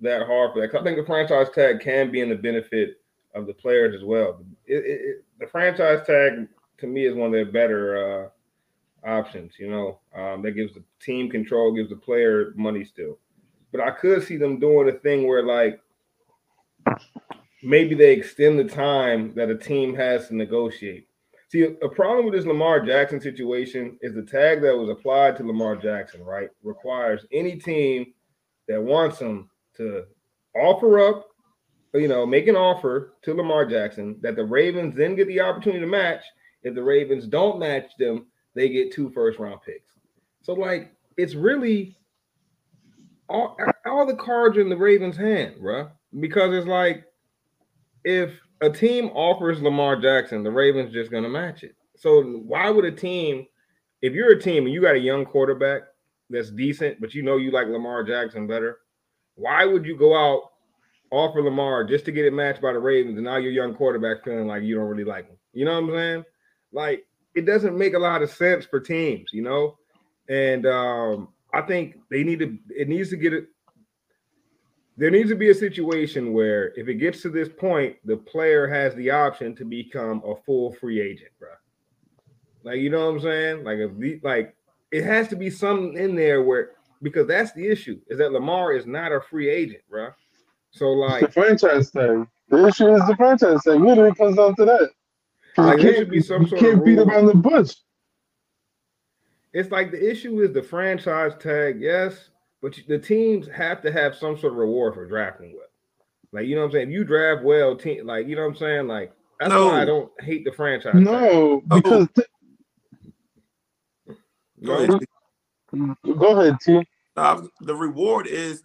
that 0.00 0.26
hard 0.26 0.52
for 0.52 0.60
that. 0.60 0.70
'Cause 0.70 0.80
I 0.80 0.84
think 0.84 0.98
the 0.98 1.06
franchise 1.06 1.48
tag 1.50 1.80
can 1.80 2.10
be 2.10 2.20
in 2.20 2.28
the 2.28 2.34
benefit 2.34 3.00
of 3.34 3.46
the 3.46 3.54
players 3.54 3.94
as 3.94 4.04
well. 4.04 4.44
It, 4.66 4.76
it, 4.84 5.00
it, 5.00 5.24
the 5.40 5.46
franchise 5.46 6.06
tag 6.06 6.48
to 6.78 6.86
me 6.86 7.06
is 7.06 7.14
one 7.14 7.26
of 7.28 7.32
their 7.32 7.46
better 7.46 8.24
uh, 8.24 8.28
options. 9.06 9.54
You 9.58 9.70
know, 9.70 10.00
um, 10.14 10.42
that 10.42 10.52
gives 10.52 10.74
the 10.74 10.82
team 11.00 11.30
control, 11.30 11.74
gives 11.74 11.90
the 11.90 11.96
player 11.96 12.52
money 12.56 12.84
still. 12.84 13.18
But 13.72 13.80
I 13.80 13.90
could 13.90 14.22
see 14.22 14.36
them 14.36 14.60
doing 14.60 14.88
a 14.88 14.98
thing 14.98 15.26
where 15.26 15.42
like 15.42 15.80
maybe 17.62 17.94
they 17.94 18.12
extend 18.12 18.58
the 18.58 18.64
time 18.64 19.34
that 19.34 19.50
a 19.50 19.56
team 19.56 19.94
has 19.94 20.28
to 20.28 20.36
negotiate. 20.36 21.08
See, 21.48 21.62
a 21.62 21.88
problem 21.88 22.24
with 22.24 22.34
this 22.34 22.46
Lamar 22.46 22.84
Jackson 22.84 23.20
situation 23.20 23.98
is 24.00 24.14
the 24.14 24.22
tag 24.22 24.60
that 24.62 24.76
was 24.76 24.88
applied 24.88 25.36
to 25.36 25.46
Lamar 25.46 25.76
Jackson, 25.76 26.24
right? 26.24 26.48
Requires 26.62 27.26
any 27.32 27.56
team 27.56 28.12
that 28.66 28.82
wants 28.82 29.18
him 29.20 29.48
to 29.76 30.04
offer 30.56 30.98
up, 31.00 31.28
you 31.94 32.08
know, 32.08 32.26
make 32.26 32.48
an 32.48 32.56
offer 32.56 33.14
to 33.22 33.34
Lamar 33.34 33.66
Jackson 33.66 34.16
that 34.20 34.36
the 34.36 34.44
Ravens 34.44 34.96
then 34.96 35.14
get 35.14 35.28
the 35.28 35.40
opportunity 35.40 35.80
to 35.80 35.86
match. 35.86 36.24
If 36.62 36.74
the 36.74 36.82
Ravens 36.82 37.26
don't 37.26 37.58
match 37.58 37.90
them, 37.98 38.26
they 38.54 38.68
get 38.68 38.92
two 38.92 39.10
first 39.10 39.38
round 39.38 39.60
picks. 39.64 39.94
So, 40.42 40.52
like, 40.52 40.92
it's 41.16 41.34
really 41.34 41.96
all, 43.28 43.56
all 43.86 44.06
the 44.06 44.16
cards 44.16 44.58
in 44.58 44.68
the 44.68 44.76
Ravens' 44.76 45.16
hand, 45.16 45.56
bro. 45.60 45.90
Because 46.18 46.54
it's 46.54 46.66
like 46.66 47.04
if 48.04 48.30
a 48.60 48.70
team 48.70 49.06
offers 49.14 49.60
Lamar 49.62 49.96
Jackson, 49.96 50.42
the 50.42 50.50
Ravens 50.50 50.92
just 50.92 51.10
gonna 51.10 51.28
match 51.28 51.62
it. 51.62 51.74
So 51.96 52.22
why 52.22 52.70
would 52.70 52.84
a 52.84 52.92
team, 52.92 53.46
if 54.02 54.12
you're 54.12 54.32
a 54.32 54.40
team 54.40 54.64
and 54.64 54.74
you 54.74 54.80
got 54.80 54.94
a 54.94 55.00
young 55.00 55.24
quarterback 55.24 55.82
that's 56.30 56.50
decent, 56.50 57.00
but 57.00 57.14
you 57.14 57.22
know 57.22 57.36
you 57.36 57.50
like 57.50 57.66
Lamar 57.68 58.04
Jackson 58.04 58.46
better, 58.46 58.78
why 59.34 59.64
would 59.64 59.84
you 59.84 59.96
go 59.96 60.16
out 60.16 60.50
offer 61.10 61.42
Lamar 61.42 61.84
just 61.84 62.04
to 62.04 62.12
get 62.12 62.24
it 62.24 62.32
matched 62.32 62.60
by 62.60 62.72
the 62.72 62.78
Ravens, 62.78 63.16
and 63.16 63.24
now 63.24 63.36
your 63.36 63.52
young 63.52 63.74
quarterback 63.74 64.24
feeling 64.24 64.46
like 64.46 64.62
you 64.62 64.74
don't 64.74 64.86
really 64.86 65.04
like 65.04 65.28
him? 65.28 65.36
You 65.52 65.64
know 65.64 65.80
what 65.80 65.90
I'm 65.90 65.96
saying? 65.96 66.24
Like 66.72 67.06
it 67.34 67.46
doesn't 67.46 67.76
make 67.76 67.94
a 67.94 67.98
lot 67.98 68.22
of 68.22 68.30
sense 68.30 68.64
for 68.64 68.80
teams, 68.80 69.30
you 69.32 69.42
know. 69.42 69.76
And 70.28 70.66
um, 70.66 71.28
I 71.52 71.60
think 71.62 71.96
they 72.10 72.24
need 72.24 72.38
to. 72.40 72.58
It 72.70 72.88
needs 72.88 73.10
to 73.10 73.16
get 73.16 73.32
it 73.32 73.48
there 74.96 75.10
needs 75.10 75.28
to 75.30 75.36
be 75.36 75.50
a 75.50 75.54
situation 75.54 76.32
where 76.32 76.72
if 76.76 76.88
it 76.88 76.94
gets 76.94 77.22
to 77.22 77.28
this 77.28 77.48
point, 77.48 77.96
the 78.04 78.16
player 78.16 78.66
has 78.68 78.94
the 78.94 79.10
option 79.10 79.54
to 79.56 79.64
become 79.64 80.22
a 80.24 80.36
full 80.36 80.72
free 80.74 81.00
agent, 81.00 81.30
bro. 81.38 81.48
Like 82.62 82.78
you 82.78 82.90
know 82.90 83.06
what 83.06 83.16
I'm 83.16 83.20
saying? 83.20 83.64
Like 83.64 83.78
if 83.78 83.98
the, 83.98 84.20
like 84.22 84.54
it 84.92 85.04
has 85.04 85.28
to 85.28 85.36
be 85.36 85.50
something 85.50 85.96
in 85.96 86.14
there 86.14 86.42
where 86.42 86.72
because 87.02 87.26
that's 87.26 87.52
the 87.52 87.66
issue 87.66 88.00
is 88.08 88.18
that 88.18 88.32
Lamar 88.32 88.72
is 88.72 88.86
not 88.86 89.12
a 89.12 89.20
free 89.20 89.50
agent, 89.50 89.82
bro. 89.90 90.10
So 90.70 90.90
like 90.90 91.22
the 91.22 91.32
franchise 91.32 91.90
thing. 91.90 92.28
The 92.48 92.68
issue 92.68 92.94
is 92.94 93.04
the 93.06 93.16
franchise 93.16 93.62
thing. 93.64 93.84
Literally 93.84 94.14
comes 94.14 94.36
down 94.36 94.54
to 94.56 94.64
that. 94.64 94.90
Like, 95.56 95.76
you 95.78 95.82
there 95.84 95.92
can't, 95.92 95.96
should 95.96 96.10
be 96.10 96.20
some 96.20 96.42
you 96.42 96.56
can't 96.56 96.78
of 96.78 96.84
beat 96.84 96.96
rule. 96.98 97.08
around 97.08 97.26
the 97.26 97.34
bush. 97.34 97.74
it's 99.52 99.70
like 99.70 99.90
the 99.90 100.10
issue 100.10 100.40
is 100.40 100.52
the 100.52 100.62
franchise 100.62 101.32
tag, 101.38 101.80
yes, 101.80 102.30
but 102.60 102.78
the 102.88 102.98
teams 102.98 103.46
have 103.48 103.80
to 103.82 103.92
have 103.92 104.14
some 104.16 104.36
sort 104.38 104.52
of 104.54 104.58
reward 104.58 104.94
for 104.94 105.06
drafting 105.06 105.52
well. 105.54 105.66
Like 106.32 106.46
you 106.46 106.54
know 106.56 106.62
what 106.62 106.66
I'm 106.68 106.72
saying? 106.72 106.88
If 106.88 106.94
you 106.94 107.04
draft 107.04 107.44
well, 107.44 107.76
team 107.76 108.06
like 108.06 108.26
you 108.26 108.34
know 108.36 108.42
what 108.42 108.48
I'm 108.48 108.56
saying? 108.56 108.88
Like 108.88 109.12
that's 109.38 109.50
No. 109.50 109.66
why 109.66 109.82
I 109.82 109.84
don't 109.84 110.10
hate 110.20 110.44
the 110.44 110.52
franchise. 110.52 110.92
tag. 110.92 111.02
No, 111.02 111.62
because 111.68 112.08
th- 112.16 112.26
Go 114.64 114.78
ahead. 114.78 115.04
go 116.18 116.40
ahead, 116.40 116.56
T. 116.60 116.86
Nah, 117.16 117.42
the 117.60 117.74
reward 117.74 118.26
is 118.26 118.62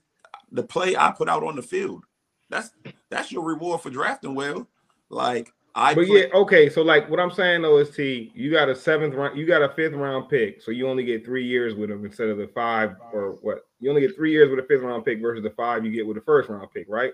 the 0.52 0.64
play 0.64 0.96
I 0.96 1.12
put 1.12 1.28
out 1.30 1.44
on 1.44 1.56
the 1.56 1.62
field. 1.62 2.04
That's 2.50 2.72
that's 3.10 3.32
your 3.32 3.44
reward 3.44 3.82
for 3.82 3.90
drafting 3.90 4.34
well. 4.34 4.68
Like 5.10 5.52
I 5.76 5.94
But 5.96 6.08
play- 6.08 6.22
yeah, 6.28 6.34
okay. 6.34 6.70
So 6.70 6.82
like 6.82 7.10
what 7.10 7.20
I'm 7.20 7.32
saying 7.32 7.62
though 7.62 7.78
is 7.78 7.90
T, 7.92 8.32
you 8.36 8.52
got 8.52 8.70
a 8.70 8.76
seventh 8.76 9.14
round, 9.14 9.38
you 9.38 9.46
got 9.46 9.62
a 9.62 9.70
fifth 9.70 9.94
round 9.94 10.30
pick, 10.30 10.62
so 10.62 10.72
you 10.72 10.88
only 10.88 11.04
get 11.04 11.24
three 11.26 11.46
years 11.46 11.76
with 11.76 11.90
them 11.90 12.04
instead 12.06 12.30
of 12.30 12.38
the 12.38 12.48
five 12.48 12.96
or 13.14 13.38
what? 13.42 13.66
You 13.80 13.90
only 13.90 14.02
get 14.02 14.16
three 14.16 14.32
years 14.32 14.50
with 14.50 14.60
a 14.60 14.64
fifth 14.68 14.82
round 14.82 15.06
pick 15.06 15.22
versus 15.22 15.44
the 15.44 15.52
five 15.52 15.86
you 15.86 15.92
get 15.92 16.06
with 16.06 16.18
a 16.18 16.22
first 16.22 16.50
round 16.50 16.68
pick, 16.74 16.88
right? 16.90 17.14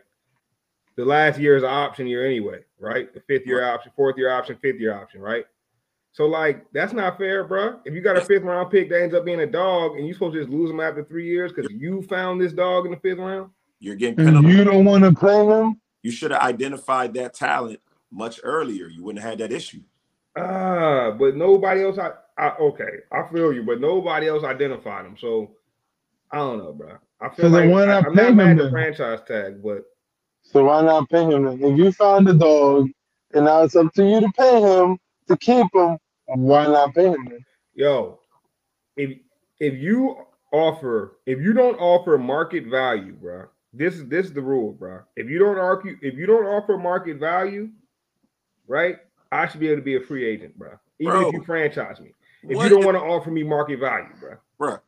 The 0.96 1.06
last 1.06 1.38
year 1.40 1.58
is 1.58 1.64
an 1.64 1.70
option 1.70 2.08
year 2.08 2.26
anyway, 2.26 2.62
right? 2.80 3.14
The 3.14 3.20
fifth 3.22 3.46
year 3.46 3.64
option, 3.66 3.92
fourth 3.96 4.18
year 4.18 4.32
option, 4.32 4.58
fifth 4.62 4.80
year 4.80 4.94
option, 4.96 5.20
right? 5.22 5.46
So 6.14 6.26
like 6.26 6.66
that's 6.72 6.94
not 6.94 7.18
fair, 7.18 7.44
bro. 7.44 7.80
If 7.84 7.94
you 7.94 8.00
got 8.02 8.16
a 8.16 8.22
fifth 8.22 8.44
round 8.44 8.72
pick 8.72 8.90
that 8.90 9.02
ends 9.02 9.14
up 9.14 9.26
being 9.26 9.42
a 9.42 9.46
dog, 9.46 9.98
and 9.98 10.08
you 10.08 10.14
supposed 10.14 10.34
to 10.36 10.40
just 10.40 10.50
lose 10.50 10.72
him 10.72 10.80
after 10.80 11.04
three 11.04 11.28
years 11.28 11.52
because 11.52 11.70
you 11.72 12.02
found 12.04 12.40
this 12.40 12.54
dog 12.54 12.86
in 12.86 12.92
the 12.92 12.98
fifth 13.00 13.20
round. 13.20 13.50
you're 13.80 13.96
getting 13.96 14.18
And 14.20 14.28
penalized. 14.38 14.58
you 14.58 14.64
don't 14.64 14.86
want 14.86 15.04
to 15.04 15.12
play 15.12 15.46
him. 15.46 15.82
You 16.04 16.12
should 16.12 16.32
have 16.32 16.42
identified 16.42 17.14
that 17.16 17.34
talent 17.34 17.82
much 18.12 18.40
earlier. 18.44 18.88
You 18.88 19.04
wouldn't 19.04 19.24
have 19.24 19.32
had 19.32 19.40
that 19.40 19.56
issue. 19.56 19.82
Ah, 20.38 21.12
but 21.12 21.36
nobody 21.36 21.84
else. 21.84 21.98
I, 21.98 22.12
I 22.38 22.56
okay, 22.58 22.92
I 23.12 23.28
feel 23.34 23.54
you, 23.54 23.64
but 23.64 23.82
nobody 23.82 24.28
else 24.28 24.44
identified 24.44 25.06
him. 25.06 25.18
So 25.18 25.52
I 26.32 26.38
don't 26.38 26.60
know, 26.60 26.74
bro. 26.74 26.98
I 27.22 27.30
feel 27.30 27.50
So 27.50 27.50
like 27.50 27.70
why 27.70 27.86
I, 27.88 27.94
not 27.94 28.06
I'm 28.06 28.16
not 28.16 28.32
him 28.32 28.38
mad 28.38 28.52
at 28.52 28.58
the 28.58 28.70
franchise 28.70 29.22
tag, 29.28 29.64
but 29.64 29.86
So 30.44 30.66
why 30.66 30.82
not 30.82 31.10
pay 31.10 31.24
him 31.26 31.46
then? 31.46 31.62
If 31.64 31.78
you 31.78 31.92
found 31.92 32.30
a 32.30 32.34
dog 32.34 32.90
and 33.34 33.46
now 33.46 33.64
it's 33.64 33.76
up 33.76 33.94
to 33.94 34.06
you 34.06 34.22
to 34.22 34.32
pay 34.38 34.62
him 34.62 35.00
to 35.28 35.38
keep 35.38 35.68
him, 35.74 35.98
why 36.28 36.66
not 36.68 36.94
pay 36.96 37.08
him 37.08 37.26
then? 37.30 37.46
yo, 37.76 38.20
if 38.98 39.18
if 39.60 39.76
you 39.76 40.18
offer, 40.54 41.20
if 41.26 41.40
you 41.40 41.54
don't 41.54 41.78
offer 41.78 42.18
market 42.18 42.66
value, 42.68 43.14
bro, 43.14 43.48
this 43.74 43.96
is 43.96 44.08
this 44.08 44.28
is 44.28 44.34
the 44.34 44.42
rule, 44.42 44.74
bro. 44.74 45.02
If 45.16 45.30
you 45.30 45.40
don't 45.40 45.58
argue, 45.60 45.98
if 46.02 46.16
you 46.16 46.26
don't 46.26 46.46
offer 46.46 46.78
market 46.78 47.18
value, 47.20 47.70
right, 48.68 48.98
I 49.32 49.48
should 49.48 49.60
be 49.60 49.68
able 49.68 49.78
to 49.78 49.84
be 49.84 49.96
a 49.96 50.02
free 50.02 50.26
agent, 50.26 50.58
bro. 50.58 50.72
Even 51.00 51.14
Bro. 51.14 51.28
if 51.30 51.34
you 51.34 51.44
franchise 51.44 52.00
me, 52.00 52.14
if 52.44 52.52
you 52.52 52.70
don't 52.70 52.80
if- 52.80 52.86
want 52.86 52.96
to 52.98 53.02
offer 53.04 53.32
me 53.32 53.44
market 53.44 53.80
value, 53.80 54.08
bro, 54.20 54.38
Bruh. 54.60 54.80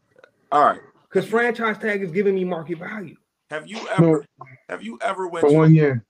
All 0.51 0.63
right. 0.65 0.79
because 1.09 1.27
franchise 1.29 1.77
tag 1.77 2.01
is 2.01 2.11
giving 2.11 2.35
me 2.35 2.43
market 2.45 2.77
value. 2.79 3.15
Have 3.49 3.67
you 3.67 3.79
ever 3.89 4.25
have 4.69 4.83
you 4.83 4.97
ever 5.01 5.27
went 5.27 5.41
For 5.45 5.49
to 5.51 5.55
one 5.57 5.73
year. 5.75 6.05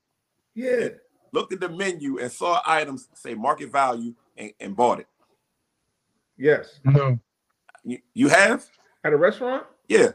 Yeah. 0.56 0.90
looked 1.32 1.54
at 1.54 1.60
the 1.60 1.70
menu 1.70 2.18
and 2.20 2.32
saw 2.32 2.62
items 2.66 3.10
say 3.14 3.34
market 3.36 3.72
value 3.72 4.14
and, 4.36 4.52
and 4.60 4.76
bought 4.76 5.00
it? 5.00 5.08
Yes. 6.38 6.80
No. 6.84 7.20
You, 7.84 8.00
you 8.14 8.28
have? 8.28 8.66
At 9.04 9.14
a 9.14 9.18
restaurant? 9.18 9.66
Yeah. 9.88 10.12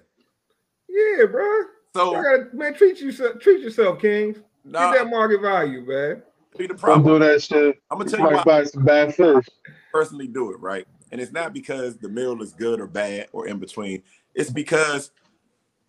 Yeah, 0.89 1.27
bro. 1.27 1.63
So 1.95 2.15
I 2.15 2.23
gotta 2.23 2.47
man, 2.53 2.75
treat 2.75 3.01
yourself, 3.01 3.41
treat 3.41 3.61
yourself, 3.61 4.01
Kings. 4.01 4.39
nah, 4.65 4.93
Get 4.93 5.05
that 5.05 5.11
market 5.11 5.41
value, 5.41 5.83
man. 5.87 6.23
Be 6.57 6.67
the 6.67 6.75
Don't 6.75 7.05
do 7.05 7.19
that 7.19 7.43
shit. 7.43 7.81
I'm 7.91 7.99
gonna 7.99 8.11
tell 8.11 8.21
you 8.21 8.27
why 8.27 8.33
might 8.37 8.45
buy 8.45 8.65
some 8.65 8.85
bad 8.85 9.15
fish. 9.15 9.47
personally 9.93 10.27
do 10.27 10.53
it, 10.53 10.61
right? 10.61 10.87
And 11.11 11.21
it's 11.21 11.33
not 11.33 11.53
because 11.53 11.97
the 11.99 12.09
meal 12.09 12.41
is 12.43 12.53
good 12.53 12.81
or 12.81 12.87
bad 12.87 13.29
or 13.33 13.47
in 13.47 13.59
between. 13.59 14.03
It's 14.35 14.51
because 14.51 15.11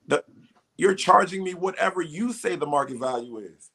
the 0.08 0.24
you're 0.78 0.96
charging 0.96 1.44
me 1.44 1.54
whatever 1.54 2.02
you 2.02 2.34
say 2.34 2.56
the 2.56 2.66
market 2.66 2.98
value 2.98 3.38
is. 3.38 3.72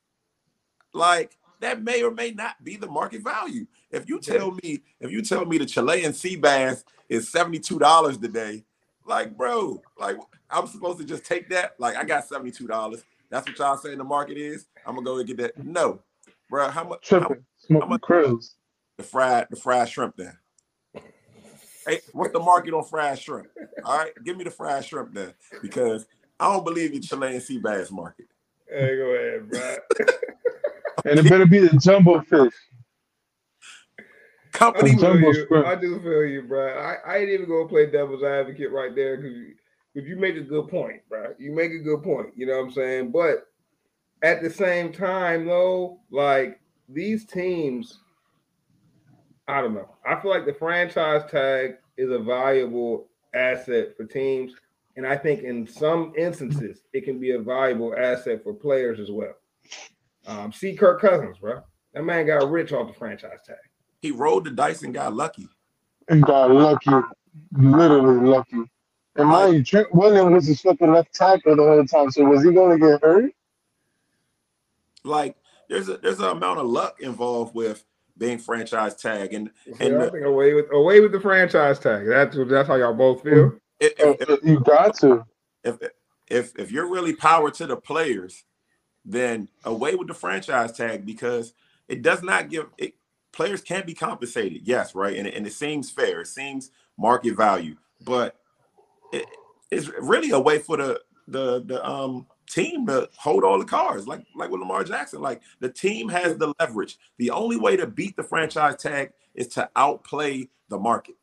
Like 0.93 1.37
that 1.61 1.83
may 1.83 2.03
or 2.03 2.11
may 2.11 2.31
not 2.31 2.63
be 2.63 2.77
the 2.77 2.87
market 2.87 3.23
value. 3.23 3.67
If 3.91 4.09
you 4.09 4.21
tell 4.21 4.53
me, 4.63 4.83
if 5.01 5.11
you 5.11 5.23
tell 5.23 5.45
me 5.45 5.59
the 5.59 5.67
Chilean 5.67 6.13
sea 6.13 6.37
bass 6.37 6.85
is 7.09 7.31
$72 7.31 8.21
today, 8.21 8.65
like 9.07 9.37
bro, 9.37 9.83
like 9.99 10.19
I'm 10.51 10.67
supposed 10.67 10.99
to 10.99 11.05
just 11.05 11.25
take 11.25 11.49
that. 11.51 11.75
Like 11.79 11.97
I 11.97 12.05
got 12.05 12.29
$72. 12.29 13.03
That's 13.31 13.47
what 13.47 13.59
y'all 13.59 13.77
saying 13.77 13.99
the 13.99 14.05
market 14.05 14.39
is. 14.39 14.67
I'm 14.87 14.95
gonna 14.95 15.05
go 15.05 15.19
and 15.19 15.27
get 15.27 15.37
that. 15.39 15.59
No, 15.63 16.01
bro, 16.49 16.69
how 16.69 16.85
much 16.85 17.09
how 17.11 17.19
Tripping. 17.21 17.45
Smoking 17.59 17.89
much- 17.89 18.01
krills. 18.03 18.55
the 18.97 19.03
fried 19.05 19.47
the 19.51 19.57
fried 19.57 19.89
shrimp 19.89 20.17
then. 20.17 20.37
Hey, 21.87 22.01
what's 22.13 22.33
the 22.33 22.41
market 22.41 22.75
on 22.75 22.85
fried 22.85 23.19
shrimp? 23.19 23.49
All 23.85 23.97
right, 23.99 24.13
give 24.25 24.37
me 24.37 24.45
the 24.45 24.51
fried 24.51 24.85
shrimp 24.85 25.15
then, 25.15 25.33
because 25.63 26.07
I 26.39 26.53
don't 26.53 26.65
believe 26.65 26.93
in 26.93 27.01
Chilean 27.03 27.41
sea 27.41 27.59
bass 27.59 27.91
market. 27.91 28.27
Hey, 28.69 28.97
go 28.97 29.05
ahead, 29.05 29.51
bro. 29.51 29.77
And 31.05 31.19
it 31.21 31.29
better 31.31 31.47
be 31.47 31.61
the 31.61 31.77
jumbo 31.79 32.21
fish. 32.23 32.53
I 33.99 34.03
Company, 34.51 34.91
do 34.91 34.97
feel 34.99 35.13
Jumbo 35.13 35.29
you. 35.29 35.47
shrimp. 35.47 35.67
I 35.67 35.75
do 35.77 36.01
feel 36.01 36.25
you, 36.27 36.43
bro. 36.43 36.77
I, 36.77 36.97
I 37.07 37.19
ain't 37.19 37.31
even 37.31 37.49
gonna 37.49 37.69
play 37.69 37.87
devil's 37.87 38.25
advocate 38.25 38.73
right 38.73 38.95
there 38.95 39.17
because 39.17 39.33
you, 39.37 39.55
if 39.95 40.07
you 40.07 40.17
make 40.17 40.37
a 40.37 40.41
good 40.41 40.69
point, 40.69 41.01
bro. 41.09 41.35
You 41.39 41.53
make 41.55 41.71
a 41.71 41.79
good 41.79 42.03
point. 42.03 42.31
You 42.35 42.47
know 42.47 42.57
what 42.59 42.65
I'm 42.67 42.73
saying? 42.73 43.13
But 43.13 43.47
at 44.23 44.43
the 44.43 44.51
same 44.51 44.93
time, 44.93 45.47
though, 45.47 46.01
like 46.11 46.61
these 46.89 47.25
teams, 47.25 47.99
I 49.47 49.61
don't 49.61 49.75
know. 49.75 49.95
I 50.07 50.21
feel 50.21 50.31
like 50.31 50.47
the 50.47 50.55
franchise 50.55 51.23
tag 51.31 51.77
is 51.97 52.11
a 52.11 52.19
valuable 52.19 53.09
asset 53.35 53.97
for 53.97 54.05
teams. 54.05 54.53
And 54.97 55.07
I 55.07 55.17
think 55.17 55.43
in 55.43 55.67
some 55.67 56.13
instances, 56.19 56.83
it 56.93 57.05
can 57.05 57.21
be 57.21 57.31
a 57.33 57.39
valuable 57.39 57.95
asset 57.97 58.43
for 58.43 58.53
players 58.53 58.99
as 58.99 59.11
well. 59.11 59.35
Um, 60.27 60.53
see 60.53 60.75
Kirk 60.75 61.01
Cousins, 61.01 61.39
bro. 61.39 61.61
That 61.95 62.05
man 62.05 62.27
got 62.27 62.51
rich 62.51 62.73
off 62.73 62.89
the 62.89 62.95
franchise 62.95 63.39
tag. 63.47 63.57
He 64.03 64.11
rolled 64.11 64.45
the 64.45 64.51
dice 64.51 64.83
and 64.83 64.93
got 64.93 65.15
lucky. 65.15 65.49
And 66.09 66.23
got 66.23 66.51
lucky, 66.51 66.91
literally 67.53 68.27
lucky. 68.27 68.63
And 69.17 69.29
mind 69.29 69.55
you, 69.55 69.65
Trent 69.65 69.95
Williams 69.95 70.35
was 70.35 70.47
his 70.47 70.61
fucking 70.61 70.93
left 70.93 71.15
tackle 71.15 71.57
the 71.57 71.63
whole 71.63 71.85
time. 71.85 72.11
So 72.11 72.25
was 72.25 72.45
he 72.45 72.53
going 72.53 72.79
to 72.79 72.87
get 72.87 73.03
hurt? 73.03 73.33
Like 75.09 75.37
there's 75.69 75.89
a 75.89 75.97
there's 75.99 76.21
an 76.21 76.27
amount 76.27 76.61
of 76.61 76.67
luck 76.67 77.01
involved 77.01 77.55
with 77.55 77.85
being 78.17 78.39
franchise 78.39 78.95
tag, 78.97 79.33
and 79.35 79.51
and 79.81 80.01
I 80.03 80.07
the- 80.09 80.27
away 80.27 80.55
with 80.55 80.67
away 80.73 81.01
with 81.01 81.13
the 81.13 81.21
franchise 81.21 81.79
tag. 81.79 82.07
That's 82.07 82.37
that's 82.49 82.69
how 82.69 82.77
y'all 82.77 82.95
both 82.95 83.23
feel. 83.23 83.55
if, 83.81 83.93
Uh, 84.01 84.15
if, 84.21 84.45
You 84.45 84.61
got 84.61 84.97
to. 85.01 85.25
if 85.65 85.77
if 86.29 86.59
if 86.59 86.71
you're 86.71 86.89
really 86.89 87.15
power 87.15 87.51
to 87.53 87.67
the 87.67 87.77
players, 87.77 88.45
then 89.05 89.49
away 89.65 89.95
with 89.95 90.09
the 90.09 90.15
franchise 90.15 90.73
tag 90.73 91.07
because 91.07 91.55
it 91.89 92.03
does 92.03 92.23
not 92.23 92.51
give 92.51 92.67
it. 92.79 92.95
Players 93.33 93.61
can 93.61 93.87
be 93.87 93.95
compensated, 93.95 94.63
yes, 94.67 94.95
right, 94.95 95.17
and, 95.17 95.29
and 95.29 95.47
it 95.47 95.53
seems 95.53 95.91
fair. 95.91 96.23
It 96.23 96.27
seems 96.27 96.71
market 96.99 97.37
value, 97.37 97.77
but 98.05 98.35
it, 99.13 99.27
it's 99.71 99.89
really 100.01 100.31
a 100.31 100.41
way 100.41 100.59
for 100.59 100.77
the 100.77 101.01
the 101.29 101.63
the 101.65 101.87
um 101.87 102.27
team 102.51 102.87
to 102.87 103.09
hold 103.17 103.45
all 103.45 103.59
the 103.59 103.65
cards, 103.65 104.07
like 104.07 104.25
like 104.35 104.51
with 104.51 104.61
Lamar 104.61 104.85
Jackson. 104.85 105.21
Like 105.21 105.43
the 105.61 105.69
team 105.69 106.09
has 106.09 106.37
the 106.37 106.53
leverage. 106.59 106.99
The 107.19 107.31
only 107.31 107.57
way 107.57 107.77
to 107.77 107.87
beat 107.87 108.17
the 108.17 108.23
franchise 108.23 108.77
tag 108.77 109.13
is 109.35 109.49
to 109.49 109.69
outplay 109.77 110.49
the 110.69 110.79
market. 110.79 111.17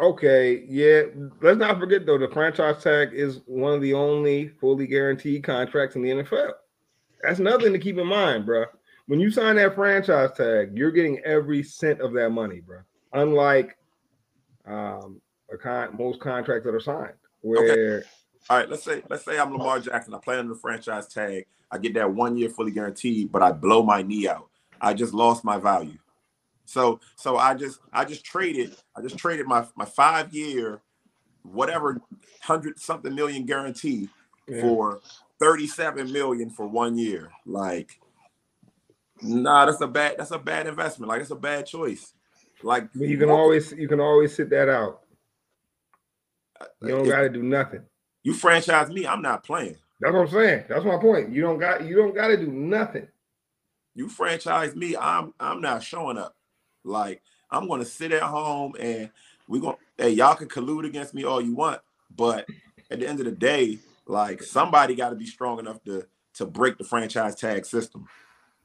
Okay, 0.00 0.64
yeah. 0.68 1.02
Let's 1.40 1.58
not 1.58 1.78
forget 1.78 2.04
though, 2.04 2.18
the 2.18 2.28
franchise 2.28 2.82
tag 2.82 3.12
is 3.12 3.40
one 3.46 3.74
of 3.74 3.80
the 3.80 3.94
only 3.94 4.48
fully 4.48 4.86
guaranteed 4.86 5.44
contracts 5.44 5.96
in 5.96 6.02
the 6.02 6.10
NFL. 6.10 6.52
That's 7.22 7.38
nothing 7.38 7.72
to 7.72 7.78
keep 7.78 7.98
in 7.98 8.06
mind, 8.06 8.44
bro. 8.44 8.64
When 9.06 9.20
you 9.20 9.30
sign 9.30 9.56
that 9.56 9.74
franchise 9.74 10.32
tag, 10.36 10.76
you're 10.76 10.90
getting 10.90 11.20
every 11.20 11.62
cent 11.62 12.00
of 12.00 12.12
that 12.14 12.30
money, 12.30 12.60
bro. 12.60 12.80
Unlike 13.12 13.76
um 14.66 15.20
a 15.52 15.56
con- 15.58 15.96
most 15.96 16.20
contracts 16.20 16.64
that 16.64 16.74
are 16.74 16.80
signed, 16.80 17.14
where 17.42 18.04
All 18.50 18.58
right, 18.58 18.68
let's 18.68 18.82
say 18.84 19.02
let's 19.08 19.24
say 19.24 19.38
I'm 19.38 19.52
Lamar 19.52 19.80
Jackson. 19.80 20.14
I 20.14 20.18
play 20.18 20.38
under 20.38 20.52
the 20.52 20.60
franchise 20.60 21.08
tag. 21.08 21.46
I 21.70 21.78
get 21.78 21.94
that 21.94 22.12
one 22.12 22.36
year 22.36 22.50
fully 22.50 22.72
guaranteed, 22.72 23.32
but 23.32 23.42
I 23.42 23.52
blow 23.52 23.82
my 23.82 24.02
knee 24.02 24.28
out. 24.28 24.48
I 24.80 24.92
just 24.92 25.14
lost 25.14 25.44
my 25.44 25.56
value. 25.56 25.98
So 26.66 27.00
so 27.16 27.36
I 27.36 27.54
just 27.54 27.80
I 27.92 28.04
just 28.04 28.24
traded 28.24 28.76
I 28.96 29.00
just 29.00 29.16
traded 29.16 29.46
my 29.46 29.66
my 29.76 29.86
five 29.86 30.34
year 30.34 30.82
whatever 31.42 32.00
hundred 32.42 32.78
something 32.78 33.14
million 33.14 33.44
guarantee 33.46 34.08
Yeah. 34.46 34.62
for 34.62 35.00
37 35.40 36.12
million 36.12 36.50
for 36.50 36.66
one 36.66 36.98
year. 36.98 37.30
Like 37.46 37.98
nah, 39.22 39.64
that's 39.64 39.80
a 39.80 39.88
bad 39.88 40.16
that's 40.18 40.32
a 40.32 40.38
bad 40.38 40.66
investment. 40.66 41.08
Like 41.08 41.22
it's 41.22 41.30
a 41.30 41.36
bad 41.36 41.66
choice. 41.66 42.12
Like 42.62 42.88
you 42.94 43.16
can 43.18 43.30
always 43.30 43.72
you 43.72 43.88
can 43.88 44.00
always 44.00 44.34
sit 44.34 44.50
that 44.50 44.68
out. 44.68 45.00
You 46.82 46.94
uh, 46.94 46.98
don't 46.98 47.08
got 47.08 47.22
to 47.22 47.28
do 47.28 47.42
nothing. 47.42 47.82
You 48.24 48.34
franchise 48.34 48.90
me, 48.90 49.06
I'm 49.06 49.22
not 49.22 49.44
playing. 49.44 49.76
That's 50.00 50.14
what 50.14 50.22
I'm 50.22 50.28
saying. 50.30 50.64
That's 50.68 50.86
my 50.86 50.98
point. 50.98 51.32
You 51.32 51.42
don't 51.42 51.60
got 51.60 51.84
you 51.86 51.96
don't 51.96 52.14
got 52.16 52.28
to 52.28 52.38
do 52.38 52.48
nothing. 52.48 53.08
you 53.94 54.08
franchise 54.10 54.76
me, 54.76 54.96
I'm 54.96 55.34
I'm 55.40 55.62
not 55.62 55.84
showing 55.84 56.18
up. 56.18 56.36
Like 56.84 57.22
I'm 57.50 57.68
gonna 57.68 57.86
sit 57.86 58.12
at 58.12 58.22
home 58.22 58.74
and 58.80 59.10
we're 59.48 59.62
gonna 59.62 59.78
hey 59.98 60.10
y'all 60.10 60.36
can 60.36 60.48
collude 60.48 60.86
against 60.86 61.14
me 61.14 61.24
all 61.24 61.42
you 61.42 61.54
want, 61.56 61.82
but 62.16 62.48
at 62.90 63.00
the 63.00 63.08
end 63.08 63.20
of 63.20 63.26
the 63.26 63.32
day, 63.32 63.80
like 64.06 64.42
somebody 64.42 64.96
got 64.96 65.10
to 65.10 65.16
be 65.16 65.26
strong 65.26 65.60
enough 65.60 65.84
to 65.84 66.06
to 66.36 66.46
break 66.46 66.78
the 66.78 66.84
franchise 66.84 67.36
tag 67.36 67.66
system. 67.66 68.08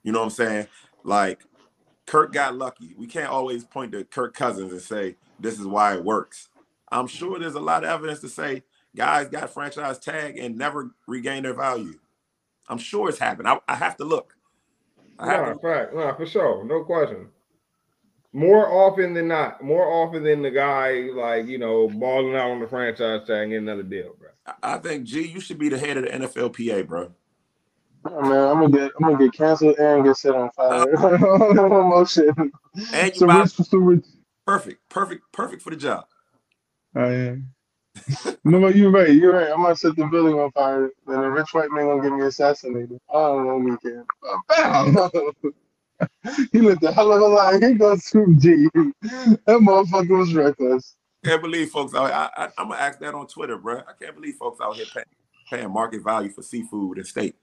You 0.04 0.14
know 0.14 0.20
what 0.20 0.26
I'm 0.26 0.32
saying? 0.32 0.68
Like 1.04 1.42
Kirk 2.08 2.34
got 2.34 2.56
lucky. 2.58 2.96
We 2.98 3.08
can't 3.08 3.30
always 3.32 3.66
point 3.66 3.94
to 3.94 4.06
Kirk 4.06 4.36
Cousins 4.36 4.74
and 4.74 4.82
say 4.82 5.18
this 5.40 5.60
is 5.60 5.68
why 5.68 5.96
it 5.96 6.06
works. 6.06 6.50
I'm 6.92 7.08
sure 7.08 7.40
there's 7.40 7.56
a 7.56 7.62
lot 7.62 7.84
of 7.84 7.92
evidence 7.92 8.22
to 8.22 8.30
say 8.30 8.64
guys 8.96 9.28
got 9.30 9.54
franchise 9.54 10.00
tag 10.00 10.38
and 10.38 10.58
never 10.58 10.92
regain 11.08 11.44
their 11.44 11.54
value. 11.54 12.00
I'm 12.68 12.78
sure 12.78 13.10
it's 13.10 13.20
happened. 13.20 13.48
I, 13.48 13.60
I 13.68 13.76
have 13.76 13.98
to 13.98 14.06
look. 14.06 14.36
I 15.18 15.28
have 15.28 15.46
Nah, 15.46 15.54
to 15.54 15.60
fact, 15.60 15.94
nah, 15.94 16.16
for 16.16 16.26
sure, 16.26 16.64
no 16.64 16.84
question. 16.84 17.30
More 18.32 18.72
often 18.72 19.14
than 19.14 19.28
not, 19.28 19.64
more 19.64 19.86
often 19.86 20.24
than 20.24 20.42
the 20.44 20.52
guy 20.52 21.10
like 21.14 21.48
you 21.48 21.58
know 21.58 21.88
balling 21.90 22.36
out 22.36 22.52
on 22.52 22.60
the 22.60 22.68
franchise 22.68 23.26
tag 23.26 23.44
and 23.44 23.52
get 23.52 23.58
another 23.58 23.84
deal, 23.84 24.16
bro. 24.20 24.30
I- 24.46 24.76
I 24.76 24.78
think 24.78 25.06
G, 25.06 25.28
you 25.28 25.40
should 25.40 25.58
be 25.58 25.70
the 25.70 25.78
head 25.80 25.98
of 25.98 26.04
the 26.06 26.12
NFLPA, 26.12 26.88
bro. 26.88 27.12
Oh, 28.06 28.22
man, 28.22 28.48
I'm 28.48 28.60
gonna 28.62 28.70
get 28.70 28.92
I'm 28.98 29.04
gonna 29.12 29.18
get 29.18 29.34
canceled 29.34 29.78
and 29.80 30.06
get 30.06 30.16
set 30.16 30.36
on 30.36 30.52
fire. 30.52 30.96
Uh, 30.98 31.18
no 31.54 32.06
shit. 32.06 32.34
And 32.94 33.16
you 33.16 33.20
So 33.20 33.28
buy 33.28 33.42
rich, 33.42 33.52
so 33.52 33.78
rich. 33.78 34.06
perfect, 34.46 34.88
perfect, 34.90 35.24
perfect 35.34 35.62
for 35.62 35.72
the 35.72 35.76
job. 35.76 36.06
Oh 36.96 37.10
yeah. 37.10 37.36
No, 38.44 38.62
but 38.62 38.76
you're 38.76 38.92
right. 38.92 39.12
You're 39.12 39.34
right. 39.34 39.52
I'm 39.52 39.62
gonna 39.62 39.76
set 39.76 39.96
the 39.96 40.06
building 40.06 40.40
on 40.40 40.52
fire, 40.52 40.90
and 41.08 41.24
a 41.24 41.30
rich 41.30 41.54
white 41.54 41.72
man 41.72 41.88
gonna 41.88 42.02
get 42.02 42.14
me 42.14 42.26
assassinated. 42.26 43.00
I 43.10 43.14
don't 43.14 43.48
know, 43.48 43.58
weekend. 43.58 44.06
Bam! 44.48 45.54
he 46.52 46.60
lived 46.60 46.84
a 46.84 46.92
hell 46.92 47.12
of 47.12 47.22
a 47.22 47.26
life. 47.26 47.62
He 47.62 47.74
goes 47.74 48.04
through 48.06 48.36
G. 48.38 48.70
That 48.74 49.40
motherfucker 49.48 50.18
was 50.18 50.34
reckless. 50.34 50.96
Can't 51.26 51.42
believe 51.42 51.70
folks. 51.70 51.94
I, 51.94 52.30
I, 52.36 52.50
I'm 52.58 52.70
gonna 52.70 52.76
ask 52.76 53.00
that 53.00 53.14
on 53.14 53.28
Twitter, 53.28 53.58
bro. 53.58 53.80
I 53.80 53.94
can't 54.02 54.16
believe 54.16 54.36
folks 54.36 54.60
out 54.62 54.76
here 54.76 54.86
paying 55.50 55.72
market 55.72 56.04
value 56.04 56.30
for 56.30 56.42
seafood 56.42 56.98
and 56.98 57.08
steak. 57.08 57.36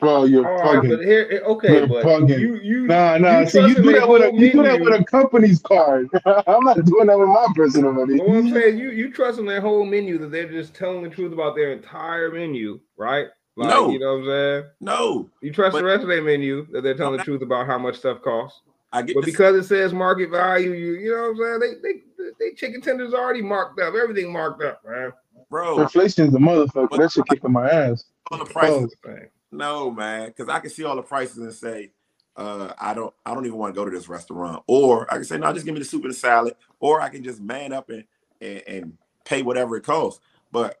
Bro, 0.00 0.24
you're 0.26 0.46
oh, 0.48 0.62
All 0.62 0.76
right, 0.76 0.88
but 0.88 1.00
here, 1.00 1.42
okay, 1.44 1.78
You're 1.78 1.86
but 1.88 2.04
bugging. 2.04 2.38
you 2.38 2.54
you 2.60 2.86
Nah, 2.86 3.18
nah. 3.18 3.40
you 3.40 3.46
See, 3.48 3.60
you 3.66 3.74
do 3.74 3.92
that 3.94 4.08
with 4.08 4.22
a 4.22 4.32
you 4.32 4.52
do 4.52 4.62
that 4.62 4.78
menu. 4.78 4.84
with 4.84 5.00
a 5.00 5.04
company's 5.04 5.58
card. 5.60 6.08
I'm 6.24 6.62
not 6.62 6.84
doing 6.84 7.08
that 7.08 7.18
with 7.18 7.28
my 7.28 7.46
personal 7.56 7.92
money. 7.92 8.12
You 8.14 8.18
know 8.18 8.24
what 8.26 8.36
I'm 8.36 8.52
saying? 8.52 8.78
You 8.78 8.90
you 8.92 9.10
trust 9.12 9.40
in 9.40 9.46
their 9.46 9.60
whole 9.60 9.84
menu 9.84 10.16
that 10.18 10.30
they're 10.30 10.48
just 10.48 10.72
telling 10.72 11.02
the 11.02 11.08
truth 11.08 11.32
about 11.32 11.56
their 11.56 11.72
entire 11.72 12.30
menu, 12.30 12.78
right? 12.96 13.26
Like, 13.56 13.70
No. 13.70 13.90
you 13.90 13.98
know 13.98 14.12
what 14.18 14.20
I'm 14.20 14.26
saying? 14.26 14.64
No, 14.80 15.30
You 15.40 15.52
trust 15.52 15.72
But- 15.72 15.80
the 15.80 15.84
rest 15.86 16.02
of 16.02 16.08
their 16.08 16.22
menu 16.22 16.66
that 16.70 16.82
they're 16.82 16.94
telling 16.94 17.08
I'm 17.08 17.12
the 17.14 17.18
not- 17.18 17.24
truth 17.24 17.42
about 17.42 17.66
how 17.66 17.78
much 17.78 17.96
stuff 17.96 18.22
costs. 18.22 18.60
I 18.92 19.02
get 19.02 19.16
But 19.16 19.24
this. 19.24 19.34
because 19.34 19.56
it 19.56 19.64
says 19.64 19.92
market 19.92 20.30
value, 20.30 20.70
you 20.74 20.92
you 20.92 21.10
know 21.10 21.32
what 21.32 21.54
I'm 21.56 21.60
saying? 21.60 21.80
They 21.82 21.92
they 21.92 22.30
they 22.38 22.54
chicken 22.54 22.80
tenders 22.80 23.12
already 23.14 23.42
marked 23.42 23.80
up. 23.80 23.94
Everything 24.00 24.32
marked 24.32 24.62
up, 24.62 24.80
man. 24.88 25.12
bro 25.50 25.80
Inflation's 25.80 26.34
a 26.36 26.38
motherfucker. 26.38 26.96
That 26.98 27.10
shit 27.10 27.26
kicking 27.26 27.50
my 27.50 27.68
ass. 27.68 28.04
all 28.30 28.38
the 28.38 28.44
prices. 28.44 28.94
Thing. 29.04 29.26
No, 29.50 29.90
man, 29.90 30.28
because 30.28 30.48
I 30.48 30.60
can 30.60 30.70
see 30.70 30.84
all 30.84 30.96
the 30.96 31.02
prices 31.02 31.38
and 31.38 31.52
say, 31.52 31.92
uh, 32.36 32.72
I 32.78 32.94
don't, 32.94 33.12
I 33.26 33.34
don't 33.34 33.46
even 33.46 33.58
want 33.58 33.74
to 33.74 33.78
go 33.78 33.84
to 33.84 33.90
this 33.90 34.08
restaurant. 34.08 34.62
Or 34.66 35.10
I 35.12 35.16
can 35.16 35.24
say, 35.24 35.38
no, 35.38 35.52
just 35.52 35.64
give 35.64 35.74
me 35.74 35.80
the 35.80 35.86
soup 35.86 36.04
and 36.04 36.12
the 36.12 36.16
salad. 36.16 36.54
Or 36.78 37.00
I 37.00 37.08
can 37.08 37.24
just 37.24 37.40
man 37.40 37.72
up 37.72 37.90
and 37.90 38.04
and, 38.40 38.62
and 38.66 38.98
pay 39.24 39.42
whatever 39.42 39.76
it 39.76 39.82
costs. 39.84 40.20
But 40.52 40.80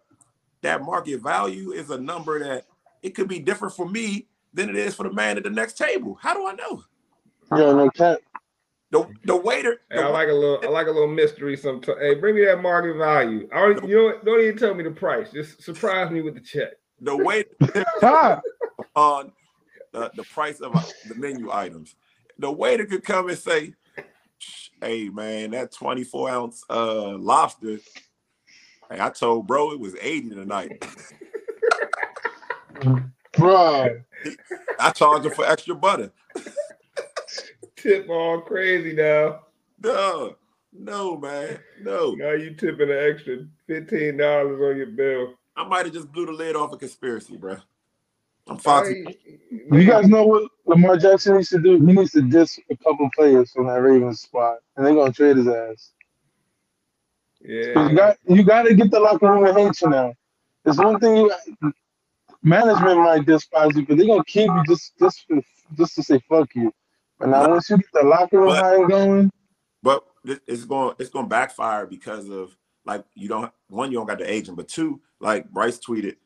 that 0.62 0.82
market 0.82 1.20
value 1.20 1.72
is 1.72 1.90
a 1.90 1.98
number 1.98 2.38
that 2.40 2.66
it 3.02 3.10
could 3.10 3.28
be 3.28 3.38
different 3.38 3.74
for 3.74 3.88
me 3.88 4.26
than 4.54 4.68
it 4.68 4.76
is 4.76 4.94
for 4.94 5.04
the 5.04 5.12
man 5.12 5.36
at 5.36 5.44
the 5.44 5.50
next 5.50 5.76
table. 5.76 6.18
How 6.20 6.34
do 6.34 6.46
I 6.46 6.54
know? 6.54 6.82
Yo, 7.56 7.76
no 7.76 7.90
cat. 7.90 8.20
The 8.90 9.06
the 9.24 9.36
waiter, 9.36 9.82
Hey, 9.90 10.00
I 10.00 10.06
like 10.06 10.28
a 10.28 10.32
little 10.32 10.60
I 10.62 10.68
like 10.68 10.86
a 10.86 10.90
little 10.90 11.08
mystery 11.08 11.58
sometimes. 11.58 11.98
Hey, 12.00 12.14
bring 12.14 12.34
me 12.34 12.44
that 12.46 12.62
market 12.62 12.96
value. 12.96 13.46
I 13.52 13.60
don't, 13.60 13.86
you 13.86 13.96
know 13.96 14.04
what? 14.04 14.24
Don't 14.24 14.40
even 14.40 14.56
tell 14.56 14.72
me 14.74 14.82
the 14.82 14.90
price. 14.90 15.30
Just 15.30 15.62
surprise 15.62 16.10
me 16.10 16.22
with 16.22 16.34
the 16.34 16.40
check. 16.40 16.72
the 17.00 17.14
waiter 17.14 17.50
on 18.98 19.32
the, 19.92 20.10
the 20.16 20.24
price 20.24 20.60
of 20.60 20.74
uh, 20.74 20.82
the 21.08 21.14
menu 21.14 21.50
items. 21.52 21.94
The 22.38 22.50
waiter 22.50 22.84
could 22.84 23.04
come 23.04 23.28
and 23.28 23.38
say, 23.38 23.74
"Hey 24.80 25.08
man, 25.08 25.52
that 25.52 25.72
24 25.72 26.30
ounce 26.30 26.64
uh 26.68 27.16
lobster. 27.16 27.78
Hey, 28.90 29.00
I 29.00 29.10
told 29.10 29.46
bro 29.46 29.72
it 29.72 29.80
was 29.80 29.94
80 30.00 30.30
tonight. 30.30 30.84
bro. 33.32 34.00
I 34.80 34.90
charged 34.90 35.26
him 35.26 35.32
for 35.32 35.46
extra 35.46 35.74
butter. 35.74 36.12
Tip 37.76 38.08
all 38.08 38.40
crazy 38.40 38.94
now. 38.94 39.40
No, 39.80 40.36
no, 40.72 41.16
man, 41.16 41.60
no. 41.80 42.12
Now 42.12 42.32
you 42.32 42.54
tipping 42.54 42.90
an 42.90 42.98
extra 42.98 43.46
fifteen 43.66 44.16
dollars 44.16 44.60
on 44.60 44.76
your 44.76 44.86
bill. 44.86 45.34
I 45.56 45.66
might 45.66 45.86
have 45.86 45.94
just 45.94 46.10
blew 46.10 46.26
the 46.26 46.32
lid 46.32 46.56
off 46.56 46.72
a 46.72 46.76
conspiracy, 46.76 47.36
bro. 47.36 47.58
I'm 48.48 48.58
Foxy. 48.58 49.04
You 49.50 49.84
guys 49.84 50.08
know 50.08 50.24
what 50.24 50.50
Lamar 50.66 50.96
Jackson 50.96 51.36
needs 51.36 51.48
to 51.50 51.58
do? 51.60 51.74
He 51.74 51.92
needs 51.92 52.12
to 52.12 52.22
diss 52.22 52.58
a 52.70 52.76
couple 52.76 53.08
players 53.14 53.50
from 53.52 53.66
that 53.66 53.80
Ravens 53.80 54.22
squad, 54.22 54.56
and 54.76 54.86
they're 54.86 54.94
gonna 54.94 55.12
trade 55.12 55.36
his 55.36 55.48
ass. 55.48 55.92
yeah. 57.40 57.88
You 57.88 57.96
got 57.96 58.16
you 58.28 58.42
got 58.42 58.62
to 58.62 58.74
get 58.74 58.90
the 58.90 59.00
locker 59.00 59.30
room 59.30 59.44
attention 59.44 59.90
now. 59.90 60.14
It's 60.64 60.78
one 60.78 60.98
thing 61.00 61.16
you 61.16 61.32
management 62.42 62.98
might 62.98 63.26
despise 63.26 63.74
you, 63.76 63.86
but 63.86 63.96
they're 63.96 64.06
gonna 64.06 64.24
keep 64.24 64.48
you 64.48 64.62
just 64.68 64.98
just 64.98 65.26
for, 65.26 65.40
just 65.76 65.94
to 65.96 66.02
say 66.02 66.20
fuck 66.28 66.48
you. 66.54 66.72
But 67.18 67.28
now 67.28 67.48
once 67.48 67.68
you 67.70 67.76
get 67.78 67.86
the 67.92 68.02
locker 68.04 68.40
room 68.40 68.48
But- 68.48 68.88
going, 68.88 69.30
But 69.82 70.04
it's 70.46 70.64
going 70.64 70.94
it's 70.98 71.10
going 71.10 71.24
to 71.26 71.28
backfire 71.28 71.86
because 71.86 72.28
of 72.28 72.56
like 72.84 73.04
you 73.14 73.28
don't 73.28 73.50
one 73.68 73.90
you 73.90 73.98
don't 73.98 74.06
got 74.06 74.18
the 74.18 74.30
agent, 74.30 74.56
but 74.56 74.68
two 74.68 75.00
like 75.20 75.48
Bryce 75.50 75.78
tweeted, 75.78 76.16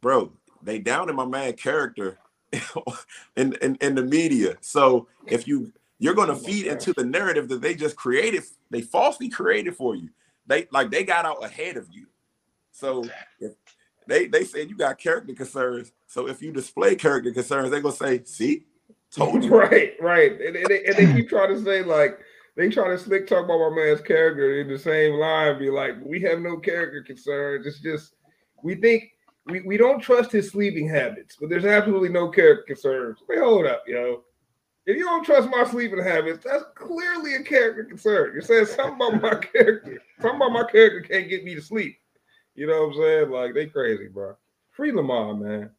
bro, 0.00 0.32
they 0.62 0.78
down 0.78 1.08
in 1.08 1.16
my 1.16 1.24
man 1.24 1.54
character 1.54 2.18
in, 3.36 3.54
in 3.62 3.76
in 3.80 3.94
the 3.94 4.02
media. 4.02 4.56
So 4.60 5.08
if 5.26 5.46
you 5.46 5.72
you're 5.98 6.14
going 6.14 6.28
to 6.28 6.34
feed 6.34 6.66
into 6.66 6.94
the 6.94 7.04
narrative 7.04 7.48
that 7.48 7.60
they 7.60 7.74
just 7.74 7.94
created, 7.94 8.42
they 8.70 8.80
falsely 8.80 9.28
created 9.28 9.76
for 9.76 9.94
you. 9.94 10.08
They 10.46 10.66
like 10.72 10.90
they 10.90 11.04
got 11.04 11.26
out 11.26 11.44
ahead 11.44 11.76
of 11.76 11.86
you. 11.92 12.06
So 12.72 13.04
if 13.38 13.52
they 14.06 14.26
they 14.26 14.44
said 14.44 14.68
you 14.68 14.76
got 14.76 14.98
character 14.98 15.34
concerns, 15.34 15.92
so 16.06 16.26
if 16.26 16.42
you 16.42 16.52
display 16.52 16.96
character 16.96 17.30
concerns, 17.32 17.70
they're 17.70 17.80
gonna 17.80 17.94
say, 17.94 18.22
"See, 18.24 18.64
told 19.10 19.44
you." 19.44 19.54
Right, 19.54 19.94
right. 20.00 20.32
And, 20.32 20.56
and, 20.56 20.66
they, 20.66 20.84
and 20.84 20.96
they 20.96 21.12
keep 21.12 21.28
trying 21.28 21.54
to 21.54 21.62
say 21.62 21.82
like 21.82 22.18
they 22.56 22.68
try 22.68 22.88
to 22.88 22.98
slick 22.98 23.26
talk 23.26 23.44
about 23.44 23.70
my 23.70 23.76
man's 23.76 24.00
character 24.00 24.60
in 24.60 24.68
the 24.68 24.78
same 24.78 25.14
line, 25.14 25.58
be 25.58 25.70
like, 25.70 25.94
we 26.02 26.20
have 26.22 26.40
no 26.40 26.56
character 26.58 27.02
concerns. 27.02 27.66
It's 27.66 27.80
just 27.80 28.14
we 28.62 28.74
think 28.74 29.12
we, 29.46 29.60
we 29.62 29.76
don't 29.76 30.00
trust 30.00 30.32
his 30.32 30.50
sleeping 30.50 30.88
habits, 30.88 31.36
but 31.40 31.48
there's 31.48 31.64
absolutely 31.64 32.08
no 32.08 32.28
character 32.28 32.64
concerns. 32.66 33.18
Wait, 33.28 33.38
hold 33.38 33.66
up, 33.66 33.84
yo. 33.86 34.22
If 34.86 34.96
you 34.96 35.04
don't 35.04 35.24
trust 35.24 35.48
my 35.50 35.64
sleeping 35.64 36.02
habits, 36.02 36.44
that's 36.44 36.64
clearly 36.74 37.34
a 37.36 37.42
character 37.42 37.84
concern. 37.84 38.32
You're 38.32 38.42
saying 38.42 38.66
something 38.66 38.94
about 38.96 39.22
my 39.22 39.34
character. 39.52 40.02
Something 40.20 40.36
about 40.36 40.52
my 40.52 40.64
character 40.70 41.00
can't 41.00 41.28
get 41.28 41.44
me 41.44 41.54
to 41.54 41.62
sleep. 41.62 41.98
You 42.54 42.66
know 42.66 42.86
what 42.86 42.96
I'm 42.96 43.02
saying? 43.02 43.30
Like 43.30 43.54
they 43.54 43.66
crazy, 43.66 44.08
bro. 44.08 44.36
Free 44.72 44.92
Lamar, 44.92 45.34
man. 45.34 45.70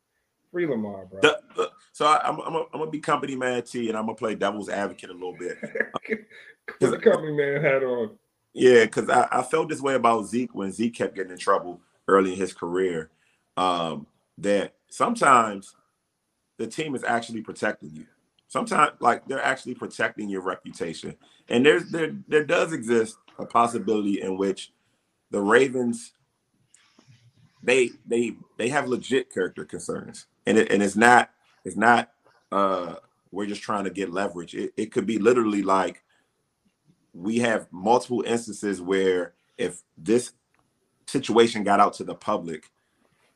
Free 0.51 0.67
Lamar, 0.67 1.05
bro. 1.05 1.21
The- 1.21 1.41
the- 1.55 1.71
so 1.93 2.05
I, 2.05 2.21
I'm, 2.23 2.39
I'm, 2.39 2.55
I'm 2.55 2.65
gonna 2.79 2.89
be 2.89 2.99
company 2.99 3.35
man 3.35 3.63
T, 3.63 3.89
and 3.89 3.97
I'm 3.97 4.05
gonna 4.05 4.15
play 4.15 4.33
devil's 4.33 4.69
advocate 4.69 5.09
a 5.09 5.13
little 5.13 5.35
bit. 5.37 5.57
Put 6.79 6.91
the 6.91 6.97
company 6.97 7.33
man 7.33 7.61
hat 7.61 7.83
on. 7.83 8.17
Yeah, 8.53 8.85
because 8.85 9.09
I, 9.09 9.27
I 9.29 9.41
felt 9.43 9.67
this 9.67 9.81
way 9.81 9.95
about 9.95 10.25
Zeke 10.25 10.55
when 10.55 10.71
Zeke 10.71 10.95
kept 10.95 11.15
getting 11.15 11.33
in 11.33 11.37
trouble 11.37 11.81
early 12.07 12.31
in 12.31 12.37
his 12.39 12.53
career. 12.53 13.09
Um, 13.61 14.07
that 14.39 14.73
sometimes 14.89 15.75
the 16.57 16.65
team 16.65 16.95
is 16.95 17.03
actually 17.03 17.41
protecting 17.41 17.91
you. 17.93 18.07
Sometimes, 18.47 18.93
like 18.99 19.27
they're 19.27 19.43
actually 19.43 19.75
protecting 19.75 20.29
your 20.29 20.41
reputation, 20.41 21.15
and 21.47 21.63
there's 21.63 21.91
there 21.91 22.15
there 22.27 22.43
does 22.43 22.73
exist 22.73 23.17
a 23.37 23.45
possibility 23.45 24.19
in 24.21 24.35
which 24.35 24.73
the 25.29 25.39
Ravens 25.39 26.13
they 27.61 27.91
they 28.07 28.35
they 28.57 28.69
have 28.69 28.87
legit 28.87 29.31
character 29.31 29.63
concerns, 29.63 30.25
and 30.47 30.57
it 30.57 30.71
and 30.71 30.81
it's 30.81 30.95
not 30.95 31.29
it's 31.63 31.77
not 31.77 32.11
uh 32.51 32.95
we're 33.31 33.45
just 33.45 33.61
trying 33.61 33.83
to 33.83 33.91
get 33.91 34.11
leverage. 34.11 34.55
It, 34.55 34.73
it 34.75 34.91
could 34.91 35.05
be 35.05 35.19
literally 35.19 35.61
like 35.61 36.03
we 37.13 37.37
have 37.39 37.67
multiple 37.71 38.23
instances 38.25 38.81
where 38.81 39.33
if 39.59 39.83
this 39.97 40.33
situation 41.05 41.63
got 41.63 41.79
out 41.79 41.93
to 41.95 42.03
the 42.03 42.15
public, 42.15 42.71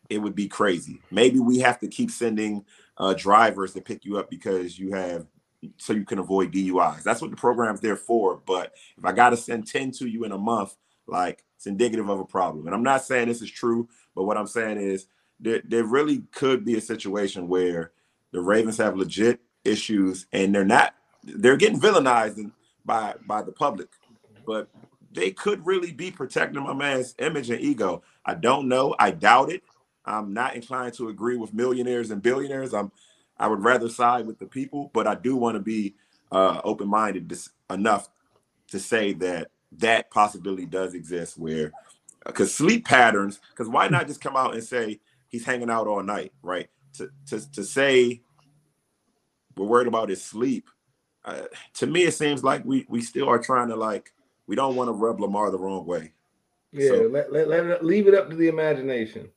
it 0.10 0.20
would 0.20 0.36
be 0.36 0.48
crazy. 0.48 1.02
Maybe 1.12 1.40
we 1.40 1.60
have 1.60 1.80
to 1.80 1.88
keep 1.88 2.12
sending 2.12 2.66
uh, 2.98 3.14
drivers 3.14 3.74
to 3.74 3.82
pick 3.82 4.06
you 4.06 4.18
up 4.18 4.30
because 4.30 4.78
you 4.78 4.94
have 4.94 5.26
so 5.78 5.94
you 5.94 6.06
can 6.06 6.20
avoid 6.20 6.52
DUIs. 6.52 7.04
That's 7.04 7.22
what 7.22 7.32
the 7.32 7.38
program's 7.38 7.82
there 7.82 7.96
for. 7.96 8.42
But 8.46 8.74
if 8.98 9.06
I 9.06 9.12
got 9.12 9.32
to 9.32 9.38
send 9.38 9.68
10 9.68 9.92
to 9.94 10.08
you 10.08 10.24
in 10.24 10.32
a 10.32 10.38
month, 10.38 10.76
like 11.08 11.44
it's 11.56 11.66
indicative 11.66 12.10
of 12.10 12.20
a 12.20 12.26
problem. 12.26 12.68
And 12.68 12.76
I'm 12.76 12.84
not 12.84 13.04
saying 13.04 13.28
this 13.28 13.42
is 13.42 13.50
true, 13.50 13.88
but 14.16 14.24
what 14.24 14.38
I'm 14.38 14.48
saying 14.48 14.78
is 14.78 15.08
there, 15.40 15.62
there 15.66 15.84
really 15.84 16.24
could 16.32 16.66
be 16.66 16.78
a 16.78 16.82
situation 16.82 17.48
where 17.48 17.92
the 18.32 18.42
Ravens 18.42 18.78
have 18.78 18.98
legit 18.98 19.40
issues 19.64 20.28
and 20.32 20.54
they're 20.54 20.64
not 20.64 20.94
they're 21.24 21.58
getting 21.58 21.80
villainized 21.80 22.52
by 22.86 23.16
by 23.26 23.42
the 23.42 23.52
public, 23.52 23.90
but 24.46 24.70
they 25.12 25.32
could 25.32 25.66
really 25.66 25.92
be 25.92 26.12
protecting 26.12 26.62
my 26.62 26.74
man's 26.74 27.16
image 27.20 27.50
and 27.50 27.62
ego. 27.62 28.04
I 28.26 28.36
don't 28.36 28.68
know. 28.68 28.96
I 29.00 29.12
doubt 29.12 29.52
it. 29.52 29.64
I'm 30.06 30.34
not 30.34 30.56
inclined 30.56 30.94
to 30.96 31.10
agree 31.10 31.36
with 31.38 31.54
millionaires 31.54 32.12
and 32.12 32.22
billionaires. 32.22 32.74
I'm 32.74 32.92
I 33.38 33.48
would 33.48 33.64
rather 33.64 33.90
side 33.90 34.26
with 34.28 34.40
the 34.40 34.46
people, 34.46 34.92
but 34.94 35.08
I 35.08 35.16
do 35.16 35.36
want 35.36 35.56
to 35.56 35.60
be 35.62 35.96
uh, 36.32 36.62
open 36.64 36.88
minded 36.88 37.34
enough 37.70 38.10
to 38.70 38.80
say 38.80 39.14
that 39.14 39.52
that 39.74 40.10
possibility 40.10 40.66
does 40.66 40.94
exist 40.94 41.38
where 41.38 41.72
because 42.26 42.54
sleep 42.54 42.86
patterns 42.86 43.40
because 43.52 43.68
why 43.68 43.88
not 43.88 44.08
just 44.08 44.22
come 44.22 44.36
out 44.38 44.54
and 44.54 44.64
say 44.64 45.00
he's 45.28 45.44
hanging 45.46 45.70
out 45.70 45.86
all 45.88 46.02
night 46.02 46.32
right 46.42 46.70
to 46.94 47.10
to, 47.28 47.52
to 47.52 47.64
say 47.64 48.22
we're 49.58 49.66
worried 49.66 49.88
about 49.88 50.10
his 50.10 50.24
sleep 50.24 50.70
uh, 51.26 51.42
to 51.74 51.88
me 51.88 52.04
it 52.04 52.14
seems 52.14 52.44
like 52.44 52.64
we 52.66 52.86
we 52.90 53.02
still 53.02 53.28
are 53.30 53.40
trying 53.40 53.68
to 53.68 53.76
like 53.76 54.14
we 54.48 54.56
don't 54.56 54.76
want 54.76 54.88
to 54.88 54.94
rub 54.94 55.20
lamar 55.20 55.52
the 55.52 55.60
wrong 55.60 55.86
way 55.86 56.14
Yeah, 56.72 56.90
So- 56.90 57.02
let, 57.12 57.32
let, 57.34 57.48
let 57.48 57.66
it, 57.66 57.84
leave 57.84 58.08
it 58.08 58.14
up 58.14 58.30
to 58.30 58.36
the 58.36 58.48
imagination. 58.48 59.30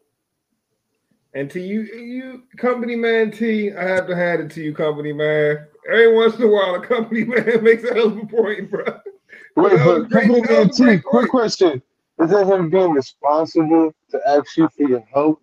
And 1.38 1.48
to 1.52 1.60
you, 1.60 1.82
you 1.82 2.42
company 2.56 2.96
man 2.96 3.30
T, 3.30 3.72
I 3.72 3.84
have 3.84 4.08
to 4.08 4.16
hand 4.16 4.42
it 4.42 4.50
to 4.54 4.60
you, 4.60 4.74
company 4.74 5.12
man. 5.12 5.68
Every 5.88 6.12
once 6.12 6.34
in 6.34 6.42
a 6.42 6.48
while, 6.48 6.74
a 6.74 6.84
company 6.84 7.22
man 7.26 7.62
makes 7.62 7.84
a 7.84 7.94
hell 7.94 8.08
of 8.08 8.16
a 8.16 8.26
point, 8.26 8.68
bro. 8.68 8.82
wait, 9.54 9.78
but 9.84 10.10
company 10.10 10.40
man 10.40 10.66
was 10.66 10.80
a 10.80 10.82
great 10.82 10.96
T, 10.96 11.02
quick 11.04 11.30
question: 11.30 11.80
Is 12.18 12.32
it 12.32 12.44
him 12.44 12.70
being 12.70 12.90
responsible 12.90 13.94
to 14.10 14.20
ask 14.26 14.56
you 14.56 14.68
for 14.76 14.82
your 14.82 15.04
help 15.14 15.40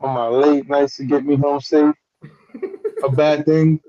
on 0.00 0.14
my 0.14 0.28
late 0.28 0.66
nights 0.70 0.96
to 0.96 1.04
get 1.04 1.26
me 1.26 1.36
home 1.36 1.60
safe? 1.60 1.94
A 3.02 3.10
bad 3.10 3.44
thing? 3.44 3.80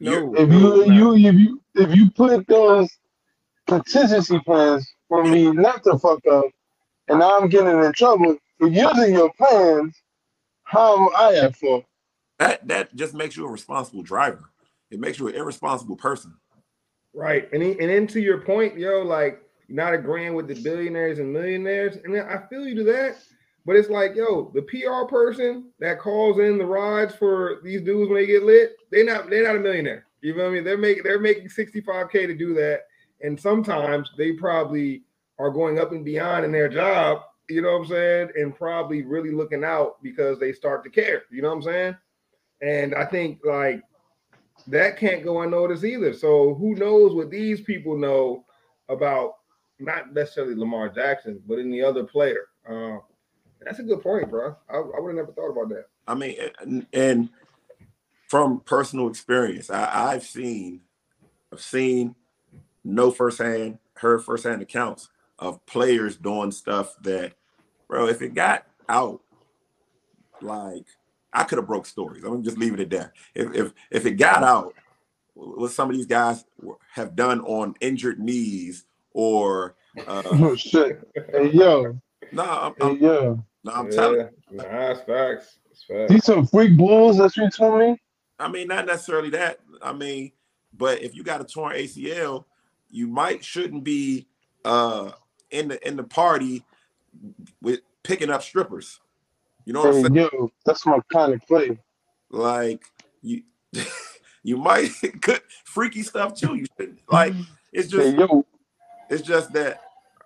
No, 0.00 0.34
If 0.34 0.50
you 0.50 0.82
if 0.82 0.88
you 0.88 1.14
if 1.14 1.34
you 1.36 1.62
if 1.76 1.94
you 1.94 2.10
put 2.10 2.48
those 2.48 2.90
contingency 3.68 4.40
plans 4.40 4.92
for 5.06 5.22
me 5.22 5.52
not 5.52 5.84
to 5.84 5.96
fuck 6.00 6.26
up, 6.26 6.46
and 7.06 7.22
I'm 7.22 7.48
getting 7.48 7.78
in 7.78 7.92
trouble 7.92 8.36
for 8.58 8.66
using 8.66 9.14
your 9.14 9.32
plans, 9.34 9.94
how 10.70 11.08
am 11.08 11.08
I 11.16 11.34
at 11.36 11.56
fault? 11.56 11.84
that 12.38 12.66
that 12.68 12.94
just 12.94 13.14
makes 13.14 13.36
you 13.36 13.46
a 13.46 13.50
responsible 13.50 14.02
driver 14.02 14.50
it 14.90 14.98
makes 14.98 15.18
you 15.18 15.28
an 15.28 15.34
irresponsible 15.34 15.96
person 15.96 16.34
Right. 17.12 17.48
And 17.52 17.62
he, 17.62 17.70
and 17.72 17.90
then 17.90 18.06
to 18.08 18.20
your 18.20 18.38
point, 18.38 18.78
yo, 18.78 19.02
like 19.02 19.42
not 19.68 19.94
agreeing 19.94 20.34
with 20.34 20.48
the 20.48 20.60
billionaires 20.62 21.18
and 21.18 21.32
millionaires. 21.32 21.96
And 21.96 22.14
then 22.14 22.26
I 22.28 22.46
feel 22.48 22.66
you 22.66 22.74
to 22.76 22.84
that. 22.84 23.16
But 23.66 23.76
it's 23.76 23.90
like, 23.90 24.14
yo, 24.14 24.50
the 24.54 24.62
PR 24.62 25.06
person 25.08 25.70
that 25.80 26.00
calls 26.00 26.38
in 26.38 26.56
the 26.56 26.64
rides 26.64 27.14
for 27.14 27.60
these 27.62 27.82
dudes 27.82 28.08
when 28.08 28.18
they 28.18 28.26
get 28.26 28.42
lit, 28.42 28.74
they 28.90 29.02
not 29.02 29.28
they're 29.28 29.44
not 29.44 29.56
a 29.56 29.60
millionaire. 29.60 30.06
You 30.22 30.34
know 30.34 30.44
what 30.44 30.50
I 30.50 30.54
mean? 30.54 30.64
They're 30.64 30.78
making 30.78 31.02
they're 31.02 31.20
making 31.20 31.48
65k 31.48 32.26
to 32.26 32.34
do 32.34 32.54
that. 32.54 32.82
And 33.22 33.38
sometimes 33.38 34.10
they 34.16 34.32
probably 34.32 35.02
are 35.38 35.50
going 35.50 35.78
up 35.78 35.92
and 35.92 36.04
beyond 36.04 36.44
in 36.44 36.52
their 36.52 36.68
job, 36.68 37.22
you 37.50 37.62
know 37.62 37.72
what 37.72 37.82
I'm 37.82 37.88
saying? 37.88 38.30
And 38.36 38.54
probably 38.54 39.02
really 39.02 39.32
looking 39.32 39.64
out 39.64 40.02
because 40.02 40.38
they 40.38 40.52
start 40.52 40.84
to 40.84 40.90
care. 40.90 41.24
You 41.30 41.42
know 41.42 41.48
what 41.48 41.56
I'm 41.56 41.62
saying? 41.62 41.96
And 42.62 42.94
I 42.94 43.04
think 43.04 43.40
like 43.44 43.82
that 44.66 44.98
can't 44.98 45.24
go 45.24 45.42
unnoticed 45.42 45.84
either. 45.84 46.14
So 46.14 46.54
who 46.54 46.74
knows 46.74 47.14
what 47.14 47.30
these 47.30 47.60
people 47.60 47.96
know 47.96 48.44
about 48.88 49.34
not 49.78 50.12
necessarily 50.12 50.54
Lamar 50.54 50.88
Jackson, 50.88 51.42
but 51.46 51.58
any 51.58 51.82
other 51.82 52.04
player. 52.04 52.46
Uh, 52.68 52.98
that's 53.62 53.78
a 53.78 53.82
good 53.82 54.02
point, 54.02 54.30
bro. 54.30 54.56
I, 54.68 54.76
I 54.76 55.00
would 55.00 55.08
have 55.08 55.16
never 55.16 55.32
thought 55.32 55.50
about 55.50 55.68
that. 55.70 55.86
I 56.06 56.14
mean, 56.14 56.36
and, 56.60 56.86
and 56.92 57.30
from 58.28 58.60
personal 58.60 59.08
experience, 59.08 59.70
I, 59.70 60.12
I've 60.12 60.24
seen, 60.24 60.82
I've 61.52 61.60
seen, 61.60 62.14
no 62.84 63.10
firsthand, 63.10 63.78
heard 63.94 64.24
firsthand 64.24 64.62
accounts 64.62 65.08
of 65.38 65.64
players 65.66 66.16
doing 66.16 66.52
stuff 66.52 66.94
that, 67.02 67.34
bro, 67.90 68.06
if 68.06 68.22
it 68.22 68.34
got 68.34 68.66
out, 68.88 69.20
like 70.40 70.86
I 71.32 71.44
could 71.44 71.58
have 71.58 71.66
broke 71.66 71.86
stories. 71.86 72.22
I'm 72.22 72.30
gonna 72.30 72.42
just 72.42 72.56
leave 72.56 72.72
it 72.72 72.80
at 72.80 72.90
that. 72.90 73.12
If 73.34 73.54
if 73.54 73.72
if 73.90 74.06
it 74.06 74.12
got 74.12 74.42
out, 74.42 74.74
what 75.34 75.72
some 75.72 75.90
of 75.90 75.96
these 75.96 76.06
guys 76.06 76.44
have 76.92 77.16
done 77.16 77.40
on 77.40 77.74
injured 77.80 78.20
knees 78.20 78.84
or 79.12 79.74
uh, 80.06 80.22
Oh 80.24 80.54
shit. 80.56 81.00
Hey 81.30 81.50
yo, 81.50 82.00
no, 82.32 82.44
I'm, 82.44 82.74
hey 82.78 82.90
I'm, 82.90 82.96
yo. 82.96 83.44
no, 83.64 83.72
I'm 83.72 83.90
telling. 83.90 84.28
yeah, 84.50 84.62
nah, 84.62 84.90
it's 84.90 85.00
facts. 85.00 85.58
It's 85.70 85.82
facts. 85.82 86.12
These 86.12 86.24
some 86.24 86.46
freak 86.46 86.76
bulls 86.76 87.18
that 87.18 87.36
you 87.36 87.50
told 87.50 87.80
me? 87.80 88.00
I 88.38 88.48
mean, 88.48 88.68
not 88.68 88.86
necessarily 88.86 89.30
that. 89.30 89.58
I 89.82 89.92
mean, 89.92 90.32
but 90.72 91.02
if 91.02 91.14
you 91.14 91.24
got 91.24 91.40
a 91.40 91.44
torn 91.44 91.74
ACL, 91.74 92.44
you 92.88 93.08
might 93.08 93.44
shouldn't 93.44 93.82
be 93.82 94.28
uh 94.64 95.10
in 95.50 95.68
the 95.68 95.88
in 95.88 95.96
the 95.96 96.04
party 96.04 96.64
with 97.62 97.80
picking 98.02 98.30
up 98.30 98.42
strippers. 98.42 99.00
You 99.64 99.72
know 99.72 99.80
what 99.80 99.94
I'm 99.94 100.02
saying? 100.02 100.14
yo, 100.14 100.50
that's 100.64 100.86
my 100.86 100.98
kind 101.12 101.34
of 101.34 101.46
play. 101.46 101.78
Like 102.30 102.82
you 103.22 103.42
you 104.42 104.56
might 104.56 104.90
could 105.22 105.42
freaky 105.64 106.02
stuff 106.02 106.34
too. 106.34 106.54
You 106.54 106.66
shouldn't 106.76 107.00
like 107.10 107.34
it's 107.72 107.92
Hey 107.92 107.98
just 107.98 108.16
yo, 108.16 108.46
it's 109.08 109.22
just 109.22 109.52
that 109.52 109.82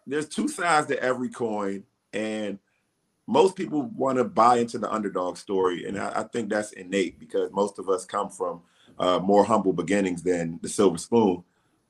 there's 0.06 0.28
two 0.28 0.48
sides 0.48 0.86
to 0.88 1.02
every 1.02 1.30
coin, 1.30 1.84
and 2.12 2.58
most 3.26 3.56
people 3.56 3.82
want 3.82 4.18
to 4.18 4.24
buy 4.24 4.58
into 4.58 4.78
the 4.78 4.92
underdog 4.92 5.36
story, 5.36 5.86
and 5.86 5.98
I, 5.98 6.20
I, 6.20 6.22
think 6.24 6.50
that's 6.50 6.72
innate 6.72 7.18
because 7.18 7.50
most 7.52 7.78
of 7.78 7.88
us 7.88 8.04
come 8.04 8.28
from 8.28 8.60
uh, 8.98 9.18
more 9.18 9.44
humble 9.44 9.72
beginnings 9.72 10.22
than 10.22 10.58
the 10.62 10.68
silver 10.68 10.98
spoon. 10.98 11.42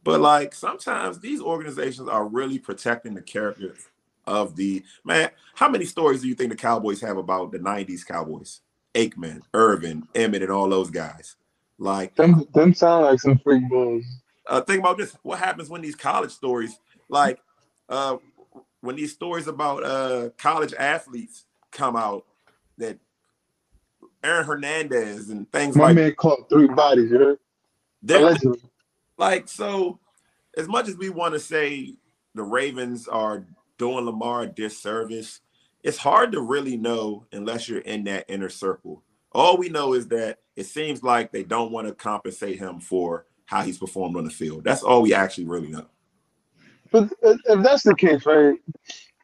But 0.04 0.20
like 0.20 0.54
sometimes 0.54 1.18
these 1.18 1.40
organizations 1.40 2.08
are 2.08 2.26
really 2.26 2.58
protecting 2.58 3.14
the 3.14 3.22
character 3.22 3.74
of 4.26 4.56
the 4.56 4.82
man. 5.04 5.30
How 5.54 5.68
many 5.68 5.84
stories 5.84 6.22
do 6.22 6.28
you 6.28 6.34
think 6.34 6.50
the 6.50 6.56
Cowboys 6.56 7.00
have 7.00 7.16
about 7.16 7.52
the 7.52 7.58
'90s 7.58 8.06
Cowboys? 8.06 8.60
Aikman, 8.94 9.40
Irvin, 9.52 10.06
Emmett, 10.14 10.42
and 10.42 10.52
all 10.52 10.68
those 10.68 10.90
guys. 10.90 11.36
Like 11.78 12.14
them, 12.14 12.46
them 12.54 12.72
sound 12.72 13.04
like 13.04 13.20
some 13.20 13.38
freak 13.38 13.68
bulls. 13.68 14.04
Uh, 14.46 14.60
think 14.60 14.80
about 14.80 14.98
this: 14.98 15.16
what 15.22 15.38
happens 15.38 15.68
when 15.68 15.82
these 15.82 15.96
college 15.96 16.30
stories, 16.30 16.78
like 17.08 17.40
uh, 17.88 18.16
when 18.80 18.96
these 18.96 19.12
stories 19.12 19.48
about 19.48 19.84
uh, 19.84 20.30
college 20.38 20.72
athletes 20.78 21.46
come 21.72 21.96
out, 21.96 22.24
that 22.78 22.98
Aaron 24.22 24.46
Hernandez 24.46 25.30
and 25.30 25.50
things 25.50 25.76
My 25.76 25.86
like 25.86 25.96
man 25.96 26.14
caught 26.14 26.48
three 26.48 26.68
bodies, 26.68 27.10
right? 27.10 27.36
Allegedly. 28.08 28.60
Like 29.18 29.48
so, 29.48 29.98
as 30.56 30.68
much 30.68 30.88
as 30.88 30.96
we 30.96 31.10
want 31.10 31.34
to 31.34 31.40
say 31.40 31.94
the 32.34 32.42
Ravens 32.42 33.08
are 33.08 33.44
doing 33.78 34.04
Lamar 34.04 34.42
a 34.42 34.46
disservice, 34.46 35.40
it's 35.82 35.98
hard 35.98 36.32
to 36.32 36.40
really 36.40 36.76
know 36.76 37.26
unless 37.32 37.68
you're 37.68 37.80
in 37.80 38.04
that 38.04 38.24
inner 38.28 38.48
circle. 38.48 39.02
All 39.32 39.56
we 39.56 39.68
know 39.68 39.94
is 39.94 40.08
that 40.08 40.38
it 40.56 40.64
seems 40.64 41.02
like 41.02 41.32
they 41.32 41.42
don't 41.42 41.72
want 41.72 41.88
to 41.88 41.94
compensate 41.94 42.58
him 42.58 42.80
for 42.80 43.26
how 43.46 43.62
he's 43.62 43.78
performed 43.78 44.16
on 44.16 44.24
the 44.24 44.30
field. 44.30 44.64
That's 44.64 44.82
all 44.82 45.02
we 45.02 45.12
actually 45.12 45.46
really 45.46 45.68
know. 45.68 45.86
But 46.90 47.12
if 47.22 47.62
that's 47.62 47.82
the 47.82 47.94
case, 47.94 48.24
right? 48.24 48.56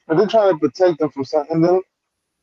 If 0.09 0.19
they're 0.19 0.27
trying 0.27 0.53
to 0.53 0.59
protect 0.59 1.01
him 1.01 1.11
from 1.11 1.25
something, 1.25 1.61
then 1.61 1.81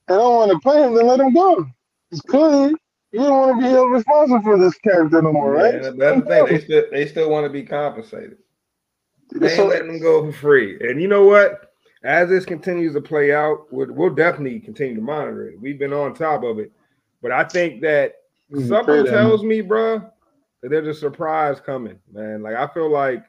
they 0.08 0.16
don't 0.16 0.36
want 0.36 0.52
to 0.52 0.60
play 0.60 0.82
him, 0.82 0.96
then 0.96 1.06
let 1.06 1.20
him 1.20 1.34
go. 1.34 1.66
It's 2.12 2.22
clearly 2.22 2.74
you 3.12 3.20
don't 3.20 3.32
want 3.32 3.60
to 3.60 3.68
be 3.68 3.72
held 3.72 3.92
responsible 3.92 4.42
for 4.42 4.58
this 4.58 4.78
character 4.78 5.22
no 5.22 5.34
more, 5.34 5.52
right? 5.52 5.74
Yeah, 5.76 5.92
that's 5.96 6.22
the 6.22 6.26
thing. 6.26 6.46
They 6.46 6.60
still 6.62 6.84
they 6.92 7.08
still 7.08 7.30
want 7.30 7.46
to 7.46 7.50
be 7.50 7.64
compensated. 7.64 8.38
They 9.34 9.60
ain't 9.60 9.68
letting 9.68 9.88
them 9.88 10.00
go 10.00 10.26
for 10.26 10.38
free. 10.38 10.78
And 10.80 11.02
you 11.02 11.10
know 11.10 11.26
what? 11.26 11.67
As 12.04 12.30
this 12.30 12.46
continues 12.46 12.94
to 12.94 13.02
play 13.02 13.34
out, 13.34 13.72
we'll, 13.72 13.92
we'll 13.92 14.14
definitely 14.14 14.60
continue 14.60 14.96
to 14.96 15.02
monitor 15.02 15.50
it. 15.50 15.60
We've 15.60 15.80
been 15.80 15.94
on 15.94 16.14
top 16.14 16.44
of 16.44 16.60
it, 16.60 16.72
but 17.22 17.32
I 17.32 17.44
think 17.44 17.82
that 17.82 18.14
mm-hmm. 18.52 18.68
something 18.68 19.06
tells 19.06 19.44
me, 19.44 19.62
bro, 19.62 20.00
that 20.62 20.70
there's 20.70 20.88
a 20.88 21.00
surprise 21.00 21.60
coming, 21.60 22.00
man. 22.12 22.42
Like 22.42 22.56
I 22.56 22.68
feel 22.68 22.92
like 22.92 23.24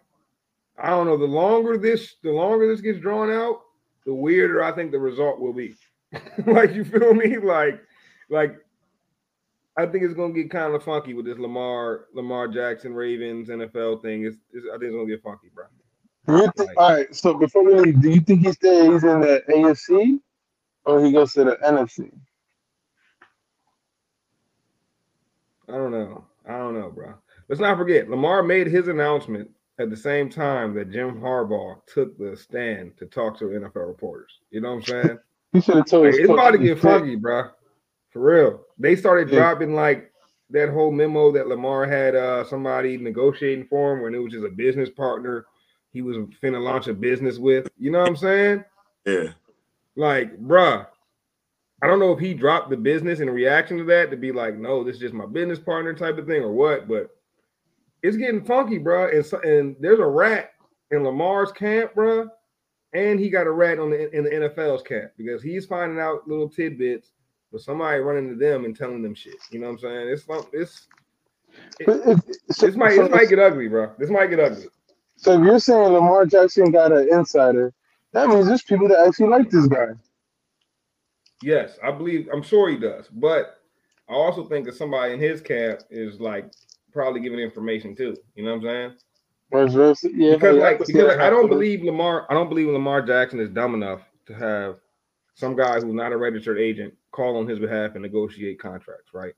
I 0.79 0.91
don't 0.91 1.07
know. 1.07 1.17
The 1.17 1.25
longer 1.25 1.77
this, 1.77 2.15
the 2.23 2.31
longer 2.31 2.69
this 2.69 2.81
gets 2.81 3.01
drawn 3.01 3.31
out, 3.31 3.61
the 4.07 4.15
weirder 4.15 4.63
I 4.63 4.73
think 4.73 4.93
the 4.93 4.99
result 4.99 5.41
will 5.41 5.53
be. 5.53 5.75
like 6.47 6.75
you 6.75 6.85
feel 6.85 7.15
me? 7.15 7.39
Like, 7.39 7.81
like 8.31 8.57
I 9.77 9.87
think 9.87 10.05
it's 10.05 10.15
gonna 10.15 10.33
get 10.33 10.51
kind 10.51 10.75
of 10.75 10.83
funky 10.83 11.15
with 11.15 11.27
this 11.27 11.39
Lamar 11.39 12.07
Lamar 12.15 12.49
Jackson 12.49 12.95
Ravens 12.95 13.49
NFL 13.49 14.03
thing. 14.03 14.25
It's, 14.25 14.37
it's 14.53 14.67
I 14.67 14.79
think 14.79 14.85
it's 14.85 14.95
gonna 14.95 15.07
get 15.07 15.23
funky, 15.23 15.49
bro. 15.55 15.65
All 16.29 16.53
right, 16.77 17.15
so 17.15 17.35
before 17.35 17.65
we 17.65 17.75
leave, 17.75 18.03
do 18.03 18.11
you 18.11 18.21
think 18.21 18.45
he 18.45 18.53
stays 18.53 19.03
in 19.03 19.21
the 19.21 19.43
AFC 19.49 20.21
or 20.85 21.03
he 21.03 21.13
goes 21.13 21.33
to 21.33 21.45
the 21.45 21.57
NFC? 21.65 22.11
I 25.69 25.73
don't 25.73 25.93
know. 25.93 26.25
I 26.47 26.59
don't 26.59 26.79
know, 26.79 26.91
bro. 26.91 27.15
Let's 27.49 27.61
not 27.61 27.79
forget, 27.79 28.11
Lamar 28.11 28.43
made 28.43 28.67
his 28.67 28.89
announcement 28.89 29.51
at 29.79 29.89
the 29.89 29.97
same 29.97 30.29
time 30.29 30.75
that 30.75 30.91
Jim 30.91 31.21
Harbaugh 31.21 31.81
took 31.87 32.19
the 32.19 32.37
stand 32.37 32.97
to 32.99 33.07
talk 33.07 33.39
to 33.39 33.47
NFL 33.47 33.87
reporters. 33.87 34.33
You 34.51 34.61
know 34.61 34.75
what 34.75 34.91
I'm 34.91 35.03
saying? 35.03 35.19
he 35.53 35.61
should 35.63 35.77
have 35.77 35.87
told 35.87 36.07
like, 36.07 36.15
It's 36.15 36.31
about 36.31 36.51
to 36.51 36.59
get 36.59 36.79
funky, 36.79 37.17
bro. 37.17 37.51
For 38.11 38.21
real. 38.21 38.61
They 38.79 38.97
started 38.97 39.31
yeah. 39.31 39.37
dropping 39.37 39.75
like 39.75 40.13
that 40.51 40.71
whole 40.71 40.91
memo 40.91 41.31
that 41.33 41.49
Lamar 41.49 41.87
had 41.87 42.15
uh 42.15 42.45
somebody 42.45 42.97
negotiating 42.97 43.67
for 43.67 43.93
him 43.93 44.03
when 44.03 44.15
it 44.15 44.19
was 44.19 44.33
just 44.33 44.47
a 44.47 44.51
business 44.51 44.89
partner 44.91 45.47
he 45.99 46.03
was 46.03 46.17
finna 46.41 46.63
launch 46.63 46.87
a 46.87 46.95
business 46.95 47.39
with. 47.39 47.69
You 47.77 47.91
know 47.91 47.99
what 47.99 48.09
I'm 48.09 48.17
saying? 48.17 48.65
Yeah. 49.05 49.31
Like, 49.97 50.39
bruh, 50.39 50.87
I 51.83 51.87
don't 51.89 51.99
know 51.99 52.13
if 52.13 52.21
he 52.21 52.35
dropped 52.35 52.71
the 52.71 52.77
business 52.77 53.19
in 53.19 53.29
reaction 53.29 53.79
to 53.79 53.85
that 53.85 54.13
to 54.13 54.17
be 54.17 54.31
like, 54.31 54.57
no, 54.57 54.85
this 54.85 54.95
is 54.95 55.01
just 55.01 55.15
my 55.15 55.27
business 55.27 55.59
partner 55.59 55.93
type 55.93 56.17
of 56.17 56.29
thing 56.29 56.41
or 56.41 56.53
what, 56.53 56.87
but 56.87 57.11
it's 58.05 58.17
getting 58.17 58.45
funky, 58.45 58.79
bro. 58.79 59.09
And 59.09 59.27
so, 59.27 59.41
and 59.41 59.75
there's 59.81 59.99
a 59.99 60.07
rat 60.07 60.53
in 60.93 61.03
Lamar's 61.03 61.51
camp, 61.51 61.97
bro, 61.97 62.29
and 62.93 63.19
he 63.19 63.29
got 63.29 63.49
a 63.49 63.51
rat 63.51 63.81
on 63.81 63.91
the 63.91 64.17
in 64.17 64.23
the 64.23 64.31
NFL's 64.31 64.83
camp 64.83 65.11
because 65.19 65.43
he's 65.43 65.67
finding 65.67 65.99
out 65.99 66.29
little 66.29 66.49
tidbits 66.49 67.11
but 67.51 67.61
somebody 67.61 67.99
running 67.99 68.29
to 68.29 68.37
them 68.37 68.67
and 68.67 68.77
telling 68.77 69.03
them 69.03 69.15
shit. 69.15 69.35
You 69.51 69.59
know 69.59 69.67
what 69.67 69.73
I'm 69.73 69.79
saying? 69.79 70.09
It's 70.11 70.27
it's 70.53 70.87
it, 71.81 71.89
this 72.61 72.77
might 72.77 72.97
this 72.97 73.11
might 73.11 73.29
get 73.29 73.39
ugly, 73.39 73.69
bro. 73.69 73.93
This 73.99 74.11
might 74.11 74.29
get 74.29 74.39
ugly. 74.39 74.67
So 75.19 75.33
if 75.33 75.45
you're 75.45 75.59
saying 75.59 75.93
Lamar 75.93 76.27
Jackson 76.27 76.71
got 76.71 76.93
an 76.93 77.09
insider, 77.13 77.75
that 78.13 78.29
means 78.29 78.47
there's 78.47 78.63
people 78.63 78.87
that 78.89 79.05
actually 79.07 79.29
like 79.29 79.51
this 79.51 79.67
guy. 79.67 79.89
Yes, 81.43 81.77
I 81.83 81.91
believe. 81.91 82.29
I'm 82.33 82.43
sure 82.43 82.69
he 82.69 82.77
does, 82.77 83.09
but 83.09 83.61
I 84.09 84.15
also 84.15 84.45
think 84.45 84.65
that 84.67 84.77
somebody 84.77 85.13
in 85.15 85.21
his 85.21 85.41
camp 85.41 85.81
is 85.91 86.21
like 86.21 86.51
probably 86.93 87.21
giving 87.21 87.41
information 87.41 87.97
too. 87.97 88.17
You 88.37 88.45
know 88.45 88.57
what 88.57 88.69
I'm 88.69 88.97
saying? 89.53 90.15
Yeah, 90.15 90.35
because 90.35 90.57
like 90.57 90.79
because 90.79 91.09
like, 91.09 91.19
I 91.19 91.31
don't 91.31 91.49
believe 91.49 91.83
Lamar. 91.83 92.27
I 92.31 92.35
don't 92.35 92.49
believe 92.49 92.69
Lamar 92.69 93.03
Jackson 93.03 93.41
is 93.41 93.51
dumb 93.51 93.75
enough 93.75 94.03
to 94.27 94.35
have 94.35 94.77
some 95.35 95.57
guy 95.57 95.81
who's 95.81 95.95
not 95.95 96.13
a 96.13 96.17
registered 96.17 96.59
agent 96.59 96.95
call 97.11 97.37
on 97.37 97.49
his 97.49 97.59
behalf 97.59 97.93
and 97.95 98.03
negotiate 98.03 98.61
contracts, 98.61 99.13
right? 99.13 99.35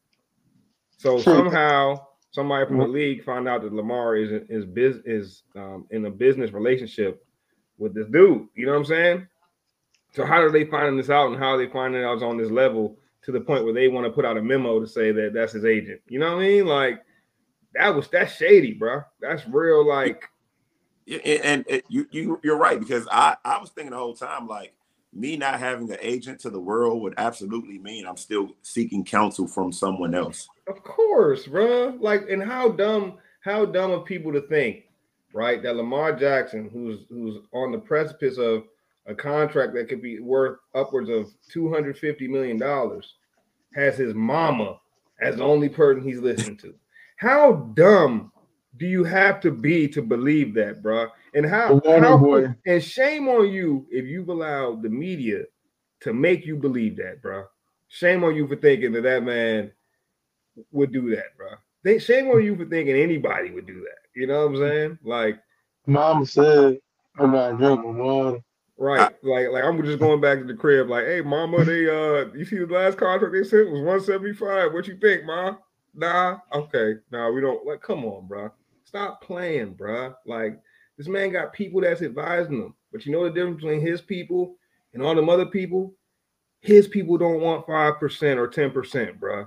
So 0.98 1.18
somehow 1.18 2.06
somebody 2.30 2.66
from 2.66 2.78
the 2.78 2.84
mm-hmm. 2.84 2.94
league 2.94 3.24
found 3.24 3.48
out 3.48 3.62
that 3.62 3.72
Lamar 3.72 4.16
is 4.16 4.30
is 4.48 4.64
biz 4.64 4.96
is 5.04 5.42
um, 5.56 5.86
in 5.90 6.04
a 6.06 6.10
business 6.10 6.52
relationship 6.52 7.24
with 7.78 7.94
this 7.94 8.06
dude. 8.08 8.46
You 8.54 8.66
know 8.66 8.72
what 8.72 8.78
I'm 8.78 8.84
saying? 8.84 9.26
So 10.12 10.24
how 10.24 10.40
are 10.40 10.50
they 10.50 10.64
finding 10.64 10.96
this 10.96 11.10
out, 11.10 11.30
and 11.30 11.38
how 11.38 11.54
are 11.54 11.58
they 11.58 11.70
finding 11.70 12.04
out 12.04 12.22
on 12.22 12.36
this 12.36 12.50
level 12.50 12.96
to 13.22 13.32
the 13.32 13.40
point 13.40 13.64
where 13.64 13.74
they 13.74 13.88
want 13.88 14.06
to 14.06 14.12
put 14.12 14.24
out 14.24 14.36
a 14.36 14.42
memo 14.42 14.80
to 14.80 14.86
say 14.86 15.12
that 15.12 15.32
that's 15.34 15.52
his 15.52 15.64
agent? 15.64 16.00
You 16.08 16.18
know 16.18 16.36
what 16.36 16.42
I 16.42 16.48
mean? 16.48 16.66
Like 16.66 17.02
that 17.74 17.94
was 17.94 18.08
that's 18.08 18.36
shady, 18.36 18.72
bro. 18.72 19.02
That's 19.20 19.46
real. 19.48 19.86
Like, 19.86 20.28
and, 21.06 21.42
and, 21.42 21.64
and 21.68 21.82
you 21.88 22.06
you 22.10 22.40
you're 22.42 22.58
right 22.58 22.78
because 22.78 23.06
I 23.10 23.36
I 23.44 23.58
was 23.58 23.70
thinking 23.70 23.92
the 23.92 23.98
whole 23.98 24.14
time 24.14 24.46
like 24.46 24.74
me 25.12 25.36
not 25.36 25.58
having 25.58 25.90
an 25.90 25.98
agent 26.00 26.38
to 26.40 26.50
the 26.50 26.60
world 26.60 27.02
would 27.02 27.14
absolutely 27.16 27.78
mean 27.78 28.06
I'm 28.06 28.16
still 28.16 28.50
seeking 28.62 29.04
counsel 29.04 29.46
from 29.46 29.72
someone 29.72 30.14
else. 30.14 30.48
Of 30.68 30.82
course, 30.82 31.46
bro. 31.46 31.96
Like, 31.98 32.28
and 32.30 32.42
how 32.42 32.70
dumb, 32.70 33.18
how 33.40 33.64
dumb 33.64 33.90
of 33.90 34.04
people 34.04 34.32
to 34.32 34.40
think, 34.42 34.84
right? 35.32 35.62
That 35.62 35.76
Lamar 35.76 36.12
Jackson, 36.12 36.70
who's 36.72 37.00
who's 37.08 37.42
on 37.52 37.72
the 37.72 37.78
precipice 37.78 38.38
of 38.38 38.64
a 39.06 39.14
contract 39.14 39.74
that 39.74 39.88
could 39.88 40.02
be 40.02 40.20
worth 40.20 40.58
upwards 40.74 41.08
of 41.08 41.32
250 41.50 42.28
million 42.28 42.56
dollars, 42.58 43.14
has 43.74 43.96
his 43.96 44.14
mama 44.14 44.78
as 45.20 45.36
the 45.36 45.44
only 45.44 45.68
person 45.68 46.02
he's 46.02 46.20
listening 46.20 46.56
to. 46.58 46.74
How 47.16 47.72
dumb 47.74 48.32
do 48.78 48.86
you 48.86 49.04
have 49.04 49.40
to 49.40 49.50
be 49.50 49.88
to 49.88 50.02
believe 50.02 50.54
that, 50.54 50.82
bro? 50.82 51.08
And 51.34 51.46
how, 51.46 51.80
how 51.84 52.54
and 52.66 52.82
shame 52.82 53.28
on 53.28 53.50
you 53.50 53.86
if 53.90 54.06
you've 54.06 54.28
allowed 54.28 54.82
the 54.82 54.88
media 54.88 55.44
to 56.00 56.12
make 56.12 56.44
you 56.44 56.56
believe 56.56 56.96
that, 56.96 57.22
bro. 57.22 57.44
Shame 57.88 58.24
on 58.24 58.34
you 58.34 58.46
for 58.48 58.56
thinking 58.56 58.92
that 58.92 59.02
that 59.02 59.22
man 59.22 59.70
would 60.72 60.92
do 60.92 61.10
that, 61.14 61.36
bro. 61.36 61.50
They 61.82 61.98
shame 61.98 62.28
on 62.28 62.44
you 62.44 62.56
for 62.56 62.64
thinking 62.66 62.96
anybody 62.96 63.50
would 63.50 63.66
do 63.66 63.80
that. 63.80 64.18
You 64.20 64.26
know 64.26 64.46
what 64.46 64.56
I'm 64.56 64.68
saying? 64.68 64.98
Like, 65.04 65.40
Mama 65.86 66.26
said, 66.26 66.78
"I'm 67.18 67.32
not 67.32 67.58
drinking 67.58 67.98
water." 67.98 68.40
Right, 68.76 69.14
like, 69.22 69.48
like 69.50 69.64
I'm 69.64 69.82
just 69.84 69.98
going 69.98 70.20
back 70.20 70.38
to 70.38 70.44
the 70.44 70.54
crib. 70.54 70.88
Like, 70.88 71.04
hey, 71.04 71.20
Mama, 71.20 71.64
they 71.64 71.88
uh, 71.88 72.32
you 72.34 72.44
see 72.44 72.58
the 72.58 72.66
last 72.66 72.98
contract 72.98 73.34
they 73.34 73.44
sent 73.44 73.70
was 73.70 73.80
175. 73.80 74.72
What 74.72 74.86
you 74.86 74.96
think, 74.96 75.24
Ma? 75.24 75.56
Nah, 75.94 76.38
okay, 76.52 76.94
nah, 77.10 77.30
we 77.30 77.40
don't. 77.40 77.66
Like, 77.66 77.82
come 77.82 78.04
on, 78.04 78.26
bro. 78.26 78.50
Stop 78.84 79.22
playing, 79.22 79.74
bro. 79.74 80.14
Like, 80.26 80.60
this 81.00 81.08
man 81.08 81.32
got 81.32 81.54
people 81.54 81.80
that's 81.80 82.02
advising 82.02 82.60
him. 82.60 82.74
But 82.92 83.06
you 83.06 83.12
know 83.12 83.24
the 83.24 83.30
difference 83.30 83.62
between 83.62 83.80
his 83.80 84.02
people 84.02 84.56
and 84.92 85.02
all 85.02 85.14
them 85.14 85.30
other 85.30 85.46
people? 85.46 85.94
His 86.60 86.86
people 86.86 87.16
don't 87.16 87.40
want 87.40 87.66
5% 87.66 88.36
or 88.36 88.46
10%, 88.46 89.18
bro. 89.18 89.46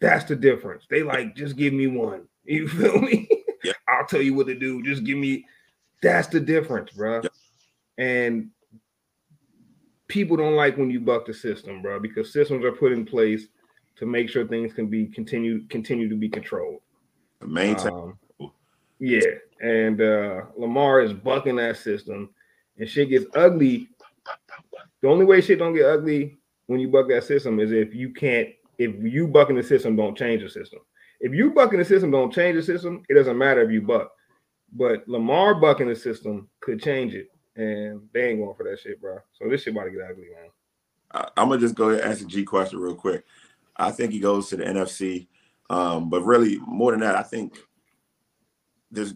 That's 0.00 0.24
the 0.24 0.34
difference. 0.34 0.84
They 0.90 1.04
like, 1.04 1.36
just 1.36 1.54
give 1.56 1.72
me 1.72 1.86
one. 1.86 2.26
You 2.46 2.66
feel 2.66 2.98
me? 2.98 3.28
Yeah. 3.62 3.72
I'll 3.88 4.04
tell 4.04 4.20
you 4.20 4.34
what 4.34 4.48
to 4.48 4.54
do. 4.56 4.82
Just 4.82 5.04
give 5.04 5.16
me. 5.16 5.46
That's 6.02 6.26
the 6.26 6.40
difference, 6.40 6.90
bro. 6.90 7.22
Yeah. 7.22 7.28
And 8.04 8.50
people 10.08 10.36
don't 10.36 10.56
like 10.56 10.76
when 10.76 10.90
you 10.90 10.98
buck 10.98 11.24
the 11.24 11.34
system, 11.34 11.82
bro, 11.82 12.00
because 12.00 12.32
systems 12.32 12.64
are 12.64 12.72
put 12.72 12.90
in 12.90 13.06
place 13.06 13.46
to 13.96 14.06
make 14.06 14.28
sure 14.28 14.44
things 14.46 14.74
can 14.74 14.88
be 14.88 15.06
continue 15.06 15.66
continue 15.68 16.08
to 16.08 16.16
be 16.16 16.28
controlled. 16.28 16.82
Maintain. 17.46 17.92
Um, 17.92 18.18
yeah, 18.98 19.20
and 19.64 20.00
uh, 20.02 20.42
Lamar 20.58 21.00
is 21.00 21.14
bucking 21.14 21.56
that 21.56 21.78
system, 21.78 22.28
and 22.78 22.88
shit 22.88 23.08
gets 23.08 23.24
ugly. 23.34 23.88
The 25.00 25.08
only 25.08 25.24
way 25.24 25.40
shit 25.40 25.58
don't 25.58 25.74
get 25.74 25.86
ugly 25.86 26.36
when 26.66 26.80
you 26.80 26.88
buck 26.88 27.08
that 27.08 27.24
system 27.24 27.58
is 27.60 27.72
if 27.72 27.94
you 27.94 28.12
can't, 28.12 28.50
if 28.78 28.94
you 29.02 29.26
bucking 29.26 29.56
the 29.56 29.62
system, 29.62 29.96
don't 29.96 30.16
change 30.18 30.42
the 30.42 30.50
system. 30.50 30.80
If 31.18 31.32
you 31.32 31.50
bucking 31.50 31.78
the 31.78 31.84
system, 31.84 32.10
don't 32.10 32.32
change 32.32 32.56
the 32.56 32.62
system. 32.62 33.02
It 33.08 33.14
doesn't 33.14 33.38
matter 33.38 33.62
if 33.62 33.70
you 33.70 33.80
buck. 33.80 34.10
But 34.70 35.08
Lamar 35.08 35.54
bucking 35.54 35.88
the 35.88 35.96
system 35.96 36.48
could 36.60 36.82
change 36.82 37.14
it, 37.14 37.28
and 37.56 38.02
they 38.12 38.30
ain't 38.30 38.40
going 38.40 38.54
for 38.56 38.64
that 38.64 38.80
shit, 38.80 39.00
bro. 39.00 39.18
So 39.32 39.48
this 39.48 39.62
shit 39.62 39.72
about 39.72 39.84
to 39.84 39.92
get 39.92 40.02
ugly, 40.10 40.24
man. 40.24 40.50
I, 41.12 41.40
I'm 41.40 41.48
gonna 41.48 41.60
just 41.60 41.74
go 41.74 41.88
ahead 41.88 42.02
and 42.02 42.12
ask 42.12 42.26
G 42.26 42.44
question 42.44 42.80
real 42.80 42.96
quick. 42.96 43.24
I 43.78 43.92
think 43.92 44.12
he 44.12 44.20
goes 44.20 44.50
to 44.50 44.56
the 44.56 44.64
NFC, 44.64 45.26
um, 45.70 46.10
but 46.10 46.22
really 46.22 46.58
more 46.66 46.90
than 46.90 47.00
that, 47.00 47.16
I 47.16 47.22
think 47.22 47.56
there's 48.90 49.14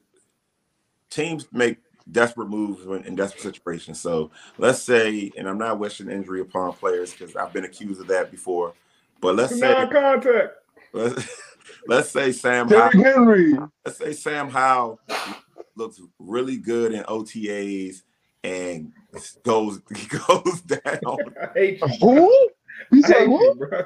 teams 1.11 1.47
make 1.53 1.79
desperate 2.11 2.49
moves 2.49 2.85
when 2.87 3.03
in 3.05 3.15
desperate 3.15 3.43
situations. 3.43 4.01
So 4.01 4.31
let's 4.57 4.83
say, 4.83 5.31
and 5.37 5.49
I'm 5.49 5.59
not 5.59 5.79
wishing 5.79 6.11
injury 6.11 6.41
upon 6.41 6.73
players 6.73 7.13
because 7.13 7.37
I've 7.37 7.53
been 7.53 7.65
accused 7.65 8.01
of 8.01 8.07
that 8.09 8.31
before, 8.31 8.75
but 9.21 9.35
let's 9.37 9.59
say 9.59 9.73
Non-contact. 9.73 10.55
let's, 10.93 11.29
let's 11.87 12.11
say 12.11 12.33
Sam 12.33 12.69
Derrick 12.69 12.95
Howell, 12.95 13.05
Henry. 13.05 13.55
let's 13.85 13.99
say 13.99 14.13
Sam 14.13 14.49
Howell 14.49 15.01
looks 15.77 16.01
really 16.19 16.57
good 16.57 16.93
in 16.93 17.03
OTAs 17.05 18.03
and 18.45 18.93
goes 19.43 19.79
goes 20.29 20.61
down. 20.63 20.81
I 21.43 21.47
hate 21.55 21.81
you. 21.81 21.89
Who? 22.01 22.49
You 22.93 23.03
I 23.05 23.09
said 23.09 23.27
who? 23.27 23.43
you. 23.43 23.85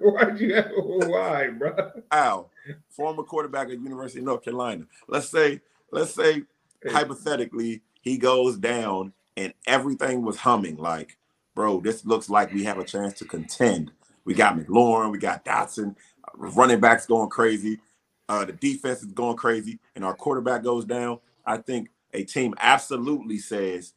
Why'd 0.00 0.40
you 0.40 0.54
have 0.54 0.70
why, 0.76 1.48
bro? 1.48 1.90
Howell, 2.10 2.50
former 2.88 3.22
quarterback 3.22 3.68
at 3.68 3.74
University 3.80 4.20
of 4.20 4.24
North 4.26 4.42
Carolina. 4.44 4.84
Let's 5.08 5.28
say, 5.28 5.60
let's 5.92 6.14
say 6.14 6.42
hypothetically 6.88 7.82
he 8.00 8.16
goes 8.16 8.56
down 8.56 9.12
and 9.36 9.52
everything 9.66 10.22
was 10.22 10.38
humming 10.38 10.76
like, 10.76 11.16
bro, 11.54 11.80
this 11.80 12.04
looks 12.04 12.30
like 12.30 12.52
we 12.52 12.64
have 12.64 12.78
a 12.78 12.84
chance 12.84 13.14
to 13.18 13.24
contend. 13.24 13.92
We 14.24 14.34
got 14.34 14.56
McLaurin, 14.56 15.12
we 15.12 15.18
got 15.18 15.44
Dotson, 15.44 15.96
running 16.34 16.80
backs 16.80 17.06
going 17.06 17.30
crazy, 17.30 17.80
uh, 18.28 18.44
the 18.44 18.52
defense 18.52 19.02
is 19.02 19.12
going 19.12 19.36
crazy, 19.36 19.78
and 19.96 20.04
our 20.04 20.14
quarterback 20.14 20.62
goes 20.62 20.84
down. 20.84 21.18
I 21.44 21.56
think 21.56 21.90
a 22.14 22.24
team 22.24 22.54
absolutely 22.60 23.38
says, 23.38 23.94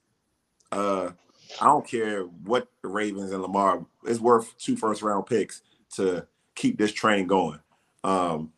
uh, 0.71 1.11
I 1.61 1.65
don't 1.65 1.87
care 1.87 2.23
what 2.23 2.67
the 2.81 2.87
Ravens 2.87 3.31
and 3.31 3.41
Lamar, 3.41 3.85
it's 4.05 4.19
worth 4.19 4.57
two 4.57 4.75
first 4.75 5.01
round 5.01 5.27
picks 5.27 5.61
to 5.95 6.25
keep 6.55 6.77
this 6.77 6.91
train 6.91 7.27
going. 7.27 7.59
Um, 8.03 8.51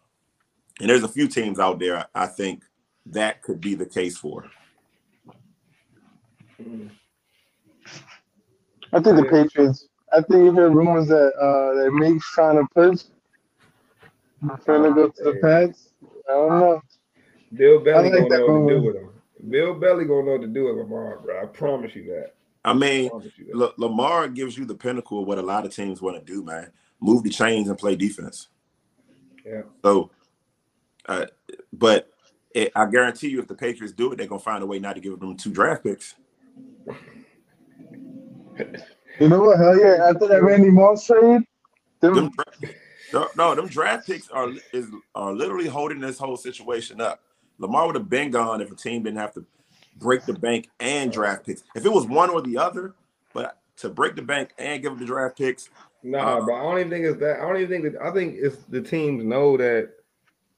and 0.80 0.90
there's 0.90 1.04
a 1.04 1.10
few 1.10 1.28
teams 1.28 1.60
out 1.60 1.80
there 1.80 2.06
I 2.16 2.28
think 2.28 2.64
that 3.08 3.42
could 3.42 3.62
be 3.62 3.76
the 3.76 3.86
case 3.86 4.18
for. 4.18 4.46
I 8.94 9.02
think 9.02 9.18
the 9.18 9.26
Patriots. 9.30 9.88
I 10.12 10.22
think 10.22 10.46
you 10.46 10.54
hear 10.54 10.70
rumors 10.70 11.08
that 11.08 11.34
uh 11.36 11.84
that 11.84 11.92
Meek's 11.92 12.32
trying 12.32 12.58
to 12.58 12.68
push, 12.74 13.04
trying 14.64 14.84
to 14.84 14.94
go 14.94 15.10
to 15.10 15.24
the 15.24 15.40
Pats. 15.42 15.90
I 16.30 16.34
don't 16.34 16.60
know. 16.60 16.82
Bill 17.54 17.80
Belly 17.84 18.10
like 18.10 18.30
gonna 18.30 18.38
know 18.38 18.46
what 18.46 18.68
to 18.70 18.76
do 18.76 18.82
with 18.82 18.96
him. 18.96 19.10
Bill 19.50 19.74
Belly 19.76 20.06
gonna 20.06 20.26
know 20.26 20.32
what 20.34 20.42
to 20.42 20.48
do 20.48 20.66
with 20.66 20.78
Lamar, 20.78 21.20
bro. 21.20 21.42
I 21.42 21.46
promise 21.46 21.96
you 21.96 22.06
that. 22.06 22.36
I 22.64 22.72
I 22.72 22.74
mean, 22.74 23.10
promise 23.10 23.32
that. 23.38 23.56
La- 23.56 23.74
Lamar 23.78 24.28
gives 24.28 24.58
you 24.58 24.66
the 24.66 24.76
pinnacle 24.76 25.22
of 25.22 25.28
what 25.28 25.38
a 25.38 25.44
lot 25.44 25.66
of 25.66 25.76
teams 25.76 26.02
want 26.02 26.18
to 26.18 26.24
do, 26.34 26.44
man. 26.44 26.72
Move 27.00 27.24
the 27.24 27.30
chains 27.30 27.70
and 27.70 27.78
play 27.78 27.96
defense. 27.96 28.48
Yeah. 29.46 29.62
So, 29.84 30.10
uh, 31.08 31.26
but 31.74 32.10
it, 32.56 32.72
I 32.74 32.86
guarantee 32.86 33.28
you, 33.28 33.40
if 33.40 33.48
the 33.48 33.54
Patriots 33.54 33.94
do 33.94 34.12
it, 34.12 34.18
they're 34.18 34.28
gonna 34.28 34.40
find 34.40 34.64
a 34.64 34.66
way 34.66 34.80
not 34.80 34.96
to 34.96 35.02
give 35.02 35.20
them 35.20 35.36
two 35.36 35.52
draft 35.52 35.84
picks. 35.84 36.16
You 39.20 39.30
know 39.30 39.42
what? 39.42 39.58
Hell 39.60 39.78
yeah! 39.78 40.08
After 40.10 40.28
that 40.28 40.42
Randy 40.42 40.72
Moss 40.72 41.06
trade, 41.06 41.42
Them 42.00 42.16
them, 42.16 42.32
dra- 42.32 42.70
no, 43.14 43.28
no, 43.36 43.56
them 43.56 43.68
draft 43.68 44.08
picks 44.08 44.30
are 44.30 44.50
is 44.72 44.88
are 45.14 45.34
literally 45.34 45.68
holding 45.68 46.00
this 46.00 46.18
whole 46.18 46.38
situation 46.38 47.02
up. 47.02 47.22
Lamar 47.58 47.88
would 47.88 47.96
have 47.96 48.10
been 48.10 48.32
gone 48.32 48.62
if 48.62 48.72
a 48.72 48.76
team 48.76 49.04
didn't 49.04 49.20
have 49.20 49.34
to 49.34 49.46
break 49.98 50.26
the 50.26 50.34
bank 50.34 50.70
and 50.80 51.12
draft 51.12 51.46
picks. 51.46 51.64
If 51.76 51.86
it 51.86 51.92
was 51.92 52.06
one 52.06 52.30
or 52.30 52.42
the 52.42 52.58
other, 52.58 52.94
but 53.34 53.58
to 53.78 53.90
break 53.90 54.16
the 54.16 54.22
bank 54.22 54.52
and 54.58 54.82
give 54.82 54.92
them 54.94 55.00
the 55.00 55.06
draft 55.06 55.38
picks, 55.38 55.70
Nah, 56.04 56.38
Uh, 56.38 56.46
bro. 56.46 56.56
I 56.56 56.62
don't 56.62 56.80
even 56.80 56.90
think 56.92 57.06
it's 57.06 57.20
that. 57.20 57.40
I 57.40 57.42
don't 57.42 57.58
even 57.58 57.70
think 57.82 57.94
that. 57.94 58.02
I 58.02 58.12
think 58.14 58.36
it's 58.38 58.58
the 58.70 58.82
teams 58.82 59.24
know 59.26 59.58
that 59.58 59.90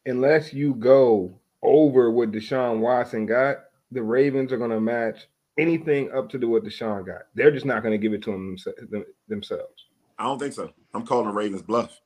unless 0.06 0.54
you 0.54 0.76
go 0.76 1.34
over 1.64 2.12
what 2.12 2.32
Deshaun 2.32 2.80
Watson 2.80 3.26
got, 3.26 3.58
the 3.92 4.02
Ravens 4.04 4.52
are 4.52 4.58
gonna 4.58 4.80
match 4.82 5.28
anything 5.58 6.12
up 6.12 6.30
to 6.30 6.38
do 6.38 6.50
what 6.50 6.64
Deshaun 6.64 7.06
got. 7.06 7.24
They're 7.36 7.52
just 7.52 7.66
not 7.66 7.84
gonna 7.84 7.98
give 7.98 8.14
it 8.14 8.22
to 8.24 8.32
them, 8.32 8.58
them 8.90 9.06
themselves. 9.28 9.86
I 10.20 10.24
don't 10.24 10.40
think 10.40 10.54
so. 10.54 10.72
I'm 10.94 11.06
calling 11.06 11.28
the 11.28 11.34
Ravens 11.34 11.62
bluff. 11.62 12.00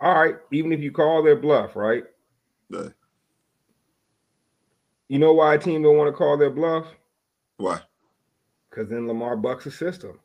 All 0.00 0.14
right, 0.14 0.36
even 0.52 0.72
if 0.72 0.80
you 0.80 0.92
call 0.92 1.22
their 1.22 1.36
bluff, 1.36 1.74
right? 1.76 2.04
The- 2.70 2.94
You 5.08 5.18
know 5.18 5.32
why 5.32 5.54
a 5.54 5.58
team 5.58 5.82
don't 5.82 5.96
want 5.96 6.08
to 6.08 6.16
call 6.16 6.36
their 6.36 6.50
bluff? 6.50 6.86
why? 7.56 7.80
Because 8.70 8.88
then 8.90 9.08
Lamar 9.08 9.36
bucks 9.36 9.64
the 9.64 9.70
system. 9.70 10.20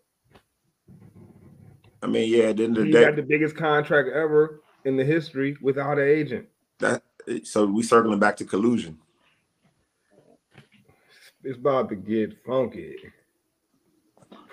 I 2.02 2.08
mean, 2.08 2.30
yeah, 2.32 2.50
at 2.50 2.58
the 2.58 2.66
end 2.66 2.78
of 2.78 2.84
the 2.84 2.88
He 2.88 2.92
day, 2.94 3.06
got 3.06 3.16
the 3.16 3.22
biggest 3.24 3.56
contract 3.56 4.10
ever 4.10 4.62
in 4.86 4.98
the 4.98 5.06
history 5.06 5.56
without 5.62 5.98
an 5.98 6.08
agent. 6.08 6.48
that 6.80 7.02
so 7.44 7.66
we 7.66 7.84
circling 7.84 8.20
back 8.20 8.38
to 8.38 8.46
collusion. 8.46 8.98
It's 11.44 11.58
about 11.58 11.90
to 11.90 11.96
get 11.96 12.38
funky. 12.46 12.96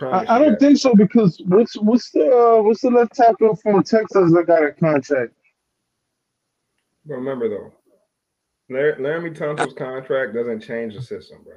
I, 0.03 0.25
I 0.29 0.39
don't 0.39 0.59
think 0.59 0.79
so 0.79 0.95
because 0.95 1.41
what's 1.47 1.77
what's 1.77 2.11
the 2.11 2.27
uh, 2.31 2.63
what's 2.63 2.81
the 2.81 2.91
left 2.91 3.15
tackle 3.15 3.55
from 3.57 3.83
Texas 3.83 4.33
that 4.33 4.45
got 4.47 4.65
a 4.65 4.73
contract? 4.73 5.33
Remember 7.07 7.49
though, 7.49 7.73
Lar- 8.71 8.97
Laremy 8.97 9.37
Tunsil's 9.37 9.75
contract 9.75 10.35
doesn't 10.35 10.61
change 10.61 10.95
the 10.95 11.03
system, 11.03 11.39
bro. 11.45 11.57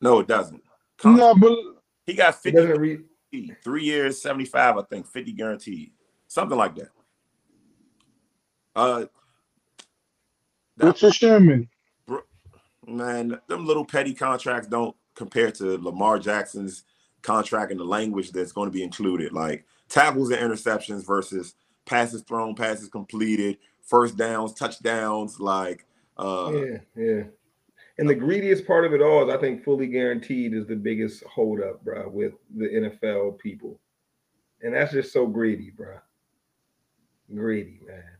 No, 0.00 0.20
it 0.20 0.26
doesn't. 0.26 0.62
No, 1.04 1.34
but 1.34 1.56
He 2.06 2.14
got 2.14 2.34
It 2.44 2.54
50 2.54 2.72
re- 2.78 3.56
three 3.62 3.84
years, 3.84 4.20
75, 4.22 4.78
I 4.78 4.82
think, 4.82 5.06
50 5.06 5.32
guaranteed. 5.32 5.92
Something 6.26 6.58
like 6.58 6.74
that. 6.76 6.88
Uh 8.74 9.06
Richard 10.78 11.14
Sherman. 11.14 11.68
man, 12.86 13.40
them 13.48 13.66
little 13.66 13.84
petty 13.84 14.14
contracts 14.14 14.68
don't 14.68 14.94
compare 15.14 15.50
to 15.50 15.78
Lamar 15.78 16.18
Jackson's 16.18 16.84
contract 17.22 17.70
and 17.70 17.80
the 17.80 17.84
language 17.84 18.30
that's 18.30 18.52
going 18.52 18.68
to 18.68 18.72
be 18.72 18.82
included. 18.82 19.32
Like 19.32 19.64
tackles 19.88 20.30
and 20.30 20.40
interceptions 20.40 21.06
versus 21.06 21.54
passes 21.84 22.22
thrown, 22.22 22.54
passes 22.54 22.88
completed, 22.88 23.58
first 23.82 24.16
downs, 24.16 24.54
touchdowns, 24.54 25.40
like 25.40 25.86
uh 26.18 26.52
yeah, 26.54 26.78
yeah. 26.96 27.22
And 27.98 28.08
the 28.08 28.14
greediest 28.14 28.66
part 28.66 28.84
of 28.84 28.92
it 28.92 29.00
all 29.00 29.28
is 29.28 29.34
I 29.34 29.40
think 29.40 29.64
fully 29.64 29.86
guaranteed 29.86 30.52
is 30.52 30.66
the 30.66 30.76
biggest 30.76 31.24
holdup, 31.24 31.82
bro, 31.82 32.08
with 32.08 32.34
the 32.54 32.66
NFL 32.66 33.38
people. 33.38 33.80
And 34.62 34.74
that's 34.74 34.92
just 34.92 35.12
so 35.12 35.26
greedy, 35.26 35.70
bro. 35.70 35.96
Greedy, 37.34 37.80
man. 37.86 38.15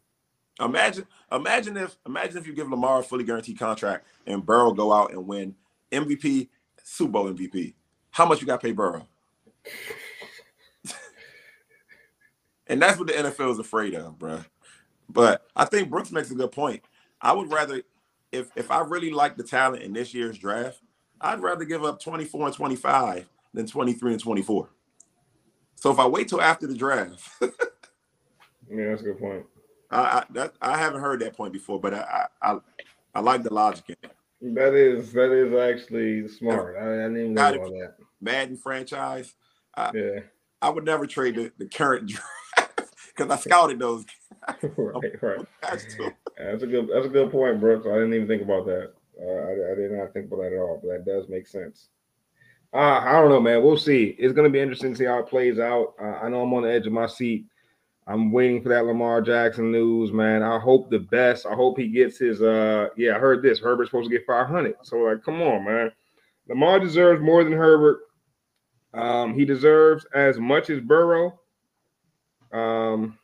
Imagine, 0.61 1.07
imagine 1.31 1.77
if, 1.77 1.97
imagine 2.07 2.39
if 2.39 2.47
you 2.47 2.55
give 2.55 2.71
Lamar 2.71 3.01
a 3.01 3.03
fully 3.03 3.25
guaranteed 3.25 3.59
contract 3.59 4.07
and 4.27 4.45
Burrow 4.45 4.73
go 4.73 4.93
out 4.93 5.13
and 5.13 5.27
win 5.27 5.55
MVP, 5.93 6.49
Super 6.83 7.13
Bowl 7.13 7.33
MVP. 7.33 7.75
How 8.11 8.25
much 8.27 8.41
you 8.41 8.47
got 8.47 8.61
to 8.61 8.67
pay 8.67 8.73
Burrow? 8.73 9.07
and 12.67 12.81
that's 12.81 12.99
what 12.99 13.09
the 13.09 13.13
NFL 13.13 13.53
is 13.53 13.59
afraid 13.59 13.95
of, 13.95 14.19
bro. 14.19 14.41
But 15.09 15.47
I 15.55 15.67
think 15.67 15.91
Brooks 15.91 16.11
makes 16.11 16.31
a 16.31 16.35
good 16.35 16.53
point. 16.53 16.83
I 17.21 17.33
would 17.33 17.53
rather, 17.53 17.83
if 18.33 18.51
if 18.57 18.71
I 18.71 18.81
really 18.81 19.11
like 19.11 19.37
the 19.37 19.45
talent 19.45 19.83
in 19.83 19.93
this 19.93 20.15
year's 20.15 20.39
draft, 20.39 20.81
I'd 21.21 21.41
rather 21.41 21.65
give 21.65 21.85
up 21.85 22.01
24 22.01 22.47
and 22.47 22.57
25 22.57 23.29
than 23.53 23.67
23 23.67 24.13
and 24.13 24.23
24. 24.23 24.69
So 25.77 25.91
if 25.91 25.99
I 25.99 26.07
wait 26.07 26.29
till 26.29 26.41
after 26.41 26.67
the 26.67 26.75
draft, 26.75 27.21
Yeah, 28.71 28.89
that's 28.89 29.03
a 29.03 29.05
good 29.05 29.19
point. 29.19 29.47
I 29.91 30.01
I, 30.01 30.25
that, 30.31 30.55
I 30.61 30.79
haven't 30.79 31.01
heard 31.01 31.21
that 31.21 31.37
point 31.37 31.53
before, 31.53 31.81
but 31.81 31.95
I 31.95 32.27
I, 32.43 32.53
I, 32.53 32.59
I 33.15 33.21
like 33.21 33.43
the 33.43 33.53
logic 33.53 33.85
in 33.89 33.97
it. 34.03 34.55
That 34.55 34.75
is 34.75 35.13
that 35.13 35.33
is 35.33 35.55
actually 35.55 36.29
smart. 36.29 36.77
I, 36.77 36.83
I 36.83 37.09
didn't 37.09 37.17
even 37.17 37.35
know 37.35 37.55
about 37.55 37.71
that. 37.71 37.95
Madden 38.21 38.57
franchise, 38.57 39.35
Yeah. 39.77 40.21
I 40.63 40.71
would 40.71 40.85
never 40.85 41.07
trade 41.07 41.37
the, 41.37 41.53
the 41.59 41.67
current 41.67 42.09
draft 42.57 42.91
because 43.15 43.31
I 43.31 43.37
scouted 43.37 43.79
those 43.79 44.05
right, 44.77 45.23
right. 45.23 45.47
That's 45.63 46.63
a 46.63 46.67
good. 46.67 46.89
That's 46.93 47.07
a 47.07 47.11
good 47.11 47.31
point, 47.31 47.61
Brooks. 47.61 47.87
I 47.87 47.95
didn't 47.95 48.15
even 48.15 48.29
think 48.29 48.43
about 48.43 48.67
that. 48.67 48.93
Uh, 49.21 49.25
I, 49.25 49.73
I 49.73 49.75
did 49.75 49.93
not 49.93 50.13
think 50.13 50.27
about 50.27 50.43
that 50.43 50.53
at 50.53 50.59
all, 50.59 50.81
but 50.83 50.89
that 50.91 51.07
does 51.07 51.29
make 51.29 51.47
sense. 51.47 51.89
Uh, 52.73 53.01
I 53.03 53.13
don't 53.13 53.31
know, 53.31 53.41
man. 53.41 53.63
We'll 53.63 53.79
see. 53.79 54.15
It's 54.19 54.35
going 54.35 54.47
to 54.47 54.53
be 54.53 54.61
interesting 54.61 54.93
to 54.93 54.99
see 54.99 55.05
how 55.05 55.19
it 55.19 55.29
plays 55.29 55.59
out. 55.59 55.95
Uh, 56.01 56.19
I 56.23 56.29
know 56.29 56.43
I'm 56.43 56.53
on 56.53 56.63
the 56.63 56.73
edge 56.73 56.87
of 56.87 56.93
my 56.93 57.07
seat. 57.07 57.47
I'm 58.09 58.31
waiting 58.31 58.63
for 58.63 58.69
that 58.69 58.85
Lamar 58.85 59.21
Jackson 59.21 59.73
news, 59.73 60.13
man. 60.13 60.43
I 60.43 60.59
hope 60.59 60.91
the 60.91 61.01
best. 61.01 61.45
I 61.45 61.55
hope 61.55 61.77
he 61.77 61.89
gets 61.89 62.19
his. 62.19 62.41
Uh, 62.41 62.89
yeah, 62.97 63.17
I 63.17 63.19
heard 63.19 63.43
this. 63.43 63.59
Herbert's 63.59 63.91
supposed 63.91 64.09
to 64.09 64.17
get 64.17 64.27
500. 64.27 64.77
So 64.83 64.99
like, 64.99 65.25
come 65.25 65.43
on, 65.43 65.65
man. 65.65 65.91
Lamar 66.49 66.79
deserves 66.79 67.21
more 67.21 67.43
than 67.43 67.53
Herbert. 67.53 68.01
Um, 68.95 69.35
he 69.35 69.45
deserves 69.45 70.07
as 70.15 70.39
much 70.39 70.71
as 70.71 70.81
Burrow, 70.81 71.39
Um, 72.53 73.19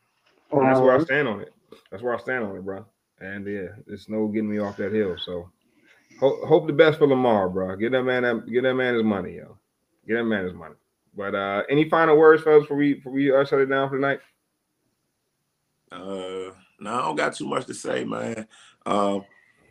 and 0.50 0.66
that's 0.66 0.80
where 0.80 0.98
I 0.98 1.02
stand 1.02 1.28
on 1.28 1.40
it. 1.40 1.54
That's 1.90 2.02
where 2.02 2.14
I 2.14 2.18
stand 2.18 2.44
on 2.44 2.56
it, 2.56 2.64
bro. 2.64 2.84
And 3.20 3.46
yeah, 3.46 3.68
there's 3.86 4.08
no 4.08 4.26
getting 4.26 4.50
me 4.50 4.58
off 4.58 4.76
that 4.76 4.92
hill. 4.92 5.16
So 5.18 5.48
hope, 6.18 6.42
hope 6.42 6.66
the 6.66 6.72
best 6.72 6.98
for 6.98 7.06
Lamar, 7.06 7.48
bro. 7.48 7.76
Get 7.76 7.92
that 7.92 8.02
man 8.02 8.24
that 8.24 8.50
get 8.50 8.62
that 8.62 8.74
man 8.74 8.94
his 8.94 9.04
money, 9.04 9.36
yo. 9.36 9.56
Get 10.06 10.14
that 10.16 10.24
man 10.24 10.44
his 10.44 10.54
money. 10.54 10.74
But 11.16 11.34
uh 11.34 11.62
any 11.70 11.88
final 11.88 12.16
words, 12.18 12.42
fellas, 12.42 12.64
before 12.64 12.76
we 12.76 12.94
before 12.94 13.12
we 13.12 13.32
uh, 13.32 13.44
shut 13.44 13.60
it 13.60 13.66
down 13.66 13.88
for 13.88 13.96
tonight? 13.96 14.20
Uh, 15.92 16.54
no, 16.80 16.94
I 16.94 17.02
don't 17.02 17.16
got 17.16 17.34
too 17.34 17.46
much 17.46 17.66
to 17.66 17.74
say, 17.74 18.04
man. 18.04 18.46
Um, 18.86 19.24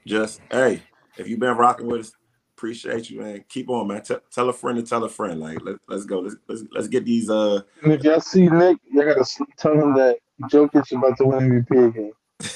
just 0.05 0.41
hey, 0.51 0.81
if 1.17 1.27
you've 1.27 1.39
been 1.39 1.57
rocking 1.57 1.87
with 1.87 2.01
us, 2.01 2.13
appreciate 2.55 3.09
you, 3.09 3.21
man. 3.21 3.43
Keep 3.49 3.69
on, 3.69 3.87
man. 3.87 4.03
Tell 4.03 4.21
tell 4.31 4.49
a 4.49 4.53
friend 4.53 4.77
to 4.77 4.83
tell 4.83 5.03
a 5.03 5.09
friend. 5.09 5.39
Like 5.39 5.63
let, 5.63 5.77
let's 5.87 6.05
go. 6.05 6.19
Let's, 6.19 6.35
let's 6.47 6.63
let's 6.71 6.87
get 6.87 7.05
these. 7.05 7.29
Uh, 7.29 7.61
and 7.83 7.93
if 7.93 8.03
y'all 8.03 8.21
see 8.21 8.47
Nick, 8.47 8.77
you 8.89 9.03
gotta 9.03 9.25
tell 9.57 9.73
him 9.73 9.93
that 9.95 10.19
Jokic 10.43 10.83
is 10.83 10.91
about 10.91 11.17
to 11.17 11.25
win 11.25 11.65
MVP 11.65 11.87
again. 11.89 12.11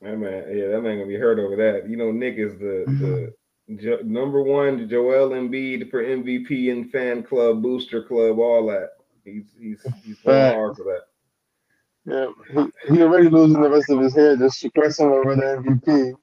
That 0.00 0.16
man, 0.16 0.44
yeah, 0.56 0.68
that 0.68 0.80
man 0.82 0.98
gonna 0.98 1.06
be 1.06 1.16
hurt 1.16 1.40
over 1.40 1.56
that. 1.56 1.90
You 1.90 1.96
know, 1.96 2.12
Nick 2.12 2.36
is 2.36 2.56
the 2.58 2.84
the 3.68 3.76
jo- 3.82 4.00
number 4.04 4.44
one 4.44 4.88
Joel 4.88 5.30
Embiid 5.30 5.90
for 5.90 6.04
MVP 6.04 6.70
and 6.70 6.88
fan 6.92 7.24
club, 7.24 7.62
booster 7.62 8.04
club, 8.04 8.38
all 8.38 8.68
that. 8.68 8.90
He's 9.24 9.46
he's 9.58 9.84
he's 10.04 10.16
playing 10.18 10.54
hard 10.54 10.76
for 10.76 10.84
that. 10.84 11.07
Yeah, 12.08 12.28
he, 12.50 12.94
he 12.94 13.02
already 13.02 13.28
losing 13.28 13.60
the 13.60 13.68
rest 13.68 13.90
of 13.90 14.00
his 14.00 14.14
hair 14.14 14.34
just 14.36 14.58
stressing 14.58 15.10
over 15.10 15.36
the 15.36 15.42
MVP. 15.42 16.14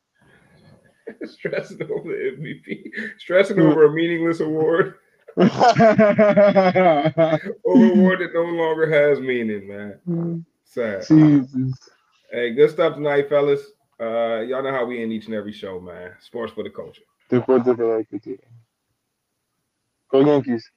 stressing 1.26 1.84
over 1.84 2.10
the 2.10 2.36
MVP, 2.40 2.92
stressing 3.20 3.60
over 3.60 3.86
a 3.86 3.92
meaningless 3.92 4.40
award, 4.40 4.96
over 5.38 5.50
award 7.66 8.20
that 8.20 8.32
no 8.34 8.42
longer 8.42 8.90
has 8.90 9.20
meaning, 9.20 9.68
man. 9.68 10.46
Sad. 10.64 11.06
Jesus. 11.08 11.78
Hey, 12.32 12.54
good 12.56 12.72
stuff 12.72 12.96
tonight, 12.96 13.30
fellas. 13.30 13.62
Uh, 14.00 14.42
y'all 14.42 14.64
know 14.64 14.72
how 14.72 14.86
we 14.86 15.04
end 15.04 15.14
each 15.14 15.28
and 15.28 15.36
every 15.36 15.54
show, 15.54 15.80
man. 15.80 16.14
Sports 16.20 16.54
for 16.54 16.64
the 16.64 16.70
culture. 16.70 17.04
Deporte 17.30 17.76
de 17.76 17.86
la 17.86 18.02
Cultura. 18.04 18.40
Go 20.10 20.22
Yankees. 20.22 20.70